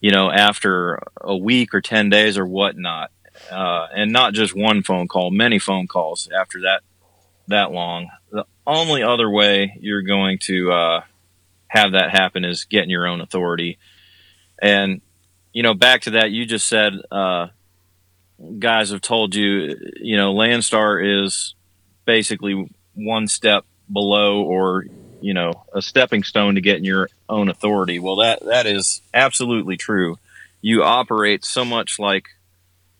you 0.00 0.10
know, 0.10 0.30
after 0.30 1.00
a 1.20 1.36
week 1.36 1.74
or 1.74 1.80
10 1.80 2.10
days 2.10 2.38
or 2.38 2.46
whatnot. 2.46 3.10
Uh, 3.50 3.86
and 3.94 4.12
not 4.12 4.34
just 4.34 4.54
one 4.54 4.82
phone 4.82 5.08
call, 5.08 5.30
many 5.30 5.58
phone 5.58 5.86
calls 5.86 6.28
after 6.28 6.62
that, 6.62 6.82
that 7.48 7.72
long. 7.72 8.08
The 8.30 8.44
only 8.66 9.02
other 9.02 9.28
way 9.28 9.76
you're 9.80 10.02
going 10.02 10.38
to, 10.42 10.72
uh, 10.72 11.00
have 11.68 11.92
that 11.92 12.10
happen 12.10 12.44
is 12.44 12.64
getting 12.64 12.90
your 12.90 13.06
own 13.06 13.20
authority. 13.20 13.78
And, 14.60 15.00
you 15.52 15.62
know, 15.62 15.74
back 15.74 16.02
to 16.02 16.10
that, 16.12 16.30
you 16.30 16.46
just 16.46 16.68
said, 16.68 16.94
uh, 17.10 17.48
guys 18.58 18.90
have 18.90 19.00
told 19.00 19.34
you, 19.34 19.76
you 20.00 20.16
know, 20.16 20.34
Landstar 20.34 21.24
is 21.24 21.54
basically 22.04 22.70
one 22.94 23.26
step 23.26 23.64
below 23.92 24.42
or, 24.42 24.84
you 25.20 25.34
know, 25.34 25.64
a 25.74 25.82
stepping 25.82 26.22
stone 26.22 26.54
to 26.54 26.60
getting 26.60 26.84
your 26.84 27.08
own 27.28 27.48
authority. 27.48 27.98
Well, 27.98 28.16
that, 28.16 28.44
that 28.44 28.66
is 28.66 29.02
absolutely 29.12 29.76
true. 29.76 30.18
You 30.60 30.82
operate 30.82 31.44
so 31.44 31.64
much 31.64 31.98
like 31.98 32.24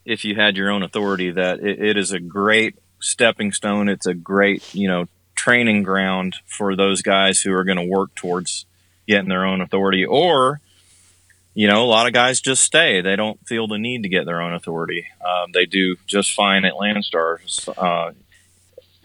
if 0.04 0.24
you 0.24 0.34
had 0.34 0.56
your 0.56 0.70
own 0.70 0.82
authority 0.82 1.32
that 1.32 1.60
it, 1.60 1.82
it 1.82 1.96
is 1.96 2.12
a 2.12 2.20
great 2.20 2.76
stepping 3.00 3.52
stone. 3.52 3.88
It's 3.88 4.06
a 4.06 4.14
great, 4.14 4.74
you 4.74 4.88
know, 4.88 5.06
training 5.36 5.82
ground 5.84 6.36
for 6.46 6.74
those 6.74 7.02
guys 7.02 7.40
who 7.42 7.52
are 7.52 7.64
going 7.64 7.78
to 7.78 7.84
work 7.84 8.14
towards 8.14 8.64
getting 9.06 9.28
their 9.28 9.44
own 9.44 9.60
authority 9.60 10.04
or, 10.04 10.60
you 11.54 11.68
know, 11.68 11.84
a 11.84 11.86
lot 11.86 12.06
of 12.06 12.12
guys 12.12 12.40
just 12.40 12.62
stay. 12.64 13.00
They 13.00 13.14
don't 13.16 13.38
feel 13.46 13.68
the 13.68 13.78
need 13.78 14.02
to 14.02 14.08
get 14.08 14.26
their 14.26 14.40
own 14.42 14.52
authority. 14.54 15.06
Um, 15.24 15.52
they 15.52 15.64
do 15.66 15.96
just 16.06 16.34
fine 16.34 16.64
at 16.64 16.72
Landstar. 16.74 17.38
Uh, 17.78 18.12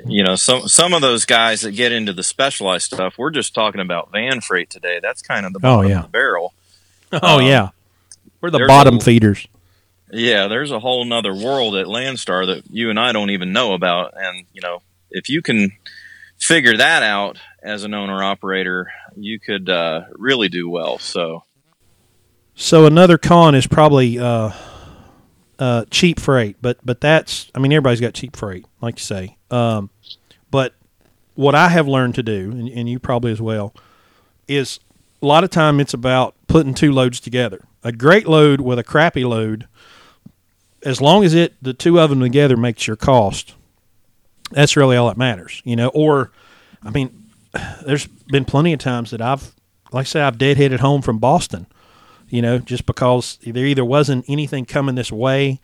you 0.05 0.23
know, 0.23 0.35
some 0.35 0.67
some 0.67 0.93
of 0.95 1.01
those 1.01 1.25
guys 1.25 1.61
that 1.61 1.73
get 1.73 1.91
into 1.91 2.11
the 2.13 2.23
specialized 2.23 2.85
stuff, 2.85 3.17
we're 3.19 3.29
just 3.29 3.53
talking 3.53 3.79
about 3.81 4.11
van 4.11 4.41
freight 4.41 4.69
today. 4.71 4.99
That's 5.01 5.21
kind 5.21 5.45
of 5.45 5.53
the 5.53 5.59
Oh, 5.63 5.81
yeah. 5.81 5.97
of 5.99 6.03
the 6.05 6.09
barrel. 6.09 6.53
Oh 7.13 7.39
Um, 7.39 7.45
yeah. 7.45 7.69
We're 8.39 8.49
the 8.49 8.65
bottom 8.67 8.95
a- 8.97 9.01
feeders. 9.01 9.45
Yeah, 10.13 10.47
there's 10.47 10.71
a 10.71 10.79
whole 10.79 11.05
nother 11.05 11.33
world 11.33 11.75
at 11.75 11.85
Landstar 11.85 12.45
that 12.47 12.63
you 12.71 12.89
and 12.89 12.99
I 12.99 13.11
don't 13.11 13.29
even 13.29 13.53
know 13.53 13.73
about. 13.73 14.13
And, 14.17 14.45
you 14.53 14.61
know, 14.61 14.81
if 15.11 15.29
you 15.29 15.41
can 15.41 15.71
figure 16.41 16.75
that 16.77 17.03
out 17.03 17.37
as 17.63 17.83
an 17.83 17.93
owner 17.93 18.23
operator, 18.23 18.91
you 19.15 19.39
could 19.39 19.69
uh, 19.69 20.01
really 20.13 20.49
do 20.49 20.69
well. 20.69 20.97
So, 20.97 21.43
So 22.55 22.85
another 22.85 23.17
con 23.17 23.55
is 23.55 23.67
probably 23.67 24.19
uh, 24.19 24.51
uh, 25.59 25.85
cheap 25.91 26.19
freight, 26.19 26.57
but 26.61 26.79
but 26.83 26.99
that's 27.01 27.51
I 27.55 27.59
mean 27.59 27.71
everybody's 27.71 28.01
got 28.01 28.13
cheap 28.13 28.35
freight, 28.35 28.65
like 28.81 28.97
you 28.97 29.03
say. 29.03 29.37
Um, 29.49 29.89
but 30.49 30.73
what 31.35 31.55
I 31.55 31.69
have 31.69 31.87
learned 31.87 32.15
to 32.15 32.23
do, 32.23 32.51
and, 32.51 32.67
and 32.69 32.89
you 32.89 32.99
probably 32.99 33.31
as 33.31 33.41
well, 33.41 33.73
is 34.47 34.79
a 35.21 35.25
lot 35.25 35.43
of 35.43 35.49
time 35.49 35.79
it's 35.79 35.93
about 35.93 36.35
putting 36.47 36.73
two 36.73 36.91
loads 36.91 37.19
together. 37.19 37.63
A 37.83 37.91
great 37.91 38.27
load 38.27 38.61
with 38.61 38.79
a 38.79 38.83
crappy 38.83 39.23
load, 39.23 39.67
as 40.83 40.99
long 40.99 41.23
as 41.23 41.33
it 41.33 41.53
the 41.61 41.73
two 41.73 41.99
of 41.99 42.09
them 42.09 42.19
together 42.19 42.57
makes 42.57 42.87
your 42.87 42.95
cost, 42.95 43.55
that's 44.51 44.75
really 44.75 44.97
all 44.97 45.07
that 45.07 45.17
matters, 45.17 45.61
you 45.63 45.75
know. 45.75 45.89
Or, 45.89 46.31
I 46.83 46.89
mean, 46.89 47.29
there's 47.85 48.07
been 48.07 48.45
plenty 48.45 48.73
of 48.73 48.79
times 48.79 49.11
that 49.11 49.21
I've, 49.21 49.55
like 49.91 50.01
I 50.01 50.09
say, 50.09 50.21
I've 50.21 50.37
deadheaded 50.37 50.79
home 50.79 51.01
from 51.01 51.19
Boston 51.19 51.67
you 52.31 52.41
know, 52.41 52.57
just 52.57 52.85
because 52.85 53.37
there 53.45 53.65
either 53.65 53.85
wasn't 53.85 54.25
anything 54.27 54.65
coming 54.65 54.95
this 54.95 55.11
way, 55.11 55.59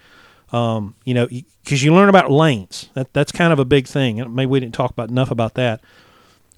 um, 0.52 0.96
you 1.06 1.14
know, 1.14 1.28
because 1.64 1.82
you 1.82 1.96
learn 1.96 2.10
about 2.10 2.30
lanes. 2.30 2.90
That 2.94 3.14
that's 3.14 3.32
kind 3.32 3.54
of 3.54 3.58
a 3.58 3.66
big 3.66 3.88
thing. 3.88 4.18
Maybe 4.36 4.48
we 4.48 4.60
didn't 4.60 4.76
talk 4.76 4.92
about 4.92 5.10
enough 5.10 5.32
about 5.32 5.56
that. 5.56 5.82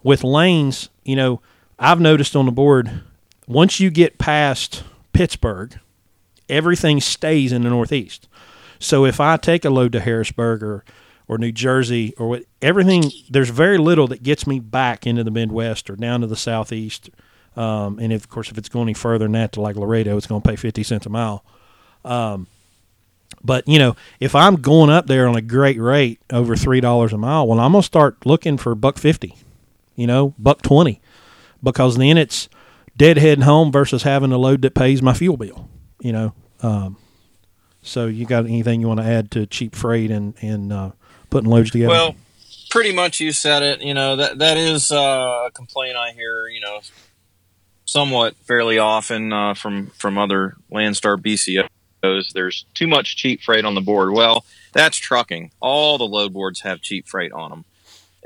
With 0.04 0.24
lanes, 0.24 0.90
you 1.04 1.16
know, 1.16 1.42
I've 1.78 2.02
noticed 2.02 2.36
on 2.36 2.48
the 2.48 2.52
board 2.52 3.04
once 3.48 3.80
you 3.80 3.92
get 3.92 4.18
past 4.18 4.84
Pittsburgh, 5.14 5.80
everything 6.50 7.00
stays 7.00 7.52
in 7.52 7.62
the 7.62 7.70
Northeast. 7.70 8.28
So 8.80 9.06
if 9.06 9.20
I 9.20 9.38
take 9.38 9.64
a 9.64 9.70
load 9.70 9.92
to 9.92 10.00
Harrisburg 10.00 10.64
or 10.64 10.84
or 11.30 11.38
New 11.38 11.54
Jersey 11.54 12.14
or 12.18 12.28
what, 12.28 12.44
everything. 12.62 13.10
There's 13.30 13.50
very 13.50 13.78
little 13.78 14.08
that 14.08 14.24
gets 14.24 14.46
me 14.46 14.60
back 14.60 15.08
into 15.08 15.24
the 15.24 15.32
Midwest 15.32 15.90
or 15.90 15.96
down 15.96 16.22
to 16.22 16.28
the 16.28 16.36
Southeast. 16.36 17.10
Um, 17.56 18.00
and 18.00 18.12
if, 18.12 18.24
of 18.24 18.30
course, 18.30 18.52
if 18.52 18.58
it's 18.58 18.68
going 18.68 18.88
any 18.88 18.94
further 18.94 19.26
than 19.26 19.34
that 19.34 19.54
to 19.54 19.62
like 19.62 19.78
Laredo, 19.78 20.18
it's 20.18 20.28
going 20.28 20.42
to 20.42 20.50
pay 20.50 20.58
50 20.58 20.84
cents 20.84 21.06
a 21.06 21.10
mile. 21.10 21.46
Um, 22.04 22.48
but 23.44 23.68
you 23.68 23.80
know, 23.80 23.96
if 24.20 24.36
I'm 24.36 24.56
going 24.56 24.90
up 24.90 25.08
there 25.08 25.28
on 25.28 25.36
a 25.36 25.42
great 25.42 25.80
rate 25.80 26.20
over 26.32 26.56
three 26.56 26.82
dollars 26.82 27.14
a 27.14 27.18
mile, 27.18 27.48
well, 27.48 27.60
I'm 27.60 27.72
gonna 27.72 27.84
start 27.84 28.26
looking 28.26 28.58
for 28.58 28.76
buck 28.76 28.98
fifty, 28.98 29.36
you 29.96 30.08
know, 30.08 30.34
buck 30.40 30.62
twenty, 30.62 31.00
because 31.62 31.98
then 31.98 32.18
it's 32.18 32.50
deadheading 32.98 33.44
home 33.44 33.72
versus 33.72 34.04
having 34.04 34.32
a 34.32 34.38
load 34.38 34.62
that 34.64 34.74
pays 34.74 35.02
my 35.02 35.14
fuel 35.14 35.38
bill, 35.38 35.70
you 36.02 36.12
know. 36.12 36.34
Um, 36.62 36.98
so 37.82 38.08
you 38.08 38.26
got 38.26 38.46
anything 38.46 38.82
you 38.82 38.88
want 38.88 39.00
to 39.00 39.06
add 39.06 39.32
to 39.32 39.46
cheap 39.46 39.76
freight 39.76 40.12
and 40.12 40.34
and 40.42 40.74
uh, 40.74 40.92
putting 41.30 41.50
loads 41.50 41.72
together? 41.72 41.90
Well, 41.90 42.16
pretty 42.70 42.94
much 42.94 43.20
you 43.20 43.32
said 43.32 43.64
it. 43.64 43.82
You 43.82 43.94
know 43.94 44.16
that 44.16 44.40
that 44.40 44.58
is 44.58 44.92
uh, 44.92 45.46
a 45.48 45.52
complaint 45.54 45.98
I 45.98 46.12
hear. 46.12 46.48
You 46.48 46.62
know, 46.62 46.80
somewhat 47.86 48.36
fairly 48.38 48.78
often 48.78 49.34
uh, 49.34 49.54
from 49.54 49.88
from 49.88 50.18
other 50.18 50.56
Landstar 50.72 51.18
BCOs. 51.18 52.32
There's 52.34 52.66
too 52.74 52.88
much 52.88 53.18
cheap 53.18 53.42
freight 53.42 53.66
on 53.66 53.76
the 53.76 53.82
board. 53.82 54.12
Well, 54.12 54.46
that's 54.74 54.98
trucking. 54.98 55.52
All 55.60 55.98
the 55.98 56.06
load 56.06 56.34
boards 56.34 56.62
have 56.62 56.82
cheap 56.82 57.08
freight 57.08 57.32
on 57.32 57.50
them. 57.50 57.66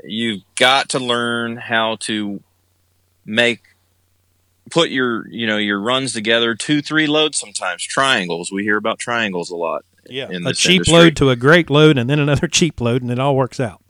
You've 0.04 0.42
got 0.56 0.90
to 0.90 0.98
learn 0.98 1.56
how 1.56 1.96
to 2.00 2.42
make 3.24 3.62
put 4.70 4.90
your 4.90 5.28
you 5.28 5.46
know 5.46 5.56
your 5.56 5.78
runs 5.78 6.12
together 6.12 6.54
two 6.54 6.80
three 6.80 7.06
loads 7.06 7.38
sometimes 7.38 7.82
triangles 7.82 8.50
we 8.50 8.62
hear 8.62 8.76
about 8.76 8.98
triangles 8.98 9.50
a 9.50 9.56
lot 9.56 9.84
yeah. 10.08 10.28
a 10.30 10.52
cheap 10.52 10.72
industry. 10.72 10.92
load 10.92 11.16
to 11.16 11.30
a 11.30 11.36
great 11.36 11.70
load 11.70 11.98
and 11.98 12.08
then 12.08 12.18
another 12.18 12.46
cheap 12.52 12.80
load 12.80 13.02
and 13.02 13.10
it 13.10 13.18
all 13.18 13.36
works 13.36 13.60
out. 13.60 13.82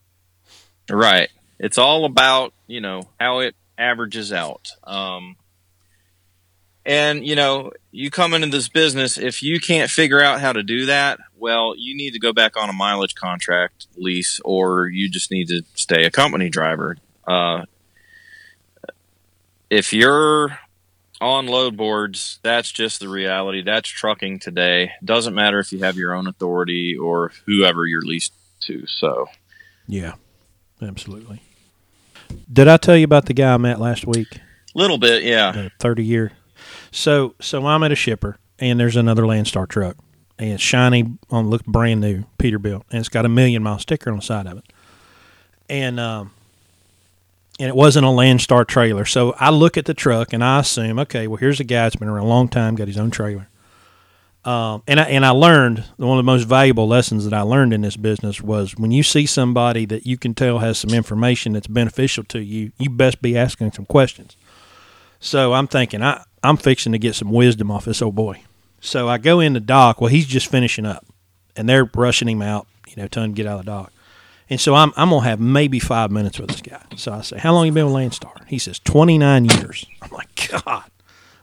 Right. 0.91 1.31
It's 1.59 1.79
all 1.79 2.05
about 2.05 2.53
you 2.67 2.81
know 2.81 3.09
how 3.19 3.41
it 3.41 3.55
averages 3.79 4.33
out. 4.33 4.71
Um, 4.85 5.37
and 6.87 7.27
you 7.27 7.35
know 7.35 7.73
you 7.91 8.11
come 8.11 8.35
into 8.35 8.49
this 8.49 8.69
business 8.69 9.17
if 9.17 9.43
you 9.43 9.59
can't 9.59 9.91
figure 9.91 10.21
out 10.21 10.41
how 10.41 10.53
to 10.53 10.63
do 10.63 10.85
that 10.85 11.19
well 11.39 11.75
you 11.79 11.97
need 11.97 12.13
to 12.13 12.19
go 12.19 12.31
back 12.31 12.59
on 12.59 12.69
a 12.69 12.75
mileage 12.75 13.15
contract 13.15 13.87
lease 13.97 14.39
or 14.45 14.87
you 14.89 15.09
just 15.09 15.31
need 15.31 15.49
to 15.49 15.63
stay 15.75 16.05
a 16.05 16.11
company 16.11 16.51
driver. 16.51 16.97
Uh, 17.27 17.65
if 19.71 19.93
you're 19.93 20.59
on 21.21 21.47
load 21.47 21.77
boards, 21.77 22.39
that's 22.43 22.71
just 22.71 23.01
the 23.01 23.09
reality. 23.09 23.63
That's 23.63 23.89
trucking 23.89 24.41
today. 24.41 24.93
Doesn't 25.05 25.35
matter 25.35 25.59
if 25.59 25.73
you 25.73 25.81
have 25.81 25.97
your 25.97 26.15
own 26.15 26.27
authority 26.27 26.97
or 26.97 27.33
whoever 27.47 27.87
you're 27.87 28.03
leased 28.03 28.33
to. 28.63 28.87
So, 28.87 29.27
yeah, 29.87 30.15
absolutely. 30.83 31.43
Did 32.53 32.69
I 32.69 32.77
tell 32.77 32.97
you 32.97 33.05
about 33.05 33.27
the 33.27 33.35
guy 33.35 33.55
I 33.55 33.57
met 33.59 33.81
last 33.81 34.07
week? 34.07 34.41
Little 34.75 34.99
bit, 34.99 35.23
yeah. 35.23 35.53
The 35.53 35.71
Thirty 35.79 36.05
year. 36.05 36.33
So, 36.91 37.35
so 37.41 37.67
I'm 37.67 37.83
at 37.83 37.93
a 37.93 37.97
shipper, 37.97 38.39
and 38.59 38.79
there's 38.79 38.97
another 38.97 39.23
Landstar 39.23 39.69
truck, 39.69 39.97
and 40.39 40.53
it's 40.53 40.63
shiny 40.63 41.17
on 41.31 41.49
look 41.51 41.65
brand 41.65 42.01
new 42.01 42.25
Peterbilt, 42.39 42.83
and 42.91 43.01
it's 43.01 43.09
got 43.09 43.25
a 43.25 43.29
million 43.29 43.63
mile 43.63 43.79
sticker 43.79 44.11
on 44.11 44.17
the 44.17 44.23
side 44.23 44.47
of 44.47 44.59
it. 44.59 44.65
And 45.69 45.99
um, 45.99 46.33
and 47.59 47.69
it 47.69 47.77
wasn't 47.77 48.05
a 48.05 48.09
Landstar 48.09 48.67
trailer. 48.67 49.05
So 49.05 49.35
I 49.39 49.51
look 49.51 49.77
at 49.77 49.85
the 49.85 49.95
truck 49.95 50.33
and 50.33 50.43
I 50.43 50.61
assume, 50.61 50.99
okay, 51.01 51.27
well, 51.27 51.37
here's 51.37 51.61
a 51.61 51.65
guy 51.65 51.85
that's 51.85 51.97
been 51.97 52.09
around 52.09 52.25
a 52.25 52.29
long 52.29 52.49
time, 52.49 52.75
got 52.75 52.89
his 52.89 52.99
own 52.99 53.11
trailer. 53.11 53.49
Um, 54.45 54.83
and 54.87 55.01
I, 55.01 55.05
and 55.05 55.25
I 55.25 55.31
learned 55.31 55.85
one 55.97 56.19
of 56.19 56.25
the 56.25 56.31
most 56.31 56.43
valuable 56.43 56.87
lessons 56.87 57.25
that 57.25 57.33
I 57.33 57.41
learned 57.41 57.73
in 57.73 57.81
this 57.81 57.97
business 57.97 58.43
was 58.43 58.77
when 58.77 58.91
you 58.91 59.03
see 59.03 59.25
somebody 59.25 59.87
that 59.87 60.07
you 60.07 60.19
can 60.19 60.35
tell 60.35 60.59
has 60.59 60.77
some 60.77 60.91
information 60.91 61.55
that's 61.55 61.67
beneficial 61.67 62.25
to 62.25 62.43
you, 62.43 62.73
you 62.77 62.91
best 62.91 63.23
be 63.23 63.39
asking 63.39 63.73
some 63.73 63.87
questions. 63.87 64.37
So 65.19 65.55
I'm 65.55 65.67
thinking 65.67 66.03
I 66.03 66.23
I'm 66.43 66.59
fixing 66.59 66.93
to 66.93 66.99
get 66.99 67.15
some 67.15 67.31
wisdom 67.31 67.71
off 67.71 67.87
this 67.87 68.03
old 68.03 68.15
boy. 68.15 68.43
So 68.81 69.09
I 69.09 69.17
go 69.17 69.41
in 69.41 69.55
the 69.55 69.61
dock. 69.61 70.03
Well, 70.03 70.11
he's 70.11 70.27
just 70.27 70.49
finishing 70.49 70.85
up, 70.85 71.07
and 71.57 71.67
they're 71.67 71.91
rushing 71.95 72.29
him 72.29 72.43
out. 72.43 72.67
You 72.87 72.97
know, 72.97 73.09
telling 73.09 73.31
him 73.31 73.35
to 73.35 73.43
get 73.43 73.51
out 73.51 73.61
of 73.61 73.65
the 73.65 73.71
dock. 73.71 73.93
And 74.55 74.61
so 74.61 74.77
I'm, 74.77 74.93
I'm 74.97 75.11
going 75.11 75.25
to 75.25 75.29
have 75.31 75.41
maybe 75.41 75.81
five 75.81 76.13
minutes 76.13 76.39
with 76.39 76.49
this 76.49 76.63
guy. 76.63 76.81
So 76.95 77.13
I 77.13 77.23
say, 77.23 77.39
How 77.39 77.53
long 77.53 77.67
you 77.67 77.73
been 77.73 77.87
with 77.87 77.95
Landstar? 77.97 78.47
He 78.47 78.61
says, 78.61 78.79
29 78.79 79.47
years. 79.47 79.85
I'm 80.01 80.13
like, 80.13 80.49
God, 80.65 80.85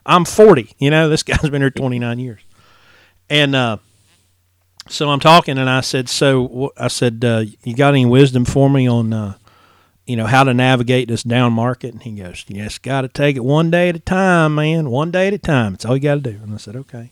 I'm 0.06 0.24
40. 0.24 0.74
You 0.78 0.92
know, 0.92 1.10
this 1.10 1.22
guy's 1.24 1.50
been 1.50 1.62
here 1.62 1.70
29 1.70 2.20
years. 2.20 2.40
And 3.30 3.54
uh, 3.54 3.80
so 4.88 5.10
I'm 5.10 5.20
talking, 5.20 5.58
and 5.58 5.70
I 5.70 5.82
said, 5.82 6.08
So 6.08 6.72
I 6.78 6.88
said, 6.88 7.26
uh, 7.26 7.44
You 7.66 7.76
got 7.76 7.90
any 7.90 8.06
wisdom 8.06 8.46
for 8.46 8.70
me 8.70 8.88
on, 8.88 9.12
uh, 9.12 9.34
you 10.06 10.16
know, 10.16 10.26
how 10.26 10.46
to 10.46 10.54
navigate 10.54 11.10
this 11.10 11.24
down 11.24 11.52
market? 11.52 11.92
And 11.92 12.02
he 12.02 12.12
goes, 12.12 12.46
Yes, 12.48 12.78
got 12.78 13.02
to 13.02 13.10
take 13.10 13.36
it 13.36 13.44
one 13.44 13.70
day 13.70 13.90
at 13.90 13.98
a 13.98 14.00
time, 14.00 14.56
man. 14.56 14.90
One 14.90 15.12
day 15.12 15.28
at 15.28 15.34
a 15.34 15.38
time. 15.38 15.74
It's 15.74 15.84
all 15.84 15.98
you 15.98 16.04
got 16.04 16.16
to 16.16 16.22
do. 16.22 16.40
And 16.42 16.54
I 16.54 16.58
said, 16.58 16.78
Okay. 16.78 17.10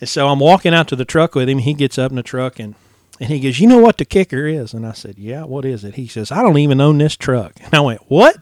And 0.00 0.08
so 0.10 0.28
I'm 0.28 0.38
walking 0.38 0.74
out 0.74 0.86
to 0.88 0.96
the 0.96 1.06
truck 1.06 1.34
with 1.34 1.48
him. 1.48 1.60
He 1.60 1.72
gets 1.72 1.96
up 1.96 2.12
in 2.12 2.16
the 2.16 2.22
truck 2.22 2.58
and 2.58 2.74
and 3.20 3.30
he 3.30 3.40
goes, 3.40 3.60
You 3.60 3.66
know 3.66 3.78
what 3.78 3.98
the 3.98 4.04
kicker 4.04 4.46
is? 4.46 4.72
And 4.74 4.86
I 4.86 4.92
said, 4.92 5.18
Yeah, 5.18 5.44
what 5.44 5.64
is 5.64 5.84
it? 5.84 5.94
He 5.94 6.06
says, 6.06 6.30
I 6.30 6.42
don't 6.42 6.58
even 6.58 6.80
own 6.80 6.98
this 6.98 7.16
truck. 7.16 7.52
And 7.62 7.74
I 7.74 7.80
went, 7.80 8.02
What? 8.08 8.36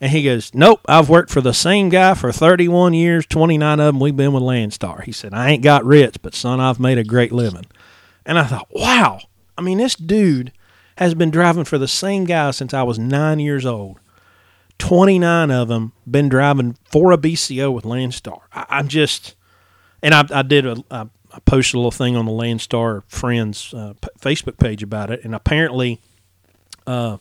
And 0.00 0.12
he 0.12 0.22
goes, 0.22 0.54
Nope, 0.54 0.80
I've 0.86 1.08
worked 1.08 1.30
for 1.30 1.40
the 1.40 1.54
same 1.54 1.88
guy 1.88 2.14
for 2.14 2.32
31 2.32 2.94
years, 2.94 3.26
29 3.26 3.80
of 3.80 3.86
them 3.86 4.00
we've 4.00 4.16
been 4.16 4.32
with 4.32 4.42
Landstar. 4.42 5.02
He 5.02 5.12
said, 5.12 5.34
I 5.34 5.50
ain't 5.50 5.62
got 5.62 5.84
rich, 5.84 6.16
but 6.22 6.34
son, 6.34 6.60
I've 6.60 6.80
made 6.80 6.98
a 6.98 7.04
great 7.04 7.32
living. 7.32 7.66
And 8.24 8.38
I 8.38 8.44
thought, 8.44 8.68
Wow. 8.70 9.20
I 9.58 9.62
mean, 9.62 9.78
this 9.78 9.94
dude 9.94 10.52
has 10.98 11.14
been 11.14 11.30
driving 11.30 11.64
for 11.64 11.78
the 11.78 11.88
same 11.88 12.24
guy 12.24 12.50
since 12.50 12.74
I 12.74 12.82
was 12.82 12.98
nine 12.98 13.38
years 13.38 13.66
old. 13.66 13.98
29 14.78 15.50
of 15.50 15.68
them 15.68 15.92
been 16.08 16.28
driving 16.28 16.76
for 16.84 17.12
a 17.12 17.18
BCO 17.18 17.72
with 17.72 17.84
Landstar. 17.84 18.40
I, 18.52 18.80
am 18.80 18.88
just, 18.88 19.34
and 20.02 20.14
I, 20.14 20.24
I 20.30 20.42
did 20.42 20.66
a, 20.66 20.84
I 20.90 21.06
I 21.36 21.40
posted 21.40 21.74
a 21.74 21.78
little 21.78 21.90
thing 21.90 22.16
on 22.16 22.24
the 22.24 22.32
Landstar 22.32 23.02
Friends 23.08 23.74
uh, 23.74 23.92
p- 24.00 24.08
Facebook 24.18 24.56
page 24.56 24.82
about 24.82 25.10
it, 25.10 25.22
and 25.22 25.34
apparently, 25.34 26.00
uh, 26.86 27.18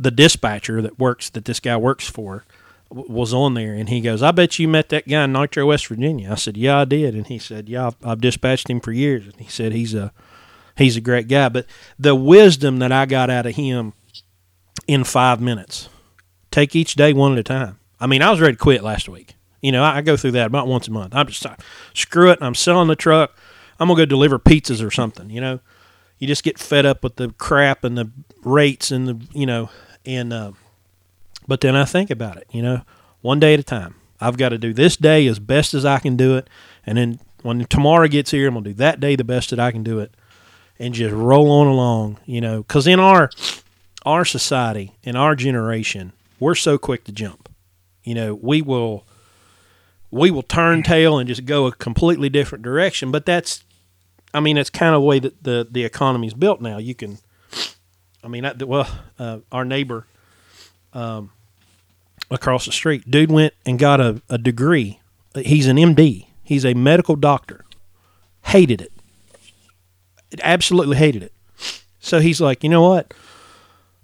the 0.00 0.10
dispatcher 0.10 0.80
that 0.80 0.98
works 0.98 1.28
that 1.30 1.44
this 1.44 1.60
guy 1.60 1.76
works 1.76 2.08
for 2.08 2.44
w- 2.88 3.12
was 3.12 3.34
on 3.34 3.52
there, 3.52 3.74
and 3.74 3.90
he 3.90 4.00
goes, 4.00 4.22
"I 4.22 4.30
bet 4.30 4.58
you 4.58 4.66
met 4.68 4.88
that 4.88 5.06
guy 5.06 5.24
in 5.24 5.32
Nitro, 5.32 5.66
West 5.66 5.86
Virginia." 5.88 6.32
I 6.32 6.36
said, 6.36 6.56
"Yeah, 6.56 6.78
I 6.78 6.84
did," 6.86 7.14
and 7.14 7.26
he 7.26 7.38
said, 7.38 7.68
"Yeah, 7.68 7.88
I've, 7.88 7.96
I've 8.02 8.20
dispatched 8.22 8.70
him 8.70 8.80
for 8.80 8.90
years," 8.92 9.24
and 9.26 9.36
he 9.36 9.48
said 9.48 9.72
he's 9.72 9.92
a 9.92 10.12
he's 10.74 10.96
a 10.96 11.02
great 11.02 11.28
guy. 11.28 11.50
But 11.50 11.66
the 11.98 12.14
wisdom 12.14 12.78
that 12.78 12.90
I 12.90 13.04
got 13.04 13.28
out 13.28 13.44
of 13.44 13.54
him 13.56 13.92
in 14.88 15.04
five 15.04 15.42
minutes, 15.42 15.90
take 16.50 16.74
each 16.74 16.94
day 16.94 17.12
one 17.12 17.32
at 17.32 17.38
a 17.38 17.42
time. 17.42 17.78
I 18.00 18.06
mean, 18.06 18.22
I 18.22 18.30
was 18.30 18.40
ready 18.40 18.54
to 18.54 18.58
quit 18.58 18.82
last 18.82 19.10
week. 19.10 19.35
You 19.60 19.72
know, 19.72 19.82
I, 19.82 19.98
I 19.98 20.00
go 20.02 20.16
through 20.16 20.32
that 20.32 20.46
about 20.46 20.66
once 20.66 20.88
a 20.88 20.90
month. 20.90 21.14
I'm 21.14 21.26
just 21.26 21.46
screw 21.94 22.30
it. 22.30 22.38
I'm 22.40 22.54
selling 22.54 22.88
the 22.88 22.96
truck. 22.96 23.36
I'm 23.78 23.88
gonna 23.88 23.98
go 23.98 24.04
deliver 24.04 24.38
pizzas 24.38 24.84
or 24.84 24.90
something. 24.90 25.30
You 25.30 25.40
know, 25.40 25.60
you 26.18 26.26
just 26.26 26.42
get 26.42 26.58
fed 26.58 26.86
up 26.86 27.02
with 27.02 27.16
the 27.16 27.30
crap 27.38 27.84
and 27.84 27.96
the 27.96 28.10
rates 28.42 28.90
and 28.90 29.08
the 29.08 29.20
you 29.32 29.46
know 29.46 29.70
and 30.04 30.32
uh, 30.32 30.52
but 31.46 31.60
then 31.60 31.76
I 31.76 31.84
think 31.84 32.10
about 32.10 32.36
it. 32.36 32.46
You 32.50 32.62
know, 32.62 32.82
one 33.20 33.40
day 33.40 33.54
at 33.54 33.60
a 33.60 33.64
time. 33.64 33.96
I've 34.18 34.38
got 34.38 34.48
to 34.48 34.58
do 34.58 34.72
this 34.72 34.96
day 34.96 35.26
as 35.26 35.38
best 35.38 35.74
as 35.74 35.84
I 35.84 35.98
can 35.98 36.16
do 36.16 36.38
it, 36.38 36.48
and 36.86 36.96
then 36.96 37.20
when 37.42 37.66
tomorrow 37.66 38.08
gets 38.08 38.30
here, 38.30 38.48
I'm 38.48 38.54
gonna 38.54 38.64
do 38.64 38.74
that 38.74 38.98
day 38.98 39.14
the 39.14 39.24
best 39.24 39.50
that 39.50 39.60
I 39.60 39.70
can 39.70 39.82
do 39.82 39.98
it, 39.98 40.14
and 40.78 40.94
just 40.94 41.12
roll 41.12 41.50
on 41.50 41.66
along. 41.66 42.18
You 42.24 42.40
know, 42.40 42.62
because 42.62 42.86
in 42.86 42.98
our 42.98 43.30
our 44.06 44.24
society, 44.24 44.96
in 45.02 45.16
our 45.16 45.34
generation, 45.34 46.12
we're 46.40 46.54
so 46.54 46.78
quick 46.78 47.04
to 47.04 47.12
jump. 47.12 47.50
You 48.04 48.14
know, 48.14 48.34
we 48.34 48.62
will 48.62 49.06
we 50.10 50.30
will 50.30 50.42
turn 50.42 50.82
tail 50.82 51.18
and 51.18 51.28
just 51.28 51.44
go 51.44 51.66
a 51.66 51.72
completely 51.72 52.28
different 52.28 52.62
direction. 52.62 53.10
But 53.10 53.26
that's, 53.26 53.64
I 54.32 54.40
mean, 54.40 54.56
it's 54.56 54.70
kind 54.70 54.94
of 54.94 55.00
the 55.00 55.06
way 55.06 55.18
that 55.18 55.42
the 55.42 55.66
the 55.70 55.84
economy 55.84 56.26
is 56.26 56.34
built 56.34 56.60
now. 56.60 56.78
You 56.78 56.94
can, 56.94 57.18
I 58.22 58.28
mean, 58.28 58.44
I, 58.44 58.52
well, 58.52 58.88
uh, 59.18 59.38
our 59.50 59.64
neighbor 59.64 60.06
um, 60.92 61.30
across 62.30 62.66
the 62.66 62.72
street, 62.72 63.10
dude 63.10 63.30
went 63.30 63.54
and 63.64 63.78
got 63.78 64.00
a, 64.00 64.22
a 64.28 64.38
degree. 64.38 65.00
He's 65.34 65.66
an 65.66 65.76
MD. 65.76 66.26
He's 66.42 66.64
a 66.64 66.74
medical 66.74 67.16
doctor. 67.16 67.64
Hated 68.44 68.80
it. 68.80 68.92
Absolutely 70.42 70.96
hated 70.96 71.22
it. 71.22 71.32
So 71.98 72.20
he's 72.20 72.40
like, 72.40 72.62
you 72.62 72.70
know 72.70 72.88
what? 72.88 73.12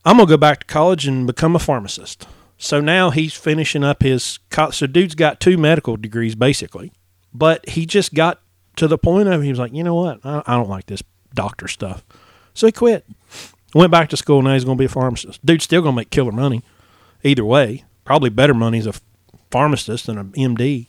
I'm 0.04 0.16
gonna 0.16 0.28
go 0.28 0.36
back 0.36 0.60
to 0.60 0.66
college 0.66 1.06
and 1.06 1.26
become 1.26 1.54
a 1.54 1.60
pharmacist. 1.60 2.26
So 2.62 2.80
now 2.80 3.10
he's 3.10 3.34
finishing 3.34 3.82
up 3.82 4.04
his. 4.04 4.38
So 4.70 4.86
dude's 4.86 5.16
got 5.16 5.40
two 5.40 5.58
medical 5.58 5.96
degrees 5.96 6.36
basically, 6.36 6.92
but 7.34 7.68
he 7.68 7.86
just 7.86 8.14
got 8.14 8.40
to 8.76 8.86
the 8.86 8.96
point 8.96 9.28
of 9.28 9.42
he 9.42 9.48
was 9.48 9.58
like, 9.58 9.72
you 9.72 9.82
know 9.82 9.96
what, 9.96 10.20
I, 10.24 10.44
I 10.46 10.54
don't 10.54 10.68
like 10.68 10.86
this 10.86 11.02
doctor 11.34 11.66
stuff. 11.66 12.04
So 12.54 12.66
he 12.66 12.72
quit. 12.72 13.04
Went 13.74 13.90
back 13.90 14.10
to 14.10 14.16
school. 14.16 14.42
Now 14.42 14.54
he's 14.54 14.64
going 14.64 14.76
to 14.76 14.80
be 14.80 14.86
a 14.86 14.88
pharmacist. 14.88 15.44
Dude's 15.44 15.64
still 15.64 15.82
going 15.82 15.94
to 15.94 15.96
make 15.96 16.10
killer 16.10 16.30
money, 16.30 16.62
either 17.24 17.44
way. 17.44 17.82
Probably 18.04 18.30
better 18.30 18.54
money 18.54 18.78
as 18.78 18.86
a 18.86 18.94
pharmacist 19.50 20.06
than 20.06 20.16
an 20.16 20.30
MD, 20.32 20.86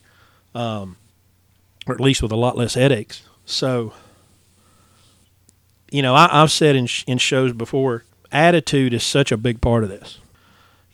um, 0.54 0.96
or 1.88 1.94
at 1.96 2.00
least 2.00 2.22
with 2.22 2.30
a 2.30 2.36
lot 2.36 2.56
less 2.56 2.74
headaches. 2.74 3.22
So 3.46 3.94
you 5.90 6.02
know, 6.02 6.14
I, 6.14 6.28
have 6.28 6.52
said 6.52 6.76
in 6.76 6.86
in 7.08 7.18
shows 7.18 7.52
before, 7.52 8.04
attitude 8.30 8.94
is 8.94 9.02
such 9.02 9.32
a 9.32 9.36
big 9.36 9.60
part 9.60 9.82
of 9.82 9.90
this. 9.90 10.20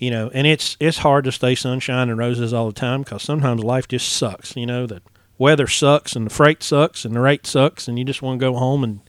You 0.01 0.11
know, 0.11 0.31
and 0.33 0.47
it's 0.47 0.79
it's 0.81 0.97
hard 0.97 1.25
to 1.25 1.33
stay 1.33 1.55
sunshine 1.55 2.09
and 2.09 2.19
roses 2.19 2.55
all 2.55 2.67
the 2.67 2.73
time 2.73 3.03
because 3.03 3.23
sometimes 3.23 3.63
life 3.63 3.87
just 3.87 4.11
sucks. 4.11 4.57
You 4.57 4.65
know, 4.65 4.87
the 4.87 5.03
weather 5.37 5.67
sucks 5.67 6.17
and 6.17 6.25
the 6.25 6.31
freight 6.31 6.63
sucks 6.63 7.05
and 7.05 7.15
the 7.15 7.21
rate 7.21 7.47
sucks, 7.47 7.87
and 7.87 7.99
you 7.99 8.05
just 8.07 8.23
want 8.23 8.41
to 8.41 8.47
go 8.47 8.57
home 8.57 8.83
and 8.83 9.01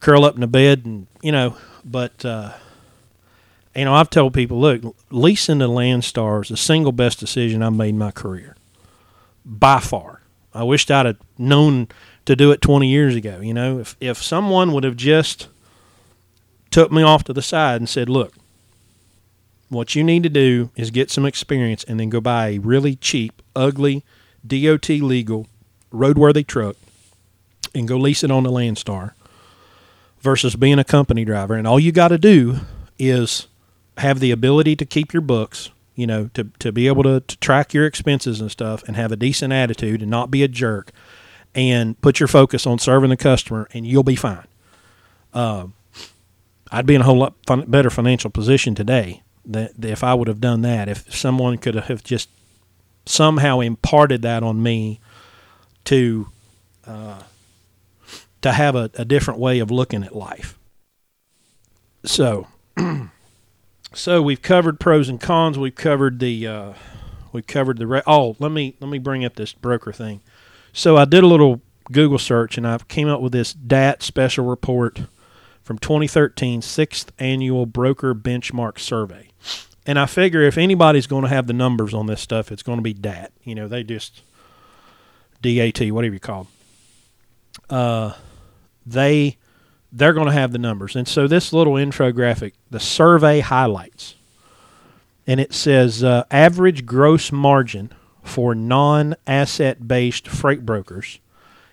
curl 0.00 0.26
up 0.26 0.34
in 0.34 0.42
the 0.42 0.46
bed 0.46 0.84
and 0.84 1.06
you 1.22 1.32
know. 1.32 1.56
But 1.86 2.22
uh, 2.22 2.52
you 3.74 3.86
know, 3.86 3.94
I've 3.94 4.10
told 4.10 4.34
people, 4.34 4.60
look, 4.60 4.82
leasing 5.10 5.58
the 5.58 5.68
Landstar 5.68 6.42
is 6.42 6.50
the 6.50 6.58
single 6.58 6.92
best 6.92 7.18
decision 7.18 7.62
I've 7.62 7.72
made 7.72 7.90
in 7.90 7.98
my 7.98 8.10
career, 8.10 8.56
by 9.42 9.80
far. 9.80 10.20
I 10.52 10.64
wished 10.64 10.90
I'd 10.90 11.06
have 11.06 11.16
known 11.38 11.88
to 12.26 12.36
do 12.36 12.50
it 12.50 12.60
20 12.60 12.86
years 12.86 13.14
ago. 13.14 13.40
You 13.40 13.54
know, 13.54 13.78
if 13.78 13.96
if 14.00 14.22
someone 14.22 14.72
would 14.72 14.84
have 14.84 14.96
just 14.96 15.48
took 16.70 16.92
me 16.92 17.02
off 17.02 17.24
to 17.24 17.32
the 17.32 17.40
side 17.40 17.80
and 17.80 17.88
said, 17.88 18.10
look, 18.10 18.34
what 19.68 19.94
you 19.94 20.02
need 20.02 20.22
to 20.22 20.28
do 20.28 20.70
is 20.76 20.90
get 20.90 21.10
some 21.10 21.26
experience 21.26 21.84
and 21.84 22.00
then 22.00 22.08
go 22.08 22.20
buy 22.20 22.48
a 22.48 22.58
really 22.58 22.96
cheap, 22.96 23.42
ugly, 23.54 24.04
DOT 24.46 24.88
legal, 24.88 25.46
roadworthy 25.92 26.46
truck 26.46 26.76
and 27.74 27.86
go 27.86 27.96
lease 27.96 28.24
it 28.24 28.30
on 28.30 28.44
the 28.44 28.50
Landstar 28.50 29.12
versus 30.20 30.56
being 30.56 30.78
a 30.78 30.84
company 30.84 31.24
driver. 31.24 31.54
And 31.54 31.66
all 31.66 31.78
you 31.78 31.92
got 31.92 32.08
to 32.08 32.18
do 32.18 32.60
is 32.98 33.46
have 33.98 34.20
the 34.20 34.30
ability 34.30 34.74
to 34.76 34.86
keep 34.86 35.12
your 35.12 35.20
books, 35.20 35.70
you 35.94 36.06
know, 36.06 36.30
to, 36.34 36.44
to 36.60 36.72
be 36.72 36.86
able 36.86 37.02
to, 37.02 37.20
to 37.20 37.36
track 37.38 37.74
your 37.74 37.84
expenses 37.84 38.40
and 38.40 38.50
stuff 38.50 38.82
and 38.84 38.96
have 38.96 39.12
a 39.12 39.16
decent 39.16 39.52
attitude 39.52 40.00
and 40.00 40.10
not 40.10 40.30
be 40.30 40.42
a 40.42 40.48
jerk 40.48 40.92
and 41.54 42.00
put 42.00 42.20
your 42.20 42.28
focus 42.28 42.66
on 42.66 42.78
serving 42.78 43.10
the 43.10 43.16
customer 43.16 43.68
and 43.72 43.86
you'll 43.86 44.02
be 44.02 44.16
fine. 44.16 44.46
Uh, 45.34 45.66
I'd 46.70 46.86
be 46.86 46.94
in 46.94 47.02
a 47.02 47.04
whole 47.04 47.18
lot 47.18 47.34
fun, 47.46 47.64
better 47.66 47.90
financial 47.90 48.30
position 48.30 48.74
today 48.74 49.22
that 49.48 49.84
if 49.84 50.04
I 50.04 50.14
would 50.14 50.28
have 50.28 50.40
done 50.40 50.62
that. 50.62 50.88
If 50.88 51.12
someone 51.12 51.58
could 51.58 51.74
have 51.74 52.04
just 52.04 52.28
somehow 53.06 53.60
imparted 53.60 54.22
that 54.22 54.42
on 54.42 54.62
me 54.62 55.00
to 55.84 56.28
uh, 56.86 57.22
to 58.42 58.52
have 58.52 58.76
a, 58.76 58.90
a 58.94 59.04
different 59.04 59.40
way 59.40 59.58
of 59.58 59.70
looking 59.70 60.04
at 60.04 60.14
life. 60.14 60.58
So, 62.04 62.46
so 63.94 64.22
we've 64.22 64.42
covered 64.42 64.78
pros 64.78 65.08
and 65.08 65.20
cons. 65.20 65.58
We've 65.58 65.74
covered 65.74 66.20
the 66.20 66.46
uh, 66.46 66.72
we've 67.32 67.46
covered 67.46 67.78
the 67.78 67.86
re- 67.86 68.02
oh 68.06 68.36
let 68.38 68.52
me 68.52 68.76
let 68.80 68.90
me 68.90 68.98
bring 68.98 69.24
up 69.24 69.36
this 69.36 69.52
broker 69.52 69.92
thing. 69.92 70.20
So 70.72 70.96
I 70.96 71.04
did 71.04 71.24
a 71.24 71.26
little 71.26 71.60
Google 71.90 72.18
search 72.18 72.58
and 72.58 72.66
I 72.66 72.78
came 72.88 73.08
up 73.08 73.20
with 73.20 73.32
this 73.32 73.52
DAT 73.52 74.02
special 74.02 74.44
report 74.44 75.00
from 75.62 75.78
2013 75.78 76.62
sixth 76.62 77.12
annual 77.18 77.66
broker 77.66 78.14
benchmark 78.14 78.78
survey. 78.78 79.27
And 79.88 79.98
I 79.98 80.04
figure 80.04 80.42
if 80.42 80.58
anybody's 80.58 81.06
going 81.06 81.22
to 81.22 81.30
have 81.30 81.46
the 81.46 81.54
numbers 81.54 81.94
on 81.94 82.04
this 82.04 82.20
stuff, 82.20 82.52
it's 82.52 82.62
going 82.62 82.76
to 82.76 82.82
be 82.82 82.92
DAT. 82.92 83.32
You 83.42 83.54
know, 83.54 83.68
they 83.68 83.82
just 83.82 84.20
DAT, 85.40 85.80
whatever 85.90 86.12
you 86.12 86.20
call. 86.20 86.44
Them. 86.44 87.78
Uh, 87.78 88.12
they 88.84 89.38
they're 89.90 90.12
going 90.12 90.26
to 90.26 90.32
have 90.32 90.52
the 90.52 90.58
numbers. 90.58 90.94
And 90.94 91.08
so 91.08 91.26
this 91.26 91.54
little 91.54 91.72
infographic, 91.72 92.52
the 92.70 92.78
survey 92.78 93.40
highlights, 93.40 94.16
and 95.26 95.40
it 95.40 95.54
says 95.54 96.04
uh, 96.04 96.24
average 96.30 96.84
gross 96.84 97.32
margin 97.32 97.90
for 98.22 98.54
non-asset 98.54 99.88
based 99.88 100.28
freight 100.28 100.66
brokers 100.66 101.18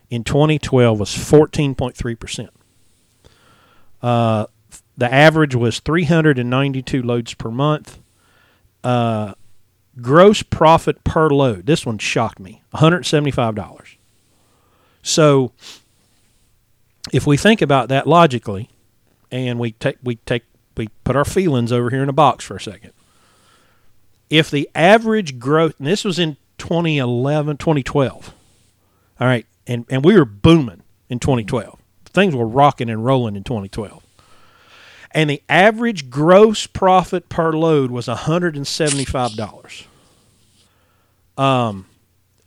in 0.10 0.24
2012 0.24 0.98
was 0.98 1.10
14.3 1.10 2.18
percent. 2.18 2.52
Uh, 4.02 4.46
the 4.96 5.14
average 5.14 5.54
was 5.54 5.82
392 5.82 7.04
loads 7.04 7.34
per 7.34 7.52
month. 7.52 8.00
Uh, 8.86 9.34
gross 10.02 10.44
profit 10.44 11.04
per 11.04 11.30
load. 11.30 11.66
This 11.66 11.86
one 11.86 11.98
shocked 11.98 12.40
me. 12.40 12.62
$175. 12.74 13.96
So 15.02 15.52
if 17.12 17.26
we 17.28 17.38
think 17.38 17.62
about 17.62 17.90
that 17.90 18.08
logically, 18.08 18.70
and 19.32 19.60
we 19.60 19.72
take 19.72 19.98
we 20.04 20.16
take 20.18 20.44
we 20.78 20.90
put 21.04 21.16
our 21.16 21.26
feelings 21.26 21.72
over 21.72 21.90
here 21.90 22.04
in 22.04 22.10
a 22.10 22.14
box 22.14 22.46
for 22.46 22.56
a 22.56 22.62
second. 22.62 22.92
If 24.30 24.50
the 24.50 24.70
average 24.76 25.40
growth, 25.40 25.76
and 25.78 25.88
this 25.88 26.04
was 26.04 26.20
in 26.20 26.38
2011, 26.58 27.58
2012, 27.58 28.34
all 29.20 29.28
right, 29.28 29.46
and, 29.68 29.86
and 29.90 30.04
we 30.04 30.16
were 30.16 30.26
booming 30.26 30.84
in 31.10 31.20
2012. 31.20 31.80
Things 32.06 32.36
were 32.36 32.48
rocking 32.48 32.90
and 32.90 33.06
rolling 33.06 33.36
in 33.36 33.44
2012. 33.44 34.05
And 35.16 35.30
the 35.30 35.42
average 35.50 36.12
gross 36.12 36.68
profit 36.68 37.30
per 37.30 37.54
load 37.54 37.90
was 37.90 38.08
$175. 38.08 39.86
Um, 41.38 41.88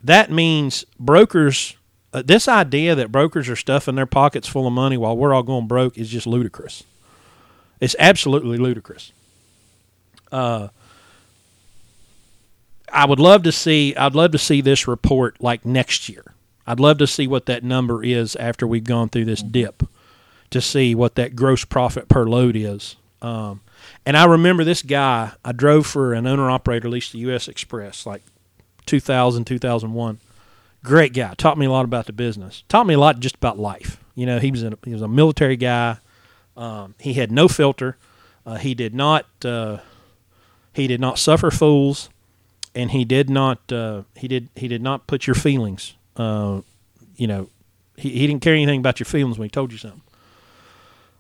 that 0.05 0.31
means 0.31 0.85
brokers 1.01 1.77
uh, 2.12 2.23
this 2.24 2.49
idea 2.49 2.95
that 2.95 3.12
brokers 3.12 3.49
are 3.49 3.57
stuffing 3.57 3.95
their 3.95 4.07
pockets 4.07 4.49
full 4.49 4.66
of 4.66 4.73
money 4.73 4.97
while 4.97 5.16
we're 5.16 5.35
all 5.35 5.43
going 5.43 5.66
broke 5.66 5.99
is 5.99 6.09
just 6.09 6.27
ludicrous. 6.27 6.85
It's 7.81 7.95
absolutely 7.99 8.57
ludicrous. 8.57 9.12
Uh, 10.32 10.69
I 12.90 13.05
would 13.07 13.20
love 13.20 13.43
to 13.43 13.53
see. 13.53 13.95
I'd 13.95 14.15
love 14.15 14.32
to 14.32 14.39
see 14.39 14.61
this 14.62 14.89
report 14.89 15.36
like 15.40 15.66
next 15.66 16.09
year. 16.09 16.24
I'd 16.66 16.81
love 16.81 16.99
to 16.99 17.07
see 17.07 17.27
what 17.27 17.47
that 17.47 17.62
number 17.62 18.03
is 18.03 18.36
after 18.36 18.66
we've 18.66 18.85
gone 18.85 19.11
through 19.11 19.27
this 19.27 19.43
dip, 19.43 19.82
to 20.51 20.61
see 20.61 20.95
what 20.95 21.15
that 21.16 21.37
gross 21.37 21.65
profit 21.65 22.09
per 22.09 22.27
load 22.27 22.57
is. 22.57 22.97
Um, 23.20 23.61
and 24.07 24.16
I 24.16 24.25
remember 24.25 24.65
this 24.65 24.83
guy. 24.83 25.33
I 25.45 25.53
drove 25.53 25.87
for 25.87 26.15
an 26.15 26.27
owner 26.27 26.51
operator 26.51 26.89
leased 26.89 27.12
the 27.12 27.19
U.S. 27.20 27.49
Express 27.49 28.07
like 28.07 28.23
2000 28.87 29.45
2001 29.45 30.20
Great 30.85 31.12
guy. 31.12 31.35
Taught 31.37 31.59
me 31.59 31.66
a 31.66 31.70
lot 31.70 31.85
about 31.85 32.07
the 32.07 32.12
business. 32.12 32.62
Taught 32.69 32.87
me 32.87 32.95
a 32.95 32.99
lot 32.99 33.19
just 33.19 33.35
about 33.35 33.59
life. 33.59 34.03
You 34.15 34.27
know, 34.27 34.39
he 34.39 34.51
was 34.51 34.62
a, 34.62 34.79
he 34.85 34.93
was 34.93 35.03
a 35.03 35.09
military 35.09 35.57
guy. 35.57 35.99
Um, 36.57 36.95
he 36.99 37.15
had 37.15 37.33
no 37.33 37.49
filter. 37.49 37.97
Uh, 38.47 38.57
he 38.57 38.75
did 38.75 38.95
not 38.95 39.27
uh, 39.45 39.79
he 40.73 40.87
did 40.87 41.01
not 41.01 41.19
suffer 41.19 41.51
fools, 41.51 42.11
and 42.75 42.93
he 42.93 43.05
did 43.05 43.29
not 43.29 43.73
uh, 43.73 44.03
he 44.16 44.29
did 44.29 44.49
he 44.55 44.69
did 44.69 44.83
not 44.83 45.07
put 45.07 45.27
your 45.27 45.35
feelings. 45.35 45.95
Uh, 46.16 46.62
you 47.16 47.27
know, 47.27 47.49
he, 47.97 48.11
he 48.11 48.27
didn't 48.27 48.43
care 48.43 48.55
anything 48.55 48.81
about 48.81 49.01
your 49.01 49.05
feelings 49.05 49.39
when 49.39 49.47
he 49.47 49.51
told 49.51 49.73
you 49.73 49.79
something. 49.79 50.03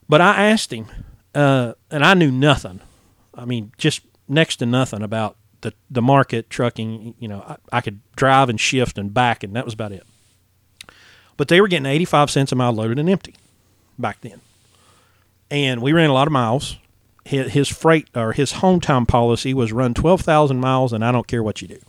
But 0.08 0.20
I 0.20 0.50
asked 0.50 0.72
him, 0.72 0.86
uh, 1.34 1.74
and 1.90 2.04
I 2.04 2.14
knew 2.14 2.30
nothing. 2.30 2.80
I 3.34 3.44
mean, 3.44 3.72
just 3.76 4.00
next 4.26 4.56
to 4.56 4.66
nothing 4.66 5.02
about 5.02 5.36
the 5.60 5.74
the 5.90 6.02
market 6.02 6.48
trucking. 6.50 7.14
You 7.18 7.28
know, 7.28 7.40
I, 7.46 7.78
I 7.78 7.80
could 7.80 8.00
drive 8.16 8.48
and 8.48 8.58
shift 8.58 8.98
and 8.98 9.12
back, 9.12 9.42
and 9.42 9.54
that 9.54 9.64
was 9.64 9.74
about 9.74 9.92
it. 9.92 10.04
But 11.36 11.48
they 11.48 11.60
were 11.60 11.68
getting 11.68 11.86
eighty 11.86 12.04
five 12.04 12.30
cents 12.30 12.52
a 12.52 12.56
mile 12.56 12.72
loaded 12.72 12.98
and 12.98 13.08
empty 13.08 13.34
back 13.98 14.20
then, 14.22 14.40
and 15.50 15.82
we 15.82 15.92
ran 15.92 16.10
a 16.10 16.14
lot 16.14 16.26
of 16.26 16.32
miles. 16.32 16.78
His, 17.24 17.52
his 17.52 17.68
freight 17.68 18.08
or 18.14 18.32
his 18.32 18.54
hometown 18.54 19.06
policy 19.06 19.52
was 19.52 19.72
run 19.72 19.92
twelve 19.92 20.22
thousand 20.22 20.60
miles, 20.60 20.94
and 20.94 21.04
I 21.04 21.12
don't 21.12 21.26
care 21.26 21.42
what 21.42 21.60
you 21.60 21.68
do. 21.68 21.80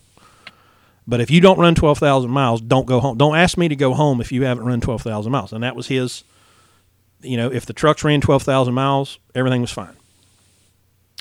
But 1.08 1.22
if 1.22 1.32
you 1.32 1.40
don't 1.40 1.58
run 1.58 1.76
twelve 1.76 1.98
thousand 1.98 2.32
miles, 2.32 2.60
don't 2.60 2.86
go 2.86 3.00
home. 3.00 3.18
Don't 3.18 3.38
ask 3.38 3.58
me 3.58 3.70
to 3.70 3.76
go 3.76 3.94
home 3.94 4.20
if 4.20 4.32
you 4.32 4.44
haven't 4.44 4.66
run 4.66 4.82
twelve 4.82 5.02
thousand 5.02 5.32
miles. 5.32 5.54
And 5.54 5.64
that 5.64 5.76
was 5.76 5.88
his. 5.88 6.26
You 7.22 7.38
know, 7.38 7.52
if 7.52 7.66
the 7.66 7.74
trucks 7.74 8.04
ran 8.04 8.22
twelve 8.22 8.44
thousand 8.44 8.74
miles, 8.74 9.20
everything 9.36 9.62
was 9.62 9.72
fine. 9.72 9.96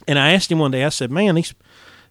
And 0.07 0.19
I 0.19 0.33
asked 0.33 0.51
him 0.51 0.59
one 0.59 0.71
day. 0.71 0.85
I 0.85 0.91
said, 0.91 1.11
"Man, 1.11 1.35
these 1.35 1.55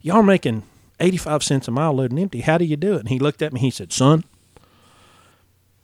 y'all 0.01 0.23
making 0.23 0.63
85 0.99 1.43
cents 1.43 1.67
a 1.67 1.71
mile 1.71 1.93
loading 1.93 2.19
empty. 2.19 2.41
How 2.41 2.57
do 2.57 2.65
you 2.65 2.75
do 2.75 2.95
it? 2.95 3.01
And 3.01 3.09
he 3.09 3.19
looked 3.19 3.41
at 3.41 3.53
me. 3.53 3.59
He 3.59 3.71
said, 3.71 3.93
son, 3.93 4.23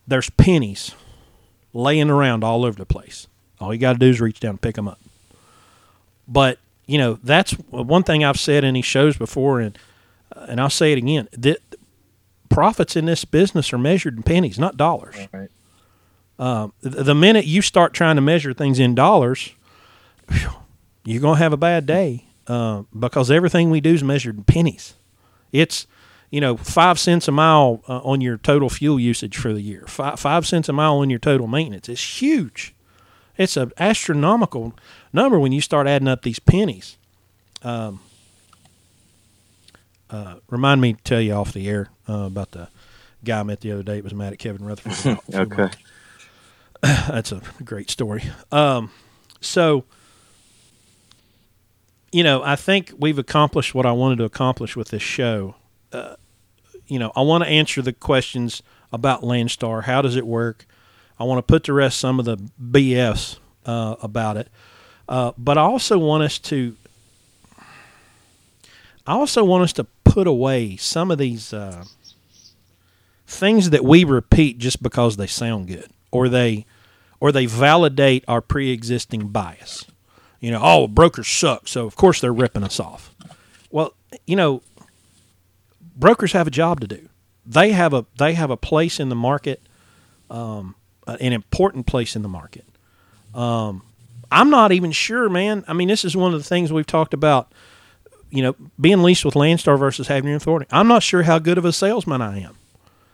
there's 0.07 0.29
pennies 0.31 0.95
laying 1.73 2.09
around 2.09 2.43
all 2.43 2.65
over 2.65 2.77
the 2.77 2.85
place. 2.85 3.27
All 3.59 3.73
you 3.73 3.79
got 3.79 3.93
to 3.93 3.99
do 3.99 4.09
is 4.09 4.19
reach 4.19 4.39
down 4.39 4.51
and 4.51 4.61
pick 4.61 4.75
them 4.75 4.87
up. 4.87 4.99
But, 6.27 6.59
you 6.85 6.97
know, 6.97 7.19
that's 7.23 7.51
one 7.69 8.03
thing 8.03 8.23
I've 8.23 8.39
said 8.39 8.63
in 8.63 8.73
these 8.73 8.85
shows 8.85 9.17
before, 9.17 9.59
and, 9.59 9.77
and 10.35 10.59
I'll 10.59 10.69
say 10.69 10.91
it 10.91 10.97
again. 10.97 11.29
That 11.33 11.59
profits 12.49 12.95
in 12.95 13.05
this 13.05 13.25
business 13.25 13.71
are 13.71 13.77
measured 13.77 14.17
in 14.17 14.23
pennies, 14.23 14.57
not 14.57 14.77
dollars. 14.77 15.15
Right. 15.31 15.49
Um, 16.39 16.73
the 16.81 17.15
minute 17.15 17.45
you 17.45 17.61
start 17.61 17.93
trying 17.93 18.15
to 18.15 18.21
measure 18.21 18.53
things 18.53 18.79
in 18.79 18.95
dollars, 18.95 19.51
you're 21.05 21.21
to 21.21 21.35
have 21.35 21.53
a 21.53 21.57
bad 21.57 21.85
day 21.85 22.25
uh, 22.47 22.83
because 22.97 23.29
everything 23.29 23.69
we 23.69 23.81
do 23.81 23.93
is 23.93 24.03
measured 24.03 24.37
in 24.37 24.43
pennies. 24.43 24.95
It's 25.51 25.87
you 26.31 26.41
know 26.41 26.57
five 26.57 26.97
cents 26.99 27.27
a 27.27 27.31
mile 27.31 27.83
uh, 27.87 27.99
on 27.99 28.21
your 28.21 28.37
total 28.37 28.69
fuel 28.69 28.99
usage 28.99 29.37
for 29.37 29.53
the 29.53 29.61
year. 29.61 29.85
Five, 29.87 30.19
five 30.19 30.47
cents 30.47 30.67
a 30.67 30.73
mile 30.73 30.97
on 30.97 31.09
your 31.09 31.19
total 31.19 31.47
maintenance. 31.47 31.87
It's 31.87 32.21
huge. 32.21 32.73
It's 33.37 33.57
an 33.57 33.71
astronomical 33.79 34.73
number 35.11 35.39
when 35.39 35.51
you 35.51 35.61
start 35.61 35.87
adding 35.87 36.07
up 36.07 36.21
these 36.21 36.39
pennies. 36.39 36.97
Um, 37.63 37.99
uh, 40.09 40.35
remind 40.49 40.81
me 40.81 40.93
to 40.93 41.01
tell 41.03 41.21
you 41.21 41.33
off 41.33 41.53
the 41.53 41.67
air 41.67 41.89
uh, 42.07 42.25
about 42.25 42.51
the 42.51 42.67
guy 43.23 43.39
I 43.39 43.43
met 43.43 43.61
the 43.61 43.71
other 43.71 43.83
day. 43.83 43.97
It 43.97 44.03
was 44.03 44.13
mad 44.13 44.33
at 44.33 44.39
Kevin 44.39 44.65
Rutherford. 44.65 45.17
okay. 45.33 45.69
that's 47.07 47.31
a 47.31 47.41
great 47.63 47.89
story. 47.89 48.23
Um, 48.51 48.91
so, 49.39 49.85
you 52.11 52.23
know, 52.23 52.43
I 52.43 52.57
think 52.57 52.93
we've 52.97 53.17
accomplished 53.17 53.73
what 53.73 53.85
I 53.85 53.93
wanted 53.93 54.17
to 54.17 54.25
accomplish 54.25 54.75
with 54.75 54.89
this 54.89 55.01
show. 55.01 55.55
Uh, 55.93 56.15
you 56.87 56.99
know, 56.99 57.13
I 57.15 57.21
want 57.21 57.45
to 57.45 57.49
answer 57.49 57.81
the 57.81 57.93
questions 57.93 58.61
about 58.91 59.21
Landstar. 59.21 59.83
How 59.83 60.01
does 60.01 60.17
it 60.17 60.27
work? 60.27 60.65
I 61.17 61.23
want 61.23 61.37
to 61.39 61.43
put 61.43 61.63
to 61.65 61.73
rest 61.73 61.99
some 61.99 62.19
of 62.19 62.25
the 62.25 62.37
BS 62.61 63.37
uh, 63.65 63.95
about 64.01 64.35
it. 64.35 64.49
Uh, 65.07 65.31
but 65.37 65.57
I 65.57 65.61
also 65.61 65.97
want 65.97 66.23
us 66.23 66.37
to. 66.39 66.75
I 69.07 69.13
also 69.13 69.43
want 69.43 69.63
us 69.63 69.73
to 69.73 69.85
put 70.03 70.27
away 70.27 70.75
some 70.75 71.11
of 71.11 71.17
these 71.17 71.53
uh, 71.53 71.85
things 73.25 73.69
that 73.69 73.85
we 73.85 74.03
repeat 74.03 74.57
just 74.57 74.83
because 74.83 75.15
they 75.17 75.27
sound 75.27 75.67
good, 75.67 75.89
or 76.11 76.29
they, 76.29 76.65
or 77.23 77.31
they 77.31 77.45
validate 77.45 78.25
our 78.27 78.41
pre-existing 78.41 79.29
bias. 79.29 79.85
You 80.41 80.51
know, 80.51 80.59
oh, 80.61 80.87
brokers 80.89 81.29
suck, 81.29 81.69
so 81.69 81.85
of 81.85 81.95
course 81.95 82.19
they're 82.19 82.33
ripping 82.33 82.65
us 82.65 82.81
off. 82.81 83.15
Well, 83.71 83.93
you 84.27 84.35
know, 84.35 84.61
brokers 85.95 86.33
have 86.33 86.47
a 86.47 86.51
job 86.51 86.81
to 86.81 86.87
do. 86.87 87.07
They 87.45 87.71
have 87.71 87.93
a 87.93 88.05
they 88.17 88.33
have 88.33 88.49
a 88.49 88.57
place 88.57 88.99
in 88.99 89.07
the 89.07 89.15
market, 89.15 89.61
um, 90.29 90.75
an 91.07 91.31
important 91.31 91.85
place 91.85 92.17
in 92.17 92.23
the 92.23 92.27
market. 92.27 92.65
Um, 93.33 93.83
I'm 94.29 94.49
not 94.49 94.73
even 94.73 94.91
sure, 94.91 95.29
man. 95.29 95.63
I 95.65 95.71
mean, 95.71 95.87
this 95.87 96.03
is 96.03 96.17
one 96.17 96.33
of 96.33 96.41
the 96.41 96.47
things 96.47 96.73
we've 96.73 96.85
talked 96.85 97.13
about. 97.13 97.53
You 98.31 98.43
know, 98.43 98.55
being 98.81 99.01
leased 99.01 99.23
with 99.23 99.35
Landstar 99.35 99.79
versus 99.79 100.07
having 100.07 100.27
your 100.27 100.35
authority. 100.35 100.65
I'm 100.71 100.89
not 100.89 101.03
sure 101.03 101.23
how 101.23 101.39
good 101.39 101.57
of 101.57 101.63
a 101.63 101.71
salesman 101.71 102.21
I 102.21 102.39
am. 102.39 102.57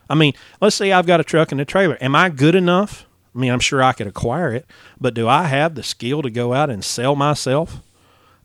I 0.10 0.16
mean, 0.16 0.34
let's 0.60 0.76
say 0.76 0.92
I've 0.92 1.06
got 1.06 1.20
a 1.20 1.24
truck 1.24 1.52
and 1.52 1.62
a 1.62 1.66
trailer. 1.66 1.96
Am 2.02 2.16
I 2.16 2.30
good 2.30 2.56
enough? 2.56 3.06
I 3.34 3.40
mean, 3.40 3.52
I'm 3.52 3.60
sure 3.60 3.84
I 3.84 3.94
could 3.94 4.08
acquire 4.08 4.54
it, 4.54 4.66
but 5.00 5.14
do 5.14 5.28
I 5.28 5.44
have 5.44 5.76
the 5.76 5.84
skill 5.84 6.22
to 6.22 6.30
go 6.30 6.54
out 6.54 6.70
and 6.70 6.84
sell 6.84 7.16
myself 7.16 7.82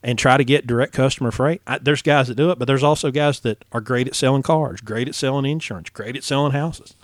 and 0.02 0.18
try 0.18 0.36
to 0.36 0.44
get 0.44 0.66
direct 0.66 0.92
customer 0.92 1.30
freight? 1.30 1.62
I, 1.66 1.78
there's 1.78 2.02
guys 2.02 2.28
that 2.28 2.34
do 2.34 2.50
it, 2.50 2.58
but 2.58 2.66
there's 2.66 2.82
also 2.82 3.10
guys 3.10 3.40
that 3.40 3.64
are 3.72 3.80
great 3.80 4.06
at 4.06 4.14
selling 4.14 4.42
cars, 4.42 4.80
great 4.80 5.08
at 5.08 5.14
selling 5.14 5.46
insurance, 5.46 5.90
great 5.90 6.16
at 6.16 6.24
selling 6.24 6.52
houses. 6.52 6.94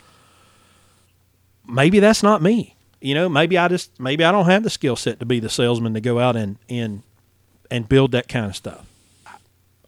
Maybe 1.66 2.00
that's 2.00 2.22
not 2.22 2.42
me 2.42 2.76
you 3.00 3.14
know, 3.14 3.28
maybe 3.28 3.56
I 3.56 3.68
just 3.68 3.98
maybe 3.98 4.24
I 4.24 4.32
don't 4.32 4.46
have 4.46 4.62
the 4.62 4.70
skill 4.70 4.96
set 4.96 5.20
to 5.20 5.26
be 5.26 5.40
the 5.40 5.48
salesman 5.48 5.94
to 5.94 6.00
go 6.00 6.18
out 6.18 6.36
and 6.36 6.58
and 6.68 7.02
and 7.70 7.88
build 7.88 8.12
that 8.12 8.28
kind 8.28 8.46
of 8.46 8.54
stuff. 8.56 8.86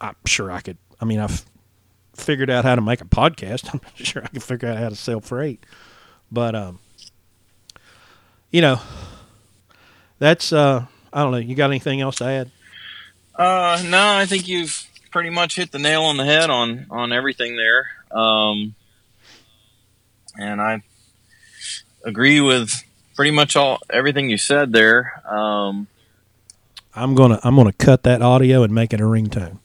I, 0.00 0.08
am 0.08 0.16
sure 0.26 0.50
I 0.50 0.60
could. 0.60 0.78
I 1.00 1.04
mean, 1.04 1.20
I've 1.20 1.44
figured 2.14 2.50
out 2.50 2.64
how 2.64 2.74
to 2.74 2.80
make 2.80 3.00
a 3.00 3.04
podcast. 3.04 3.68
I'm 3.74 3.80
sure 3.94 4.22
I 4.24 4.28
can 4.28 4.40
figure 4.40 4.68
out 4.68 4.78
how 4.78 4.88
to 4.88 4.96
sell 4.96 5.20
freight. 5.20 5.64
But 6.30 6.54
um, 6.54 6.78
you 8.52 8.60
know, 8.60 8.80
that's 10.18 10.52
uh, 10.52 10.86
I 11.12 11.22
don't 11.22 11.32
know. 11.32 11.38
You 11.38 11.56
got 11.56 11.70
anything 11.70 12.00
else 12.00 12.16
to 12.16 12.24
add? 12.24 12.50
Uh, 13.34 13.82
no, 13.86 14.14
I 14.14 14.26
think 14.26 14.46
you've 14.46 14.86
pretty 15.10 15.30
much 15.30 15.56
hit 15.56 15.72
the 15.72 15.78
nail 15.78 16.02
on 16.02 16.16
the 16.16 16.24
head 16.24 16.50
on 16.50 16.86
on 16.90 17.12
everything 17.12 17.56
there. 17.56 17.86
Um, 18.10 18.74
and 20.38 20.60
I 20.60 20.82
agree 22.04 22.40
with 22.40 22.84
pretty 23.16 23.30
much 23.30 23.56
all 23.56 23.78
everything 23.90 24.30
you 24.30 24.38
said 24.38 24.72
there. 24.72 25.22
Um, 25.26 25.88
I'm 26.94 27.14
gonna 27.14 27.40
I'm 27.42 27.56
gonna 27.56 27.72
cut 27.72 28.02
that 28.04 28.22
audio 28.22 28.62
and 28.62 28.74
make 28.74 28.92
it 28.92 29.00
a 29.00 29.04
ringtone. 29.04 29.58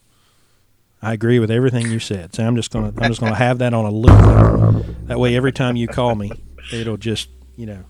I 1.00 1.12
agree 1.12 1.38
with 1.38 1.50
everything 1.50 1.90
you 1.90 2.00
said. 2.00 2.34
So 2.34 2.44
I'm 2.44 2.56
just 2.56 2.72
gonna 2.72 2.92
I'm 2.96 3.08
just 3.08 3.20
gonna 3.20 3.34
have 3.34 3.58
that 3.58 3.74
on 3.74 3.84
a 3.84 3.90
loop. 3.90 5.06
That 5.06 5.18
way, 5.18 5.36
every 5.36 5.52
time 5.52 5.76
you 5.76 5.88
call 5.88 6.14
me, 6.14 6.32
it'll 6.72 6.96
just 6.96 7.28
you 7.56 7.66
know. 7.66 7.84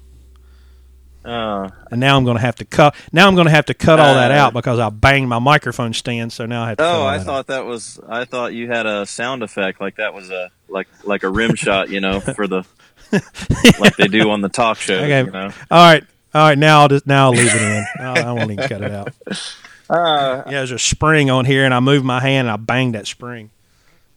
Uh, 1.24 1.68
and 1.90 2.00
now 2.00 2.16
I'm 2.16 2.24
going 2.24 2.36
to 2.36 2.40
have 2.40 2.56
to 2.56 2.64
cut. 2.64 2.94
Now 3.12 3.28
I'm 3.28 3.34
going 3.34 3.46
to 3.46 3.50
have 3.50 3.66
to 3.66 3.74
cut 3.74 4.00
all 4.00 4.14
that 4.14 4.30
uh, 4.30 4.34
out 4.34 4.54
because 4.54 4.78
I 4.78 4.88
banged 4.88 5.28
my 5.28 5.38
microphone 5.38 5.92
stand. 5.92 6.32
So 6.32 6.46
now 6.46 6.62
I 6.62 6.68
have 6.68 6.78
to. 6.78 6.84
Oh, 6.84 7.06
I 7.06 7.18
thought 7.18 7.40
out. 7.40 7.46
that 7.48 7.66
was. 7.66 8.00
I 8.08 8.24
thought 8.24 8.54
you 8.54 8.68
had 8.68 8.86
a 8.86 9.04
sound 9.04 9.42
effect 9.42 9.80
like 9.80 9.96
that 9.96 10.14
was 10.14 10.30
a 10.30 10.50
like 10.68 10.88
like 11.04 11.24
a 11.24 11.28
rim 11.28 11.54
shot, 11.54 11.90
you 11.90 12.00
know, 12.00 12.20
for 12.20 12.46
the 12.46 12.64
like 13.78 13.96
they 13.96 14.08
do 14.08 14.30
on 14.30 14.40
the 14.40 14.48
talk 14.48 14.78
show. 14.78 14.94
Okay. 14.94 15.24
You 15.24 15.30
know? 15.30 15.52
All 15.70 15.84
right. 15.84 16.04
All 16.34 16.42
right. 16.42 16.58
Now 16.58 16.80
I'll 16.82 16.88
just 16.88 17.06
now 17.06 17.26
I'll 17.26 17.32
leave 17.32 17.54
it 17.54 17.62
in. 17.62 17.86
I 18.00 18.32
won't 18.32 18.50
even 18.50 18.68
cut 18.68 18.82
it 18.82 18.92
out. 18.92 19.12
Uh, 19.90 20.42
yeah, 20.44 20.58
there's 20.58 20.70
a 20.70 20.78
spring 20.78 21.30
on 21.30 21.46
here, 21.46 21.64
and 21.64 21.72
I 21.72 21.80
moved 21.80 22.04
my 22.04 22.20
hand 22.20 22.46
and 22.46 22.52
I 22.52 22.56
banged 22.56 22.94
that 22.94 23.06
spring. 23.06 23.48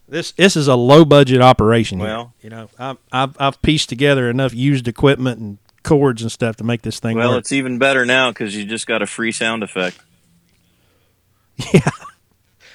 This 0.10 0.34
this 0.34 0.58
is 0.58 0.68
a 0.68 0.76
low 0.76 1.06
budget 1.06 1.42
operation. 1.42 2.00
Well, 2.00 2.34
here. 2.42 2.50
you 2.50 2.58
know, 2.58 2.70
I've, 2.78 2.98
I've 3.14 3.40
I've 3.40 3.62
pieced 3.62 3.88
together 3.88 4.30
enough 4.30 4.54
used 4.54 4.90
equipment 4.90 5.40
and 5.40 5.58
cords 5.84 6.22
and 6.22 6.32
stuff 6.32 6.56
to 6.58 6.64
make 6.64 6.82
this 6.82 7.00
thing. 7.00 7.18
Well, 7.18 7.32
work. 7.32 7.40
it's 7.40 7.52
even 7.52 7.78
better 7.78 8.06
now 8.06 8.32
because 8.32 8.56
you 8.56 8.66
just 8.66 8.88
got 8.88 9.02
a 9.02 9.08
free 9.08 9.32
sound 9.32 9.64
effect. 9.64 10.00
Yeah. 11.74 11.92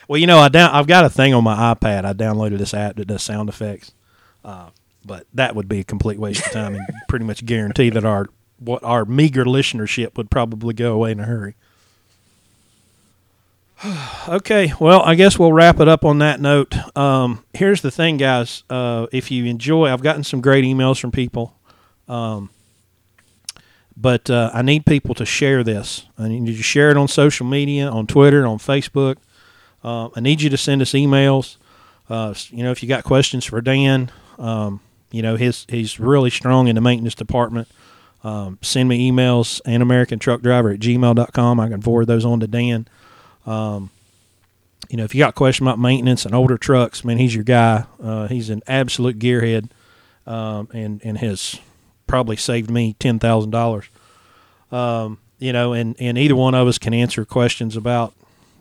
Well, 0.06 0.20
you 0.20 0.28
know, 0.28 0.38
I 0.38 0.48
down 0.48 0.70
I've 0.70 0.86
got 0.86 1.04
a 1.04 1.10
thing 1.10 1.34
on 1.34 1.42
my 1.42 1.74
iPad. 1.74 2.04
I 2.04 2.12
downloaded 2.12 2.58
this 2.58 2.72
app 2.72 2.94
that 2.96 3.06
does 3.06 3.24
sound 3.24 3.48
effects. 3.48 3.90
Uh, 4.44 4.70
but 5.04 5.26
that 5.34 5.54
would 5.56 5.68
be 5.68 5.80
a 5.80 5.84
complete 5.84 6.18
waste 6.18 6.46
of 6.46 6.52
time 6.52 6.74
and 6.74 6.86
pretty 7.08 7.24
much 7.24 7.44
guarantee 7.44 7.90
that 7.90 8.04
our 8.04 8.28
what 8.58 8.82
our 8.82 9.04
meager 9.04 9.44
listenership 9.44 10.16
would 10.16 10.30
probably 10.30 10.74
go 10.74 10.92
away 10.92 11.12
in 11.12 11.20
a 11.20 11.24
hurry. 11.24 11.54
okay, 14.28 14.72
well, 14.80 15.02
I 15.02 15.14
guess 15.14 15.38
we'll 15.38 15.52
wrap 15.52 15.80
it 15.80 15.88
up 15.88 16.04
on 16.04 16.18
that 16.18 16.40
note. 16.40 16.74
Um, 16.96 17.44
here's 17.52 17.82
the 17.82 17.90
thing, 17.90 18.16
guys. 18.16 18.62
Uh, 18.70 19.06
if 19.12 19.30
you 19.30 19.44
enjoy, 19.44 19.92
I've 19.92 20.02
gotten 20.02 20.24
some 20.24 20.40
great 20.40 20.64
emails 20.64 20.98
from 20.98 21.12
people, 21.12 21.54
um, 22.08 22.50
but 23.96 24.28
uh, 24.28 24.50
I 24.52 24.62
need 24.62 24.84
people 24.84 25.14
to 25.14 25.24
share 25.24 25.64
this. 25.64 26.06
I 26.18 26.28
need 26.28 26.46
you 26.46 26.56
to 26.56 26.62
share 26.62 26.90
it 26.90 26.96
on 26.96 27.08
social 27.08 27.46
media, 27.46 27.88
on 27.88 28.06
Twitter, 28.06 28.46
on 28.46 28.58
Facebook. 28.58 29.16
Uh, 29.82 30.10
I 30.14 30.20
need 30.20 30.42
you 30.42 30.50
to 30.50 30.56
send 30.56 30.82
us 30.82 30.92
emails. 30.92 31.56
Uh, 32.10 32.34
you 32.50 32.62
know, 32.62 32.70
if 32.70 32.82
you 32.82 32.88
got 32.88 33.04
questions 33.04 33.44
for 33.44 33.60
Dan, 33.60 34.10
um, 34.38 34.80
you 35.10 35.22
know, 35.22 35.36
his 35.36 35.64
he's 35.68 35.98
really 35.98 36.30
strong 36.30 36.68
in 36.68 36.74
the 36.74 36.80
maintenance 36.80 37.14
department. 37.14 37.68
Um, 38.22 38.58
send 38.60 38.88
me 38.88 39.10
emails, 39.10 39.60
an 39.64 39.82
American 39.82 40.18
truck 40.18 40.42
driver 40.42 40.70
at 40.70 40.80
gmail.com. 40.80 41.60
I 41.60 41.68
can 41.68 41.80
forward 41.80 42.06
those 42.06 42.24
on 42.24 42.40
to 42.40 42.46
Dan. 42.46 42.88
Um, 43.46 43.90
you 44.88 44.96
know, 44.96 45.04
if 45.04 45.14
you 45.14 45.20
got 45.20 45.34
questions 45.34 45.66
about 45.66 45.78
maintenance 45.78 46.26
and 46.26 46.34
older 46.34 46.58
trucks, 46.58 47.04
man, 47.04 47.18
he's 47.18 47.34
your 47.34 47.44
guy. 47.44 47.84
Uh, 48.02 48.26
he's 48.28 48.50
an 48.50 48.62
absolute 48.66 49.18
gearhead, 49.18 49.70
um, 50.26 50.68
and 50.72 51.00
and 51.04 51.18
has 51.18 51.60
probably 52.06 52.36
saved 52.36 52.70
me 52.70 52.94
ten 52.98 53.18
thousand 53.18 53.50
dollars. 53.50 53.86
Um, 54.72 55.18
you 55.38 55.52
know, 55.52 55.72
and 55.72 55.96
and 55.98 56.16
either 56.18 56.36
one 56.36 56.54
of 56.54 56.66
us 56.66 56.78
can 56.78 56.94
answer 56.94 57.24
questions 57.24 57.76
about, 57.76 58.14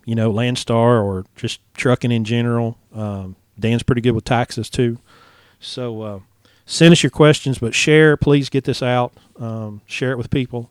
you 0.04 0.14
know, 0.14 0.32
Landstar 0.32 1.02
or 1.02 1.24
just 1.36 1.60
trucking 1.74 2.12
in 2.12 2.24
general. 2.24 2.78
Um, 2.94 3.36
Dan's 3.58 3.82
pretty 3.82 4.02
good 4.02 4.12
with 4.12 4.24
taxes 4.24 4.70
too, 4.70 4.98
so. 5.60 6.02
Uh, 6.02 6.20
send 6.66 6.90
us 6.90 7.02
your 7.02 7.10
questions, 7.10 7.58
but 7.58 7.74
share. 7.74 8.16
Please 8.16 8.50
get 8.50 8.64
this 8.64 8.82
out. 8.82 9.12
Um, 9.38 9.80
share 9.86 10.10
it 10.10 10.18
with 10.18 10.30
people. 10.30 10.68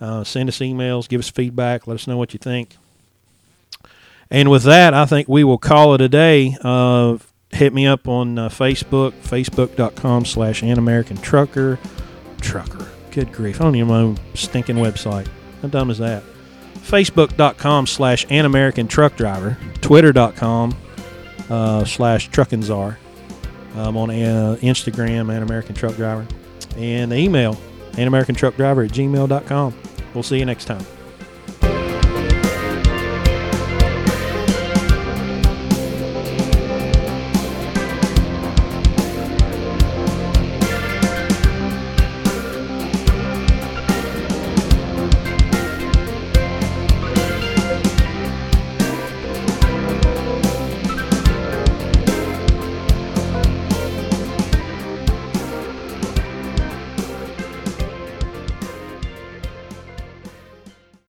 Uh, 0.00 0.24
send 0.24 0.48
us 0.48 0.58
emails. 0.58 1.08
Give 1.08 1.18
us 1.18 1.28
feedback. 1.28 1.86
Let 1.86 1.94
us 1.94 2.06
know 2.06 2.16
what 2.16 2.32
you 2.32 2.38
think. 2.38 2.76
And 4.30 4.50
with 4.50 4.64
that, 4.64 4.94
I 4.94 5.04
think 5.04 5.28
we 5.28 5.44
will 5.44 5.58
call 5.58 5.94
it 5.94 6.00
a 6.00 6.08
day. 6.08 6.56
Uh, 6.62 7.18
hit 7.50 7.72
me 7.72 7.86
up 7.86 8.08
on 8.08 8.38
uh, 8.38 8.48
Facebook, 8.48 9.12
facebook.com 9.12 10.24
slash 10.24 10.62
an 10.62 10.78
American 10.78 11.16
trucker. 11.18 11.78
Trucker. 12.46 12.86
Good 13.10 13.32
grief. 13.32 13.60
I 13.60 13.64
don't 13.64 13.76
even 13.76 13.88
know 13.88 14.14
stinking 14.34 14.76
website. 14.76 15.28
How 15.62 15.68
dumb 15.68 15.90
is 15.90 15.98
that? 15.98 16.22
Facebook.com 16.74 17.86
slash 17.86 18.26
an 18.30 18.44
American 18.44 18.86
truck 18.88 19.16
driver. 19.16 19.56
Twitter.com 19.80 20.76
uh, 21.50 21.84
slash 21.84 22.28
trucking 22.28 22.62
czar. 22.62 22.98
I'm 23.74 23.96
on 23.96 24.10
uh, 24.10 24.56
Instagram, 24.62 25.34
An 25.34 25.42
American 25.42 25.74
Truck 25.74 25.96
Driver, 25.96 26.26
and 26.76 27.12
the 27.12 27.16
email, 27.16 27.58
An 27.98 28.08
American 28.08 28.34
Truck 28.34 28.56
Driver 28.56 28.82
at 28.84 28.90
gmail.com. 28.90 29.74
We'll 30.14 30.22
see 30.22 30.38
you 30.38 30.46
next 30.46 30.64
time. 30.64 30.84